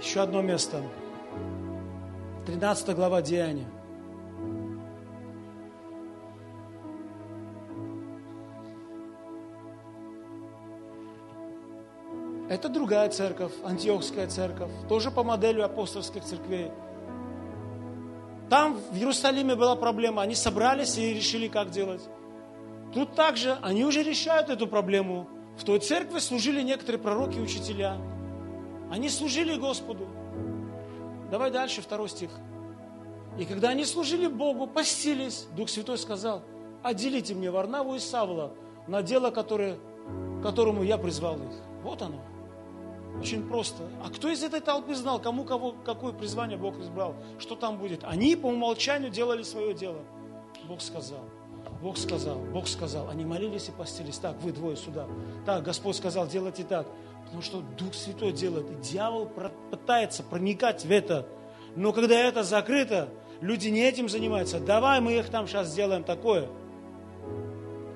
Еще 0.00 0.20
одно 0.20 0.42
место. 0.42 0.82
13 2.46 2.94
глава 2.94 3.22
Деяния. 3.22 3.66
Это 12.48 12.68
другая 12.68 13.08
церковь, 13.08 13.52
антиохская 13.64 14.28
церковь, 14.28 14.70
тоже 14.88 15.10
по 15.10 15.24
модели 15.24 15.60
апостольских 15.60 16.22
церквей. 16.22 16.70
Там 18.48 18.74
в 18.74 18.94
Иерусалиме 18.94 19.56
была 19.56 19.74
проблема, 19.74 20.22
они 20.22 20.34
собрались 20.36 20.96
и 20.96 21.12
решили, 21.12 21.48
как 21.48 21.70
делать. 21.70 22.02
Тут 22.92 23.14
также 23.14 23.58
они 23.62 23.84
уже 23.84 24.02
решают 24.02 24.48
эту 24.48 24.66
проблему. 24.66 25.28
В 25.56 25.64
той 25.64 25.80
церкви 25.80 26.18
служили 26.18 26.62
некоторые 26.62 27.00
пророки 27.00 27.38
и 27.38 27.40
учителя. 27.40 27.96
Они 28.90 29.08
служили 29.08 29.56
Господу. 29.56 30.06
Давай 31.30 31.50
дальше, 31.50 31.82
второй 31.82 32.08
стих. 32.08 32.30
И 33.38 33.44
когда 33.44 33.70
они 33.70 33.84
служили 33.84 34.26
Богу, 34.26 34.66
постились, 34.66 35.46
Дух 35.56 35.68
Святой 35.68 35.98
сказал, 35.98 36.42
отделите 36.82 37.34
мне 37.34 37.50
Варнаву 37.50 37.94
и 37.94 37.98
Савла 37.98 38.52
на 38.86 39.02
дело, 39.02 39.30
которое, 39.30 39.78
которому 40.42 40.82
я 40.82 40.96
призвал 40.96 41.36
их. 41.36 41.52
Вот 41.82 42.00
оно. 42.02 42.20
Очень 43.20 43.46
просто. 43.48 43.82
А 44.04 44.10
кто 44.10 44.28
из 44.28 44.42
этой 44.42 44.60
толпы 44.60 44.94
знал, 44.94 45.20
кому 45.20 45.44
кого, 45.44 45.74
какое 45.84 46.12
призвание 46.12 46.58
Бог 46.58 46.78
избрал, 46.78 47.14
что 47.38 47.56
там 47.56 47.78
будет? 47.78 48.04
Они 48.04 48.36
по 48.36 48.46
умолчанию 48.46 49.10
делали 49.10 49.42
свое 49.42 49.74
дело. 49.74 49.98
Бог 50.68 50.80
сказал. 50.80 51.24
Бог 51.82 51.98
сказал, 51.98 52.38
Бог 52.38 52.68
сказал. 52.68 53.08
Они 53.08 53.24
молились 53.24 53.68
и 53.68 53.72
постились. 53.72 54.18
Так, 54.18 54.36
вы 54.42 54.52
двое 54.52 54.76
сюда. 54.76 55.06
Так, 55.44 55.62
Господь 55.62 55.96
сказал, 55.96 56.26
делайте 56.26 56.64
так. 56.64 56.86
Потому 57.24 57.42
что 57.42 57.60
Дух 57.78 57.94
Святой 57.94 58.32
делает. 58.32 58.70
И 58.70 58.74
дьявол 58.74 59.30
пытается 59.70 60.22
проникать 60.22 60.84
в 60.84 60.90
это. 60.90 61.26
Но 61.74 61.92
когда 61.92 62.18
это 62.18 62.42
закрыто, 62.42 63.08
люди 63.40 63.68
не 63.68 63.80
этим 63.80 64.08
занимаются. 64.08 64.60
Давай 64.60 65.00
мы 65.00 65.18
их 65.18 65.28
там 65.28 65.46
сейчас 65.46 65.68
сделаем 65.68 66.04
такое. 66.04 66.48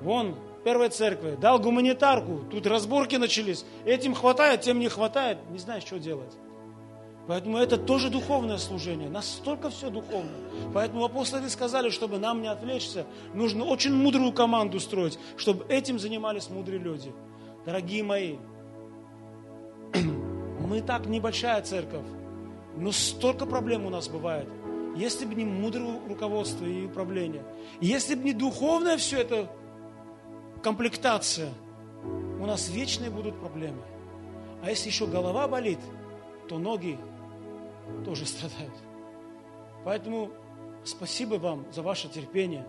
Вон, 0.02 0.36
первой 0.64 0.88
церкви, 0.88 1.36
дал 1.40 1.58
гуманитарку, 1.58 2.40
тут 2.50 2.66
разборки 2.66 3.16
начались, 3.16 3.64
этим 3.84 4.14
хватает, 4.14 4.62
тем 4.62 4.78
не 4.78 4.88
хватает, 4.88 5.38
не 5.50 5.58
знаешь, 5.58 5.84
что 5.84 5.98
делать. 5.98 6.32
Поэтому 7.30 7.58
это 7.58 7.76
тоже 7.76 8.10
духовное 8.10 8.58
служение, 8.58 9.08
настолько 9.08 9.70
все 9.70 9.88
духовно. 9.88 10.32
Поэтому 10.74 11.04
апостолы 11.04 11.48
сказали, 11.48 11.88
чтобы 11.88 12.18
нам 12.18 12.42
не 12.42 12.48
отвлечься, 12.48 13.06
нужно 13.34 13.66
очень 13.66 13.94
мудрую 13.94 14.32
команду 14.32 14.80
строить, 14.80 15.16
чтобы 15.36 15.64
этим 15.72 16.00
занимались 16.00 16.50
мудрые 16.50 16.80
люди. 16.80 17.14
Дорогие 17.64 18.02
мои, 18.02 18.38
мы 19.94 20.80
так 20.82 21.06
небольшая 21.06 21.62
церковь, 21.62 22.04
но 22.76 22.90
столько 22.90 23.46
проблем 23.46 23.86
у 23.86 23.90
нас 23.90 24.08
бывает. 24.08 24.48
Если 24.96 25.24
бы 25.24 25.36
не 25.36 25.44
мудрое 25.44 26.00
руководство 26.08 26.64
и 26.64 26.86
управление, 26.86 27.44
если 27.80 28.16
бы 28.16 28.24
не 28.24 28.32
духовное 28.32 28.96
все 28.96 29.20
это 29.20 29.48
комплектация, 30.64 31.50
у 32.40 32.44
нас 32.46 32.68
вечные 32.70 33.08
будут 33.08 33.38
проблемы. 33.38 33.82
А 34.64 34.70
если 34.70 34.88
еще 34.88 35.06
голова 35.06 35.46
болит, 35.46 35.78
то 36.48 36.58
ноги 36.58 36.98
тоже 38.04 38.26
страдают. 38.26 38.74
Поэтому 39.84 40.30
спасибо 40.84 41.34
вам 41.36 41.66
за 41.72 41.82
ваше 41.82 42.08
терпение, 42.08 42.66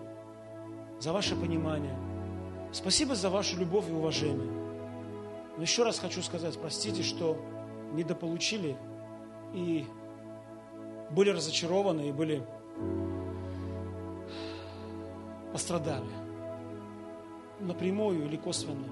за 0.99 1.13
ваше 1.13 1.35
понимание. 1.35 1.97
Спасибо 2.71 3.15
за 3.15 3.29
вашу 3.29 3.57
любовь 3.57 3.89
и 3.89 3.91
уважение. 3.91 4.51
Но 5.57 5.61
еще 5.61 5.83
раз 5.83 5.99
хочу 5.99 6.21
сказать, 6.21 6.57
простите, 6.59 7.03
что 7.03 7.37
недополучили 7.93 8.77
и 9.53 9.85
были 11.11 11.29
разочарованы, 11.29 12.09
и 12.09 12.11
были 12.11 12.43
пострадали 15.51 16.07
напрямую 17.59 18.25
или 18.25 18.37
косвенно. 18.37 18.87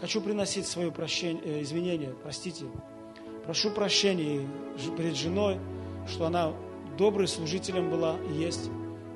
Хочу 0.00 0.20
приносить 0.20 0.66
свое 0.66 0.92
прощение, 0.92 1.42
э, 1.44 1.62
извинение, 1.62 2.14
простите. 2.22 2.66
Прошу 3.48 3.70
прощения 3.70 4.46
перед 4.98 5.16
женой, 5.16 5.58
что 6.06 6.26
она 6.26 6.52
доброй 6.98 7.26
служителем 7.26 7.88
была 7.88 8.18
и 8.28 8.34
есть. 8.34 8.68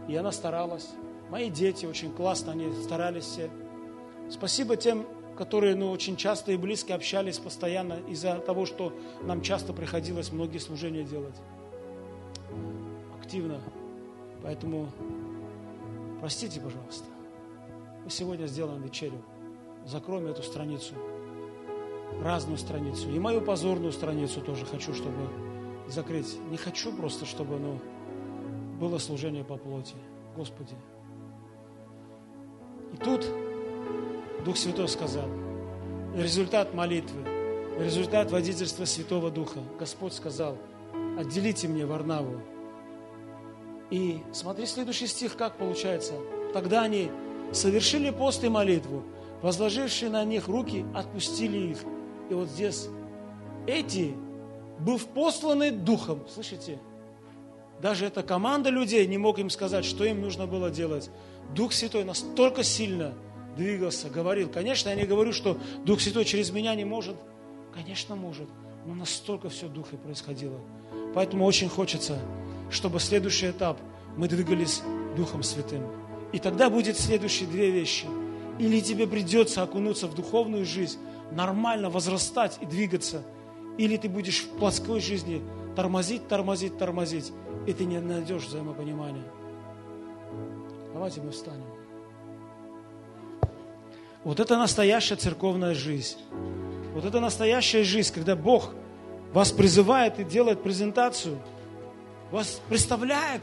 И 0.08 0.16
она 0.16 0.32
старалась. 0.32 0.88
Мои 1.28 1.50
дети 1.50 1.84
очень 1.84 2.10
классно, 2.10 2.52
они 2.52 2.72
старались 2.82 3.24
все. 3.24 3.50
Спасибо 4.30 4.76
тем, 4.76 5.06
которые 5.36 5.74
ну, 5.74 5.90
очень 5.90 6.16
часто 6.16 6.52
и 6.52 6.56
близко 6.56 6.94
общались 6.94 7.36
постоянно 7.36 7.98
из-за 8.08 8.36
того, 8.36 8.64
что 8.64 8.94
нам 9.20 9.42
часто 9.42 9.74
приходилось 9.74 10.32
многие 10.32 10.60
служения 10.60 11.04
делать. 11.04 11.36
Активно. 13.20 13.60
Поэтому 14.42 14.88
простите, 16.20 16.58
пожалуйста. 16.58 17.04
Мы 18.02 18.10
сегодня 18.10 18.46
сделаем 18.46 18.80
вечерю. 18.80 19.20
Закроем 19.84 20.26
эту 20.26 20.42
страницу. 20.42 20.94
Разную 22.20 22.58
страницу. 22.58 23.10
И 23.10 23.18
мою 23.18 23.40
позорную 23.40 23.92
страницу 23.92 24.40
тоже 24.40 24.66
хочу, 24.66 24.94
чтобы 24.94 25.28
закрыть. 25.88 26.36
Не 26.50 26.56
хочу 26.56 26.92
просто, 26.92 27.26
чтобы 27.26 27.58
ну, 27.58 27.78
было 28.78 28.98
служение 28.98 29.44
по 29.44 29.56
плоти. 29.56 29.94
Господи. 30.36 30.74
И 32.92 32.96
тут 32.96 33.26
Дух 34.44 34.56
Святой 34.56 34.88
сказал, 34.88 35.28
результат 36.16 36.74
молитвы, 36.74 37.22
результат 37.78 38.30
водительства 38.30 38.84
Святого 38.84 39.30
Духа. 39.30 39.60
Господь 39.78 40.12
сказал, 40.12 40.56
отделите 41.18 41.68
мне 41.68 41.86
Варнаву. 41.86 42.40
И 43.90 44.22
смотри 44.32 44.66
следующий 44.66 45.06
стих, 45.06 45.36
как 45.36 45.56
получается. 45.58 46.14
Тогда 46.54 46.82
они 46.82 47.10
совершили 47.52 48.10
пост 48.10 48.42
и 48.42 48.48
молитву, 48.48 49.02
возложившие 49.42 50.10
на 50.10 50.24
них 50.24 50.48
руки, 50.48 50.84
отпустили 50.94 51.72
их. 51.72 51.78
И 52.30 52.34
вот 52.34 52.48
здесь 52.48 52.88
эти, 53.66 54.14
быв 54.78 55.06
посланы 55.06 55.70
Духом, 55.70 56.22
слышите, 56.28 56.78
даже 57.80 58.06
эта 58.06 58.22
команда 58.22 58.70
людей 58.70 59.06
не 59.06 59.18
мог 59.18 59.38
им 59.38 59.50
сказать, 59.50 59.84
что 59.84 60.04
им 60.04 60.20
нужно 60.20 60.46
было 60.46 60.70
делать. 60.70 61.10
Дух 61.54 61.72
Святой 61.72 62.04
настолько 62.04 62.62
сильно 62.62 63.14
двигался, 63.56 64.08
говорил. 64.08 64.48
Конечно, 64.48 64.88
я 64.88 64.94
не 64.94 65.04
говорю, 65.04 65.32
что 65.32 65.58
Дух 65.84 66.00
Святой 66.00 66.24
через 66.24 66.50
меня 66.52 66.74
не 66.74 66.84
может. 66.84 67.16
Конечно, 67.74 68.14
может. 68.14 68.48
Но 68.86 68.94
настолько 68.94 69.48
все 69.48 69.66
в 69.66 69.72
Духе 69.72 69.96
происходило. 69.96 70.60
Поэтому 71.14 71.44
очень 71.44 71.68
хочется, 71.68 72.18
чтобы 72.70 73.00
следующий 73.00 73.50
этап 73.50 73.78
мы 74.16 74.28
двигались 74.28 74.82
Духом 75.16 75.42
Святым. 75.42 75.82
И 76.32 76.38
тогда 76.38 76.70
будет 76.70 76.96
следующие 76.96 77.48
две 77.48 77.70
вещи. 77.70 78.06
Или 78.58 78.80
тебе 78.80 79.06
придется 79.06 79.62
окунуться 79.62 80.06
в 80.06 80.14
духовную 80.14 80.64
жизнь, 80.64 80.98
нормально 81.34 81.90
возрастать 81.90 82.58
и 82.60 82.66
двигаться, 82.66 83.22
или 83.78 83.96
ты 83.96 84.08
будешь 84.08 84.42
в 84.42 84.58
плоской 84.58 85.00
жизни 85.00 85.42
тормозить, 85.74 86.28
тормозить, 86.28 86.78
тормозить, 86.78 87.32
и 87.66 87.72
ты 87.72 87.84
не 87.84 88.00
найдешь 88.00 88.44
взаимопонимания. 88.44 89.24
Давайте 90.92 91.20
мы 91.20 91.30
встанем. 91.30 91.66
Вот 94.24 94.38
это 94.38 94.56
настоящая 94.56 95.16
церковная 95.16 95.74
жизнь. 95.74 96.18
Вот 96.94 97.04
это 97.04 97.20
настоящая 97.20 97.82
жизнь, 97.82 98.12
когда 98.14 98.36
Бог 98.36 98.70
вас 99.32 99.50
призывает 99.50 100.20
и 100.20 100.24
делает 100.24 100.62
презентацию, 100.62 101.38
вас 102.30 102.60
представляет, 102.68 103.42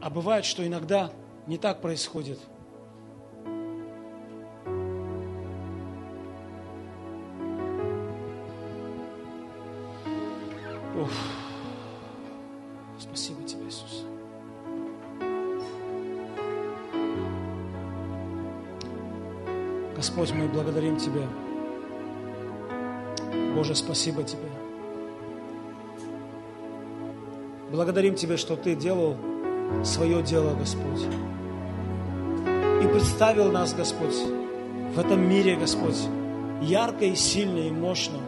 а 0.00 0.10
бывает, 0.10 0.44
что 0.44 0.66
иногда 0.66 1.10
не 1.46 1.56
так 1.56 1.80
происходит. 1.80 2.38
Уф. 11.02 11.10
Спасибо 12.96 13.42
тебе, 13.42 13.66
Иисус. 13.66 14.04
Господь, 19.96 20.32
мы 20.32 20.46
благодарим 20.46 20.96
Тебя. 20.96 21.26
Боже, 23.56 23.74
спасибо 23.74 24.22
Тебе. 24.22 24.48
Благодарим 27.72 28.14
Тебя, 28.14 28.36
что 28.36 28.54
Ты 28.54 28.76
делал 28.76 29.16
свое 29.84 30.22
дело, 30.22 30.54
Господь. 30.54 31.02
И 32.80 32.86
представил 32.86 33.50
нас, 33.50 33.74
Господь, 33.74 34.14
в 34.94 34.98
этом 35.00 35.28
мире, 35.28 35.56
Господь, 35.56 35.98
ярко 36.60 37.04
и 37.06 37.16
сильно 37.16 37.58
и 37.58 37.70
мощно. 37.72 38.18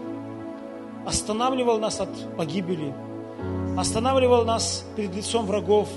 Останавливал 1.06 1.78
нас 1.78 2.00
от 2.00 2.36
погибели, 2.36 2.94
останавливал 3.76 4.44
нас 4.44 4.84
перед 4.96 5.14
лицом 5.14 5.46
врагов, 5.46 5.88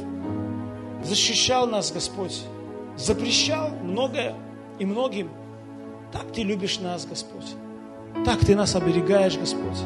защищал 1.03 1.67
нас, 1.67 1.91
Господь, 1.91 2.41
запрещал 2.97 3.69
многое, 3.83 4.35
и 4.79 4.85
многим. 4.85 5.29
Так 6.11 6.31
Ты 6.31 6.43
любишь 6.43 6.79
нас, 6.79 7.05
Господь. 7.05 7.55
Так 8.25 8.39
Ты 8.39 8.55
нас 8.55 8.75
оберегаешь, 8.75 9.37
Господь. 9.37 9.79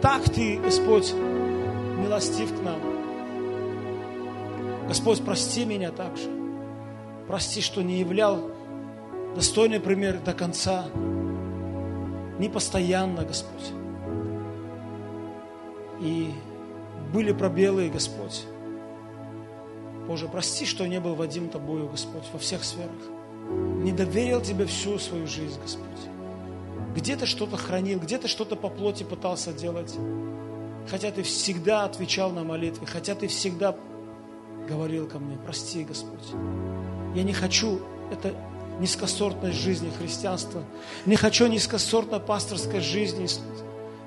Так 0.00 0.22
Ты, 0.24 0.58
Господь, 0.58 1.12
милостив 1.12 2.56
к 2.58 2.62
нам. 2.62 2.80
Господь, 4.88 5.24
прости 5.24 5.64
меня 5.64 5.90
также. 5.90 6.28
Прости, 7.26 7.60
что 7.60 7.82
не 7.82 8.00
являл 8.00 8.50
достойный 9.34 9.80
пример 9.80 10.20
до 10.20 10.32
конца. 10.32 10.86
Не 12.38 12.48
постоянно, 12.48 13.24
Господь. 13.24 13.72
И 16.02 16.34
были 17.12 17.32
пробелы, 17.32 17.88
Господь. 17.88 18.44
Боже, 20.08 20.26
прости, 20.26 20.66
что 20.66 20.86
не 20.86 20.98
был 20.98 21.14
Вадим 21.14 21.48
Тобою, 21.48 21.88
Господь, 21.88 22.24
во 22.32 22.38
всех 22.40 22.64
сферах. 22.64 22.90
Не 23.82 23.92
доверил 23.92 24.40
Тебе 24.40 24.66
всю 24.66 24.98
свою 24.98 25.28
жизнь, 25.28 25.60
Господь. 25.62 25.86
Где-то 26.96 27.24
что-то 27.24 27.56
хранил, 27.56 28.00
где-то 28.00 28.26
что-то 28.26 28.56
по 28.56 28.68
плоти 28.68 29.04
пытался 29.04 29.52
делать. 29.52 29.94
Хотя 30.90 31.12
Ты 31.12 31.22
всегда 31.22 31.84
отвечал 31.84 32.30
на 32.32 32.42
молитвы, 32.42 32.86
хотя 32.86 33.14
Ты 33.14 33.28
всегда 33.28 33.76
говорил 34.68 35.06
ко 35.06 35.20
мне, 35.20 35.38
прости, 35.44 35.84
Господь. 35.84 36.32
Я 37.14 37.22
не 37.22 37.32
хочу, 37.32 37.80
это 38.10 38.34
низкосортной 38.80 39.52
жизни 39.52 39.90
христианства. 39.96 40.64
Не 41.06 41.14
хочу 41.14 41.46
низкосортной 41.46 42.18
пасторской 42.18 42.80
жизни, 42.80 43.28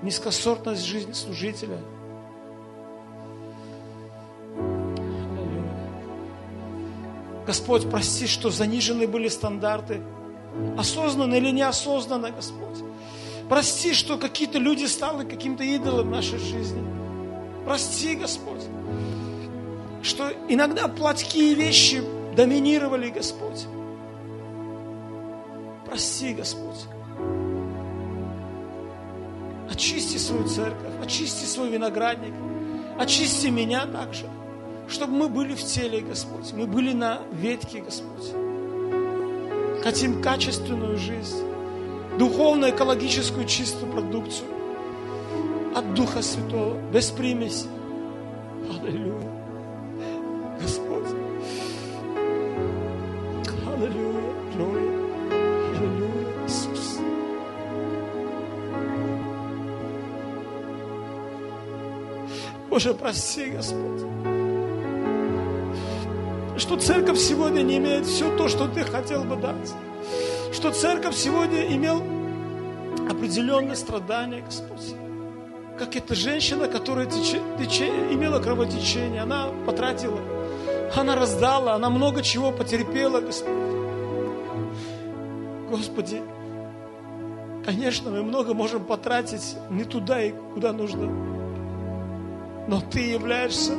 низкосортной 0.06 0.76
жизни 0.78 1.14
служителя– 1.14 1.80
Господь, 7.46 7.90
прости, 7.90 8.26
что 8.26 8.50
занижены 8.50 9.08
были 9.08 9.28
стандарты. 9.28 10.02
Осознанно 10.78 11.36
или 11.36 11.52
неосознанно, 11.52 12.32
Господь. 12.32 12.80
Прости, 13.48 13.94
что 13.94 14.18
какие-то 14.18 14.58
люди 14.58 14.86
стали 14.86 15.28
каким-то 15.28 15.64
идолом 15.64 16.08
в 16.08 16.12
нашей 16.12 16.40
жизни. 16.40 16.84
Прости, 17.66 18.16
Господь, 18.16 18.64
что 20.02 20.32
иногда 20.48 20.88
плотские 20.88 21.54
вещи 21.54 22.02
доминировали, 22.36 23.10
Господь. 23.10 23.66
Прости, 25.86 26.34
Господь. 26.34 26.88
Очисти 29.70 30.18
свою 30.18 30.48
церковь, 30.48 30.94
очисти 31.04 31.46
свой 31.46 31.70
виноградник, 31.70 32.34
очисти 33.00 33.48
меня 33.48 33.86
также 33.86 34.28
чтобы 34.88 35.14
мы 35.14 35.30
были 35.30 35.56
в 35.56 35.64
теле, 35.64 36.02
Господь. 36.02 36.54
Мы 36.54 36.68
были 36.68 36.94
на 36.94 37.22
ветке, 37.32 37.82
Господь. 37.82 38.32
Хотим 39.84 40.22
качественную 40.22 40.98
жизнь, 40.98 41.44
духовную, 42.18 42.74
экологическую, 42.74 43.46
чистую 43.46 43.92
продукцию 43.92 44.48
от 45.76 45.94
Духа 45.94 46.22
Святого, 46.22 46.80
без 46.92 47.12
примеси. 47.12 47.68
Аллилуйя. 48.82 49.45
Боже, 62.76 62.94
прости, 62.94 63.46
Господь 63.52 64.02
что 66.58 66.76
церковь 66.76 67.18
сегодня 67.18 67.62
не 67.62 67.78
имеет 67.78 68.06
все 68.06 68.36
то, 68.36 68.50
что 68.50 68.68
ты 68.68 68.84
хотел 68.84 69.24
бы 69.24 69.38
дать. 69.38 69.74
Что 70.52 70.72
церковь 70.72 71.16
сегодня 71.16 71.74
имел 71.74 72.04
определенные 73.10 73.78
страдания, 73.78 74.42
Господь. 74.42 74.94
Как 75.80 75.96
эта 75.96 76.16
женщина, 76.16 76.68
которая 76.68 77.06
тече, 77.06 77.42
тече, 77.58 77.88
имела 78.12 78.42
кровотечение, 78.42 79.22
она 79.22 79.52
потратила, 79.66 80.20
она 80.94 81.16
раздала, 81.16 81.76
она 81.76 81.90
много 81.90 82.22
чего 82.22 82.52
потерпела, 82.52 83.22
Господь. 83.22 83.56
Господи, 85.70 86.22
конечно, 87.66 88.12
мы 88.12 88.22
много 88.22 88.54
можем 88.54 88.84
потратить 88.84 89.56
не 89.70 89.86
туда 89.86 90.22
и 90.22 90.34
куда 90.54 90.74
нужно, 90.74 91.35
но 92.68 92.82
Ты 92.82 93.00
являешься 93.00 93.74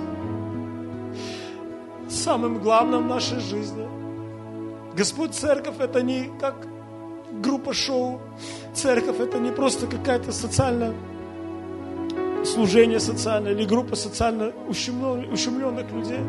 самым 2.08 2.58
главным 2.58 3.04
в 3.04 3.06
нашей 3.06 3.40
жизни. 3.40 3.86
Господь, 4.94 5.34
церковь 5.34 5.78
это 5.78 6.02
не 6.02 6.30
как 6.40 6.66
группа 7.42 7.72
шоу. 7.74 8.20
Церковь 8.74 9.20
это 9.20 9.38
не 9.38 9.50
просто 9.50 9.86
какая-то 9.86 10.32
социальная 10.32 10.94
служение 12.44 13.00
социальное 13.00 13.52
или 13.52 13.64
группа 13.64 13.96
социально 13.96 14.52
ущемленных, 14.68 15.90
людей. 15.92 16.20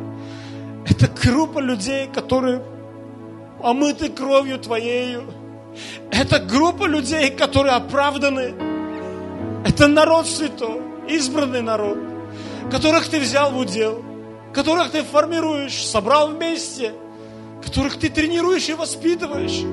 Это 0.89 1.07
группа 1.23 1.59
людей, 1.59 2.07
которые 2.07 2.63
омыты 3.61 4.09
кровью 4.09 4.57
Твоею. 4.57 5.23
Это 6.11 6.39
группа 6.39 6.85
людей, 6.85 7.29
которые 7.29 7.75
оправданы. 7.75 8.53
Это 9.65 9.87
народ 9.87 10.27
святой, 10.27 10.81
избранный 11.07 11.61
народ, 11.61 11.97
которых 12.71 13.09
Ты 13.09 13.19
взял 13.19 13.51
в 13.51 13.57
удел 13.57 14.03
которых 14.57 14.91
ты 14.91 15.03
формируешь, 15.03 15.85
собрал 15.85 16.29
вместе, 16.29 16.93
которых 17.63 17.99
ты 17.99 18.09
тренируешь 18.09 18.67
и 18.69 18.73
воспитываешь, 18.73 19.63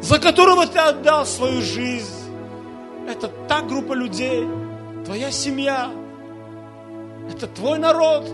за 0.00 0.18
которого 0.18 0.66
ты 0.66 0.78
отдал 0.78 1.26
свою 1.26 1.60
жизнь. 1.60 2.08
Это 3.06 3.28
та 3.28 3.60
группа 3.60 3.92
людей, 3.92 4.46
твоя 5.04 5.30
семья, 5.30 5.90
это 7.30 7.46
твой 7.46 7.78
народ, 7.78 8.26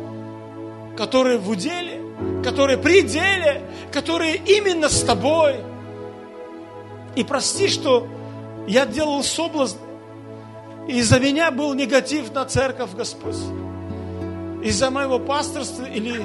который 0.97 1.39
в 1.39 1.49
уделе, 1.49 2.01
который 2.45 2.79
при 2.79 3.03
деле, 3.03 3.63
который 3.91 4.35
именно 4.35 4.89
с 4.89 5.03
тобой. 5.03 5.57
И 7.17 7.25
прости, 7.25 7.67
что 7.67 8.07
я 8.69 8.87
делал 8.87 9.25
соблазн, 9.25 9.79
из-за 10.93 11.21
меня 11.21 11.51
был 11.51 11.75
негатив 11.75 12.33
на 12.33 12.45
церковь, 12.45 12.95
Господь 12.95 13.37
из-за 14.63 14.91
моего 14.91 15.19
пасторства 15.19 15.85
или 15.85 16.23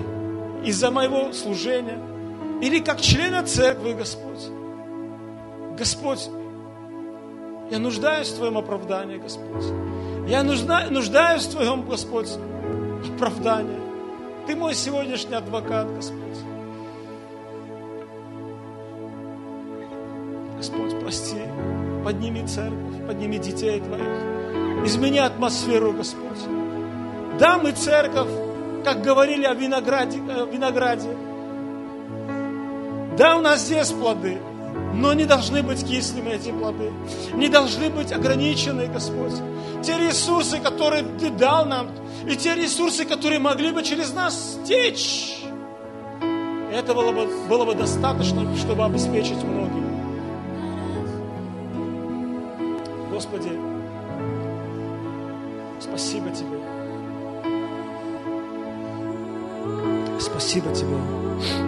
из-за 0.63 0.91
моего 0.91 1.33
служения, 1.33 1.99
или 2.61 2.79
как 2.79 3.01
члена 3.01 3.43
церкви, 3.43 3.93
Господь. 3.93 4.49
Господь, 5.77 6.29
я 7.69 7.79
нуждаюсь 7.79 8.29
в 8.29 8.37
Твоем 8.37 8.57
оправдании, 8.57 9.17
Господь. 9.17 9.65
Я 10.27 10.43
нуждаюсь 10.43 11.45
в 11.45 11.51
Твоем, 11.51 11.83
Господь, 11.87 12.29
оправдании. 13.15 13.79
Ты 14.47 14.55
мой 14.55 14.73
сегодняшний 14.73 15.35
адвокат, 15.35 15.93
Господь. 15.95 16.19
Господь, 20.57 20.99
прости, 21.01 21.41
подними 22.05 22.45
церковь, 22.47 23.05
подними 23.07 23.37
детей 23.37 23.81
Твоих. 23.81 24.42
Измени 24.85 25.19
атмосферу, 25.19 25.93
Господь. 25.93 26.39
Да, 27.39 27.57
мы 27.57 27.71
церковь, 27.71 28.29
как 28.83 29.01
говорили 29.01 29.45
о 29.45 29.53
винограде, 29.53 30.19
о 30.19 30.45
винограде. 30.45 31.09
Да, 33.17 33.37
у 33.37 33.41
нас 33.41 33.69
есть 33.69 33.97
плоды, 33.97 34.39
но 34.93 35.13
не 35.13 35.25
должны 35.25 35.63
быть 35.63 35.85
кислыми 35.85 36.31
эти 36.31 36.51
плоды. 36.51 36.91
Не 37.33 37.47
должны 37.47 37.89
быть 37.89 38.11
ограничены, 38.11 38.87
Господь. 38.87 39.33
Те 39.83 39.97
ресурсы, 39.97 40.59
которые 40.59 41.03
Ты 41.19 41.29
дал 41.29 41.65
нам, 41.65 41.87
и 42.27 42.35
те 42.35 42.55
ресурсы, 42.55 43.05
которые 43.05 43.39
могли 43.39 43.71
бы 43.71 43.83
через 43.83 44.13
нас 44.13 44.59
течь, 44.65 45.43
это 46.73 46.93
было 46.93 47.11
бы, 47.11 47.27
было 47.47 47.65
бы 47.65 47.75
достаточно, 47.75 48.55
чтобы 48.57 48.83
обеспечить 48.83 49.43
многим. 49.43 49.83
Господи, 53.11 53.72
спасибо 55.83 56.31
Тебе. 56.31 56.59
Спасибо 60.19 60.73
Тебе. 60.73 60.97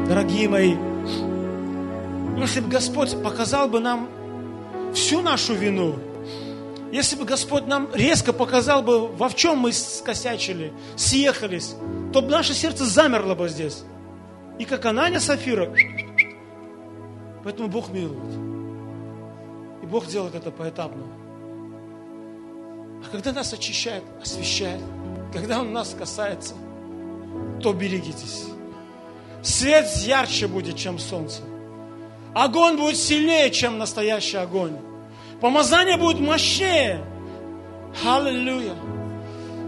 Дорогие 0.07 0.47
мои, 0.47 0.75
если 2.39 2.61
бы 2.61 2.69
Господь 2.69 3.21
показал 3.21 3.67
бы 3.67 3.79
нам 3.79 4.09
всю 4.93 5.21
нашу 5.21 5.53
вину, 5.53 5.95
если 6.91 7.17
бы 7.17 7.25
Господь 7.25 7.67
нам 7.67 7.89
резко 7.93 8.31
показал 8.31 8.81
бы, 8.81 9.07
во 9.07 9.27
в 9.27 9.35
чем 9.35 9.57
мы 9.57 9.73
скосячили, 9.73 10.71
съехались, 10.95 11.75
то 12.13 12.21
бы 12.21 12.29
наше 12.29 12.53
сердце 12.53 12.85
замерло 12.85 13.35
бы 13.35 13.49
здесь. 13.49 13.83
И 14.59 14.65
как 14.65 14.85
Ананя 14.85 15.19
Сафира. 15.19 15.73
Поэтому 17.43 17.67
Бог 17.67 17.89
милует. 17.89 18.33
И 19.83 19.85
Бог 19.85 20.07
делает 20.07 20.35
это 20.35 20.51
поэтапно. 20.51 21.24
А 23.05 23.11
когда 23.11 23.31
нас 23.31 23.53
очищает, 23.53 24.03
освещает, 24.21 24.81
когда 25.31 25.59
Он 25.59 25.71
нас 25.71 25.95
касается, 25.97 26.55
то 27.61 27.71
берегитесь. 27.71 28.45
Свет 29.43 29.87
ярче 29.97 30.47
будет, 30.47 30.75
чем 30.75 30.97
солнце. 30.97 31.41
Огонь 32.33 32.77
будет 32.77 32.97
сильнее, 32.97 33.51
чем 33.51 33.77
настоящий 33.77 34.37
огонь. 34.37 34.77
Помазание 35.39 35.97
будет 35.97 36.19
мощнее. 36.19 37.05
Аллилуйя. 38.03 38.73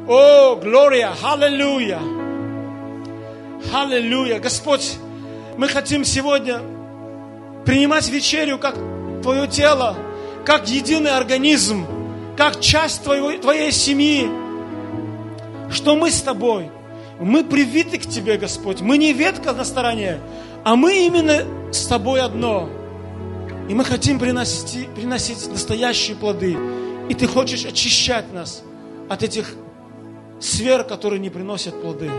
О, 0.07 0.55
Глория, 0.55 1.13
аллилуйя. 1.21 1.99
Аллилуйя. 3.71 4.39
Господь, 4.39 4.95
мы 5.57 5.67
хотим 5.67 6.03
сегодня 6.03 6.59
принимать 7.65 8.09
вечерю 8.09 8.57
как 8.57 8.75
Твое 9.21 9.47
тело, 9.47 9.95
как 10.45 10.67
единый 10.69 11.11
организм, 11.11 11.85
как 12.37 12.61
часть 12.61 13.03
твоего, 13.03 13.35
Твоей 13.39 13.71
семьи. 13.71 14.29
Что 15.69 15.95
мы 15.95 16.11
с 16.11 16.21
Тобой, 16.21 16.69
мы 17.19 17.43
привиты 17.43 17.97
к 17.97 18.05
Тебе, 18.05 18.37
Господь. 18.37 18.79
Мы 18.79 18.97
не 18.97 19.11
ветка 19.11 19.53
на 19.53 19.65
стороне, 19.65 20.19
а 20.63 20.75
мы 20.75 21.07
именно 21.07 21.73
с 21.73 21.87
Тобой 21.87 22.21
одно. 22.21 22.69
И 23.67 23.73
мы 23.73 23.83
хотим 23.83 24.19
приносить, 24.19 24.87
приносить 24.93 25.51
настоящие 25.51 26.15
плоды. 26.15 26.55
И 27.09 27.13
Ты 27.15 27.27
хочешь 27.27 27.65
очищать 27.65 28.31
нас 28.31 28.63
от 29.09 29.23
этих 29.23 29.55
сфер, 30.39 30.83
которые 30.83 31.19
не 31.19 31.29
приносят 31.29 31.81
плоды. 31.81 32.11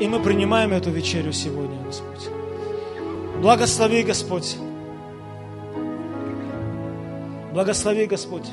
И 0.00 0.06
мы 0.06 0.20
принимаем 0.20 0.72
эту 0.72 0.90
вечерю 0.90 1.32
сегодня, 1.32 1.78
Господь. 1.84 2.28
Благослови, 3.40 4.02
Господь. 4.02 4.56
Благослови, 7.52 8.06
Господь, 8.06 8.46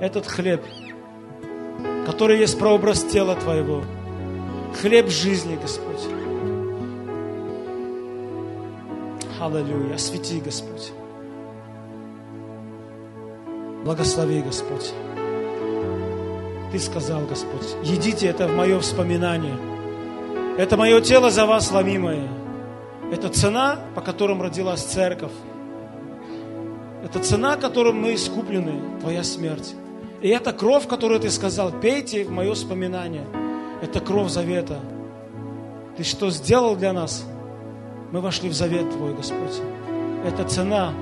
этот 0.00 0.26
хлеб, 0.26 0.64
который 2.06 2.38
есть 2.38 2.58
прообраз 2.58 3.04
тела 3.04 3.34
Твоего. 3.36 3.82
Хлеб 4.80 5.08
жизни, 5.08 5.58
Господь. 5.60 6.06
Аллилуйя. 9.40 9.94
Освети, 9.94 10.40
Господь. 10.40 10.92
Благослови, 13.84 14.42
Господь. 14.42 14.92
Ты 16.72 16.78
сказал, 16.78 17.22
Господь, 17.22 17.76
едите 17.82 18.26
это 18.26 18.46
в 18.46 18.54
мое 18.54 18.78
вспоминание. 18.80 19.56
Это 20.58 20.76
мое 20.76 21.00
тело 21.00 21.30
за 21.30 21.46
вас 21.46 21.70
ломимое. 21.70 22.28
Это 23.10 23.28
цена, 23.28 23.78
по 23.94 24.00
которым 24.00 24.42
родилась 24.42 24.82
церковь. 24.82 25.32
Это 27.02 27.20
цена, 27.20 27.56
которым 27.56 28.02
мы 28.02 28.14
искуплены, 28.14 29.00
Твоя 29.00 29.22
смерть. 29.22 29.74
И 30.20 30.28
это 30.28 30.52
кровь, 30.52 30.86
которую 30.88 31.20
Ты 31.20 31.30
сказал, 31.30 31.72
пейте 31.72 32.24
в 32.24 32.30
мое 32.30 32.54
вспоминание. 32.54 33.26
Это 33.82 34.00
кровь 34.00 34.30
завета. 34.30 34.80
Ты 35.96 36.04
что 36.04 36.30
сделал 36.30 36.76
для 36.76 36.92
нас? 36.92 37.24
Мы 38.10 38.20
вошли 38.20 38.48
в 38.48 38.54
завет 38.54 38.90
Твой, 38.90 39.14
Господь. 39.14 39.60
Это 40.24 40.44
цена, 40.44 40.92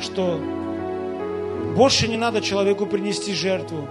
что 0.00 0.40
больше 1.76 2.08
не 2.08 2.16
надо 2.16 2.40
человеку 2.40 2.86
принести 2.86 3.32
жертву 3.32 3.86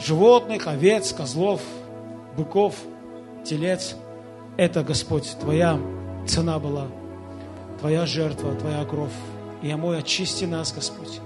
животных, 0.00 0.66
овец, 0.66 1.12
козлов, 1.12 1.60
быков, 2.36 2.74
телец. 3.44 3.96
Это, 4.56 4.82
Господь, 4.82 5.36
Твоя 5.40 5.78
цена 6.26 6.58
была, 6.58 6.86
Твоя 7.80 8.06
жертва, 8.06 8.54
Твоя 8.54 8.84
кровь. 8.84 9.12
Я 9.62 9.76
мой, 9.76 9.98
очисти 9.98 10.44
нас, 10.44 10.72
Господь. 10.72 11.20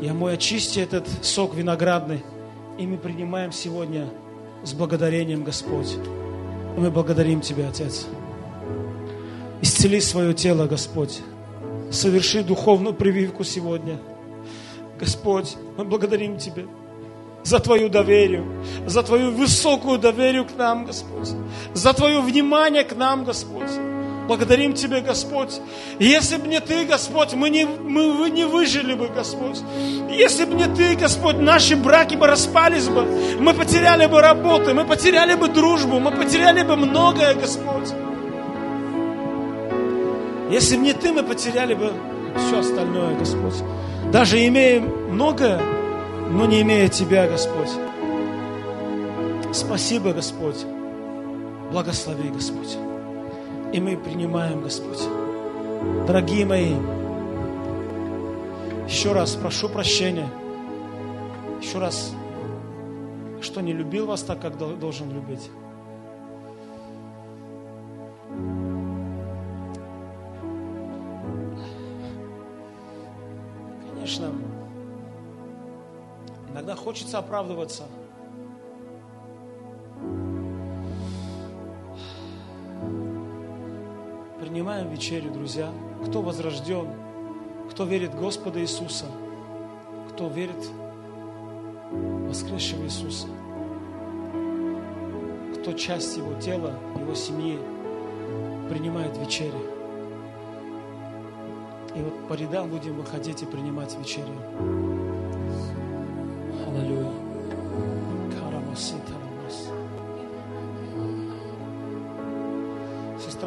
Я 0.00 0.14
мой, 0.14 0.34
очисти 0.34 0.80
этот 0.80 1.06
сок 1.22 1.54
виноградный. 1.54 2.22
И 2.78 2.86
мы 2.86 2.96
принимаем 2.98 3.52
сегодня 3.52 4.08
с 4.62 4.72
благодарением, 4.72 5.44
Господь. 5.44 5.96
И 6.76 6.80
мы 6.80 6.90
благодарим 6.90 7.40
Тебя, 7.40 7.68
Отец. 7.68 8.06
Исцели 9.60 10.00
свое 10.00 10.34
тело, 10.34 10.66
Господь. 10.66 11.20
Соверши 11.90 12.44
духовную 12.44 12.94
прививку 12.94 13.44
сегодня. 13.44 13.98
Господь, 14.98 15.56
мы 15.76 15.84
благодарим 15.84 16.38
Тебя 16.38 16.64
за 17.42 17.58
Твою 17.60 17.88
доверие, 17.88 18.44
за 18.86 19.02
Твою 19.02 19.32
высокую 19.32 19.98
доверие 19.98 20.44
к 20.44 20.56
нам, 20.56 20.84
Господь, 20.84 21.30
за 21.74 21.92
Твое 21.92 22.20
внимание 22.20 22.84
к 22.84 22.94
нам, 22.94 23.24
Господь. 23.24 23.70
Благодарим 24.28 24.74
Тебя, 24.74 25.00
Господь. 25.00 25.58
Если 25.98 26.36
бы 26.36 26.48
не 26.48 26.60
Ты, 26.60 26.84
Господь, 26.84 27.32
мы 27.32 27.48
не, 27.48 27.64
мы 27.64 28.28
не 28.28 28.44
выжили 28.44 28.92
бы, 28.92 29.08
Господь. 29.08 29.56
Если 30.10 30.44
бы 30.44 30.54
не 30.54 30.66
Ты, 30.66 30.96
Господь, 30.96 31.36
наши 31.38 31.76
браки 31.76 32.14
бы 32.14 32.26
распались 32.26 32.88
бы. 32.88 33.06
Мы 33.40 33.54
потеряли 33.54 34.04
бы 34.04 34.20
работу, 34.20 34.74
мы 34.74 34.84
потеряли 34.84 35.34
бы 35.34 35.48
дружбу, 35.48 35.98
мы 35.98 36.10
потеряли 36.10 36.62
бы 36.62 36.76
многое, 36.76 37.34
Господь. 37.34 37.88
Если 40.50 40.76
бы 40.76 40.82
не 40.82 40.92
Ты, 40.92 41.10
мы 41.10 41.22
потеряли 41.22 41.72
бы 41.72 41.90
все 42.36 42.58
остальное, 42.58 43.16
Господь. 43.18 43.64
Даже 44.12 44.46
имея 44.46 44.82
многое, 44.82 45.58
но 46.30 46.44
не 46.44 46.60
имея 46.60 46.88
Тебя, 46.88 47.26
Господь. 47.28 47.70
Спасибо, 49.54 50.12
Господь. 50.12 50.66
Благослови, 51.72 52.28
Господь. 52.28 52.87
И 53.72 53.80
мы 53.80 53.98
принимаем, 53.98 54.62
Господь. 54.62 55.02
Дорогие 56.06 56.46
мои, 56.46 56.72
еще 58.88 59.12
раз 59.12 59.36
прошу 59.36 59.68
прощения. 59.68 60.28
Еще 61.60 61.78
раз, 61.78 62.14
что 63.42 63.60
не 63.60 63.74
любил 63.74 64.06
вас 64.06 64.22
так, 64.22 64.40
как 64.40 64.56
должен 64.56 65.12
любить. 65.12 65.50
Конечно, 73.92 74.32
иногда 76.50 76.74
хочется 76.74 77.18
оправдываться– 77.18 77.84
принимаем 84.78 84.90
вечерю, 84.90 85.32
друзья. 85.32 85.72
Кто 86.06 86.22
возрожден, 86.22 86.86
кто 87.70 87.84
верит 87.84 88.14
в 88.14 88.20
Господа 88.20 88.60
Иисуса, 88.60 89.06
кто 90.10 90.28
верит 90.28 90.70
в 91.90 92.28
воскресшего 92.28 92.84
Иисуса, 92.84 93.26
кто 95.56 95.72
часть 95.72 96.16
Его 96.16 96.34
тела, 96.34 96.74
Его 96.96 97.14
семьи, 97.14 97.58
принимает 98.68 99.16
вечерю. 99.18 99.60
И 101.96 102.00
вот 102.00 102.28
по 102.28 102.34
рядам 102.34 102.70
будем 102.70 102.94
выходить 102.94 103.42
и 103.42 103.46
принимать 103.46 103.98
вечерю. 103.98 104.26
Аллилуйя. 106.68 107.07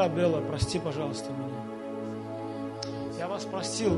Сестра 0.02 0.08
Белла, 0.10 0.42
прости, 0.42 0.80
пожалуйста, 0.80 1.32
меня. 1.32 1.62
Я 3.20 3.28
вас 3.28 3.46
простил. 3.46 3.94